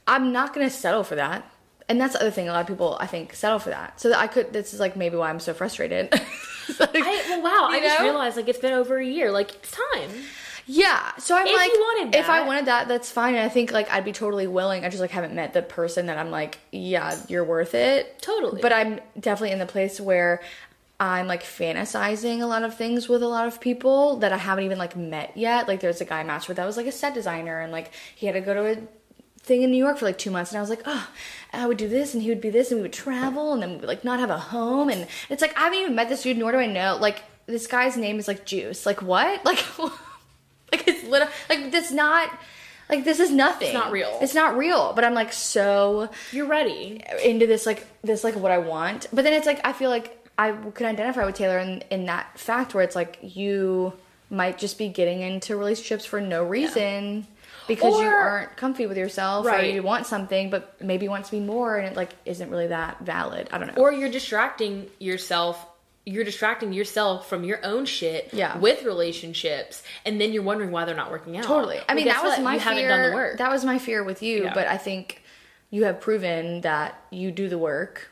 I'm 0.06 0.32
not 0.32 0.54
gonna 0.54 0.70
settle 0.70 1.04
for 1.04 1.16
that. 1.16 1.50
And 1.88 2.00
that's 2.00 2.14
the 2.14 2.20
other 2.20 2.30
thing. 2.30 2.48
A 2.48 2.52
lot 2.52 2.62
of 2.62 2.66
people, 2.66 2.96
I 2.98 3.06
think, 3.06 3.34
settle 3.34 3.58
for 3.58 3.70
that. 3.70 4.00
So 4.00 4.08
that 4.08 4.18
I 4.18 4.26
could. 4.26 4.52
This 4.52 4.72
is 4.72 4.80
like 4.80 4.96
maybe 4.96 5.16
why 5.16 5.28
I'm 5.30 5.40
so 5.40 5.54
frustrated. 5.54 6.12
Like, 6.80 6.96
I, 6.96 7.22
well, 7.28 7.42
wow! 7.42 7.68
I 7.70 7.76
You 7.76 7.82
just 7.82 8.00
realized 8.00 8.36
like 8.38 8.48
it's 8.48 8.58
been 8.58 8.72
over 8.72 8.96
a 8.96 9.04
year. 9.04 9.30
Like 9.30 9.54
it's 9.54 9.70
time. 9.70 10.10
yeah. 10.66 11.14
So 11.18 11.36
I'm 11.36 11.46
If 11.46 11.52
like, 11.54 11.70
wanted 11.70 12.14
if 12.14 12.30
I 12.30 12.46
wanted 12.46 12.64
that, 12.66 12.88
that's 12.88 13.10
fine. 13.10 13.34
And 13.34 13.44
I 13.44 13.50
think 13.50 13.70
like 13.70 13.90
I'd 13.90 14.06
be 14.06 14.12
totally 14.12 14.46
willing. 14.46 14.82
I 14.82 14.88
just 14.88 15.02
like 15.02 15.10
haven't 15.10 15.34
met 15.34 15.52
the 15.52 15.60
person 15.60 16.06
that 16.06 16.16
I'm 16.16 16.30
like, 16.30 16.58
yeah, 16.72 17.18
you're 17.28 17.44
worth 17.44 17.74
it. 17.74 18.18
Totally. 18.22 18.62
But 18.62 18.72
I'm 18.72 18.98
definitely 19.20 19.50
in 19.52 19.58
the 19.58 19.66
place 19.66 20.00
where 20.00 20.40
I'm 20.98 21.26
like 21.26 21.42
fantasizing 21.42 22.40
a 22.40 22.46
lot 22.46 22.62
of 22.62 22.74
things 22.74 23.10
with 23.10 23.22
a 23.22 23.28
lot 23.28 23.46
of 23.46 23.60
people 23.60 24.16
that 24.20 24.32
I 24.32 24.38
haven't 24.38 24.64
even 24.64 24.78
like 24.78 24.96
met 24.96 25.36
yet. 25.36 25.68
Like 25.68 25.80
there's 25.80 26.00
a 26.00 26.06
guy 26.06 26.20
I 26.20 26.24
matched 26.24 26.48
with 26.48 26.56
that 26.56 26.64
was 26.64 26.78
like 26.78 26.86
a 26.86 26.92
set 26.92 27.12
designer 27.12 27.60
and 27.60 27.72
like 27.72 27.90
he 28.16 28.24
had 28.26 28.32
to 28.32 28.40
go 28.40 28.54
to 28.54 28.72
a 28.72 28.78
thing 29.44 29.62
in 29.62 29.70
New 29.70 29.78
York 29.78 29.98
for 29.98 30.06
like 30.06 30.18
two 30.18 30.30
months 30.30 30.50
and 30.50 30.58
I 30.58 30.60
was 30.60 30.70
like, 30.70 30.82
oh, 30.86 31.08
I 31.52 31.66
would 31.66 31.76
do 31.76 31.88
this 31.88 32.14
and 32.14 32.22
he 32.22 32.30
would 32.30 32.40
be 32.40 32.50
this 32.50 32.70
and 32.70 32.78
we 32.78 32.82
would 32.82 32.92
travel 32.92 33.52
and 33.52 33.62
then 33.62 33.70
we 33.70 33.76
would 33.76 33.86
like 33.86 34.02
not 34.04 34.18
have 34.18 34.30
a 34.30 34.38
home 34.38 34.88
and 34.88 35.06
it's 35.28 35.42
like 35.42 35.56
I 35.56 35.64
haven't 35.64 35.78
even 35.78 35.94
met 35.94 36.08
this 36.08 36.22
dude 36.22 36.38
nor 36.38 36.50
do 36.50 36.58
I 36.58 36.66
know 36.66 36.96
like 37.00 37.22
this 37.46 37.66
guy's 37.66 37.96
name 37.96 38.18
is 38.18 38.26
like 38.26 38.44
Juice. 38.46 38.86
Like 38.86 39.02
what? 39.02 39.44
Like 39.54 39.78
like 40.72 40.88
it's 40.88 41.04
little 41.04 41.28
like 41.48 41.70
that's 41.70 41.92
not 41.92 42.30
like 42.88 43.04
this 43.04 43.20
is 43.20 43.30
nothing. 43.30 43.68
It's 43.68 43.74
not 43.74 43.92
real. 43.92 44.18
It's 44.20 44.34
not 44.34 44.56
real. 44.56 44.92
But 44.94 45.04
I'm 45.04 45.14
like 45.14 45.32
so 45.32 46.08
You're 46.32 46.46
ready. 46.46 47.02
into 47.22 47.46
this 47.46 47.66
like 47.66 47.86
this 48.02 48.24
like 48.24 48.34
what 48.34 48.50
I 48.50 48.58
want. 48.58 49.06
But 49.12 49.22
then 49.22 49.34
it's 49.34 49.46
like 49.46 49.60
I 49.64 49.72
feel 49.72 49.90
like 49.90 50.26
I 50.38 50.52
can 50.74 50.86
identify 50.86 51.24
with 51.24 51.36
Taylor 51.36 51.58
in 51.58 51.84
in 51.90 52.06
that 52.06 52.38
fact 52.38 52.74
where 52.74 52.82
it's 52.82 52.96
like 52.96 53.18
you 53.22 53.92
might 54.30 54.58
just 54.58 54.78
be 54.78 54.88
getting 54.88 55.20
into 55.20 55.56
relationships 55.56 56.04
for 56.04 56.20
no 56.20 56.42
reason 56.42 57.26
because 57.66 57.98
you 58.00 58.06
aren't 58.06 58.56
comfy 58.56 58.86
with 58.86 58.96
yourself 58.96 59.46
or 59.46 59.60
you 59.62 59.82
want 59.82 60.06
something 60.06 60.50
but 60.50 60.80
maybe 60.82 61.08
want 61.08 61.24
to 61.24 61.30
be 61.30 61.40
more 61.40 61.76
and 61.76 61.86
it 61.88 61.96
like 61.96 62.10
isn't 62.24 62.50
really 62.50 62.66
that 62.68 63.00
valid. 63.00 63.48
I 63.52 63.58
don't 63.58 63.68
know. 63.74 63.82
Or 63.82 63.92
you're 63.92 64.10
distracting 64.10 64.90
yourself. 64.98 65.64
You're 66.06 66.24
distracting 66.24 66.72
yourself 66.74 67.28
from 67.28 67.44
your 67.44 67.64
own 67.64 67.86
shit 67.86 68.28
Yeah. 68.34 68.58
with 68.58 68.82
relationships, 68.82 69.82
and 70.04 70.20
then 70.20 70.32
you're 70.34 70.42
wondering 70.42 70.70
why 70.70 70.84
they're 70.84 70.94
not 70.94 71.10
working 71.10 71.38
out. 71.38 71.44
Totally. 71.44 71.80
I 71.88 71.94
mean, 71.94 72.06
that 72.08 72.22
was 72.22 72.32
what? 72.32 72.42
my 72.42 72.54
you 72.54 72.60
fear. 72.60 72.68
haven't 72.74 72.88
done 72.88 73.10
the 73.10 73.16
work. 73.16 73.38
That 73.38 73.50
was 73.50 73.64
my 73.64 73.78
fear 73.78 74.04
with 74.04 74.22
you, 74.22 74.44
Yeah. 74.44 74.52
but 74.54 74.66
I 74.68 74.76
think 74.76 75.22
you 75.70 75.84
have 75.84 76.00
proven 76.00 76.60
that 76.60 77.00
you 77.10 77.30
do 77.30 77.48
the 77.48 77.56
work. 77.58 78.10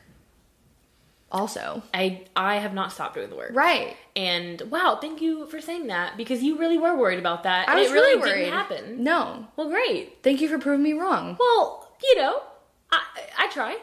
Also, 1.33 1.81
I 1.93 2.21
I 2.35 2.57
have 2.57 2.73
not 2.75 2.91
stopped 2.91 3.15
doing 3.15 3.29
the 3.31 3.35
work. 3.35 3.51
right? 3.53 3.97
And 4.15 4.61
wow, 4.69 4.99
thank 5.01 5.19
you 5.19 5.47
for 5.47 5.59
saying 5.59 5.87
that 5.87 6.15
because 6.15 6.43
you 6.43 6.59
really 6.59 6.77
were 6.77 6.95
worried 6.95 7.17
about 7.17 7.41
that. 7.43 7.67
I 7.67 7.75
was 7.75 7.89
it 7.89 7.93
really 7.93 8.17
really 8.17 8.29
worried. 8.29 8.39
didn't 8.45 8.53
happen. 8.53 9.03
No, 9.03 9.47
Well, 9.55 9.67
great. 9.69 10.19
thank 10.21 10.41
you 10.41 10.47
for 10.47 10.59
proving 10.59 10.83
me 10.83 10.93
wrong. 10.93 11.35
Well, 11.39 11.89
you 12.03 12.15
know, 12.21 12.39
I 12.91 13.01
I 13.39 13.47
try. 13.47 13.77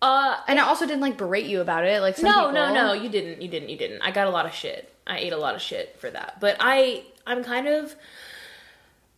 Uh, 0.00 0.36
And 0.48 0.58
I 0.60 0.64
also 0.66 0.86
didn't 0.86 1.00
like 1.00 1.16
berate 1.16 1.46
you 1.46 1.60
about 1.60 1.84
it. 1.84 2.00
Like 2.00 2.16
some 2.16 2.24
no, 2.30 2.48
people. 2.48 2.52
no, 2.52 2.72
no, 2.74 2.92
you 2.92 3.08
didn't. 3.08 3.42
You 3.42 3.48
didn't. 3.48 3.68
You 3.68 3.76
didn't. 3.76 4.02
I 4.02 4.10
got 4.12 4.26
a 4.28 4.30
lot 4.30 4.46
of 4.46 4.54
shit. 4.54 4.92
I 5.06 5.18
ate 5.18 5.32
a 5.32 5.36
lot 5.36 5.54
of 5.56 5.60
shit 5.62 5.96
for 6.00 6.08
that. 6.10 6.38
But 6.40 6.56
I 6.60 7.02
I'm 7.26 7.42
kind 7.42 7.66
of 7.68 7.94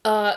uh 0.05 0.37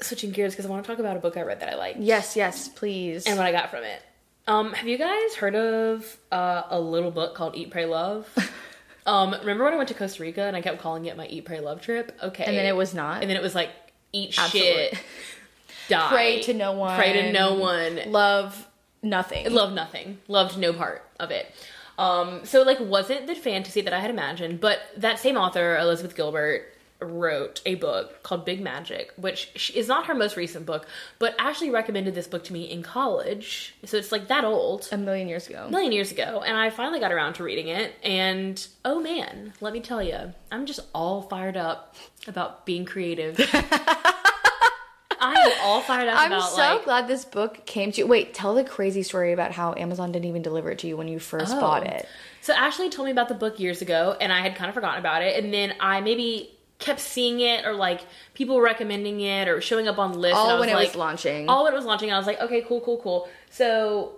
switching 0.00 0.30
gears 0.30 0.52
because 0.52 0.66
I 0.66 0.68
want 0.68 0.84
to 0.84 0.90
talk 0.90 0.98
about 0.98 1.16
a 1.16 1.20
book 1.20 1.36
I 1.36 1.42
read 1.42 1.60
that 1.60 1.68
I 1.72 1.76
liked 1.76 1.98
Yes, 2.00 2.36
yes, 2.36 2.68
please. 2.68 3.26
and 3.26 3.36
what 3.38 3.46
I 3.46 3.52
got 3.52 3.70
from 3.70 3.84
it. 3.84 4.00
Um, 4.46 4.72
have 4.74 4.86
you 4.86 4.98
guys 4.98 5.34
heard 5.36 5.54
of 5.54 6.16
uh, 6.30 6.62
a 6.68 6.78
little 6.78 7.10
book 7.10 7.34
called 7.34 7.56
Eat, 7.56 7.70
Pray, 7.70 7.86
Love? 7.86 8.28
um, 9.06 9.32
remember 9.40 9.64
when 9.64 9.72
I 9.72 9.76
went 9.76 9.88
to 9.88 9.94
Costa 9.94 10.22
Rica 10.22 10.42
and 10.42 10.54
I 10.56 10.60
kept 10.60 10.80
calling 10.80 11.06
it 11.06 11.16
my 11.16 11.26
Eat, 11.26 11.44
Pray, 11.46 11.60
Love 11.60 11.80
trip? 11.80 12.16
Okay, 12.22 12.44
And 12.44 12.56
then 12.56 12.66
it 12.66 12.76
was 12.76 12.94
not. 12.94 13.22
and 13.22 13.30
then 13.30 13.36
it 13.36 13.42
was 13.42 13.54
like 13.54 13.70
eat 14.12 14.38
Absolutely. 14.38 14.88
shit, 14.90 14.98
die, 15.88 16.08
Pray 16.10 16.42
to 16.42 16.54
no 16.54 16.72
one. 16.72 16.96
pray 16.96 17.14
to 17.14 17.32
no 17.32 17.54
one, 17.54 18.00
Love 18.06 18.68
nothing. 19.02 19.50
Love 19.52 19.72
nothing, 19.72 20.18
loved 20.28 20.58
no 20.58 20.72
part 20.72 21.02
of 21.18 21.30
it. 21.30 21.46
Um, 21.98 22.44
so 22.44 22.62
like 22.62 22.80
wasn't 22.80 23.26
the 23.26 23.34
fantasy 23.34 23.80
that 23.80 23.92
I 23.94 24.00
had 24.00 24.10
imagined, 24.10 24.60
but 24.60 24.80
that 24.98 25.18
same 25.18 25.36
author, 25.36 25.76
Elizabeth 25.78 26.14
Gilbert, 26.16 26.73
wrote 27.04 27.60
a 27.66 27.74
book 27.76 28.22
called 28.22 28.44
Big 28.44 28.60
Magic, 28.60 29.12
which 29.16 29.70
is 29.74 29.86
not 29.88 30.06
her 30.06 30.14
most 30.14 30.36
recent 30.36 30.66
book, 30.66 30.86
but 31.18 31.34
Ashley 31.38 31.70
recommended 31.70 32.14
this 32.14 32.26
book 32.26 32.44
to 32.44 32.52
me 32.52 32.64
in 32.70 32.82
college, 32.82 33.74
so 33.84 33.96
it's 33.96 34.10
like 34.12 34.28
that 34.28 34.44
old. 34.44 34.88
a 34.92 34.96
million 34.98 35.28
years 35.28 35.48
ago. 35.48 35.64
A 35.66 35.70
million 35.70 35.92
years 35.92 36.10
ago, 36.12 36.42
and 36.44 36.56
I 36.56 36.70
finally 36.70 37.00
got 37.00 37.12
around 37.12 37.34
to 37.34 37.44
reading 37.44 37.68
it, 37.68 37.94
and 38.02 38.66
oh 38.84 39.00
man, 39.00 39.52
let 39.60 39.72
me 39.72 39.80
tell 39.80 40.02
you, 40.02 40.32
I'm 40.50 40.66
just 40.66 40.80
all 40.94 41.22
fired 41.22 41.56
up 41.56 41.94
about 42.26 42.66
being 42.66 42.84
creative. 42.84 43.38
I 45.26 45.32
am 45.36 45.52
all 45.62 45.80
fired 45.80 46.08
up 46.08 46.18
I'm 46.18 46.32
about 46.32 46.50
so 46.50 46.56
like 46.58 46.84
glad 46.84 47.08
this 47.08 47.24
book 47.24 47.64
came 47.64 47.92
to 47.92 47.98
you. 48.00 48.06
Wait, 48.06 48.34
tell 48.34 48.54
the 48.54 48.62
crazy 48.64 49.02
story 49.02 49.32
about 49.32 49.52
how 49.52 49.72
Amazon 49.74 50.12
didn't 50.12 50.26
even 50.26 50.42
deliver 50.42 50.70
it 50.70 50.78
to 50.80 50.86
you 50.86 50.96
when 50.98 51.08
you 51.08 51.18
first 51.18 51.54
Oh. 51.54 51.60
bought 51.60 51.86
it. 51.86 52.06
So 52.42 52.52
Ashley 52.52 52.90
told 52.90 53.06
me 53.06 53.12
about 53.12 53.28
the 53.28 53.34
book 53.34 53.58
years 53.58 53.80
ago, 53.80 54.16
and 54.20 54.30
I 54.30 54.40
had 54.40 54.54
kind 54.54 54.68
of 54.68 54.74
forgotten 54.74 54.98
about 55.00 55.22
it. 55.22 55.42
And 55.42 55.52
then 55.54 55.72
I 55.80 56.02
maybe 56.02 56.53
kept 56.84 57.00
seeing 57.00 57.40
it, 57.40 57.64
or 57.64 57.72
like 57.72 58.02
people 58.34 58.60
recommending 58.60 59.20
it, 59.20 59.48
or 59.48 59.60
showing 59.60 59.88
up 59.88 59.98
on 59.98 60.12
lists. 60.12 60.38
and 60.38 60.48
I 60.48 60.52
All 60.52 60.60
when 60.60 60.68
it 60.68 60.74
like, 60.74 60.88
was 60.88 60.96
launching. 60.96 61.48
All 61.48 61.64
when 61.64 61.72
it 61.72 61.76
was 61.76 61.86
launching, 61.86 62.12
I 62.12 62.18
was 62.18 62.26
like, 62.26 62.40
okay, 62.40 62.60
cool, 62.60 62.80
cool, 62.80 62.98
cool. 62.98 63.28
So 63.50 64.16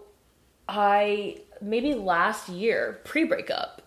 I 0.69 1.39
maybe 1.61 1.95
last 1.95 2.49
year, 2.49 3.01
pre 3.05 3.25
breakup, 3.25 3.83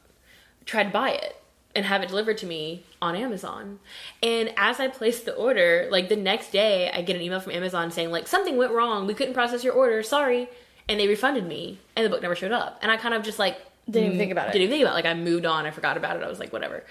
tried 0.66 0.86
to 0.86 0.90
buy 0.92 1.12
it 1.12 1.36
and 1.76 1.86
have 1.86 2.02
it 2.02 2.10
delivered 2.10 2.38
to 2.40 2.46
me 2.46 2.84
on 3.02 3.16
Amazon. 3.16 3.80
And 4.24 4.52
as 4.58 4.80
I 4.80 4.88
placed 4.88 5.26
the 5.26 5.36
order, 5.36 5.88
like 5.92 6.10
the 6.10 6.16
next 6.16 6.52
day, 6.52 6.90
I 6.92 7.02
get 7.02 7.16
an 7.16 7.22
email 7.22 7.40
from 7.40 7.52
Amazon 7.52 7.92
saying 7.92 8.12
like 8.12 8.28
something 8.28 8.58
went 8.58 8.72
wrong. 8.72 9.08
We 9.08 9.14
couldn't 9.14 9.34
process 9.34 9.64
your 9.64 9.74
order. 9.74 10.02
Sorry. 10.04 10.50
And 10.88 11.00
they 11.00 11.08
refunded 11.08 11.46
me, 11.46 11.78
and 11.96 12.04
the 12.04 12.10
book 12.10 12.24
never 12.24 12.36
showed 12.36 12.52
up. 12.52 12.80
And 12.82 12.92
I 12.92 12.98
kind 12.98 13.14
of 13.14 13.22
just 13.22 13.38
like 13.38 13.60
Didn't 13.88 14.08
even 14.08 14.18
think 14.18 14.32
about 14.32 14.50
it. 14.50 14.54
Didn't 14.54 14.64
even 14.64 14.74
think 14.74 14.82
about 14.84 14.94
it. 14.94 14.96
Like 14.96 15.06
I 15.06 15.14
moved 15.14 15.46
on. 15.46 15.68
I 15.68 15.72
forgot 15.72 15.98
about 15.98 16.18
it. 16.18 16.24
I 16.24 16.28
was 16.28 16.40
like, 16.40 16.52
whatever. 16.52 16.84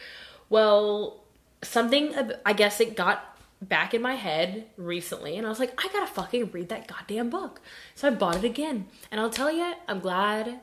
Well, 0.51 1.21
something 1.63 2.15
I 2.45 2.53
guess 2.53 2.81
it 2.81 2.97
got 2.97 3.25
back 3.61 3.93
in 3.93 4.01
my 4.01 4.15
head 4.15 4.67
recently, 4.77 5.37
and 5.37 5.47
I 5.47 5.51
was 5.51 5.59
like, 5.59 5.73
I 5.83 5.89
gotta 5.93 6.07
fucking 6.07 6.53
read 6.53 6.69
that 6.69 6.87
goddamn 6.87 7.31
book. 7.31 7.61
So 7.95 8.09
I 8.09 8.11
bought 8.13 8.37
it 8.37 8.45
again, 8.45 8.87
and 9.11 9.21
I'll 9.21 9.31
tell 9.31 9.51
you, 9.51 9.75
I'm 9.89 10.01
glad 10.01 10.61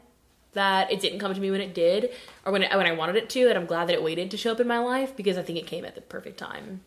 that 0.54 0.90
it 0.90 1.02
didn't 1.02 1.20
come 1.20 1.34
to 1.34 1.42
me 1.42 1.52
when 1.52 1.60
it 1.60 1.74
did, 1.74 2.12
or 2.46 2.54
when 2.54 2.64
it, 2.64 2.74
when 2.74 2.86
I 2.86 2.94
wanted 2.94 3.18
it 3.18 3.30
to, 3.32 3.50
and 3.50 3.58
I'm 3.58 3.66
glad 3.66 3.90
that 3.90 3.96
it 3.96 4.04
waited 4.04 4.32
to 4.32 4.38
show 4.38 4.54
up 4.54 4.62
in 4.62 4.68
my 4.68 4.80
life 4.80 5.16
because 5.16 5.38
I 5.38 5.42
think 5.42 5.60
it 5.60 5.68
came 5.68 5.84
at 5.84 5.96
the 5.96 6.02
perfect 6.02 6.38
time. 6.38 6.82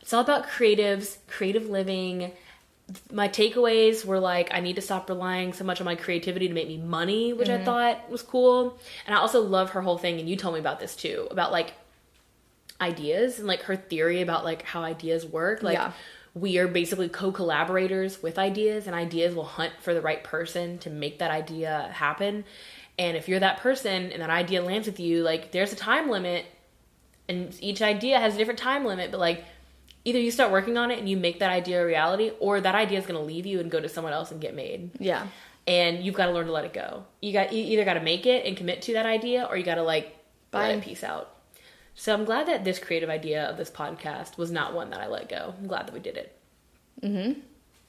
It's 0.00 0.14
all 0.14 0.22
about 0.22 0.46
creatives, 0.46 1.18
creative 1.26 1.68
living. 1.68 2.32
My 3.12 3.28
takeaways 3.28 4.06
were 4.06 4.18
like, 4.18 4.48
I 4.54 4.60
need 4.60 4.76
to 4.76 4.82
stop 4.82 5.10
relying 5.10 5.52
so 5.52 5.64
much 5.64 5.82
on 5.82 5.84
my 5.84 5.96
creativity 5.96 6.48
to 6.48 6.54
make 6.54 6.66
me 6.66 6.78
money, 6.78 7.34
which 7.34 7.50
I 7.50 7.56
mm-hmm. 7.56 7.64
thought 7.66 8.10
was 8.10 8.22
cool. 8.22 8.78
And 9.04 9.14
I 9.14 9.18
also 9.18 9.42
love 9.42 9.70
her 9.70 9.82
whole 9.82 9.98
thing, 9.98 10.18
and 10.18 10.26
you 10.26 10.36
told 10.36 10.54
me 10.54 10.60
about 10.60 10.80
this 10.80 10.96
too, 10.96 11.28
about 11.30 11.52
like 11.52 11.74
ideas 12.80 13.38
and 13.38 13.46
like 13.48 13.62
her 13.62 13.76
theory 13.76 14.22
about 14.22 14.44
like 14.44 14.62
how 14.62 14.82
ideas 14.82 15.24
work. 15.26 15.62
Like 15.62 15.74
Yeah. 15.78 15.92
we 16.34 16.58
are 16.58 16.68
basically 16.68 17.08
co-collaborators 17.08 18.22
with 18.22 18.38
ideas 18.38 18.86
and 18.86 18.94
ideas 18.94 19.34
will 19.34 19.44
hunt 19.44 19.72
for 19.80 19.94
the 19.94 20.00
right 20.00 20.22
person 20.22 20.78
to 20.78 20.90
make 20.90 21.18
that 21.18 21.30
idea 21.30 21.90
happen. 21.92 22.44
And 22.98 23.16
if 23.16 23.28
you're 23.28 23.40
that 23.40 23.58
person 23.58 24.12
and 24.12 24.22
that 24.22 24.30
idea 24.30 24.62
lands 24.62 24.86
with 24.86 25.00
you, 25.00 25.22
like 25.22 25.52
there's 25.52 25.72
a 25.72 25.76
time 25.76 26.08
limit 26.10 26.46
and 27.28 27.56
each 27.60 27.82
idea 27.82 28.18
has 28.18 28.34
a 28.34 28.38
different 28.38 28.58
time 28.58 28.84
limit, 28.84 29.10
but 29.10 29.20
like 29.20 29.44
either 30.04 30.18
you 30.18 30.30
start 30.30 30.50
working 30.50 30.76
on 30.78 30.90
it 30.90 30.98
and 30.98 31.08
you 31.08 31.16
make 31.16 31.40
that 31.40 31.50
idea 31.50 31.82
a 31.82 31.86
reality 31.86 32.30
or 32.40 32.60
that 32.60 32.74
idea 32.74 32.98
is 32.98 33.06
going 33.06 33.18
to 33.18 33.24
leave 33.26 33.44
you 33.46 33.60
and 33.60 33.70
go 33.70 33.80
to 33.80 33.88
someone 33.88 34.12
else 34.12 34.30
and 34.30 34.40
get 34.40 34.54
made 34.54 34.90
Yeah. 35.00 35.26
and 35.66 36.02
you've 36.04 36.14
got 36.14 36.26
to 36.26 36.32
learn 36.32 36.46
to 36.46 36.52
let 36.52 36.64
it 36.64 36.72
go. 36.72 37.04
You 37.20 37.32
got 37.32 37.52
you 37.52 37.62
either 37.62 37.84
got 37.84 37.94
to 37.94 38.00
make 38.00 38.24
it 38.24 38.46
and 38.46 38.56
commit 38.56 38.82
to 38.82 38.92
that 38.94 39.04
idea, 39.06 39.44
or 39.50 39.56
you 39.56 39.64
got 39.64 39.74
to 39.74 39.82
like 39.82 40.16
Bye. 40.50 40.68
let 40.68 40.78
it 40.78 40.84
peace 40.84 41.04
out. 41.04 41.34
So 41.98 42.14
I'm 42.14 42.24
glad 42.24 42.46
that 42.46 42.64
this 42.64 42.78
creative 42.78 43.10
idea 43.10 43.50
of 43.50 43.56
this 43.56 43.72
podcast 43.72 44.38
was 44.38 44.52
not 44.52 44.72
one 44.72 44.90
that 44.90 45.00
I 45.00 45.08
let 45.08 45.28
go. 45.28 45.52
I'm 45.58 45.66
glad 45.66 45.88
that 45.88 45.92
we 45.92 45.98
did 45.98 46.16
it. 46.16 46.38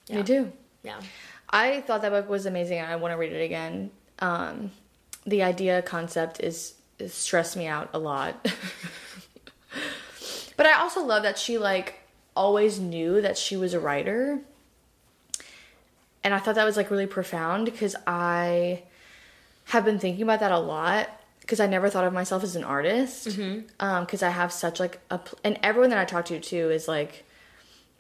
Yeah. 0.08 0.18
Me 0.18 0.24
too. 0.24 0.52
Yeah, 0.82 1.00
I 1.48 1.82
thought 1.82 2.02
that 2.02 2.10
book 2.10 2.28
was 2.28 2.48
amazing 2.48 2.80
and 2.80 2.92
I 2.92 2.96
want 2.96 3.12
to 3.12 3.18
read 3.18 3.34
it 3.34 3.44
again. 3.44 3.92
Um, 4.18 4.72
the 5.28 5.44
idea 5.44 5.84
concept 5.84 6.40
is, 6.40 6.74
is 6.98 7.14
stressed 7.14 7.56
me 7.56 7.68
out 7.68 7.92
a 7.94 8.00
lot. 8.00 8.44
but 10.58 10.66
I 10.66 10.80
also 10.80 11.06
love 11.06 11.22
that 11.22 11.38
she 11.38 11.60
like 11.60 12.00
always 12.36 12.80
knew 12.80 13.22
that 13.22 13.38
she 13.38 13.58
was 13.58 13.76
a 13.76 13.80
writer. 13.80 14.40
And 16.24 16.34
I 16.34 16.40
thought 16.40 16.56
that 16.56 16.66
was 16.66 16.78
like 16.78 16.90
really 16.90 17.06
profound 17.06 17.66
because 17.66 17.96
I 18.08 18.82
have 19.66 19.86
been 19.86 20.00
thinking 20.00 20.24
about 20.24 20.40
that 20.40 20.52
a 20.52 20.58
lot 20.58 21.19
because 21.50 21.60
I 21.60 21.66
never 21.66 21.90
thought 21.90 22.06
of 22.06 22.14
myself 22.14 22.44
as 22.44 22.56
an 22.56 22.64
artist. 22.64 23.28
Mm-hmm. 23.28 23.62
Um, 23.80 24.06
because 24.06 24.22
I 24.22 24.30
have 24.30 24.54
such 24.54 24.80
like 24.80 25.00
a 25.10 25.18
pl- 25.18 25.40
and 25.44 25.58
everyone 25.64 25.90
that 25.90 25.98
I 25.98 26.06
talk 26.06 26.26
to 26.26 26.40
too 26.40 26.70
is 26.70 26.88
like, 26.88 27.26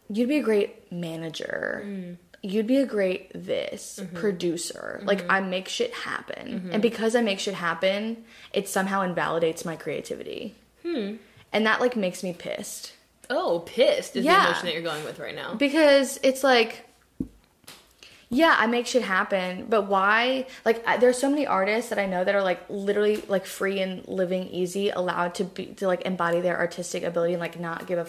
you'd 0.07 0.29
be 0.29 0.37
a 0.37 0.43
great 0.43 0.91
manager. 0.91 1.81
Mm. 1.83 2.17
You'd 2.43 2.67
be 2.67 2.77
a 2.77 2.85
great 2.85 3.31
this 3.33 3.99
mm-hmm. 3.99 4.15
producer. 4.15 4.97
Mm-hmm. 4.99 5.07
Like 5.07 5.25
I 5.31 5.39
make 5.39 5.67
shit 5.67 5.91
happen, 5.93 6.69
and 6.71 6.79
because 6.81 7.15
I 7.15 7.21
make 7.21 7.39
shit 7.39 7.55
happen, 7.55 8.23
it 8.53 8.69
somehow 8.69 9.01
invalidates 9.01 9.65
my 9.65 9.75
creativity. 9.75 10.53
Hmm. 10.83 11.15
And 11.51 11.65
that 11.65 11.81
like 11.81 11.95
makes 11.95 12.21
me 12.21 12.33
pissed 12.33 12.93
Oh, 13.31 13.63
pissed 13.65 14.15
is 14.15 14.25
Yeah. 14.25 14.41
the 14.41 14.47
emotion 14.49 14.65
that 14.67 14.73
you're 14.73 14.83
going 14.83 15.03
with 15.03 15.19
right 15.19 15.35
now. 15.35 15.55
because 15.55 16.19
it's 16.21 16.43
like 16.43 16.85
yeah 18.31 18.55
i 18.59 18.67
make 18.67 18.85
shit 18.85 19.01
happen 19.01 19.65
but 19.67 19.87
why 19.87 20.45
like 20.65 20.85
I, 20.87 20.97
there's 20.97 21.17
so 21.17 21.29
many 21.29 21.47
artists 21.47 21.89
that 21.89 21.97
i 21.97 22.05
know 22.05 22.23
that 22.23 22.35
are 22.35 22.43
like 22.43 22.61
literally 22.69 23.17
like 23.27 23.45
free 23.45 23.79
and 23.79 24.07
living 24.07 24.47
easy 24.49 24.89
allowed 24.89 25.33
to 25.35 25.43
be 25.45 25.65
to 25.77 25.87
like 25.87 26.01
embody 26.03 26.39
their 26.39 26.57
artistic 26.59 27.03
ability 27.03 27.33
and 27.33 27.39
like 27.41 27.59
not 27.59 27.87
give 27.87 27.97
a, 27.97 28.07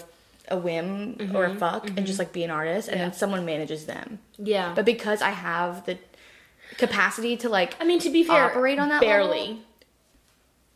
a 0.53 0.57
whim 0.57 1.31
or 1.33 1.45
a 1.45 1.55
fuck 1.55 1.87
and 1.97 2.05
just 2.05 2.19
like 2.19 2.31
be 2.33 2.43
an 2.43 2.51
artist 2.51 2.87
and 2.87 2.95
Mm-hmm. 2.97 3.03
Yeah. 3.03 3.09
then 3.09 3.17
someone 3.17 3.45
manages 3.45 3.85
them 3.87 4.19
Yeah, 4.37 4.73
but 4.75 4.85
because 4.85 5.21
i 5.23 5.29
have 5.31 5.85
the 5.87 5.97
capacity 6.77 7.35
to 7.37 7.49
like 7.49 7.75
I 7.81 7.85
mean 7.85 7.99
to 7.99 8.09
be 8.09 8.23
fair, 8.23 8.45
operate 8.45 8.77
on 8.79 8.89
that 8.89 9.01
barely. 9.01 9.59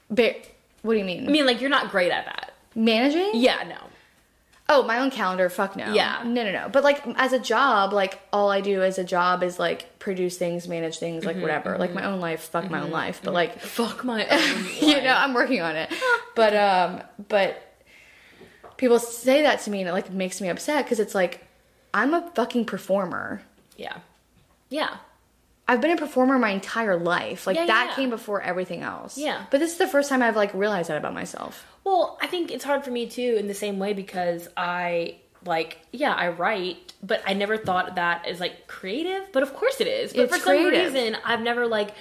ba- 0.10 0.36
what 0.82 0.94
do 0.94 1.00
you 1.00 1.06
mean 1.06 1.28
I 1.28 1.32
mean, 1.32 1.46
like 1.46 1.62
you're 1.62 1.70
not 1.70 1.92
great 1.92 2.12
at 2.12 2.26
that. 2.26 2.54
managing 2.76 3.32
Yeah, 3.36 3.64
no. 3.68 3.78
Oh, 4.68 4.82
my 4.84 4.98
own 4.98 5.12
calendar. 5.12 5.48
Fuck 5.50 5.76
no. 5.76 5.94
Yeah. 5.94 6.24
No, 6.26 6.44
no, 6.44 6.52
no. 6.52 6.70
But 6.70 6.84
like 6.84 7.04
as 7.18 7.34
a 7.34 7.40
job, 7.40 7.94
like 7.94 8.20
all 8.34 8.50
I 8.50 8.62
do 8.62 8.82
as 8.82 8.98
a 8.98 9.04
job 9.04 9.44
is 9.44 9.60
like 9.60 10.00
produce 10.00 10.38
things, 10.38 10.68
manage 10.68 10.98
things, 10.98 11.20
Mm-hmm, 11.24 11.28
like 11.28 11.42
whatever. 11.42 11.78
Like 11.78 11.94
my 11.94 12.04
own 12.06 12.20
life. 12.20 12.42
Fuck 12.50 12.72
my 12.72 12.82
own 12.82 12.90
life. 12.92 13.22
But 13.24 13.34
like 13.36 13.60
Fuck 13.60 14.04
my 14.04 14.26
own. 14.30 14.66
you 14.82 15.02
know, 15.04 15.14
I'm 15.14 15.34
working 15.36 15.62
on 15.62 15.76
it. 15.76 15.94
but 16.36 16.56
um, 16.56 17.04
but 17.28 17.62
people 18.78 18.98
say 19.00 19.44
that 19.44 19.62
to 19.62 19.70
me 19.70 19.82
and 19.82 19.90
it 19.90 19.94
like 19.94 20.10
makes 20.12 20.42
me 20.42 20.50
upset 20.50 20.84
because 20.86 21.00
it's 21.00 21.14
like 21.16 21.46
I'm 21.94 22.14
a 22.16 22.32
fucking 22.34 22.66
performer. 22.66 23.44
Yeah, 23.78 23.98
yeah. 24.70 24.98
I've 25.68 25.82
been 25.82 25.92
a 25.92 25.98
performer 25.98 26.38
my 26.38 26.50
entire 26.52 26.98
life. 26.98 27.48
Like 27.48 27.56
Yeah, 27.56 27.66
that 27.66 27.88
yeah. 27.90 27.96
came 27.96 28.10
before 28.10 28.42
everything 28.42 28.82
else. 28.84 29.18
Yeah. 29.18 29.46
But 29.50 29.60
this 29.60 29.72
is 29.72 29.78
the 29.78 29.88
first 29.88 30.10
time 30.10 30.22
I've 30.22 30.36
like 30.36 30.54
realized 30.54 30.90
that 30.90 30.98
about 30.98 31.14
myself. 31.14 31.66
Well, 31.84 32.18
I 32.22 32.28
think 32.28 32.52
it's 32.52 32.64
hard 32.64 32.84
for 32.84 32.92
me 32.92 33.08
too 33.08 33.36
in 33.40 33.48
the 33.48 33.54
same 33.54 33.80
way 33.80 33.94
because 33.94 34.48
I 34.56 35.16
like 35.46 35.80
yeah, 35.92 36.14
I 36.14 36.30
write, 36.30 36.94
but 37.04 37.22
I 37.26 37.34
never 37.34 37.58
thought 37.58 37.96
that 37.96 38.26
as 38.28 38.40
like 38.40 38.68
creative, 38.68 39.32
but 39.32 39.44
of 39.44 39.54
course 39.56 39.80
it 39.82 39.88
is. 39.88 40.14
But 40.14 40.26
It's 40.26 40.38
for 40.38 40.44
some 40.44 40.66
reason, 40.66 41.18
I've 41.24 41.42
never 41.42 41.68
like 41.68 41.94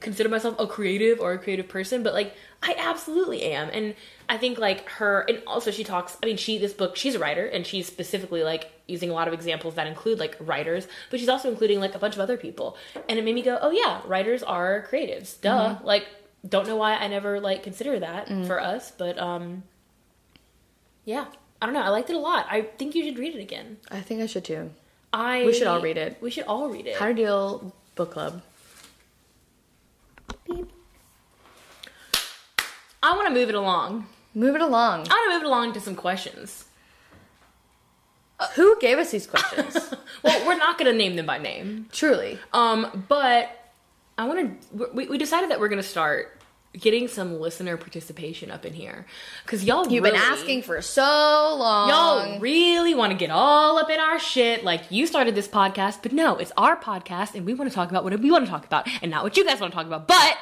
considered 0.00 0.30
myself 0.30 0.54
a 0.60 0.66
creative 0.66 1.18
or 1.20 1.32
a 1.32 1.38
creative 1.38 1.68
person, 1.68 2.02
but 2.02 2.14
like 2.14 2.34
I 2.62 2.74
absolutely 2.78 3.42
am. 3.42 3.68
And 3.72 3.94
I 4.28 4.36
think 4.36 4.58
like 4.58 4.88
her 4.90 5.20
and 5.28 5.42
also 5.46 5.70
she 5.70 5.82
talks, 5.84 6.16
I 6.22 6.26
mean, 6.26 6.36
she 6.36 6.58
this 6.58 6.72
book, 6.72 6.96
she's 6.96 7.14
a 7.14 7.18
writer 7.18 7.46
and 7.46 7.66
she's 7.66 7.86
specifically 7.86 8.42
like 8.44 8.70
using 8.86 9.10
a 9.10 9.12
lot 9.12 9.26
of 9.28 9.34
examples 9.34 9.74
that 9.74 9.86
include 9.86 10.18
like 10.18 10.36
writers, 10.40 10.86
but 11.10 11.18
she's 11.20 11.28
also 11.28 11.48
including 11.50 11.80
like 11.80 11.94
a 11.94 11.98
bunch 11.98 12.14
of 12.14 12.20
other 12.20 12.36
people. 12.36 12.76
And 13.08 13.18
it 13.18 13.24
made 13.24 13.34
me 13.34 13.42
go, 13.42 13.58
"Oh 13.60 13.70
yeah, 13.70 14.00
writers 14.06 14.42
are 14.42 14.86
creatives." 14.90 15.40
Duh. 15.40 15.74
Mm-hmm. 15.76 15.86
Like 15.86 16.06
don't 16.48 16.68
know 16.68 16.76
why 16.76 16.94
I 16.94 17.08
never 17.08 17.40
like 17.40 17.62
consider 17.64 17.98
that 17.98 18.28
Mm. 18.28 18.46
for 18.46 18.60
us, 18.60 18.92
but 18.96 19.18
um 19.18 19.64
yeah, 21.04 21.26
I 21.60 21.66
don't 21.66 21.74
know. 21.74 21.82
I 21.82 21.88
liked 21.88 22.10
it 22.10 22.16
a 22.16 22.18
lot. 22.20 22.46
I 22.50 22.62
think 22.62 22.94
you 22.94 23.02
should 23.04 23.18
read 23.18 23.34
it 23.34 23.40
again. 23.40 23.78
I 23.90 24.00
think 24.00 24.20
I 24.22 24.26
should 24.26 24.44
too. 24.44 24.70
I 25.12 25.44
We 25.44 25.52
should 25.54 25.66
all 25.66 25.80
read 25.80 25.96
it. 25.96 26.18
We 26.20 26.30
should 26.30 26.44
all 26.44 26.68
read 26.68 26.86
it. 26.86 26.96
How 26.96 27.06
to 27.06 27.14
Deal 27.14 27.74
Book 27.94 28.12
Club. 28.12 28.42
I 33.02 33.14
want 33.16 33.28
to 33.28 33.34
move 33.34 33.48
it 33.48 33.54
along. 33.54 34.06
Move 34.34 34.54
it 34.54 34.60
along. 34.60 35.06
I 35.10 35.14
want 35.14 35.30
to 35.30 35.34
move 35.34 35.42
it 35.42 35.46
along 35.46 35.72
to 35.74 35.80
some 35.80 35.94
questions. 35.94 36.64
Who 38.54 38.78
gave 38.80 38.98
us 38.98 39.10
these 39.10 39.26
questions? 39.26 39.94
Well, 40.24 40.44
we're 40.48 40.58
not 40.58 40.78
going 40.78 40.90
to 40.90 40.98
name 40.98 41.14
them 41.14 41.26
by 41.26 41.38
name. 41.38 41.86
Truly. 41.92 42.40
Um, 42.52 43.04
but 43.08 43.72
I 44.18 44.26
want 44.26 44.60
to. 44.72 44.90
We, 44.92 45.06
we 45.06 45.16
decided 45.16 45.48
that 45.50 45.60
we're 45.60 45.68
going 45.68 45.80
to 45.80 45.88
start 45.88 46.37
getting 46.78 47.08
some 47.08 47.40
listener 47.40 47.76
participation 47.76 48.50
up 48.50 48.64
in 48.64 48.72
here 48.74 49.06
because 49.44 49.64
y'all 49.64 49.88
You've 49.88 50.04
really, 50.04 50.16
been 50.16 50.20
asking 50.20 50.62
for 50.62 50.80
so 50.82 51.02
long. 51.02 51.88
Y'all 51.88 52.38
really 52.40 52.94
want 52.94 53.12
to 53.12 53.18
get 53.18 53.30
all 53.30 53.78
up 53.78 53.90
in 53.90 53.98
our 54.00 54.18
shit. 54.18 54.64
Like 54.64 54.82
you 54.90 55.06
started 55.06 55.34
this 55.34 55.48
podcast, 55.48 55.98
but 56.02 56.12
no, 56.12 56.36
it's 56.36 56.52
our 56.56 56.76
podcast, 56.76 57.34
and 57.34 57.44
we 57.46 57.54
want 57.54 57.70
to 57.70 57.74
talk 57.74 57.90
about 57.90 58.04
what 58.04 58.18
we 58.20 58.30
want 58.30 58.44
to 58.44 58.50
talk 58.50 58.64
about, 58.66 58.86
and 59.02 59.10
not 59.10 59.24
what 59.24 59.36
you 59.36 59.44
guys 59.44 59.60
want 59.60 59.72
to 59.72 59.76
talk 59.76 59.86
about. 59.86 60.06
But 60.08 60.36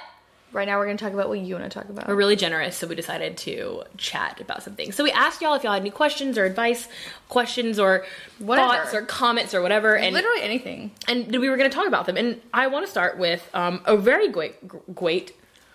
Right 0.53 0.67
now, 0.69 0.79
we're 0.79 0.87
going 0.87 0.97
to 0.97 1.05
talk 1.05 1.13
about 1.13 1.29
what 1.29 1.39
you 1.41 1.55
want 1.55 1.71
to 1.71 1.79
talk 1.81 1.91
about. 1.91 2.07
we're 2.09 2.15
really 2.15 2.37
generous, 2.37 2.77
so 2.77 2.87
we 2.87 2.95
decided 2.95 3.37
to 3.39 3.83
chat 3.99 4.41
about 4.41 4.63
something. 4.63 4.91
So 4.93 5.03
we 5.05 5.11
asked 5.11 5.43
y'all 5.43 5.55
if 5.55 5.65
y'all 5.65 5.73
had 5.73 5.83
any 5.83 5.91
questions 5.91 6.39
or 6.39 6.45
advice, 6.45 6.89
questions 7.29 7.79
or 7.79 8.07
Whatever. 8.39 8.73
thoughts 8.73 8.95
or 8.95 9.03
comments 9.03 9.53
or 9.55 9.61
whatever, 9.61 9.97
and 9.97 10.15
Literally 10.15 10.41
anything. 10.43 10.93
and 11.09 11.31
we 11.37 11.51
were 11.51 11.57
going 11.59 11.69
to 11.69 11.75
talk 11.75 11.89
about 11.89 12.07
them. 12.07 12.17
And 12.17 12.41
I 12.55 12.69
want 12.69 12.87
to 12.87 12.91
start 12.91 13.19
with 13.19 13.47
um, 13.55 13.83
a 13.85 13.97
very 13.99 14.29
great, 14.29 14.55
great, 14.95 15.33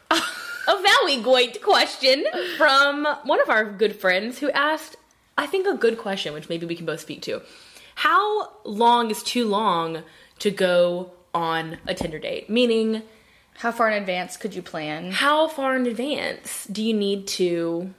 a 0.68 0.82
very 0.82 1.22
great 1.22 1.62
question 1.62 2.26
from 2.57 3.05
one 3.24 3.41
of 3.41 3.49
our 3.49 3.66
good 3.66 3.95
friends 3.95 4.39
who 4.39 4.49
asked, 4.51 4.95
I 5.38 5.45
think, 5.47 5.68
a 5.68 5.74
good 5.76 5.97
question, 5.97 6.34
which 6.34 6.49
maybe 6.49 6.66
we 6.66 6.76
can 6.76 6.86
both 6.86 6.99
speak 6.99 7.22
to. 7.24 7.41
How 7.95 8.51
long 8.64 9.12
is 9.12 9.22
too 9.24 9.47
long 9.47 10.03
to 10.39 10.51
go 10.51 11.12
on 11.34 11.78
a 11.88 11.93
Tinder 11.93 12.20
date? 12.20 12.49
Meaning, 12.49 13.03
How 13.55 13.72
far 13.72 13.89
in 13.89 14.01
advance 14.01 14.38
could 14.38 14.55
you 14.55 14.62
plan? 14.62 15.12
how 15.12 15.47
far 15.47 15.76
in 15.76 15.86
advance 15.86 16.66
do 16.72 16.84
you 16.84 16.93
need 16.93 17.28
to 17.28 17.93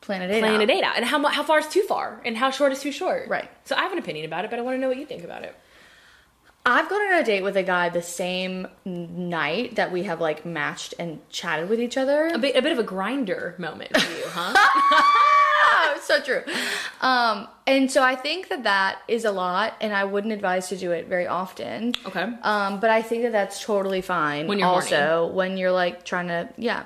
Plan 0.00 0.22
a 0.22 0.28
date 0.28 0.40
plan 0.40 0.54
out. 0.54 0.60
a 0.62 0.66
date 0.66 0.84
out? 0.84 0.96
And 0.96 1.04
how, 1.04 1.22
how 1.26 1.42
far 1.42 1.58
is 1.58 1.68
too 1.68 1.82
far? 1.82 2.20
And 2.24 2.36
how 2.36 2.50
short 2.50 2.72
is 2.72 2.80
too 2.80 2.92
short? 2.92 3.28
Right. 3.28 3.50
So 3.64 3.76
I 3.76 3.82
have 3.82 3.92
an 3.92 3.98
opinion 3.98 4.24
about 4.24 4.44
it, 4.44 4.50
but 4.50 4.58
I 4.58 4.62
want 4.62 4.76
to 4.76 4.80
know 4.80 4.88
what 4.88 4.96
you 4.96 5.04
think 5.06 5.24
about 5.24 5.42
it. 5.42 5.54
I've 6.70 6.88
gone 6.88 7.00
on 7.00 7.20
a 7.20 7.24
date 7.24 7.42
with 7.42 7.56
a 7.56 7.62
guy 7.62 7.88
the 7.88 8.02
same 8.02 8.68
night 8.84 9.76
that 9.76 9.92
we 9.92 10.04
have 10.04 10.20
like 10.20 10.44
matched 10.44 10.94
and 10.98 11.20
chatted 11.30 11.68
with 11.68 11.80
each 11.80 11.96
other. 11.96 12.28
A 12.28 12.38
bit, 12.38 12.56
a 12.56 12.62
bit 12.62 12.72
of 12.72 12.78
a 12.78 12.84
Grindr 12.84 13.58
moment 13.58 13.96
for 13.96 14.12
you, 14.12 14.24
huh? 14.26 14.54
so 16.02 16.20
true. 16.20 16.42
Um, 17.00 17.48
and 17.66 17.90
so 17.90 18.02
I 18.02 18.16
think 18.16 18.48
that 18.48 18.64
that 18.64 19.00
is 19.08 19.24
a 19.24 19.30
lot, 19.30 19.74
and 19.80 19.92
I 19.92 20.04
wouldn't 20.04 20.32
advise 20.32 20.68
to 20.68 20.76
do 20.76 20.92
it 20.92 21.06
very 21.06 21.26
often. 21.26 21.94
Okay. 22.06 22.26
Um, 22.42 22.80
but 22.80 22.90
I 22.90 23.02
think 23.02 23.24
that 23.24 23.32
that's 23.32 23.62
totally 23.62 24.00
fine. 24.00 24.46
When 24.46 24.58
you're 24.58 24.68
also 24.68 25.26
when 25.32 25.56
you're 25.56 25.72
like 25.72 26.04
trying 26.04 26.28
to 26.28 26.48
yeah, 26.56 26.84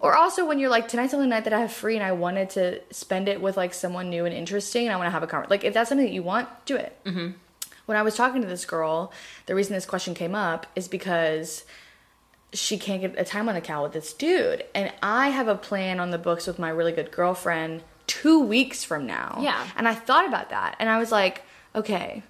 or 0.00 0.14
also 0.16 0.46
when 0.46 0.58
you're 0.58 0.70
like 0.70 0.88
tonight's 0.88 1.12
the 1.12 1.18
only 1.18 1.28
night 1.28 1.44
that 1.44 1.52
I 1.52 1.60
have 1.60 1.72
free, 1.72 1.94
and 1.94 2.04
I 2.04 2.12
wanted 2.12 2.50
to 2.50 2.80
spend 2.90 3.28
it 3.28 3.40
with 3.40 3.56
like 3.56 3.74
someone 3.74 4.10
new 4.10 4.24
and 4.24 4.34
interesting, 4.34 4.86
and 4.86 4.92
I 4.92 4.96
want 4.96 5.06
to 5.06 5.12
have 5.12 5.22
a 5.22 5.26
conversation. 5.26 5.50
Like 5.50 5.64
if 5.64 5.74
that's 5.74 5.88
something 5.88 6.06
that 6.06 6.12
you 6.12 6.22
want, 6.22 6.48
do 6.66 6.76
it. 6.76 6.96
Mm-hmm. 7.04 7.30
When 7.86 7.96
I 7.98 8.02
was 8.02 8.14
talking 8.16 8.40
to 8.42 8.46
this 8.48 8.64
girl, 8.64 9.12
the 9.46 9.54
reason 9.54 9.74
this 9.74 9.86
question 9.86 10.14
came 10.14 10.34
up 10.34 10.66
is 10.74 10.88
because 10.88 11.64
she 12.52 12.78
can't 12.78 13.00
get 13.00 13.18
a 13.18 13.24
time 13.24 13.48
on 13.48 13.54
the 13.54 13.60
cow 13.60 13.82
with 13.82 13.92
this 13.92 14.12
dude. 14.12 14.64
And 14.74 14.92
I 15.02 15.30
have 15.30 15.48
a 15.48 15.54
plan 15.56 15.98
on 16.00 16.10
the 16.10 16.18
books 16.18 16.46
with 16.46 16.58
my 16.58 16.70
really 16.70 16.92
good 16.92 17.10
girlfriend 17.10 17.82
two 18.06 18.38
weeks 18.40 18.84
from 18.84 19.06
now. 19.06 19.38
Yeah. 19.40 19.66
And 19.76 19.88
I 19.88 19.94
thought 19.94 20.26
about 20.26 20.50
that 20.50 20.76
and 20.78 20.88
I 20.88 20.98
was 20.98 21.10
like, 21.10 21.42
okay, 21.74 22.22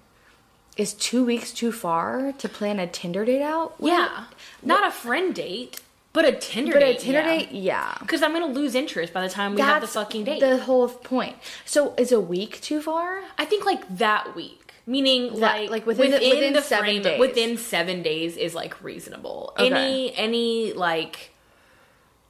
is 0.77 0.93
two 0.93 1.23
weeks 1.23 1.51
too 1.53 1.71
far 1.71 2.33
to 2.33 2.49
plan 2.49 2.79
a 2.79 2.87
Tinder 2.87 3.23
date 3.23 3.41
out? 3.41 3.79
What- 3.79 3.89
Yeah. 3.91 4.23
Not 4.63 4.85
a 4.87 4.91
friend 4.91 5.33
date. 5.33 5.79
But 6.11 6.25
a 6.25 6.31
Tinder 6.31 6.71
But 6.73 6.79
date. 6.79 6.97
a 6.97 6.99
Tinder 7.01 7.19
yeah. 7.19 7.37
date, 7.37 7.51
yeah. 7.51 7.95
Because 7.99 8.23
I'm 8.23 8.31
gonna 8.33 8.47
lose 8.47 8.73
interest 8.73 9.11
by 9.13 9.21
the 9.21 9.29
time 9.29 9.53
we 9.53 9.61
have 9.61 9.81
the 9.81 9.87
fucking 9.87 10.23
date. 10.23 10.39
The 10.39 10.57
whole 10.59 10.87
point. 10.87 11.35
So 11.65 11.93
is 11.97 12.11
a 12.13 12.19
week 12.21 12.61
too 12.61 12.81
far? 12.81 13.21
I 13.37 13.43
think 13.45 13.65
like 13.65 13.97
that 13.97 14.33
week, 14.35 14.64
meaning 14.85 15.39
That- 15.39 15.39
like 15.39 15.69
like 15.69 15.85
within 15.85 16.11
the- 16.11 16.17
within 16.29 16.61
seven 16.61 16.83
frame, 16.85 17.01
days. 17.01 17.19
within 17.19 17.57
seven 17.57 18.01
days 18.01 18.37
is 18.37 18.53
like 18.55 18.83
reasonable. 18.83 19.53
Okay. 19.57 19.67
Any 19.67 20.15
any 20.15 20.73
like 20.73 21.31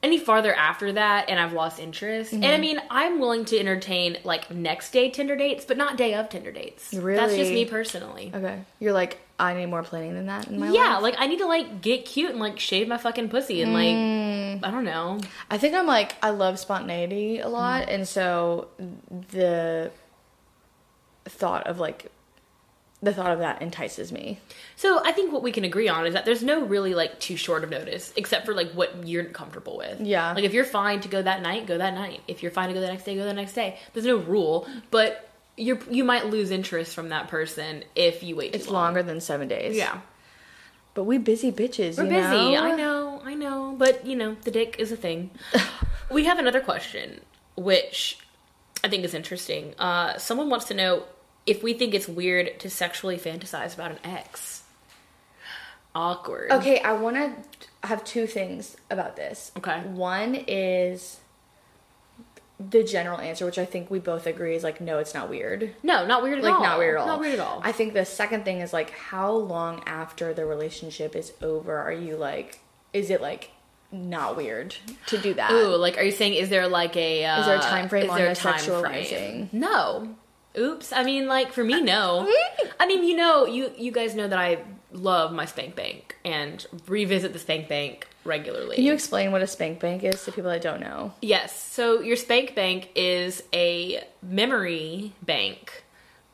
any 0.04 0.20
farther 0.20 0.54
after 0.54 0.92
that, 0.94 1.30
and 1.30 1.40
I've 1.40 1.54
lost 1.54 1.80
interest. 1.80 2.32
And 2.32 2.44
Mm-hmm. 2.44 2.54
I 2.54 2.58
mean, 2.60 2.80
I'm 2.92 3.20
willing 3.20 3.44
to 3.46 3.58
entertain 3.58 4.18
like 4.24 4.52
next 4.52 4.92
day 4.92 5.10
Tinder 5.10 5.36
dates, 5.36 5.66
but 5.66 5.78
not 5.78 5.98
day 5.98 6.14
of 6.14 6.30
Tinder 6.30 6.52
dates. 6.52 6.94
Really? 6.94 7.18
That's 7.18 7.36
just 7.36 7.52
me 7.52 7.66
personally. 7.66 8.32
Okay. 8.34 8.60
You're 8.80 8.94
like, 8.94 9.18
I 9.40 9.56
need 9.56 9.66
more 9.66 9.82
planning 9.82 10.14
than 10.14 10.28
that 10.28 10.48
in 10.48 10.60
my 10.60 10.68
Yeah, 10.68 10.72
life. 10.72 10.76
Yeah, 10.90 10.98
like 11.00 11.16
I 11.18 11.26
need 11.26 11.40
to 11.40 11.48
like 11.48 11.82
get 11.82 12.06
cute 12.06 12.30
and 12.30 12.40
like 12.40 12.60
shave 12.60 12.88
my 12.88 12.98
fucking 13.00 13.30
pussy 13.30 13.62
and 13.64 13.74
like 13.74 13.96
Mm. 13.96 14.60
I 14.64 14.70
don't 14.72 14.86
know. 14.86 15.20
I 15.50 15.58
think 15.58 15.74
I'm 15.76 15.88
like 15.88 16.16
I 16.22 16.30
love 16.30 16.60
spontaneity 16.60 17.40
a 17.40 17.50
lot, 17.50 17.90
and 17.90 18.08
so 18.08 18.68
the 19.32 19.92
thought 21.26 21.66
of 21.68 21.80
like 21.80 22.12
the 23.06 23.14
thought 23.14 23.32
of 23.32 23.40
that 23.40 23.62
entices 23.62 24.12
me. 24.12 24.40
So 24.76 25.02
I 25.06 25.12
think 25.14 25.32
what 25.32 25.42
we 25.44 25.52
can 25.52 25.64
agree 25.64 25.88
on 25.88 26.06
is 26.06 26.14
that 26.14 26.26
there's 26.26 26.44
no 26.44 26.66
really 26.66 26.94
like 26.94 27.20
too 27.20 27.38
short 27.38 27.64
of 27.64 27.70
notice, 27.70 28.12
except 28.18 28.46
for 28.46 28.54
like 28.54 28.72
what 28.74 29.08
you're 29.08 29.24
comfortable 29.26 29.78
with. 29.78 30.02
Yeah. 30.02 30.34
Like 30.34 30.44
if 30.44 30.54
you're 30.54 30.66
fine 30.66 31.00
to 31.02 31.08
go 31.08 31.22
that 31.22 31.42
night, 31.42 31.66
go 31.68 31.78
that 31.78 31.94
night. 31.94 32.22
If 32.28 32.42
you're 32.44 32.52
fine 32.52 32.68
to 32.68 32.74
go 32.74 32.82
the 32.82 32.88
next 32.88 33.04
day, 33.06 33.16
go 33.16 33.24
the 33.24 33.34
next 33.34 33.54
day. 33.54 33.80
There's 33.94 34.06
no 34.06 34.18
rule, 34.18 34.68
but 34.92 35.30
you're 35.58 35.80
you 35.90 36.04
might 36.04 36.26
lose 36.26 36.52
interest 36.52 36.94
from 36.94 37.10
that 37.10 37.30
person 37.30 37.84
if 37.96 38.22
you 38.24 38.36
wait. 38.36 38.52
Too 38.52 38.58
It's 38.60 38.68
long. 38.68 38.84
longer 38.84 39.04
than 39.04 39.22
seven 39.22 39.48
days. 39.48 39.78
Yeah. 39.78 40.02
but 40.94 41.04
we 41.06 41.18
busy 41.18 41.52
bitches. 41.52 41.98
We're 41.98 42.04
you 42.06 42.10
busy. 42.10 42.22
know? 42.22 42.56
I 42.64 42.76
know. 42.76 43.22
I 43.24 43.34
know. 43.36 43.76
But 43.78 44.06
you 44.06 44.16
know, 44.16 44.36
the 44.44 44.52
dick 44.52 44.76
is 44.80 44.92
a 44.92 44.98
thing. 44.98 45.32
we 46.12 46.26
have 46.26 46.40
another 46.40 46.60
question, 46.62 47.22
which 47.56 48.20
I 48.84 48.90
think 48.90 49.04
is 49.06 49.14
interesting. 49.14 49.74
Uh, 49.80 50.18
someone 50.18 50.50
wants 50.50 50.66
to 50.66 50.74
know 50.74 51.04
if 51.46 51.62
we 51.64 51.74
think 51.74 51.94
it's 51.94 52.08
weird 52.08 52.60
to 52.60 52.70
sexually 52.70 53.18
fantasize 53.18 53.74
about 53.76 53.92
an 53.92 54.00
ex. 54.04 54.64
Awkward. 55.94 56.52
Okay, 56.52 56.80
I 56.80 56.94
want 56.94 57.16
to 57.16 57.88
have 57.88 58.04
two 58.04 58.28
things 58.28 58.76
about 58.90 59.16
this. 59.16 59.52
Okay. 59.58 59.80
One 59.80 60.36
is 60.36 61.20
the 62.60 62.84
general 62.84 63.20
answer, 63.20 63.46
which 63.46 63.58
I 63.58 63.66
think 63.66 63.90
we 63.90 64.00
both 64.00 64.28
agree 64.28 64.56
is 64.56 64.64
like, 64.64 64.82
no, 64.82 65.00
it's 65.00 65.14
not 65.14 65.30
weird. 65.30 65.74
No, 65.84 66.06
not 66.06 66.24
weird 66.24 66.40
at 66.40 66.44
Like, 66.44 66.54
all. 66.54 66.60
Like, 66.62 66.70
not 66.70 66.80
weird 66.80 66.96
at 66.96 67.02
all. 67.02 67.08
Not 67.08 67.20
weird 67.20 67.34
at 67.36 67.40
all. 67.40 67.62
I 67.64 67.72
think 67.72 67.94
the 67.94 68.06
second 68.06 68.44
thing 68.44 68.60
is 68.60 68.74
like, 68.74 68.92
how 68.92 69.32
long 69.32 69.84
after 69.86 70.34
the 70.34 70.46
relationship 70.46 71.16
is 71.16 71.32
over 71.42 71.78
are 71.78 71.92
you 71.94 72.18
like, 72.18 72.60
is 72.92 73.10
it 73.10 73.22
like 73.22 73.52
not 73.92 74.36
weird 74.36 74.76
to 75.08 75.18
do 75.18 75.34
that? 75.36 75.52
Ooh, 75.52 75.76
like, 75.76 75.98
are 75.98 76.04
you 76.04 76.12
saying 76.12 76.34
is 76.34 76.50
there 76.50 76.68
like 76.68 76.98
a 76.98 77.26
uh, 77.26 77.40
Is 77.42 77.46
there 77.46 77.58
a 77.58 77.62
time 77.62 77.88
frame 77.88 78.06
is 78.06 78.10
on 78.10 78.18
there 78.18 78.34
the 78.34 78.40
sexualizing? 78.40 79.54
No. 79.54 80.16
Oops. 80.58 80.92
I 80.94 81.04
mean, 81.04 81.28
like 81.28 81.52
for 81.52 81.64
me, 81.64 81.82
no. 81.82 82.32
I 82.80 82.88
mean, 82.88 83.04
you 83.04 83.16
know, 83.16 83.46
you 83.46 83.72
you 83.78 83.92
guys 83.92 84.16
know 84.16 84.28
that 84.28 84.40
I 84.40 84.64
love 84.92 85.34
my 85.34 85.46
spank 85.46 85.76
bank 85.76 86.16
and 86.24 86.66
revisit 86.88 87.34
the 87.34 87.40
spank 87.40 87.68
bank 87.68 88.08
regularly. 88.24 88.76
Can 88.76 88.86
you 88.86 88.94
explain 88.94 89.32
what 89.32 89.42
a 89.42 89.48
spank 89.48 89.80
bank 89.80 90.04
is 90.04 90.24
to 90.26 90.32
people 90.32 90.50
that 90.52 90.62
don't 90.62 90.80
know? 90.80 91.14
Yes. 91.22 91.60
So 91.62 92.02
your 92.02 92.16
spank 92.16 92.56
bank 92.56 92.90
is 92.96 93.44
a 93.54 94.04
memory 94.22 95.14
bank 95.22 95.84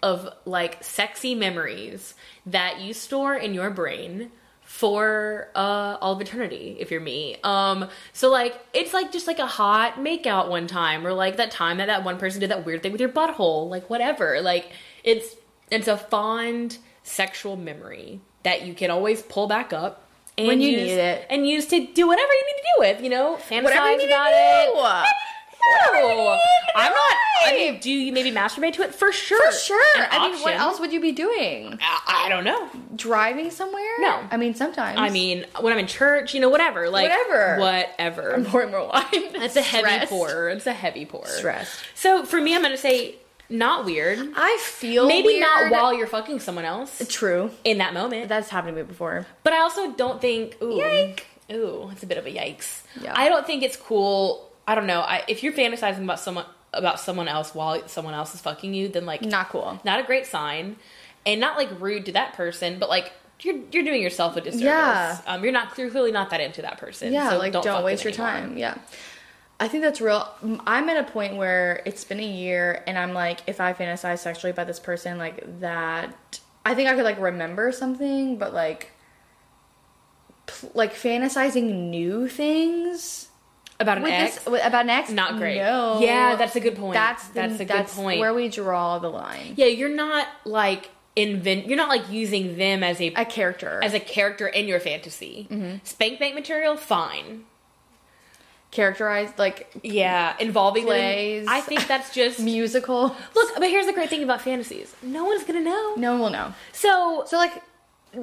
of 0.03 0.33
like 0.45 0.83
sexy 0.83 1.35
memories 1.35 2.15
that 2.45 2.81
you 2.81 2.93
store 2.93 3.35
in 3.35 3.53
your 3.53 3.69
brain 3.69 4.31
for 4.71 5.49
uh 5.53 5.97
all 5.99 6.13
of 6.13 6.21
eternity 6.21 6.77
if 6.79 6.89
you're 6.91 7.01
me. 7.01 7.35
Um 7.43 7.89
so 8.13 8.29
like 8.31 8.57
it's 8.73 8.93
like 8.93 9.11
just 9.11 9.27
like 9.27 9.37
a 9.37 9.45
hot 9.45 9.95
makeout 9.95 10.49
one 10.49 10.65
time 10.65 11.05
or 11.05 11.11
like 11.11 11.35
that 11.37 11.51
time 11.51 11.77
that 11.79 11.87
that 11.87 12.05
one 12.05 12.17
person 12.17 12.39
did 12.39 12.49
that 12.51 12.65
weird 12.65 12.81
thing 12.81 12.93
with 12.93 13.01
your 13.01 13.09
butthole 13.09 13.69
like 13.69 13.89
whatever. 13.89 14.39
Like 14.41 14.71
it's 15.03 15.35
it's 15.69 15.89
a 15.89 15.97
fond 15.97 16.77
sexual 17.03 17.57
memory 17.57 18.21
that 18.43 18.61
you 18.65 18.73
can 18.73 18.89
always 18.89 19.21
pull 19.23 19.45
back 19.45 19.73
up 19.73 20.07
and 20.37 20.47
When 20.47 20.61
you 20.61 20.69
use, 20.69 20.81
need 20.87 20.93
it. 20.99 21.27
and 21.29 21.45
use 21.45 21.67
to 21.67 21.85
do 21.87 22.07
whatever 22.07 22.31
you 22.31 22.45
need 22.47 22.61
to 22.61 22.67
do 22.75 22.79
with 22.79 23.03
you 23.03 23.09
know? 23.09 23.35
Fantasize 23.49 24.01
you 24.01 24.07
about 24.07 24.31
it 24.33 24.73
no, 25.93 26.37
I'm 26.75 26.91
not. 26.91 27.17
I 27.43 27.53
mean, 27.53 27.79
do. 27.79 27.89
you 27.89 28.11
maybe 28.11 28.31
masturbate 28.31 28.73
to 28.73 28.83
it 28.83 28.93
for 28.93 29.11
sure? 29.11 29.51
For 29.51 29.57
sure. 29.57 30.01
An 30.03 30.07
I 30.11 30.31
mean, 30.31 30.41
what 30.41 30.53
else 30.55 30.79
would 30.79 30.93
you 30.93 30.99
be 31.01 31.11
doing? 31.11 31.77
I, 31.81 32.25
I 32.25 32.29
don't 32.29 32.43
know. 32.43 32.69
Driving 32.95 33.49
somewhere? 33.51 33.99
No. 33.99 34.19
I 34.29 34.37
mean, 34.37 34.53
sometimes. 34.53 34.99
I 34.99 35.09
mean, 35.09 35.45
when 35.59 35.73
I'm 35.73 35.79
in 35.79 35.87
church, 35.87 36.33
you 36.33 36.39
know, 36.39 36.49
whatever, 36.49 36.89
like 36.89 37.09
Whatever. 37.09 37.59
whatever. 37.59 38.33
I'm 38.35 38.45
pouring 38.45 38.71
more 38.71 38.87
wine. 38.87 39.05
It's 39.11 39.55
a 39.55 39.61
heavy 39.61 40.05
pour. 40.05 40.49
It's 40.49 40.67
a 40.67 40.73
heavy 40.73 41.05
pour. 41.05 41.25
Stressed. 41.25 41.79
So 41.95 42.25
for 42.25 42.39
me, 42.39 42.55
I'm 42.55 42.61
gonna 42.61 42.77
say 42.77 43.15
not 43.49 43.85
weird. 43.85 44.19
I 44.35 44.57
feel 44.61 45.07
Maybe 45.07 45.39
not 45.39 45.71
while 45.71 45.93
you're 45.93 46.07
fucking 46.07 46.39
someone 46.39 46.65
else 46.65 47.01
True. 47.09 47.51
in 47.63 47.79
that 47.79 47.93
moment. 47.93 48.29
That's 48.29 48.49
happened 48.49 48.77
to 48.77 48.83
me 48.83 48.87
before. 48.87 49.25
But 49.43 49.53
I 49.53 49.59
also 49.61 49.91
don't 49.91 50.21
think. 50.21 50.57
Ooh, 50.61 50.77
Yike. 50.77 51.25
Ooh, 51.51 51.89
it's 51.91 52.03
a 52.03 52.05
bit 52.05 52.17
of 52.17 52.25
a 52.25 52.29
yikes. 52.31 52.81
Yeah. 53.01 53.13
I 53.15 53.27
don't 53.27 53.45
think 53.45 53.63
it's 53.63 53.75
cool. 53.75 54.47
I 54.71 54.75
don't 54.75 54.87
know. 54.87 55.01
I, 55.01 55.23
if 55.27 55.43
you're 55.43 55.51
fantasizing 55.51 56.03
about 56.05 56.21
someone 56.21 56.45
about 56.71 57.01
someone 57.01 57.27
else 57.27 57.53
while 57.53 57.85
someone 57.89 58.13
else 58.13 58.33
is 58.33 58.39
fucking 58.39 58.73
you, 58.73 58.87
then 58.87 59.05
like 59.05 59.21
Not 59.21 59.49
cool. 59.49 59.81
not 59.83 59.99
a 59.99 60.03
great 60.03 60.25
sign, 60.25 60.77
and 61.25 61.41
not 61.41 61.57
like 61.57 61.69
rude 61.81 62.05
to 62.05 62.13
that 62.13 62.31
person, 62.33 62.79
but 62.79 62.87
like 62.87 63.11
you're 63.41 63.59
you're 63.73 63.83
doing 63.83 64.01
yourself 64.01 64.37
a 64.37 64.41
disservice. 64.41 64.63
Yeah. 64.63 65.19
Um, 65.27 65.43
you're 65.43 65.51
not 65.51 65.77
you're 65.77 65.89
clearly 65.89 66.13
not 66.13 66.29
that 66.29 66.39
into 66.39 66.61
that 66.61 66.77
person. 66.77 67.11
Yeah, 67.11 67.31
so 67.31 67.37
like 67.37 67.51
don't, 67.51 67.65
fuck 67.65 67.83
waste 67.83 68.05
your 68.05 68.13
anymore. 68.13 68.27
time. 68.29 68.57
Yeah. 68.57 68.77
I 69.59 69.67
think 69.67 69.83
that's 69.83 69.99
real. 69.99 70.25
I'm 70.65 70.87
at 70.89 70.97
a 70.97 71.11
point 71.11 71.35
where 71.35 71.83
it's 71.85 72.05
been 72.05 72.21
a 72.21 72.25
year 72.25 72.81
and 72.87 72.97
I'm 72.97 73.13
like, 73.13 73.41
if 73.47 73.59
I 73.59 73.73
fantasize 73.73 74.19
sexually 74.19 74.51
about 74.51 74.67
this 74.67 74.79
person, 74.79 75.17
like 75.17 75.59
that, 75.59 76.39
I 76.65 76.73
think 76.75 76.89
I 76.89 76.95
could 76.95 77.03
like 77.03 77.19
remember 77.19 77.73
something, 77.73 78.37
but 78.37 78.53
like, 78.53 78.91
pl- 80.47 80.71
like 80.73 80.93
fantasizing 80.95 81.89
new 81.89 82.27
things 82.27 83.27
About 83.81 83.97
an 83.97 84.03
with 84.03 84.11
ex. 84.13 84.35
this 84.35 84.47
about 84.47 84.83
an 84.85 84.89
ex, 84.89 85.09
Not 85.09 85.37
great. 85.37 85.57
No, 85.57 85.99
Yeah, 85.99 86.35
that's 86.35 86.55
a 86.55 86.59
good 86.59 86.75
point. 86.77 86.93
That's 86.93 87.27
the, 87.29 87.33
That's 87.33 87.59
a 87.59 87.65
good 87.65 87.87
point. 87.87 88.19
Where 88.19 88.33
we 88.33 88.47
draw 88.49 88.99
the 88.99 89.09
line. 89.09 89.53
yeah, 89.57 89.65
you're 89.65 89.89
not 89.95 90.27
like 90.45 90.89
invent. 91.15 91.67
You're 91.67 91.77
not 91.77 91.89
like 91.89 92.09
using 92.09 92.57
them 92.57 92.83
as 92.83 93.01
a 93.01 93.07
A 93.15 93.25
character, 93.25 93.79
as 93.83 93.93
a 93.93 93.99
character 93.99 94.47
in 94.47 94.67
your 94.67 94.79
fantasy. 94.79 95.47
Mm-hmm. 95.51 95.77
Spank 95.83 96.19
bank 96.19 96.35
material, 96.35 96.77
fine. 96.77 97.43
characterized 98.71 99.37
like 99.37 99.69
Yeah, 99.83 100.35
involving 100.39 100.85
them. 100.85 101.45
I 101.49 101.61
think 101.61 101.87
that's 101.87 102.13
just 102.21 102.39
musical. 102.39 103.15
look. 103.35 103.55
But 103.55 103.69
here's 103.69 103.85
the 103.85 103.93
great 103.93 104.09
thing 104.09 104.23
about 104.23 104.41
fantasies: 104.41 104.95
no 105.01 105.25
one's 105.25 105.43
gonna 105.43 105.61
know. 105.61 105.95
No 105.97 106.11
one 106.13 106.21
will 106.21 106.29
know. 106.29 106.53
So, 106.71 107.23
So 107.27 107.37
like, 107.37 107.53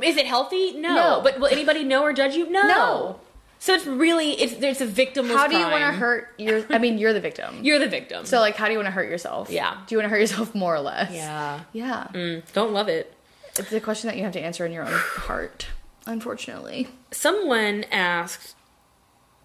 is 0.03 0.17
it 0.17 0.27
healthy? 0.27 0.73
No. 0.79 0.95
No. 0.95 1.21
But 1.23 1.39
will 1.41 1.49
anybody 1.49 1.85
know 1.85 2.03
or 2.03 2.13
judge 2.13 2.35
you? 2.35 2.49
No. 2.51 2.63
No. 2.63 3.21
So 3.61 3.75
it's 3.75 3.87
really 3.87 4.33
it's 4.33 4.57
there's 4.57 4.81
a 4.81 4.87
victimless. 4.87 5.35
how 5.35 5.49
do 5.49 5.57
you 5.57 5.65
want 5.67 5.81
to 5.83 5.93
hurt 5.93 6.33
your? 6.39 6.65
I 6.71 6.79
mean, 6.79 6.99
you're 6.99 7.13
the 7.13 7.21
victim. 7.21 7.59
You're 7.65 7.79
the 7.79 7.89
victim. 7.89 8.25
So 8.25 8.39
like, 8.41 8.55
how 8.57 8.67
do 8.67 8.73
you 8.73 8.79
want 8.79 8.87
to 8.87 8.93
hurt 8.93 9.09
yourself? 9.09 9.51
Yeah. 9.51 9.77
Do 9.87 9.95
you 9.95 9.99
want 9.99 10.05
to 10.07 10.11
hurt 10.11 10.21
yourself 10.21 10.55
more 10.55 10.75
or 10.75 10.81
less? 10.81 11.11
yeah. 11.13 11.61
Yeah. 11.73 12.07
Mm, 12.13 12.43
don't 12.53 12.73
love 12.73 12.89
it. 12.89 13.13
It's 13.59 13.73
a 13.73 13.81
question 13.81 14.09
that 14.09 14.17
you 14.17 14.23
have 14.23 14.33
to 14.35 14.41
answer 14.41 14.65
in 14.65 14.73
your 14.73 14.85
own 14.85 14.93
heart. 14.93 15.67
Unfortunately. 16.07 16.89
Someone 17.11 17.85
asked. 17.91 18.55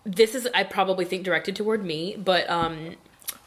This 0.05 0.35
is 0.35 0.47
I 0.53 0.63
probably 0.63 1.05
think 1.05 1.23
directed 1.23 1.55
toward 1.55 1.83
me, 1.83 2.15
but 2.17 2.47
um, 2.49 2.95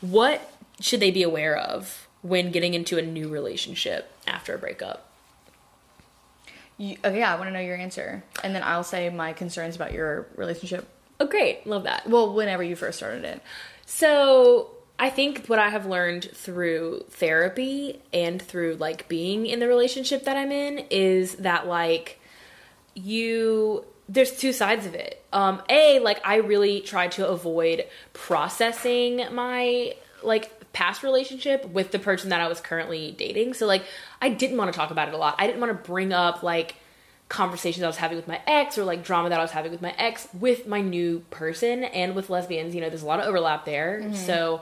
what 0.01 0.51
should 0.81 1.01
they 1.01 1.11
be 1.11 1.23
aware 1.23 1.57
of 1.57 2.09
when 2.23 2.51
getting 2.51 2.75
into 2.75 2.99
a 2.99 3.03
new 3.03 3.29
relationship 3.29 4.11
after 4.27 4.55
a 4.55 4.59
breakup? 4.59 5.09
You, 6.79 6.97
okay, 7.05 7.23
I 7.23 7.37
want 7.37 7.49
to 7.49 7.53
know 7.53 7.61
your 7.61 7.77
answer, 7.77 8.23
and 8.45 8.55
then 8.55 8.63
I'll 8.63 8.85
say 8.85 9.09
my 9.09 9.33
concerns 9.33 9.77
about 9.77 9.93
your 9.93 10.27
relationship. 10.37 10.87
Oh, 11.19 11.27
great, 11.27 11.67
love 11.67 11.85
that. 11.85 12.07
Well, 12.07 12.35
whenever 12.35 12.63
you 12.63 12.77
first 12.77 12.99
started 12.99 13.25
it. 13.25 13.41
So 13.87 14.71
I 14.99 15.11
think 15.11 15.47
what 15.47 15.59
I 15.59 15.69
have 15.69 15.87
learned 15.87 16.31
through 16.33 17.05
therapy 17.11 18.01
and 18.13 18.41
through 18.41 18.77
like 18.77 19.09
being 19.09 19.47
in 19.47 19.59
the 19.61 19.69
relationship 19.69 20.25
that 20.25 20.37
I'm 20.37 20.51
in 20.51 20.79
is 20.91 21.37
that 21.37 21.67
like 21.67 22.19
you 22.95 23.85
there's 24.09 24.37
two 24.37 24.53
sides 24.53 24.87
of 24.87 24.95
it. 24.95 25.23
Um 25.33 25.63
A, 25.69 25.99
like 25.99 26.21
I 26.25 26.37
really 26.37 26.81
try 26.81 27.09
to 27.09 27.29
avoid 27.29 27.85
processing 28.15 29.23
my 29.33 29.95
like 30.23 30.56
past 30.77 31.03
relationship 31.03 31.67
with 31.71 31.91
the 31.91 31.99
person 31.99 32.29
that 32.29 32.43
I 32.43 32.49
was 32.49 32.61
currently 32.61 33.15
dating. 33.17 33.55
So 33.55 33.67
like 33.67 33.83
I 34.21 34.29
didn't 34.29 34.59
want 34.59 34.71
to 34.71 34.79
talk 34.79 34.91
about 34.91 35.09
it 35.09 35.15
a 35.15 35.17
lot. 35.17 35.35
I 35.39 35.47
didn't 35.47 35.59
want 35.59 35.73
to 35.73 35.91
bring 35.91 36.13
up 36.13 36.43
like 36.43 36.77
conversations 37.31 37.83
I 37.83 37.87
was 37.87 37.97
having 37.97 38.19
with 38.19 38.29
my 38.29 38.43
ex 38.47 38.77
or 38.77 38.85
like 38.85 39.03
drama 39.03 39.31
that 39.31 39.39
I 39.39 39.43
was 39.43 39.53
having 39.53 39.73
with 39.73 39.81
my 39.81 39.95
ex 39.97 40.29
with 40.39 40.67
my 40.67 40.83
new 40.83 41.21
person 41.31 41.85
and 41.85 42.15
with 42.15 42.29
lesbians, 42.29 42.75
you 42.75 42.83
know, 42.83 42.91
there's 42.91 43.01
a 43.01 43.07
lot 43.07 43.21
of 43.21 43.25
overlap 43.27 43.65
there. 43.65 44.15
So 44.15 44.61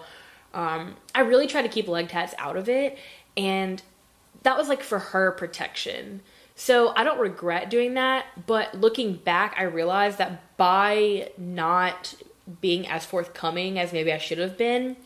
um 0.54 0.94
I 1.16 1.22
really 1.22 1.48
try 1.48 1.62
to 1.62 1.68
keep 1.68 1.88
leg 1.88 2.08
tats 2.10 2.32
out 2.38 2.56
of 2.56 2.68
it 2.68 2.96
and 3.36 3.82
that 4.44 4.56
was 4.56 4.68
like 4.68 4.84
for 4.84 5.00
her 5.00 5.32
protection. 5.32 6.20
So 6.54 6.92
I 6.94 7.02
don't 7.02 7.18
regret 7.18 7.70
doing 7.70 7.94
that, 7.94 8.26
but 8.46 8.72
looking 8.76 9.14
back, 9.16 9.56
I 9.58 9.64
realized 9.64 10.18
that 10.18 10.56
by 10.56 11.30
not 11.36 12.14
being 12.60 12.86
as 12.86 13.04
forthcoming 13.04 13.80
as 13.80 13.92
maybe 13.92 14.12
I 14.12 14.18
should 14.18 14.38
have 14.38 14.56
been, 14.56 14.96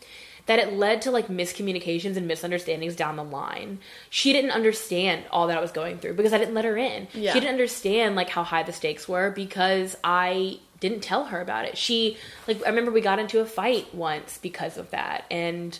that 0.48 0.58
it 0.58 0.72
led 0.72 1.02
to 1.02 1.10
like 1.10 1.28
miscommunications 1.28 2.16
and 2.16 2.26
misunderstandings 2.26 2.96
down 2.96 3.16
the 3.16 3.22
line. 3.24 3.78
She 4.10 4.32
didn't 4.32 4.50
understand 4.50 5.22
all 5.30 5.46
that 5.46 5.56
I 5.56 5.60
was 5.60 5.70
going 5.72 5.98
through 5.98 6.14
because 6.14 6.32
I 6.32 6.38
didn't 6.38 6.54
let 6.54 6.64
her 6.64 6.76
in. 6.76 7.06
Yeah. 7.14 7.32
She 7.32 7.38
didn't 7.40 7.52
understand 7.52 8.16
like 8.16 8.30
how 8.30 8.42
high 8.42 8.62
the 8.64 8.72
stakes 8.72 9.06
were 9.08 9.30
because 9.30 9.96
I 10.02 10.58
didn't 10.80 11.00
tell 11.02 11.26
her 11.26 11.40
about 11.40 11.64
it. 11.66 11.76
She 11.78 12.16
like 12.46 12.62
I 12.64 12.68
remember 12.70 12.90
we 12.90 13.00
got 13.00 13.18
into 13.18 13.40
a 13.40 13.46
fight 13.46 13.94
once 13.94 14.38
because 14.38 14.76
of 14.78 14.90
that 14.90 15.24
and 15.30 15.78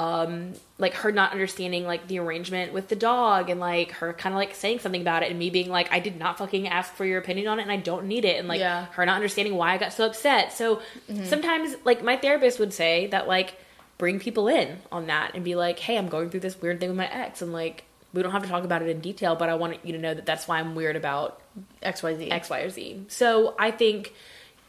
um 0.00 0.52
like 0.78 0.94
her 0.94 1.10
not 1.10 1.32
understanding 1.32 1.84
like 1.84 2.06
the 2.08 2.18
arrangement 2.20 2.72
with 2.72 2.88
the 2.88 2.94
dog 2.96 3.50
and 3.50 3.58
like 3.60 3.90
her 3.92 4.12
kind 4.12 4.32
of 4.32 4.38
like 4.38 4.54
saying 4.54 4.78
something 4.78 5.00
about 5.00 5.22
it 5.24 5.30
and 5.30 5.38
me 5.38 5.50
being 5.50 5.68
like 5.70 5.92
I 5.92 5.98
did 6.00 6.16
not 6.18 6.38
fucking 6.38 6.68
ask 6.68 6.92
for 6.94 7.04
your 7.04 7.18
opinion 7.18 7.48
on 7.48 7.58
it 7.58 7.62
and 7.62 7.72
I 7.72 7.76
don't 7.78 8.06
need 8.06 8.24
it 8.24 8.38
and 8.38 8.46
like 8.48 8.60
Yeah. 8.60 8.86
her 8.92 9.04
not 9.06 9.16
understanding 9.16 9.54
why 9.56 9.74
I 9.74 9.78
got 9.78 9.92
so 9.92 10.06
upset. 10.06 10.52
So 10.52 10.80
sometimes 11.24 11.74
like 11.84 12.02
my 12.02 12.16
therapist 12.16 12.58
would 12.58 12.72
say 12.72 13.06
that 13.08 13.26
like 13.28 13.54
bring 13.98 14.20
people 14.20 14.48
in 14.48 14.78
on 14.90 15.08
that 15.08 15.32
and 15.34 15.44
be 15.44 15.54
like, 15.54 15.78
"Hey, 15.78 15.98
I'm 15.98 16.08
going 16.08 16.30
through 16.30 16.40
this 16.40 16.60
weird 16.60 16.80
thing 16.80 16.88
with 16.88 16.98
my 16.98 17.08
ex 17.12 17.42
and 17.42 17.52
like 17.52 17.84
we 18.12 18.22
don't 18.22 18.32
have 18.32 18.42
to 18.42 18.48
talk 18.48 18.64
about 18.64 18.82
it 18.82 18.88
in 18.88 19.00
detail, 19.00 19.36
but 19.36 19.48
I 19.48 19.54
want 19.54 19.84
you 19.84 19.92
to 19.92 19.98
know 19.98 20.14
that 20.14 20.24
that's 20.24 20.48
why 20.48 20.58
I'm 20.58 20.74
weird 20.74 20.96
about 20.96 21.40
XYZ. 21.82 22.30
X, 22.30 22.48
Y, 22.48 22.60
or 22.60 22.70
Z. 22.70 23.04
So 23.08 23.54
I 23.58 23.70
think 23.70 24.14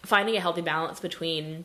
finding 0.03 0.35
a 0.35 0.41
healthy 0.41 0.61
balance 0.61 0.99
between 0.99 1.63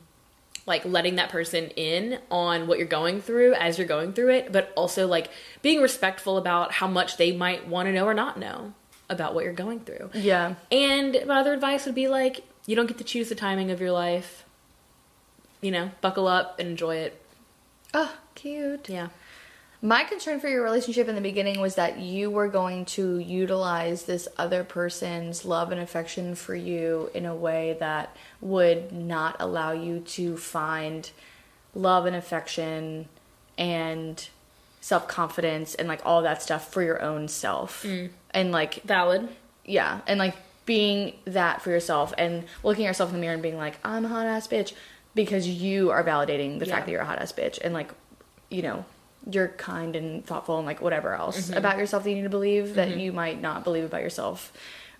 like 0.66 0.84
letting 0.84 1.16
that 1.16 1.28
person 1.28 1.68
in 1.76 2.18
on 2.30 2.66
what 2.66 2.78
you're 2.78 2.86
going 2.86 3.20
through 3.20 3.54
as 3.54 3.76
you're 3.78 3.86
going 3.86 4.12
through 4.12 4.30
it, 4.30 4.52
but 4.52 4.72
also 4.76 5.06
like 5.06 5.30
being 5.62 5.82
respectful 5.82 6.38
about 6.38 6.72
how 6.72 6.86
much 6.86 7.16
they 7.16 7.32
might 7.32 7.68
want 7.68 7.86
to 7.86 7.92
know 7.92 8.06
or 8.06 8.14
not 8.14 8.38
know 8.38 8.72
about 9.10 9.34
what 9.34 9.44
you're 9.44 9.52
going 9.52 9.80
through. 9.80 10.10
yeah. 10.14 10.54
And 10.70 11.18
my 11.26 11.40
other 11.40 11.52
advice 11.52 11.84
would 11.86 11.94
be 11.94 12.08
like, 12.08 12.44
you 12.66 12.76
don't 12.76 12.86
get 12.86 12.98
to 12.98 13.04
choose 13.04 13.28
the 13.28 13.34
timing 13.34 13.70
of 13.70 13.80
your 13.80 13.92
life. 13.92 14.44
You 15.60 15.70
know, 15.70 15.90
buckle 16.00 16.26
up 16.26 16.58
and 16.58 16.68
enjoy 16.68 16.96
it. 16.96 17.20
Oh, 17.94 18.12
cute. 18.34 18.88
Yeah. 18.88 19.08
My 19.80 20.02
concern 20.04 20.40
for 20.40 20.48
your 20.48 20.62
relationship 20.62 21.08
in 21.08 21.14
the 21.14 21.20
beginning 21.20 21.60
was 21.60 21.74
that 21.74 21.98
you 21.98 22.30
were 22.30 22.48
going 22.48 22.86
to 22.86 23.18
utilize 23.18 24.04
this 24.04 24.26
other 24.38 24.64
person's 24.64 25.44
love 25.44 25.70
and 25.72 25.80
affection 25.80 26.34
for 26.34 26.54
you 26.54 27.10
in 27.14 27.26
a 27.26 27.34
way 27.34 27.76
that 27.80 28.16
would 28.40 28.92
not 28.92 29.36
allow 29.38 29.72
you 29.72 30.00
to 30.00 30.38
find 30.38 31.10
love 31.74 32.06
and 32.06 32.16
affection 32.16 33.08
and 33.58 34.28
self 34.80 35.06
confidence 35.06 35.74
and 35.74 35.86
like 35.86 36.00
all 36.04 36.22
that 36.22 36.42
stuff 36.42 36.72
for 36.72 36.82
your 36.82 37.02
own 37.02 37.28
self. 37.28 37.82
Mm. 37.82 38.10
And 38.30 38.52
like 38.52 38.82
Valid. 38.84 39.28
yeah, 39.66 40.00
and 40.06 40.18
like 40.18 40.34
being 40.64 41.14
that 41.26 41.60
for 41.60 41.68
yourself 41.68 42.14
and 42.16 42.44
looking 42.62 42.86
at 42.86 42.88
yourself 42.88 43.10
in 43.10 43.16
the 43.16 43.20
mirror 43.20 43.34
and 43.34 43.42
being 43.42 43.58
like, 43.58 43.78
I'm 43.84 44.06
a 44.06 44.08
hot 44.08 44.26
ass 44.26 44.48
bitch 44.48 44.72
because 45.14 45.46
you 45.46 45.90
are 45.90 46.02
validating 46.02 46.58
the 46.58 46.66
Yeah. 46.66 46.74
fact 46.74 46.86
that 46.86 46.92
you're 46.92 47.02
a 47.02 47.06
hot 47.06 47.20
ass 47.20 47.32
bitch 47.32 47.58
and 47.62 47.72
like, 47.74 47.90
you 48.50 48.62
know, 48.62 48.84
you're 49.30 49.48
kind 49.48 49.96
and 49.96 50.24
thoughtful 50.24 50.58
and 50.58 50.66
like 50.66 50.80
whatever 50.80 51.14
else 51.14 51.48
mm-hmm. 51.48 51.56
about 51.56 51.78
yourself 51.78 52.04
that 52.04 52.10
you 52.10 52.16
need 52.16 52.22
to 52.22 52.28
believe 52.28 52.74
that 52.74 52.90
mm-hmm. 52.90 52.98
you 52.98 53.12
might 53.12 53.40
not 53.40 53.64
believe 53.64 53.84
about 53.84 54.02
yourself 54.02 54.52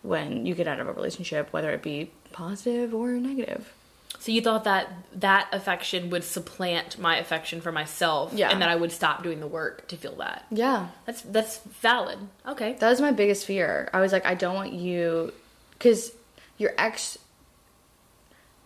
when 0.03 0.47
you 0.47 0.55
get 0.55 0.69
out 0.69 0.81
of 0.81 0.89
a 0.89 0.93
relationship, 0.93 1.53
whether 1.53 1.71
it 1.71 1.83
be 1.83 2.11
positive 2.33 2.95
or 2.95 3.13
negative. 3.13 3.73
So 4.21 4.33
you 4.33 4.41
thought 4.41 4.65
that 4.65 4.89
that 5.17 5.49
affection 5.53 6.09
would 6.11 6.25
supplant 6.25 6.99
my 6.99 7.19
affection 7.19 7.61
for 7.61 7.73
myself, 7.73 8.33
Yeah. 8.35 8.51
and 8.51 8.63
that 8.63 8.71
I 8.71 8.77
would 8.77 8.93
stop 8.93 9.23
doing 9.23 9.41
the 9.41 9.47
work 9.47 9.87
to 9.89 9.97
feel 9.97 10.15
that. 10.17 10.47
Yeah. 10.51 10.89
That's 11.05 11.21
that's 11.23 11.59
valid. 11.83 12.19
Okay. 12.47 12.75
That 12.79 12.89
was 12.89 13.01
my 13.01 13.13
biggest 13.13 13.45
fear. 13.45 13.91
I 13.93 14.01
was 14.01 14.13
like, 14.13 14.25
I 14.25 14.35
don't 14.35 14.55
want 14.55 14.73
you, 14.73 15.33
because 15.73 16.13
your 16.57 16.73
ex, 16.79 17.19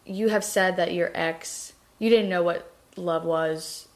you 0.09 0.29
have 0.31 0.43
said 0.45 0.77
that 0.77 0.93
your 0.95 1.11
ex, 1.15 1.73
you 1.99 2.09
didn't 2.11 2.29
know 2.31 2.43
what 2.43 2.71
love 2.97 3.25
was, 3.25 3.87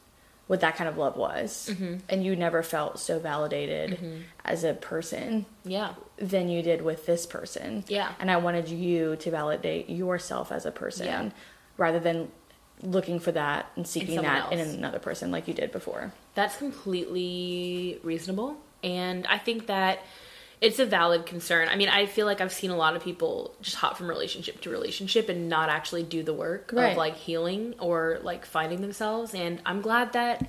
what 0.46 0.60
that 0.60 0.76
kind 0.76 0.88
of 0.88 0.98
love 0.98 1.16
was, 1.16 1.70
Mm-hmm. 1.72 1.96
and 2.08 2.24
you 2.24 2.36
never 2.36 2.62
felt 2.62 2.98
so 2.98 3.18
validated 3.18 4.24
as 4.44 4.64
a 4.64 4.74
person 4.74 5.46
Yeah. 5.64 5.94
than 6.18 6.48
you 6.48 6.62
did 6.62 6.82
with 6.82 7.06
this 7.06 7.24
person. 7.26 7.84
Yeah. 7.88 8.12
And 8.20 8.30
I 8.30 8.36
wanted 8.36 8.68
you 8.68 9.16
to 9.16 9.30
validate 9.30 9.88
yourself 9.88 10.52
as 10.52 10.66
a 10.66 10.70
person 10.70 11.06
Yeah. 11.06 11.30
rather 11.78 11.98
than 12.00 12.30
looking 12.82 13.18
for 13.20 13.32
that 13.32 13.66
and 13.76 13.86
seeking 13.86 14.16
someone 14.16 14.34
that 14.34 14.52
in 14.52 14.58
another 14.58 14.98
person 14.98 15.30
like 15.30 15.46
you 15.48 15.54
did 15.54 15.70
before. 15.72 16.12
That's 16.34 16.56
completely 16.56 17.98
reasonable. 18.02 18.56
And 18.82 19.26
I 19.28 19.38
think 19.38 19.66
that 19.68 20.00
it's 20.62 20.78
a 20.78 20.86
valid 20.86 21.26
concern. 21.26 21.68
I 21.68 21.74
mean, 21.76 21.88
I 21.88 22.06
feel 22.06 22.24
like 22.24 22.40
I've 22.40 22.52
seen 22.52 22.70
a 22.70 22.76
lot 22.76 22.94
of 22.96 23.02
people 23.02 23.52
just 23.60 23.76
hop 23.76 23.96
from 23.98 24.06
relationship 24.08 24.60
to 24.62 24.70
relationship 24.70 25.28
and 25.28 25.48
not 25.48 25.68
actually 25.68 26.04
do 26.04 26.22
the 26.22 26.32
work 26.32 26.70
Right. 26.72 26.92
of 26.92 26.96
like 26.96 27.16
healing 27.16 27.74
or 27.80 28.20
like 28.22 28.46
finding 28.46 28.80
themselves. 28.80 29.34
And 29.34 29.60
I'm 29.66 29.80
glad 29.80 30.12
that 30.12 30.48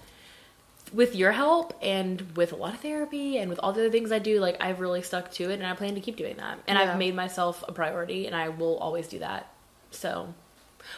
with 0.93 1.15
your 1.15 1.31
help 1.31 1.73
and 1.81 2.21
with 2.37 2.51
a 2.51 2.55
lot 2.55 2.75
of 2.75 2.79
therapy 2.81 3.39
and 3.39 3.49
with 3.49 3.57
all 3.63 3.73
the 3.73 3.81
other 3.81 3.89
things 3.89 4.11
I 4.11 4.19
do, 4.19 4.39
like 4.39 4.57
I've 4.61 4.79
really 4.79 5.01
stuck 5.01 5.31
to 5.31 5.49
it 5.49 5.55
and 5.55 5.65
I 5.65 5.73
plan 5.73 5.95
to 5.95 6.01
keep 6.01 6.15
doing 6.15 6.37
that. 6.37 6.59
And 6.67 6.77
Yeah. 6.77 6.91
I've 6.91 6.97
made 6.99 7.15
myself 7.15 7.63
a 7.67 7.71
priority 7.71 8.27
and 8.27 8.35
I 8.35 8.49
will 8.49 8.77
always 8.77 9.07
do 9.07 9.17
that. 9.19 9.51
So, 9.89 10.35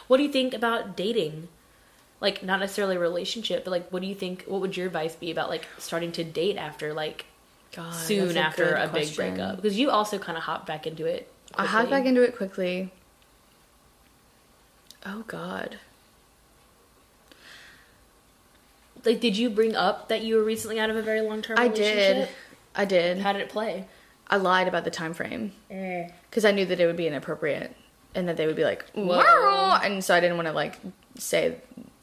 what 0.08 0.18
do 0.18 0.24
you 0.24 0.30
think 0.32 0.52
about 0.52 0.94
dating? 0.94 1.48
Like 2.20 2.42
not 2.42 2.60
necessarily 2.60 2.96
a 2.96 3.00
relationship, 3.00 3.64
but 3.64 3.70
like 3.70 3.88
what 3.90 4.02
do 4.02 4.08
you 4.08 4.14
think 4.14 4.44
what 4.44 4.60
would 4.60 4.76
your 4.76 4.86
advice 4.86 5.14
be 5.16 5.30
about 5.30 5.48
like 5.48 5.66
starting 5.78 6.12
to 6.12 6.24
date 6.24 6.58
after 6.58 6.92
like 6.92 7.24
God, 7.76 7.92
soon 7.92 8.36
a 8.36 8.40
after 8.40 8.74
a 8.74 8.84
big 8.84 8.90
question. 8.90 9.34
breakup? 9.36 9.56
Because 9.56 9.78
you 9.78 9.90
also 9.90 10.18
kind 10.18 10.38
of 10.38 10.44
hop 10.44 10.66
back 10.66 10.86
into 10.86 11.04
it. 11.04 11.30
I 11.54 11.66
hop 11.66 11.90
back 11.90 12.06
into 12.06 12.22
it 12.22 12.34
quickly. 12.34 12.90
Oh 15.04 15.24
God. 15.26 15.78
Like 19.04 19.20
did 19.20 19.36
you 19.36 19.50
bring 19.50 19.76
up 19.76 20.08
that 20.08 20.22
you 20.22 20.36
were 20.36 20.42
recently 20.42 20.80
out 20.80 20.90
of 20.90 20.96
a 20.96 21.02
very 21.02 21.20
long-term 21.20 21.58
I 21.58 21.68
did. 21.68 22.28
I 22.74 22.86
did. 22.86 23.18
How 23.18 23.32
did 23.32 23.42
it 23.42 23.50
play? 23.50 23.86
I 24.28 24.36
lied 24.36 24.68
about 24.68 24.84
the 24.84 24.90
time 24.90 25.14
frame 25.14 25.52
because 25.68 26.44
eh. 26.44 26.48
I 26.48 26.52
knew 26.52 26.64
that 26.64 26.80
it 26.80 26.86
would 26.86 26.96
be 26.96 27.06
inappropriate 27.06 27.76
and 28.14 28.26
that 28.28 28.36
they 28.36 28.46
would 28.46 28.56
be 28.56 28.64
like. 28.64 28.84
"Wow," 28.94 29.78
and 29.82 30.02
so 30.02 30.14
I 30.14 30.20
didn't 30.20 30.36
want 30.36 30.48
to 30.48 30.52
like 30.52 30.80
say, 31.16 31.56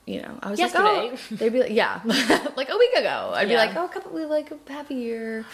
you 0.05 0.21
know, 0.21 0.37
I 0.43 0.49
was 0.51 0.59
Yesterday. 0.59 0.83
like, 1.11 1.19
oh, 1.31 1.35
they'd 1.35 1.53
be 1.53 1.59
like, 1.61 1.71
yeah, 1.71 2.01
like 2.57 2.69
a 2.69 2.77
week 2.77 2.93
ago. 2.93 3.31
I'd 3.33 3.47
be 3.47 3.55
like, 3.55 3.75
oh, 3.75 3.85
a 3.85 3.89
couple, 3.89 4.11
we 4.11 4.25
like 4.25 4.51
a 4.51 4.71
half 4.71 4.89
a 4.91 4.93
year, 4.93 5.45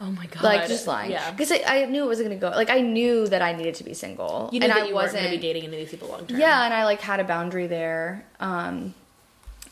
Oh 0.00 0.10
my 0.10 0.26
god. 0.26 0.42
like 0.42 0.66
just 0.68 0.86
lying, 0.86 1.10
Yeah. 1.12 1.30
because 1.30 1.52
I, 1.52 1.62
I 1.66 1.84
knew 1.86 2.04
it 2.04 2.06
wasn't 2.06 2.28
gonna 2.30 2.40
go. 2.40 2.48
Like 2.56 2.70
I 2.70 2.80
knew 2.80 3.28
that 3.28 3.42
I 3.42 3.52
needed 3.52 3.74
to 3.76 3.84
be 3.84 3.94
single, 3.94 4.48
You 4.52 4.60
knew 4.60 4.64
and 4.66 4.72
that 4.74 4.82
I 4.84 4.88
you 4.88 4.94
wasn't 4.94 5.24
to 5.24 5.30
be 5.30 5.36
dating 5.38 5.64
any 5.64 5.74
of 5.76 5.80
these 5.82 5.90
people 5.90 6.08
long 6.08 6.26
term. 6.26 6.38
Yeah, 6.40 6.64
and 6.64 6.72
I 6.74 6.84
like 6.84 7.00
had 7.00 7.20
a 7.20 7.24
boundary 7.24 7.66
there. 7.66 8.24
Um, 8.40 8.94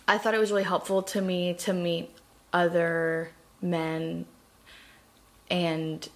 I 0.07 0.19
thought 0.19 0.35
it 0.35 0.39
was 0.39 0.51
really 0.51 0.65
helpful 0.65 1.03
to 1.03 1.21
me 1.23 1.55
to 1.55 1.73
meet 1.73 2.11
other 2.53 3.31
men, 3.63 4.27
and 5.51 6.09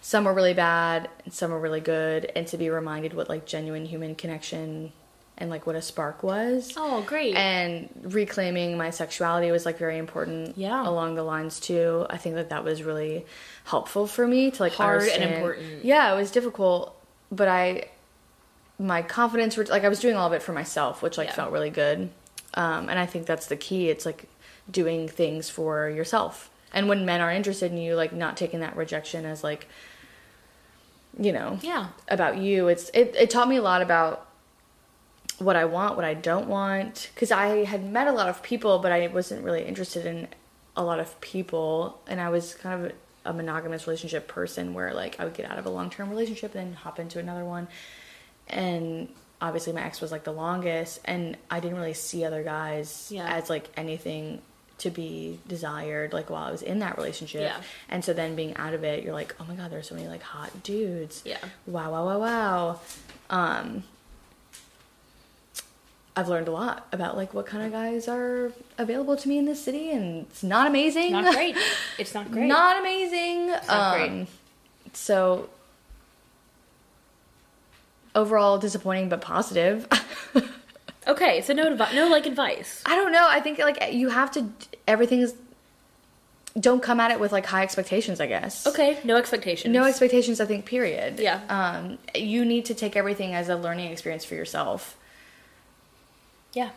some 0.00 0.24
were 0.24 0.34
really 0.34 0.54
bad 0.54 1.08
and 1.24 1.32
some 1.32 1.50
were 1.50 1.58
really 1.58 1.80
good, 1.80 2.30
and 2.36 2.46
to 2.48 2.56
be 2.58 2.68
reminded 2.68 3.14
what 3.14 3.28
like 3.28 3.46
genuine 3.46 3.86
human 3.86 4.14
connection 4.14 4.92
and 5.36 5.50
like 5.50 5.66
what 5.66 5.74
a 5.76 5.82
spark 5.82 6.22
was. 6.22 6.72
Oh, 6.76 7.02
great. 7.02 7.34
And 7.34 7.88
reclaiming 8.02 8.76
my 8.76 8.90
sexuality 8.90 9.50
was 9.50 9.66
like 9.66 9.78
very 9.78 9.98
important. 9.98 10.56
Yeah. 10.56 10.86
along 10.86 11.16
the 11.16 11.22
lines 11.24 11.58
too. 11.60 12.06
I 12.08 12.16
think 12.16 12.36
that 12.36 12.50
that 12.50 12.64
was 12.64 12.82
really 12.82 13.26
helpful 13.64 14.06
for 14.06 14.26
me 14.26 14.50
to 14.50 14.62
like 14.62 14.74
Hard 14.74 15.08
and 15.08 15.34
important. 15.34 15.84
Yeah, 15.84 16.12
it 16.12 16.16
was 16.16 16.30
difficult, 16.30 16.94
but 17.32 17.48
I 17.48 17.88
my 18.78 19.02
confidence 19.02 19.56
like 19.56 19.84
I 19.84 19.88
was 19.88 20.00
doing 20.00 20.16
all 20.16 20.26
of 20.26 20.32
it 20.32 20.42
for 20.42 20.52
myself, 20.52 21.02
which 21.02 21.18
like 21.18 21.28
Yeah. 21.28 21.34
felt 21.34 21.52
really 21.52 21.70
good. 21.70 22.10
Um, 22.54 22.88
and 22.88 22.98
I 22.98 23.06
think 23.06 23.26
that's 23.26 23.46
the 23.46 23.56
key. 23.56 23.88
It's 23.88 24.06
like 24.06 24.24
doing 24.70 25.08
things 25.08 25.50
for 25.50 25.88
yourself. 25.88 26.50
And 26.72 26.88
when 26.88 27.04
men 27.04 27.20
are 27.20 27.30
interested 27.30 27.70
in 27.72 27.78
you, 27.78 27.94
like 27.94 28.12
not 28.12 28.36
taking 28.36 28.60
that 28.60 28.76
rejection 28.76 29.24
as 29.24 29.42
like, 29.44 29.66
you 31.18 31.32
know, 31.32 31.58
yeah. 31.62 31.88
about 32.08 32.38
you. 32.38 32.68
It's 32.68 32.90
it, 32.94 33.14
it 33.16 33.30
taught 33.30 33.48
me 33.48 33.56
a 33.56 33.62
lot 33.62 33.82
about 33.82 34.23
what 35.38 35.56
I 35.56 35.64
want, 35.64 35.96
what 35.96 36.04
I 36.04 36.14
don't 36.14 36.48
want. 36.48 37.10
Because 37.14 37.30
I 37.32 37.64
had 37.64 37.84
met 37.84 38.06
a 38.06 38.12
lot 38.12 38.28
of 38.28 38.42
people, 38.42 38.78
but 38.78 38.92
I 38.92 39.06
wasn't 39.08 39.44
really 39.44 39.64
interested 39.64 40.06
in 40.06 40.28
a 40.76 40.82
lot 40.84 41.00
of 41.00 41.20
people, 41.20 42.00
and 42.08 42.20
I 42.20 42.30
was 42.30 42.54
kind 42.54 42.84
of 42.86 42.92
a 43.24 43.32
monogamous 43.32 43.86
relationship 43.86 44.28
person 44.28 44.74
where 44.74 44.92
like 44.92 45.18
I 45.18 45.24
would 45.24 45.34
get 45.34 45.50
out 45.50 45.58
of 45.58 45.66
a 45.66 45.70
long 45.70 45.88
term 45.90 46.10
relationship 46.10 46.54
and 46.54 46.68
then 46.68 46.74
hop 46.74 46.98
into 46.98 47.18
another 47.18 47.44
one, 47.44 47.68
and 48.48 49.08
obviously 49.40 49.72
my 49.72 49.82
ex 49.84 50.00
was 50.00 50.10
like 50.12 50.24
the 50.24 50.32
longest, 50.32 51.00
and 51.04 51.36
I 51.50 51.60
didn't 51.60 51.76
really 51.78 51.94
see 51.94 52.24
other 52.24 52.42
guys 52.42 53.08
Yeah. 53.10 53.26
as 53.34 53.48
like 53.50 53.68
anything 53.76 54.40
to 54.78 54.90
be 54.90 55.38
desired 55.46 56.12
like 56.12 56.28
while 56.30 56.42
I 56.42 56.50
was 56.50 56.60
in 56.62 56.80
that 56.80 56.96
relationship. 56.96 57.42
Yeah. 57.42 57.56
And 57.88 58.04
so 58.04 58.12
then 58.12 58.34
being 58.34 58.56
out 58.56 58.74
of 58.74 58.82
it, 58.82 59.04
you're 59.04 59.12
like, 59.12 59.34
oh 59.38 59.44
my 59.44 59.54
god, 59.54 59.70
there's 59.70 59.88
so 59.88 59.94
many 59.94 60.08
like 60.08 60.22
hot 60.22 60.62
dudes. 60.64 61.22
Yeah. 61.24 61.38
Wow, 61.66 61.92
wow, 61.92 62.04
wow, 62.06 62.18
wow. 62.18 62.80
Um, 63.30 63.84
I've 66.16 66.28
learned 66.28 66.46
a 66.48 66.52
lot 66.52 66.86
about 66.92 67.16
like 67.16 67.34
what 67.34 67.46
kind 67.46 67.64
of 67.64 67.72
guys 67.72 68.06
are 68.06 68.52
available 68.78 69.16
to 69.16 69.28
me 69.28 69.38
in 69.38 69.46
this 69.46 69.62
city, 69.62 69.90
and 69.90 70.26
it's 70.30 70.42
not 70.42 70.66
amazing. 70.66 71.12
Not 71.12 71.34
great. 71.34 71.56
It's 71.98 72.14
not 72.14 72.30
great. 72.30 72.46
Not 72.46 72.78
amazing. 72.80 73.48
not 73.48 73.68
um, 73.68 74.08
great. 74.16 74.26
So 74.92 75.48
overall 78.14 78.58
disappointing 78.58 79.08
but 79.08 79.20
positive. 79.20 79.88
Okay, 81.06 81.42
so 81.42 81.52
no 81.52 81.74
advi- 81.74 81.94
no 81.94 82.08
like 82.08 82.26
advice. 82.26 82.82
I 82.86 82.96
don't 82.96 83.12
know. 83.12 83.26
I 83.28 83.40
think 83.40 83.58
like 83.58 83.92
you 83.92 84.08
have 84.08 84.30
to 84.32 84.46
everything 84.88 85.20
is 85.20 85.34
don't 86.58 86.82
come 86.82 87.00
at 87.00 87.10
it 87.10 87.18
with 87.20 87.32
like 87.32 87.44
high 87.46 87.62
expectations, 87.62 88.20
I 88.20 88.26
guess. 88.26 88.66
Okay, 88.66 88.98
no 89.04 89.16
expectations. 89.16 89.72
No 89.72 89.84
expectations, 89.84 90.40
I 90.40 90.46
think 90.46 90.64
period. 90.64 91.18
Yeah. 91.20 91.40
Um 91.48 91.98
you 92.14 92.44
need 92.44 92.64
to 92.66 92.74
take 92.74 92.96
everything 92.96 93.34
as 93.34 93.48
a 93.48 93.56
learning 93.56 93.90
experience 93.92 94.24
for 94.24 94.34
yourself. 94.34 94.96
Yeah. 96.54 96.70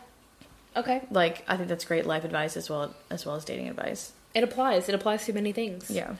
Okay. 0.76 1.02
Like 1.10 1.44
I 1.48 1.56
think 1.56 1.68
that's 1.68 1.84
great 1.84 2.06
life 2.06 2.24
advice 2.24 2.56
as 2.56 2.68
well 2.70 2.94
as 3.10 3.24
well 3.26 3.36
as 3.36 3.44
dating 3.44 3.68
advice. 3.68 4.12
It 4.34 4.44
applies. 4.44 4.88
It 4.88 4.94
applies 4.94 5.24
to 5.26 5.32
many 5.32 5.52
things. 5.52 5.90
Yeah. 5.90 6.14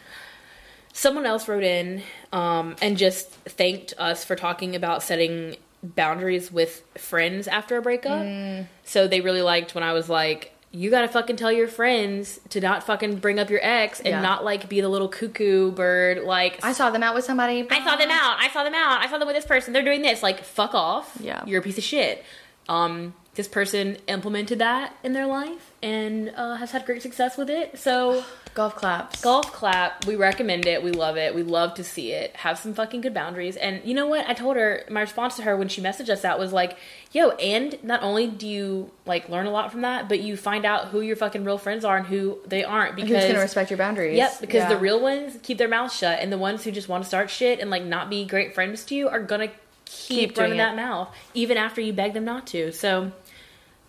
Someone 0.92 1.26
else 1.26 1.46
wrote 1.46 1.62
in 1.62 2.02
um, 2.32 2.74
and 2.82 2.96
just 2.96 3.30
thanked 3.30 3.94
us 3.98 4.24
for 4.24 4.34
talking 4.34 4.74
about 4.74 5.02
setting 5.02 5.56
boundaries 5.82 6.50
with 6.50 6.82
friends 6.96 7.46
after 7.46 7.76
a 7.76 7.82
breakup. 7.82 8.22
Mm. 8.22 8.66
So 8.84 9.06
they 9.06 9.20
really 9.20 9.42
liked 9.42 9.74
when 9.74 9.84
I 9.84 9.92
was 9.92 10.08
like, 10.08 10.52
you 10.72 10.90
gotta 10.90 11.06
fucking 11.08 11.36
tell 11.36 11.52
your 11.52 11.68
friends 11.68 12.40
to 12.50 12.60
not 12.60 12.82
fucking 12.84 13.16
bring 13.16 13.38
up 13.38 13.48
your 13.48 13.60
ex 13.62 14.00
and 14.00 14.08
Yeah. 14.08 14.20
not 14.20 14.44
like 14.44 14.68
be 14.68 14.80
the 14.80 14.88
little 14.88 15.08
cuckoo 15.08 15.70
bird. 15.70 16.24
Like, 16.24 16.58
I 16.64 16.72
saw 16.72 16.90
them 16.90 17.02
out 17.02 17.14
with 17.14 17.24
somebody. 17.24 17.66
I 17.70 17.84
saw 17.84 17.96
them 17.96 18.10
out. 18.10 18.36
I 18.40 18.48
saw 18.52 18.64
them 18.64 18.74
out. 18.74 19.00
I 19.00 19.08
saw 19.08 19.18
them 19.18 19.26
with 19.28 19.36
this 19.36 19.46
person. 19.46 19.72
They're 19.72 19.84
doing 19.84 20.02
this. 20.02 20.22
Like, 20.22 20.42
fuck 20.42 20.74
off. 20.74 21.16
Yeah. 21.20 21.44
You're 21.46 21.60
a 21.60 21.62
piece 21.62 21.78
of 21.78 21.84
shit. 21.84 22.24
Um, 22.68 23.14
this 23.38 23.46
person 23.48 23.96
implemented 24.08 24.58
that 24.58 24.92
in 25.04 25.12
their 25.12 25.24
life 25.26 25.70
and 25.80 26.32
uh, 26.36 26.56
has 26.56 26.72
had 26.72 26.84
great 26.84 27.00
success 27.02 27.36
with 27.38 27.48
it. 27.48 27.78
So, 27.78 28.24
Golf 28.54 28.74
claps. 28.74 29.20
golf 29.20 29.52
clap. 29.52 30.04
We 30.06 30.16
recommend 30.16 30.66
it. 30.66 30.82
We 30.82 30.90
love 30.90 31.16
it. 31.16 31.32
We 31.36 31.44
love 31.44 31.74
to 31.74 31.84
see 31.84 32.10
it. 32.10 32.34
Have 32.34 32.58
some 32.58 32.74
fucking 32.74 33.00
good 33.02 33.14
boundaries. 33.14 33.56
And 33.56 33.80
you 33.84 33.94
know 33.94 34.08
what? 34.08 34.28
I 34.28 34.34
told 34.34 34.56
her 34.56 34.82
my 34.90 35.02
response 35.02 35.36
to 35.36 35.42
her 35.42 35.56
when 35.56 35.68
she 35.68 35.80
messaged 35.80 36.08
us 36.08 36.22
that 36.22 36.36
was 36.40 36.52
like, 36.52 36.76
"Yo, 37.12 37.28
and 37.30 37.78
not 37.84 38.02
only 38.02 38.26
do 38.26 38.48
you 38.48 38.90
like 39.06 39.28
learn 39.28 39.46
a 39.46 39.52
lot 39.52 39.70
from 39.70 39.82
that, 39.82 40.08
but 40.08 40.18
you 40.18 40.36
find 40.36 40.64
out 40.64 40.88
who 40.88 41.00
your 41.00 41.14
fucking 41.14 41.44
real 41.44 41.58
friends 41.58 41.84
are 41.84 41.96
and 41.98 42.06
who 42.08 42.38
they 42.44 42.64
aren't 42.64 42.96
because 42.96 43.10
Who's 43.10 43.26
gonna 43.26 43.38
respect 43.38 43.70
your 43.70 43.78
boundaries? 43.78 44.16
Yep, 44.16 44.40
because 44.40 44.62
Yeah. 44.64 44.68
the 44.70 44.78
real 44.78 45.00
ones 45.00 45.38
keep 45.44 45.58
their 45.58 45.68
mouths 45.68 45.94
shut, 45.96 46.18
and 46.18 46.32
the 46.32 46.38
ones 46.38 46.64
who 46.64 46.72
just 46.72 46.88
want 46.88 47.04
to 47.04 47.08
start 47.08 47.30
shit 47.30 47.60
and 47.60 47.70
like 47.70 47.84
not 47.84 48.10
be 48.10 48.24
great 48.24 48.52
friends 48.56 48.84
to 48.86 48.96
you 48.96 49.08
are 49.08 49.20
gonna 49.22 49.46
keep, 49.84 50.30
Keep 50.30 50.38
running 50.38 50.58
that 50.58 50.74
mouth 50.76 51.08
even 51.32 51.56
after 51.56 51.80
you 51.80 51.92
beg 51.94 52.12
them 52.12 52.24
not 52.24 52.46
to. 52.48 52.72
So 52.72 53.12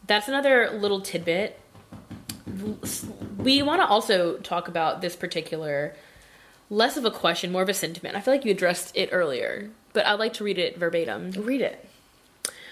that's 0.10 0.27
another 0.27 0.72
little 0.72 1.02
tidbit. 1.02 1.60
We 3.38 3.61
want 3.61 3.80
to 3.81 3.88
also 3.88 4.38
talk 4.38 4.68
about 4.68 5.02
this 5.02 5.15
particular 5.15 5.95
less 6.72 6.98
of 6.98 7.06
a 7.06 7.11
question, 7.11 7.52
more 7.52 7.61
of 7.61 7.69
a 7.69 7.76
sentiment. 7.76 8.15
I 8.15 8.22
feel 8.22 8.34
like 8.34 8.44
you 8.44 8.52
addressed 8.52 8.98
it 8.98 9.10
earlier, 9.11 9.69
but 9.94 10.07
I'd 10.07 10.19
like 10.19 10.34
to 10.34 10.44
read 10.44 10.57
it 10.57 10.77
verbatim. 10.77 11.31
read 11.31 11.61
it. 11.61 11.88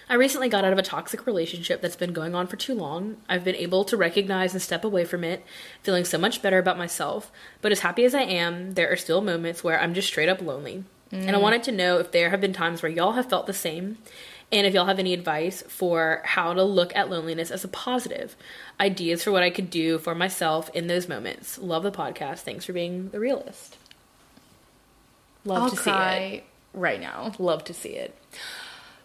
I 0.10 0.16
recently 0.16 0.50
got 0.50 0.66
out 0.66 0.74
of 0.74 0.80
a 0.80 0.84
toxic 0.84 1.28
relationship 1.28 1.80
that's 1.82 1.96
been 1.96 2.14
going 2.14 2.34
on 2.34 2.48
for 2.48 2.56
too 2.56 2.74
long. 2.74 3.18
I've 3.30 3.44
been 3.44 3.56
able 3.56 3.84
to 3.86 3.98
recognize 3.98 4.54
and 4.54 4.62
step 4.62 4.84
away 4.84 5.06
from 5.06 5.24
it, 5.24 5.46
feeling 5.84 6.06
so 6.06 6.18
much 6.18 6.42
better 6.42 6.58
about 6.58 6.78
myself. 6.78 7.32
But 7.62 7.72
as 7.72 7.82
happy 7.82 8.04
as 8.04 8.16
I 8.16 8.22
am, 8.22 8.74
there 8.74 8.92
are 8.92 8.96
still 8.96 9.22
moments 9.22 9.64
where 9.64 9.80
I'm 9.80 9.94
just 9.94 10.08
straight 10.08 10.30
up 10.30 10.42
lonely. 10.42 10.86
And 11.12 11.32
I 11.32 11.40
mm. 11.40 11.42
wanted 11.42 11.64
to 11.64 11.72
know 11.72 12.00
if 12.00 12.12
there 12.12 12.32
have 12.32 12.42
been 12.42 12.54
times 12.54 12.82
where 12.82 12.92
y'all 12.92 13.14
have 13.14 13.30
felt 13.30 13.48
the 13.48 13.54
same, 13.54 13.98
and 14.52 14.66
if 14.66 14.74
y'all 14.74 14.86
have 14.86 15.00
any 15.00 15.14
advice 15.14 15.62
for 15.68 16.22
how 16.24 16.54
to 16.54 16.64
look 16.64 16.96
at 16.96 17.10
loneliness 17.10 17.52
as 17.52 17.64
a 17.64 17.68
positive. 17.68 18.36
Ideas 18.80 19.24
for 19.24 19.32
what 19.32 19.44
I 19.44 19.50
could 19.50 19.70
do 19.70 20.00
for 20.00 20.16
myself 20.16 20.70
in 20.74 20.88
those 20.88 21.10
moments. 21.10 21.58
Love 21.58 21.84
the 21.84 21.92
podcast. 21.92 22.40
Thanks 22.40 22.64
for 22.66 22.74
being 22.74 23.10
the 23.10 23.20
realist. 23.20 23.78
Love 25.44 25.64
I'll 25.64 25.70
to 25.72 25.76
see 25.78 25.92
it 25.92 26.44
right 26.74 27.00
now. 27.00 27.34
love 27.40 27.64
to 27.66 27.74
see 27.74 27.90
it. 27.90 28.16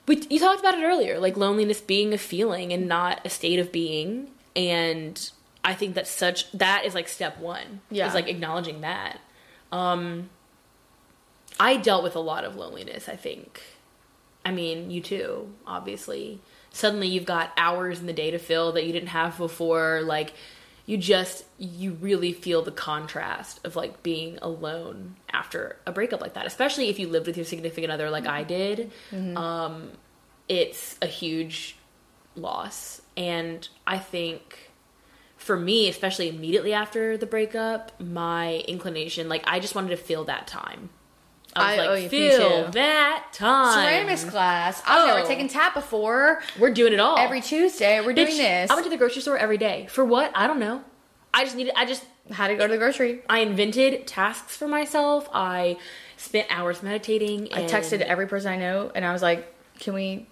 We, 0.06 0.24
you 0.28 0.39
talked 0.39 0.60
about 0.60 0.74
it 0.74 0.82
earlier, 0.82 1.19
like 1.19 1.36
loneliness 1.36 1.81
being 1.81 2.12
a 2.12 2.19
feeling 2.19 2.73
and 2.73 2.89
not 2.89 3.20
a 3.24 3.31
state 3.31 3.59
of 3.59 3.73
being. 3.73 4.28
And 4.55 5.31
I 5.64 5.74
think 5.74 5.94
that's 5.94 6.10
such 6.10 6.51
that 6.52 6.85
is 6.85 6.94
like 6.94 7.09
step 7.09 7.39
one. 7.39 7.81
Yeah. 7.90 8.09
is 8.09 8.14
like 8.14 8.28
acknowledging 8.28 8.81
that. 8.82 9.20
Um, 9.70 10.31
I 11.59 11.77
dealt 11.77 12.02
with 12.02 12.16
a 12.16 12.20
lot 12.20 12.44
of 12.44 12.56
loneliness. 12.56 13.09
I 13.09 13.16
think. 13.16 13.60
I 14.44 14.52
mean, 14.52 14.90
you 14.90 15.01
too, 15.01 15.52
obviously. 15.66 16.40
Suddenly, 16.70 17.09
you've 17.09 17.27
got 17.27 17.52
hours 17.56 18.01
in 18.01 18.06
the 18.06 18.12
day 18.12 18.31
to 18.31 18.39
fill 18.39 18.73
that 18.73 18.86
you 18.86 18.93
didn't 18.93 19.10
have 19.10 19.36
before. 19.39 20.02
Like, 20.02 20.32
you 20.86 20.97
just 20.98 21.44
you 21.59 21.93
really 22.01 22.32
feel 22.32 22.62
the 22.62 22.73
contrast 22.73 23.60
of 23.64 23.77
like 23.77 24.02
being 24.02 24.39
alone 24.43 25.16
after 25.32 25.77
a 25.86 25.93
breakup 25.93 26.20
like 26.20 26.35
that 26.35 26.47
especially 26.47 26.89
if 26.89 26.98
you 26.98 27.09
lived 27.09 27.27
with 27.27 27.36
your 27.36 27.47
significant 27.47 27.93
other 27.93 28.10
like 28.10 28.27
i 28.27 28.43
did 28.43 28.90
um 29.36 29.90
it's 30.48 30.97
a 31.01 31.06
huge 31.06 31.77
loss 32.35 33.01
and 33.16 33.69
i 33.86 33.98
think 33.98 34.70
for 35.36 35.56
me 35.56 35.89
especially 35.89 36.28
immediately 36.28 36.73
after 36.73 37.16
the 37.16 37.27
breakup 37.27 37.98
my 38.01 38.56
inclination 38.69 39.28
like 39.28 39.44
i 39.47 39.60
just 39.60 39.74
wanted 39.74 39.90
to 39.90 39.97
feel 39.97 40.24
that 40.24 40.47
time 40.47 40.90
i 41.55 41.74
I- 41.74 41.77
like 41.77 41.89
oh, 42.05 42.09
feel 42.09 42.70
that 42.70 43.27
time 43.33 43.74
Ceramics 43.85 44.24
class. 44.24 44.83
I've 44.87 45.03
Oh. 45.11 45.15
never 45.15 45.27
taken 45.27 45.49
tap 45.49 45.74
before. 45.74 46.43
we're 46.59 46.73
doing 46.73 46.93
it 46.93 47.01
all 47.01 47.19
Every 47.19 47.41
Tuesday, 47.41 48.01
we're 48.01 48.12
doing 48.15 48.37
this. 48.37 48.70
i 48.70 48.74
went 48.74 48.85
to 48.85 48.91
the 48.91 48.97
grocery 48.97 49.23
store 49.23 49.37
every 49.39 49.59
day 49.59 49.87
for 49.91 50.05
what 50.05 50.31
i 50.35 50.47
don't 50.47 50.59
know 50.61 50.83
i 51.35 51.45
just 51.45 51.57
needed 51.57 51.73
i 51.77 51.85
just 51.85 52.05
had 52.31 52.49
to 52.49 52.55
go 52.55 52.66
to 52.69 52.73
the 52.73 52.79
grocery. 52.79 53.20
I 53.29 53.41
invented 53.41 54.07
tasks 54.07 54.57
for 54.57 54.69
myself. 54.69 55.29
I 55.35 55.77
spent 56.16 56.47
hours 56.51 56.81
meditating. 56.81 57.49
I 57.53 57.65
texted 57.65 58.01
every 58.01 58.29
person 58.29 58.53
I 58.53 58.57
know, 58.59 58.93
and 58.95 59.05
I 59.05 59.12
was 59.12 59.23
like, 59.23 59.53
"Can 59.81 59.93
we 59.95 60.29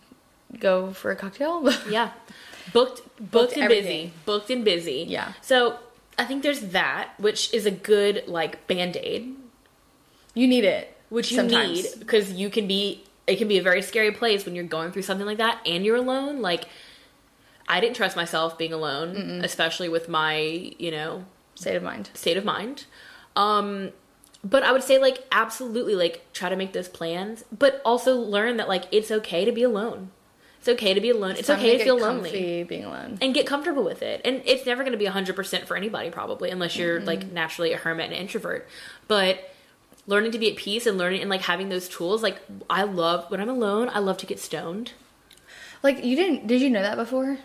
go 0.61 0.93
for 0.93 1.11
a 1.11 1.17
cocktail?" 1.17 1.69
Yeah, 1.91 2.13
booked, 2.73 3.03
booked, 3.19 3.55
and 3.55 3.65
everything. 3.65 4.07
busy, 4.07 4.13
booked 4.25 4.51
and 4.51 4.65
busy. 4.65 5.05
Yeah. 5.09 5.33
So 5.43 5.81
I 6.17 6.25
think 6.27 6.45
there's 6.45 6.61
that, 6.61 7.11
which 7.19 7.53
is 7.53 7.67
a 7.67 7.73
good 7.73 8.23
like 8.29 8.69
band 8.69 8.97
aid, 8.97 9.35
you 10.35 10.47
need 10.47 10.65
it, 10.65 10.97
which 11.11 11.31
you 11.31 11.37
sometimes. 11.37 11.71
need 11.85 12.01
because 12.01 12.33
you 12.33 12.49
can 12.49 12.67
be. 12.67 13.05
It 13.27 13.37
can 13.37 13.47
be 13.47 13.59
a 13.59 13.63
very 13.63 13.83
scary 13.83 14.11
place 14.11 14.45
when 14.45 14.57
you're 14.57 14.65
going 14.65 14.91
through 14.91 15.03
something 15.03 15.27
like 15.27 15.39
that 15.39 15.61
and 15.65 15.85
you're 15.85 15.95
alone. 15.97 16.41
Like, 16.43 16.65
I 17.69 17.79
didn't 17.79 17.95
trust 17.95 18.17
myself 18.17 18.59
being 18.59 18.73
alone, 18.73 19.43
especially 19.45 19.89
with 19.89 20.09
my, 20.09 20.39
you 20.79 20.91
know, 20.91 21.25
State 21.55 21.77
of 21.77 21.83
mind. 21.83 22.11
state 22.15 22.37
of 22.37 22.45
mind. 22.45 22.87
Um, 23.37 23.91
but 24.43 24.63
I 24.65 24.73
would 24.73 24.83
say 24.83 24.99
like 24.99 25.25
absolutely 25.31 25.95
like 25.95 26.25
try 26.33 26.49
to 26.49 26.57
make 26.57 26.73
those 26.73 26.89
plans, 26.89 27.45
but 27.57 27.81
also 27.85 28.17
learn 28.17 28.57
that 28.57 28.67
like 28.69 28.85
it's 28.91 29.11
okay 29.11 29.45
to 29.45 29.53
be 29.53 29.63
alone. 29.63 30.11
It's 30.59 30.69
okay 30.69 30.93
to 30.95 31.01
be 31.01 31.11
alone. 31.11 31.33
It's, 31.33 31.47
Time 31.47 31.59
okay 31.59 31.73
to 31.73 31.77
get 31.79 31.85
feel 31.85 31.99
lonely 31.99 32.65
Being 32.65 32.85
alone. 32.85 33.19
and 33.23 33.33
get 33.33 33.47
comfortable 33.47 33.85
with 33.85 34.03
it. 34.03 34.21
And 34.25 34.43
it's 34.45 34.67
never 34.67 34.83
going 34.83 34.93
to 34.93 34.99
be 34.99 35.07
100% 35.07 35.67
for 35.67 35.77
anybody 35.77 36.11
probably 36.11 36.51
unless 36.51 36.77
you're 36.77 37.01
like 37.01 37.31
naturally 37.33 37.73
a 37.73 37.77
hermit 37.79 38.07
and 38.07 38.15
introvert. 38.15 38.69
But 39.09 39.50
learning 40.11 40.33
to 40.33 40.39
be 40.39 40.51
at 40.51 40.57
peace 40.57 40.87
and 40.87 40.99
learning 40.99 41.21
and 41.21 41.31
like 41.31 41.43
having 41.43 41.69
those 41.69 41.89
tools 41.89 42.23
like 42.23 42.39
I 42.69 42.83
love 42.83 43.31
when 43.31 43.41
I'm 43.41 43.49
alone, 43.49 43.89
I 43.93 44.01
love 44.01 44.19
to 44.19 44.27
get 44.27 44.41
stoned. 44.41 44.93
Like 45.83 46.05
you 46.05 46.17
didn't? 46.17 46.47
Did 46.47 46.61
you 46.61 46.69
know 46.69 46.83
that 46.83 46.97
before? 46.97 47.39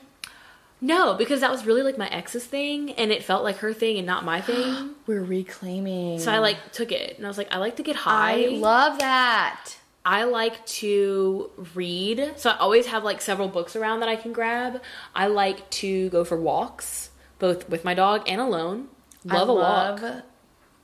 No, 0.82 1.14
because 1.14 1.40
that 1.40 1.52
was 1.52 1.66
really 1.66 1.84
like 1.84 1.98
my 1.98 2.10
ex's 2.10 2.44
thing 2.44 2.92
and 2.92 3.12
it 3.12 3.24
felt 3.24 3.44
like 3.44 3.58
her 3.58 3.72
thing 3.74 3.98
and 3.98 4.06
not 4.06 4.26
my 4.26 4.42
thing. 4.50 4.96
We're 5.08 5.24
reclaiming. 5.24 6.20
So 6.20 6.32
I 6.34 6.40
like 6.40 6.72
took 6.74 6.92
it 6.92 7.18
and 7.18 7.26
I 7.26 7.30
was 7.30 7.38
like, 7.38 7.54
I 7.54 7.60
like 7.60 7.78
to 7.78 7.84
get 7.84 7.96
high. 7.96 8.44
I 8.44 8.48
love 8.50 9.00
that. 9.00 9.78
I 10.04 10.26
like 10.26 10.64
to 10.68 11.50
read. 11.74 12.34
So 12.36 12.50
I 12.50 12.58
always 12.58 12.88
have 12.88 13.04
like 13.04 13.22
several 13.22 13.48
books 13.48 13.76
around 13.76 14.02
that 14.02 14.10
I 14.10 14.16
can 14.16 14.34
grab. 14.34 14.82
I 15.16 15.28
like 15.28 15.68
to 15.82 16.10
go 16.10 16.24
for 16.24 16.40
walks, 16.40 17.10
both 17.40 17.70
with 17.70 17.84
my 17.86 17.94
dog 17.94 18.24
and 18.28 18.42
alone. 18.42 18.90
Love 19.24 19.50
I 19.50 19.54
a 19.54 19.56
walk. 19.56 20.02
love 20.02 20.22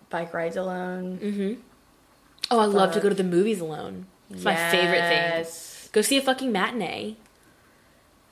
Bike 0.09 0.33
rides 0.33 0.57
alone. 0.57 1.19
Mm-hmm. 1.21 1.61
Oh, 2.51 2.59
I 2.59 2.65
love 2.65 2.91
to 2.93 2.99
go 2.99 3.09
to 3.09 3.15
the 3.15 3.23
movies 3.23 3.59
alone. 3.61 4.05
It's 4.29 4.43
my 4.43 4.55
favorite 4.69 4.99
thing. 4.99 5.11
Yes. 5.17 5.89
Go 5.91 6.01
see 6.01 6.17
a 6.17 6.21
fucking 6.21 6.51
matinee. 6.51 7.15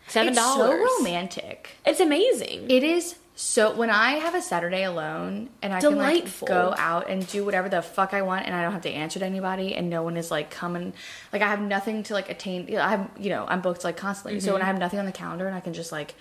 Seven 0.08 0.34
dollars. 0.34 0.80
It's 0.82 0.92
so 0.92 0.98
romantic. 1.00 1.70
It's 1.86 2.00
amazing. 2.00 2.70
It 2.70 2.84
is 2.84 3.16
so 3.36 3.74
when 3.74 3.90
I 3.90 4.14
have 4.16 4.36
a 4.36 4.42
Saturday 4.42 4.84
alone 4.84 5.50
and 5.62 5.74
I 5.74 5.80
Delightful. 5.80 6.48
can 6.48 6.56
like 6.58 6.76
go 6.76 6.82
out 6.82 7.10
and 7.10 7.26
do 7.28 7.46
whatever 7.46 7.70
the 7.70 7.82
fuck 7.82 8.14
I 8.14 8.22
want 8.24 8.46
and 8.46 8.54
I 8.54 8.64
don't 8.64 8.74
have 8.74 8.82
to 8.82 8.90
answer 8.90 9.20
to 9.20 9.26
anybody 9.26 9.76
and 9.76 9.90
no 9.90 10.04
one 10.04 10.18
is 10.18 10.30
like 10.30 10.50
coming 10.52 10.94
like 11.32 11.42
I 11.42 11.48
have 11.48 11.62
nothing 11.62 12.04
to 12.04 12.14
like 12.14 12.30
attain 12.30 12.76
I 12.78 12.90
have 12.90 13.10
you 13.18 13.30
know 13.30 13.46
I'm 13.48 13.62
booked 13.62 13.86
like 13.86 13.96
constantly 13.96 14.42
so 14.42 14.48
Mm-hmm. 14.48 14.54
when 14.56 14.62
I 14.62 14.66
have 14.66 14.78
nothing 14.78 15.00
on 15.00 15.06
the 15.06 15.14
calendar 15.14 15.48
and 15.48 15.56
I 15.56 15.62
can 15.62 15.74
just 15.74 15.92
like 15.94 16.16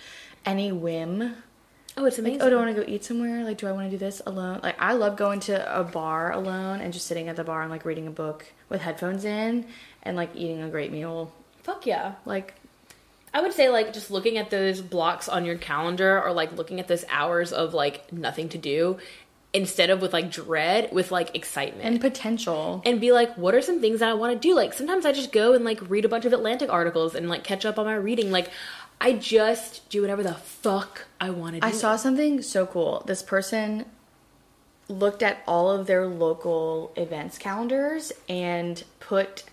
any 0.47 0.71
whim 0.71 1.35
oh, 1.99 2.05
it's 2.07 2.19
oh, 2.19 2.23
amazing. 2.23 2.43
oh 2.43 2.51
do 2.51 2.57
I 2.57 2.65
want 2.65 2.77
to 2.77 2.83
go 2.83 2.91
eat 2.91 3.05
somewhere 3.05 3.45
like 3.45 3.59
do 3.59 3.67
I 3.67 3.73
want 3.73 3.87
to 3.87 3.91
do 3.91 3.99
this 3.99 4.23
alone 4.27 4.61
like 4.63 4.77
I 4.79 4.93
love 4.95 5.17
going 5.17 5.41
to 5.41 5.81
a 5.81 5.85
bar 5.85 6.33
alone 6.33 6.81
and 6.81 6.93
just 6.93 7.07
sitting 7.07 7.29
at 7.29 7.37
the 7.37 7.45
bar 7.45 7.63
and 7.63 7.71
like 7.71 7.85
reading 7.85 8.07
a 8.07 8.11
book 8.11 8.47
with 8.69 8.81
headphones 8.81 9.25
in 9.25 9.67
and 10.03 10.17
like 10.17 10.31
eating 10.35 10.63
a 10.63 10.69
great 10.69 10.93
meal 10.93 11.33
Fuck 11.63 11.87
yeah. 11.87 12.15
like 12.25 12.55
I 13.35 13.43
would 13.43 13.53
say 13.53 13.69
like 13.69 13.93
just 13.93 14.11
looking 14.11 14.39
at 14.39 14.51
those 14.51 14.81
blocks 14.81 15.29
on 15.29 15.45
your 15.45 15.57
calendar 15.57 16.23
or 16.23 16.33
like 16.33 16.57
looking 16.57 16.81
at 16.81 16.89
those 16.89 17.05
hours 17.11 17.53
of 17.53 17.75
like 17.75 18.11
nothing 18.13 18.49
to 18.51 18.59
do 18.59 18.99
instead 19.53 19.91
of 19.91 20.03
with 20.03 20.13
like 20.13 20.31
dread, 20.31 20.93
with 20.93 21.11
like 21.11 21.35
excitement. 21.35 21.85
And 21.85 22.01
potential. 22.01 22.83
and 22.85 23.01
be 23.01 23.13
like, 23.13 23.35
what 23.37 23.55
are 23.55 23.63
some 23.63 23.81
things 23.81 24.01
that 24.01 24.09
I 24.09 24.15
want 24.15 24.35
to 24.35 24.39
do? 24.39 24.55
Like 24.55 24.73
sometimes 24.73 25.07
I 25.07 25.13
just 25.13 25.33
go 25.33 25.55
and 25.55 25.65
like 25.65 25.89
read 25.89 26.05
a 26.05 26.09
bunch 26.09 26.25
of 26.25 26.33
Atlantic 26.33 26.71
articles 26.71 27.15
and 27.15 27.29
like 27.29 27.45
catch 27.45 27.65
up 27.65 27.79
on 27.79 27.87
my 27.87 27.95
reading. 27.95 28.31
Like 28.31 28.51
I 29.01 29.13
just 29.13 29.89
do 29.91 30.01
whatever 30.01 30.23
the 30.23 30.35
fuck 30.35 31.07
I 31.21 31.31
want 31.31 31.55
to 31.55 31.61
do. 31.61 31.67
I 31.67 31.71
saw 31.71 31.97
something 31.97 32.43
so 32.43 32.67
cool. 32.67 33.03
This 33.07 33.23
person 33.23 33.85
looked 34.89 35.23
at 35.23 35.39
all 35.47 35.71
of 35.71 35.87
their 35.87 36.07
local 36.07 36.93
events 36.97 37.39
calendars 37.39 38.13
and 38.29 38.83
put 39.01 39.45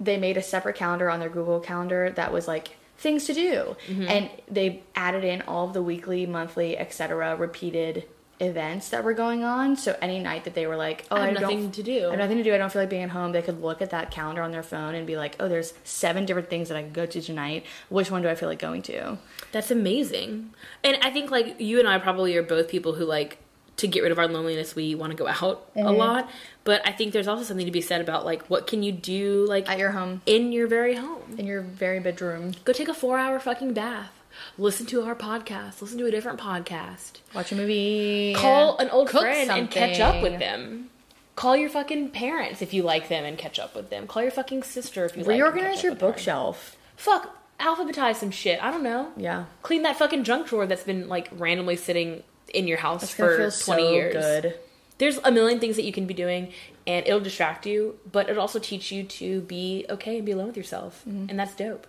they 0.00 0.16
made 0.16 0.36
a 0.36 0.42
separate 0.42 0.76
calendar 0.76 1.10
on 1.10 1.20
their 1.20 1.28
Google 1.28 1.60
calendar 1.60 2.10
that 2.10 2.32
was 2.32 2.48
like 2.48 2.76
things 2.96 3.26
to 3.26 3.34
do. 3.34 3.76
Mm-hmm. 3.86 4.08
And 4.08 4.30
they 4.48 4.82
added 4.94 5.24
in 5.24 5.42
all 5.42 5.68
of 5.68 5.74
the 5.74 5.82
weekly, 5.82 6.26
monthly, 6.26 6.76
etc. 6.78 7.36
repeated 7.36 8.04
events 8.40 8.88
that 8.88 9.04
were 9.04 9.12
going 9.12 9.44
on. 9.44 9.76
So 9.76 9.96
any 10.00 10.18
night 10.18 10.44
that 10.44 10.54
they 10.54 10.66
were 10.66 10.76
like, 10.76 11.06
"Oh, 11.10 11.16
I 11.16 11.20
I, 11.20 11.26
have 11.26 11.34
don't 11.34 11.42
nothing 11.42 11.70
to 11.72 11.82
do. 11.82 12.06
I 12.06 12.10
have 12.10 12.18
nothing 12.18 12.38
to 12.38 12.42
do. 12.42 12.54
I 12.54 12.58
don't 12.58 12.72
feel 12.72 12.82
like 12.82 12.90
being 12.90 13.02
at 13.02 13.10
home." 13.10 13.32
They 13.32 13.42
could 13.42 13.60
look 13.60 13.82
at 13.82 13.90
that 13.90 14.10
calendar 14.10 14.42
on 14.42 14.50
their 14.50 14.62
phone 14.62 14.94
and 14.94 15.06
be 15.06 15.16
like, 15.16 15.36
"Oh, 15.38 15.48
there's 15.48 15.74
seven 15.84 16.24
different 16.24 16.50
things 16.50 16.68
that 16.68 16.76
I 16.76 16.82
could 16.82 16.94
go 16.94 17.06
to 17.06 17.20
tonight. 17.20 17.64
Which 17.88 18.10
one 18.10 18.22
do 18.22 18.28
I 18.28 18.34
feel 18.34 18.48
like 18.48 18.58
going 18.58 18.82
to?" 18.82 19.18
That's 19.52 19.70
amazing. 19.70 20.52
And 20.82 20.96
I 21.02 21.10
think 21.10 21.30
like 21.30 21.60
you 21.60 21.78
and 21.78 21.88
I 21.88 21.98
probably 21.98 22.36
are 22.36 22.42
both 22.42 22.68
people 22.68 22.94
who 22.94 23.04
like 23.04 23.38
to 23.80 23.88
get 23.88 24.02
rid 24.02 24.12
of 24.12 24.18
our 24.18 24.28
loneliness 24.28 24.76
we 24.76 24.94
want 24.94 25.10
to 25.10 25.16
go 25.16 25.26
out 25.26 25.70
a 25.74 25.80
mm-hmm. 25.80 25.96
lot. 25.96 26.30
But 26.64 26.86
I 26.86 26.92
think 26.92 27.12
there's 27.12 27.28
also 27.28 27.44
something 27.44 27.66
to 27.66 27.72
be 27.72 27.80
said 27.80 28.00
about 28.00 28.24
like 28.24 28.42
what 28.48 28.66
can 28.66 28.82
you 28.82 28.92
do 28.92 29.46
like 29.48 29.68
At 29.68 29.78
your 29.78 29.92
home, 29.92 30.20
in 30.26 30.52
your 30.52 30.66
very 30.66 30.96
home. 30.96 31.36
in 31.38 31.46
your 31.46 31.62
very 31.62 31.98
bedroom, 32.00 32.52
Go 32.64 32.72
take 32.72 32.88
a 32.88 32.92
4-hour 32.92 33.40
fucking 33.40 33.72
bath. 33.72 34.19
Listen 34.58 34.86
to 34.86 35.02
our 35.02 35.14
podcast. 35.14 35.80
Listen 35.82 35.98
to 35.98 36.06
a 36.06 36.10
different 36.10 36.38
podcast. 36.40 37.20
watch 37.34 37.52
a 37.52 37.56
movie, 37.56 38.34
Call 38.36 38.78
an 38.78 38.88
old 38.90 39.08
cook 39.08 39.22
friend 39.22 39.50
and 39.50 39.70
catch 39.70 40.00
up 40.00 40.22
with 40.22 40.38
them. 40.38 40.90
Call 41.36 41.56
your 41.56 41.70
fucking 41.70 42.10
parents 42.10 42.60
if 42.60 42.74
you 42.74 42.82
like 42.82 43.08
them 43.08 43.24
and 43.24 43.38
catch 43.38 43.58
up 43.58 43.74
with 43.74 43.88
them. 43.90 44.06
Call 44.06 44.22
your 44.22 44.30
fucking 44.30 44.62
sister 44.62 45.04
if 45.06 45.16
you 45.16 45.22
like 45.22 45.30
Reorganize 45.30 45.82
your 45.82 45.92
up 45.92 45.96
with 45.96 46.02
her. 46.02 46.08
bookshelf. 46.12 46.76
Fuck, 46.96 47.34
alphabetize 47.58 48.16
some 48.16 48.30
shit. 48.30 48.62
I 48.62 48.70
don't 48.70 48.82
know. 48.82 49.10
Yeah. 49.16 49.44
Clean 49.62 49.82
that 49.82 49.96
fucking 49.96 50.24
junk 50.24 50.48
drawer 50.48 50.66
that's 50.66 50.84
been 50.84 51.08
like 51.08 51.28
randomly 51.32 51.76
sitting 51.76 52.22
in 52.52 52.66
your 52.68 52.78
house 52.78 53.14
gonna 53.14 53.30
for 53.30 53.36
feel 53.36 53.50
20 53.50 53.82
so 53.82 53.92
years. 53.92 54.12
good. 54.14 54.58
There's 54.98 55.16
a 55.24 55.30
million 55.32 55.60
things 55.60 55.76
that 55.76 55.84
you 55.84 55.92
can 55.92 56.06
be 56.06 56.12
doing 56.12 56.52
and 56.86 57.06
it'll 57.06 57.20
distract 57.20 57.64
you, 57.64 57.98
but 58.10 58.28
it'll 58.28 58.42
also 58.42 58.58
teach 58.58 58.92
you 58.92 59.04
to 59.04 59.40
be 59.42 59.86
okay 59.88 60.16
and 60.18 60.26
be 60.26 60.32
alone 60.32 60.48
with 60.48 60.56
yourself. 60.58 61.02
Mm-hmm. 61.08 61.26
And 61.30 61.38
that's 61.38 61.54
dope. 61.54 61.86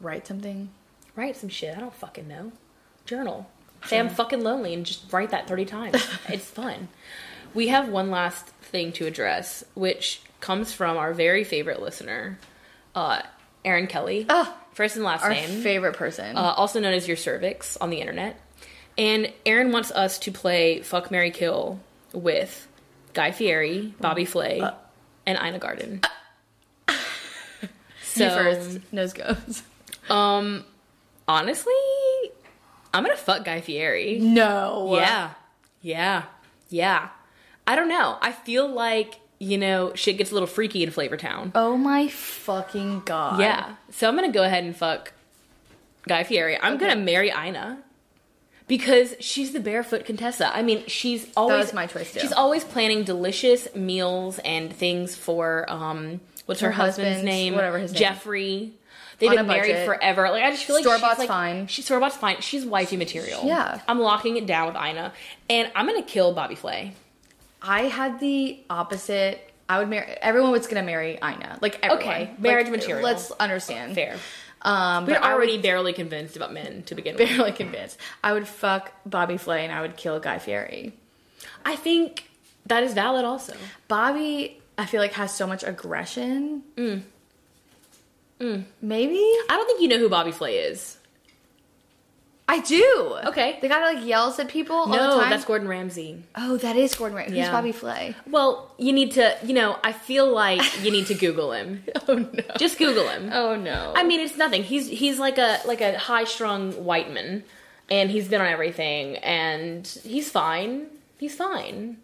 Write 0.00 0.26
something. 0.26 0.68
Write 1.16 1.36
some 1.36 1.48
shit. 1.48 1.76
I 1.76 1.80
don't 1.80 1.94
fucking 1.94 2.26
know. 2.28 2.52
Journal. 3.06 3.48
Say 3.86 3.98
I'm 3.98 4.08
fucking 4.08 4.42
lonely 4.42 4.72
and 4.74 4.84
just 4.86 5.12
write 5.12 5.30
that 5.30 5.46
30 5.46 5.64
times. 5.66 6.08
it's 6.28 6.46
fun. 6.46 6.88
We 7.52 7.68
have 7.68 7.88
one 7.88 8.10
last 8.10 8.46
thing 8.46 8.92
to 8.92 9.06
address, 9.06 9.62
which 9.74 10.22
comes 10.40 10.72
from 10.72 10.96
our 10.96 11.12
very 11.12 11.44
favorite 11.44 11.80
listener, 11.80 12.38
uh, 12.94 13.22
Aaron 13.64 13.86
Kelly. 13.86 14.26
Ah, 14.28 14.56
First 14.72 14.96
and 14.96 15.04
last 15.04 15.22
Our 15.22 15.30
name. 15.30 15.62
favorite 15.62 15.96
person. 15.96 16.36
uh, 16.36 16.40
also 16.56 16.80
known 16.80 16.94
as 16.94 17.06
your 17.06 17.16
cervix 17.16 17.76
on 17.76 17.90
the 17.90 18.00
internet. 18.00 18.40
And 18.98 19.32
Aaron 19.46 19.70
wants 19.70 19.90
us 19.92 20.18
to 20.20 20.32
play 20.32 20.80
Fuck 20.80 21.10
Mary 21.10 21.30
Kill 21.30 21.78
with 22.12 22.66
Guy 23.12 23.30
Fieri, 23.32 23.94
Bobby 24.00 24.24
Flay, 24.24 24.60
and 25.26 25.38
Ina 25.38 25.58
Garten. 25.60 26.00
Me 26.88 28.28
first. 28.28 28.80
Nose 28.92 29.12
goes. 29.12 29.62
um, 30.10 30.64
honestly, 31.28 31.72
I'm 32.92 33.02
gonna 33.02 33.16
fuck 33.16 33.44
Guy 33.44 33.60
Fieri. 33.60 34.18
No. 34.20 34.94
Yeah, 34.96 35.30
yeah, 35.80 36.22
yeah. 36.68 37.08
I 37.66 37.76
don't 37.76 37.88
know. 37.88 38.18
I 38.20 38.32
feel 38.32 38.68
like 38.68 39.20
you 39.38 39.58
know 39.58 39.92
shit 39.94 40.16
gets 40.18 40.30
a 40.30 40.34
little 40.34 40.46
freaky 40.46 40.82
in 40.82 40.90
Flavortown. 40.90 41.50
Oh 41.54 41.76
my 41.76 42.08
fucking 42.08 43.02
god. 43.04 43.40
Yeah. 43.40 43.74
So 43.90 44.08
I'm 44.08 44.14
gonna 44.14 44.30
go 44.32 44.44
ahead 44.44 44.64
and 44.64 44.76
fuck 44.76 45.12
Guy 46.06 46.24
Fieri. 46.24 46.58
I'm 46.60 46.74
Okay. 46.74 46.86
gonna 46.88 47.00
marry 47.00 47.30
Ina. 47.30 47.78
Because 48.66 49.14
she's 49.20 49.52
the 49.52 49.60
barefoot 49.60 50.06
Contessa. 50.06 50.54
I 50.56 50.62
mean, 50.62 50.86
she's 50.86 51.26
always 51.36 51.74
my 51.74 51.86
choice, 51.86 52.14
too. 52.14 52.20
She's 52.20 52.32
always 52.32 52.64
planning 52.64 53.04
delicious 53.04 53.68
meals 53.74 54.38
and 54.38 54.72
things 54.72 55.14
for 55.14 55.66
um 55.68 56.20
what's 56.46 56.60
her, 56.62 56.68
Her 56.68 56.72
husband's, 56.72 57.16
husband's- 57.16 57.24
name? 57.26 57.54
whatever 57.54 57.78
his 57.78 57.92
name. 57.92 57.98
Jeffrey. 58.00 58.72
They've 59.18 59.30
been 59.30 59.46
married 59.46 59.84
forever. 59.84 60.30
Like 60.30 60.42
I 60.44 60.50
just 60.50 60.64
feel 60.64 60.76
like 60.76 60.84
Store-bought's 60.84 61.14
she's 61.14 61.18
like, 61.20 61.28
fine. 61.28 61.66
She's 61.66 61.84
store 61.84 62.00
bought's 62.00 62.16
fine. 62.16 62.40
She's 62.40 62.64
wifey 62.64 62.96
material. 62.96 63.42
Yeah. 63.44 63.80
I'm 63.88 64.00
locking 64.00 64.36
it 64.36 64.46
down 64.46 64.66
with 64.68 64.76
Ina, 64.76 65.12
and 65.48 65.70
I'm 65.74 65.86
gonna 65.86 66.02
kill 66.02 66.32
Bobby 66.32 66.54
Flay. 66.54 66.92
I 67.62 67.82
had 67.82 68.20
the 68.20 68.58
opposite. 68.68 69.50
I 69.68 69.78
would 69.78 69.88
marry. 69.88 70.06
Everyone 70.20 70.50
was 70.50 70.66
gonna 70.66 70.82
marry 70.82 71.16
Ina. 71.22 71.58
Like 71.62 71.78
everyone. 71.82 71.98
Okay, 72.02 72.20
Like, 72.20 72.40
marriage 72.40 72.68
material. 72.68 73.02
Let's 73.04 73.30
understand. 73.32 73.94
Fair. 73.94 74.16
Um, 74.62 75.04
We're 75.06 75.16
already 75.16 75.58
barely 75.58 75.92
convinced 75.92 76.36
about 76.36 76.52
men 76.52 76.82
to 76.84 76.94
begin 76.94 77.16
with. 77.16 77.28
barely 77.28 77.52
convinced. 77.52 77.98
I 78.22 78.32
would 78.32 78.48
fuck 78.48 78.92
Bobby 79.04 79.36
Flay 79.36 79.64
and 79.64 79.72
I 79.72 79.82
would 79.82 79.96
kill 79.96 80.18
Guy 80.20 80.38
Fieri. 80.38 80.94
I 81.66 81.76
think 81.76 82.28
that 82.66 82.82
is 82.82 82.94
valid 82.94 83.24
also. 83.26 83.54
Bobby, 83.88 84.60
I 84.78 84.86
feel 84.86 85.00
like 85.00 85.12
has 85.12 85.34
so 85.34 85.46
much 85.46 85.62
aggression. 85.64 86.62
Mm. 86.76 87.02
Mm. 88.44 88.64
Maybe 88.82 89.16
I 89.16 89.46
don't 89.56 89.66
think 89.66 89.80
you 89.80 89.88
know 89.88 89.98
who 89.98 90.08
Bobby 90.08 90.32
Flay 90.32 90.56
is. 90.58 90.98
I 92.46 92.60
do. 92.60 93.16
Okay. 93.24 93.58
the 93.62 93.68
guy 93.68 93.80
that 93.80 93.94
like 93.94 94.06
yells 94.06 94.38
at 94.38 94.48
people. 94.48 94.76
all 94.76 94.86
No, 94.88 95.14
the 95.16 95.20
time. 95.22 95.30
that's 95.30 95.46
Gordon 95.46 95.66
Ramsay. 95.66 96.22
Oh, 96.36 96.58
that 96.58 96.76
is 96.76 96.94
Gordon 96.94 97.16
Ramsay. 97.16 97.36
Yeah. 97.36 97.44
Who's 97.44 97.52
Bobby 97.52 97.72
Flay? 97.72 98.14
Well, 98.28 98.70
you 98.76 98.92
need 98.92 99.12
to, 99.12 99.34
you 99.44 99.54
know, 99.54 99.78
I 99.82 99.92
feel 99.92 100.30
like 100.30 100.60
you 100.84 100.90
need 100.90 101.06
to 101.06 101.14
Google 101.14 101.52
him. 101.52 101.82
Oh 102.06 102.16
no. 102.16 102.42
Just 102.58 102.76
Google 102.76 103.08
him. 103.08 103.30
oh 103.32 103.56
no. 103.56 103.94
I 103.96 104.04
mean, 104.04 104.20
it's 104.20 104.36
nothing. 104.36 104.62
He's 104.62 104.86
he's 104.88 105.18
like 105.18 105.38
a 105.38 105.60
like 105.64 105.80
a 105.80 105.96
high 105.98 106.24
strung 106.24 106.72
white 106.84 107.10
man, 107.10 107.44
and 107.90 108.10
he's 108.10 108.28
been 108.28 108.42
on 108.42 108.46
everything, 108.48 109.16
and 109.16 109.86
he's 110.04 110.30
fine. 110.30 110.88
He's 111.18 111.34
fine. 111.34 111.96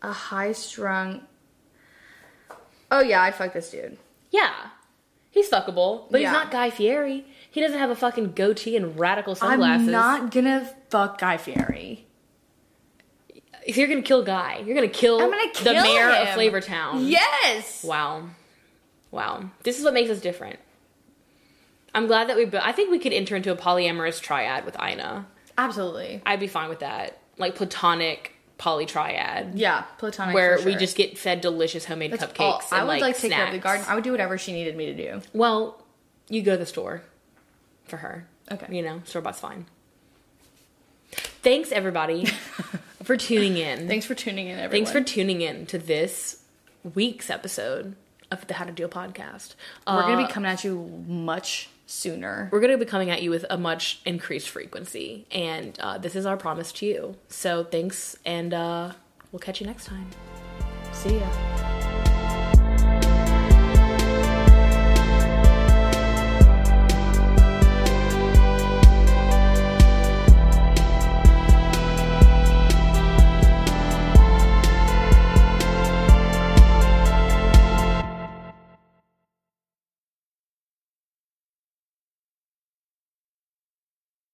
a 0.00 0.12
high 0.12 0.52
strung. 0.52 1.20
Oh 2.90 3.00
yeah, 3.00 3.20
I'd 3.20 3.34
fuck 3.34 3.52
this 3.52 3.70
dude. 3.70 3.98
Yeah, 4.30 4.50
he's 5.36 5.50
fuckable, 5.50 6.10
but 6.10 6.20
Yeah. 6.20 6.30
he's 6.30 6.32
not 6.32 6.50
Guy 6.50 6.70
Fieri. 6.70 7.24
He 7.50 7.60
doesn't 7.60 7.78
have 7.78 7.90
a 7.90 7.94
fucking 7.94 8.32
goatee 8.32 8.76
and 8.76 8.98
radical 8.98 9.34
sunglasses. 9.34 9.86
I'm 9.86 9.92
not 9.92 10.30
gonna 10.30 10.68
fuck 10.90 11.18
Guy 11.18 11.36
Fieri. 11.36 12.06
If 13.66 13.76
you're 13.76 13.88
gonna 13.88 14.02
kill 14.02 14.22
Guy, 14.22 14.62
you're 14.64 14.74
gonna 14.74 14.88
kill, 14.88 15.20
I'm 15.20 15.30
gonna 15.30 15.50
kill 15.52 15.74
the 15.74 15.82
mayor 15.82 16.08
of 16.10 16.28
him. 16.28 16.38
Flavortown. 16.38 17.08
Yes. 17.10 17.84
Wow. 17.84 18.30
Wow. 19.10 19.50
This 19.62 19.78
is 19.78 19.84
what 19.84 19.94
makes 19.94 20.10
us 20.10 20.20
different. 20.20 20.58
I'm 21.94 22.06
glad 22.06 22.28
that 22.28 22.36
we 22.36 22.48
I 22.58 22.72
think 22.72 22.90
we 22.90 22.98
could 22.98 23.12
enter 23.12 23.36
into 23.36 23.50
a 23.52 23.56
polyamorous 23.56 24.20
triad 24.20 24.64
with 24.64 24.76
Ina. 24.82 25.26
Absolutely. 25.58 26.22
I'd 26.26 26.40
be 26.40 26.46
fine 26.46 26.68
with 26.68 26.80
that. 26.80 27.18
Like 27.38 27.54
platonic 27.54 28.35
poly 28.58 28.86
triad. 28.86 29.58
Yeah, 29.58 29.82
platonic. 29.98 30.34
Where 30.34 30.58
for 30.58 30.66
we 30.66 30.76
just 30.76 30.96
get 30.96 31.18
fed 31.18 31.40
delicious 31.40 31.84
homemade 31.84 32.12
That's 32.12 32.24
cupcakes 32.24 32.38
all- 32.40 32.62
I 32.72 32.78
and 32.80 32.88
would 32.88 33.00
like, 33.00 33.18
take 33.18 33.32
care 33.32 33.46
of 33.46 33.52
the 33.52 33.58
garden. 33.58 33.84
I 33.88 33.94
would 33.94 34.04
do 34.04 34.10
whatever 34.12 34.38
she 34.38 34.52
needed 34.52 34.76
me 34.76 34.86
to 34.86 34.94
do. 34.94 35.22
Well, 35.32 35.82
you 36.28 36.42
go 36.42 36.52
to 36.52 36.58
the 36.58 36.66
store 36.66 37.02
for 37.86 37.98
her. 37.98 38.26
Okay. 38.50 38.74
You 38.76 38.82
know, 38.82 39.02
store 39.04 39.22
bought's 39.22 39.40
fine. 39.40 39.66
Thanks 41.42 41.70
everybody 41.72 42.24
for 43.04 43.16
tuning 43.16 43.56
in. 43.56 43.86
Thanks 43.88 44.06
for 44.06 44.14
tuning 44.14 44.46
in, 44.48 44.58
everyone. 44.58 44.70
Thanks 44.70 44.90
for 44.90 45.00
tuning 45.02 45.40
in 45.40 45.66
to 45.66 45.78
this 45.78 46.42
week's 46.94 47.30
episode 47.30 47.94
of 48.30 48.46
the 48.48 48.54
How 48.54 48.64
to 48.64 48.72
Deal 48.72 48.88
podcast. 48.88 49.54
We're 49.86 50.02
gonna 50.02 50.22
Uh, 50.22 50.26
be 50.26 50.32
coming 50.32 50.50
at 50.50 50.64
you 50.64 51.04
much 51.06 51.68
sooner. 51.86 52.48
we're 52.52 52.60
going 52.60 52.72
to 52.72 52.78
be 52.78 52.84
coming 52.84 53.10
at 53.10 53.22
you 53.22 53.30
with 53.30 53.46
a 53.48 53.56
much 53.56 54.00
increased 54.04 54.48
frequency, 54.48 55.26
and 55.30 55.78
uh, 55.80 55.98
this 55.98 56.14
is 56.16 56.26
our 56.26 56.36
promise 56.36 56.72
to 56.72 56.86
you. 56.86 57.16
So 57.28 57.64
thanks, 57.64 58.16
and 58.24 58.52
uh, 58.52 58.92
we'll 59.32 59.40
catch 59.40 59.60
you 59.60 59.66
next 59.66 59.86
time. 59.86 60.08
See 60.92 61.18
ya. 61.18 61.95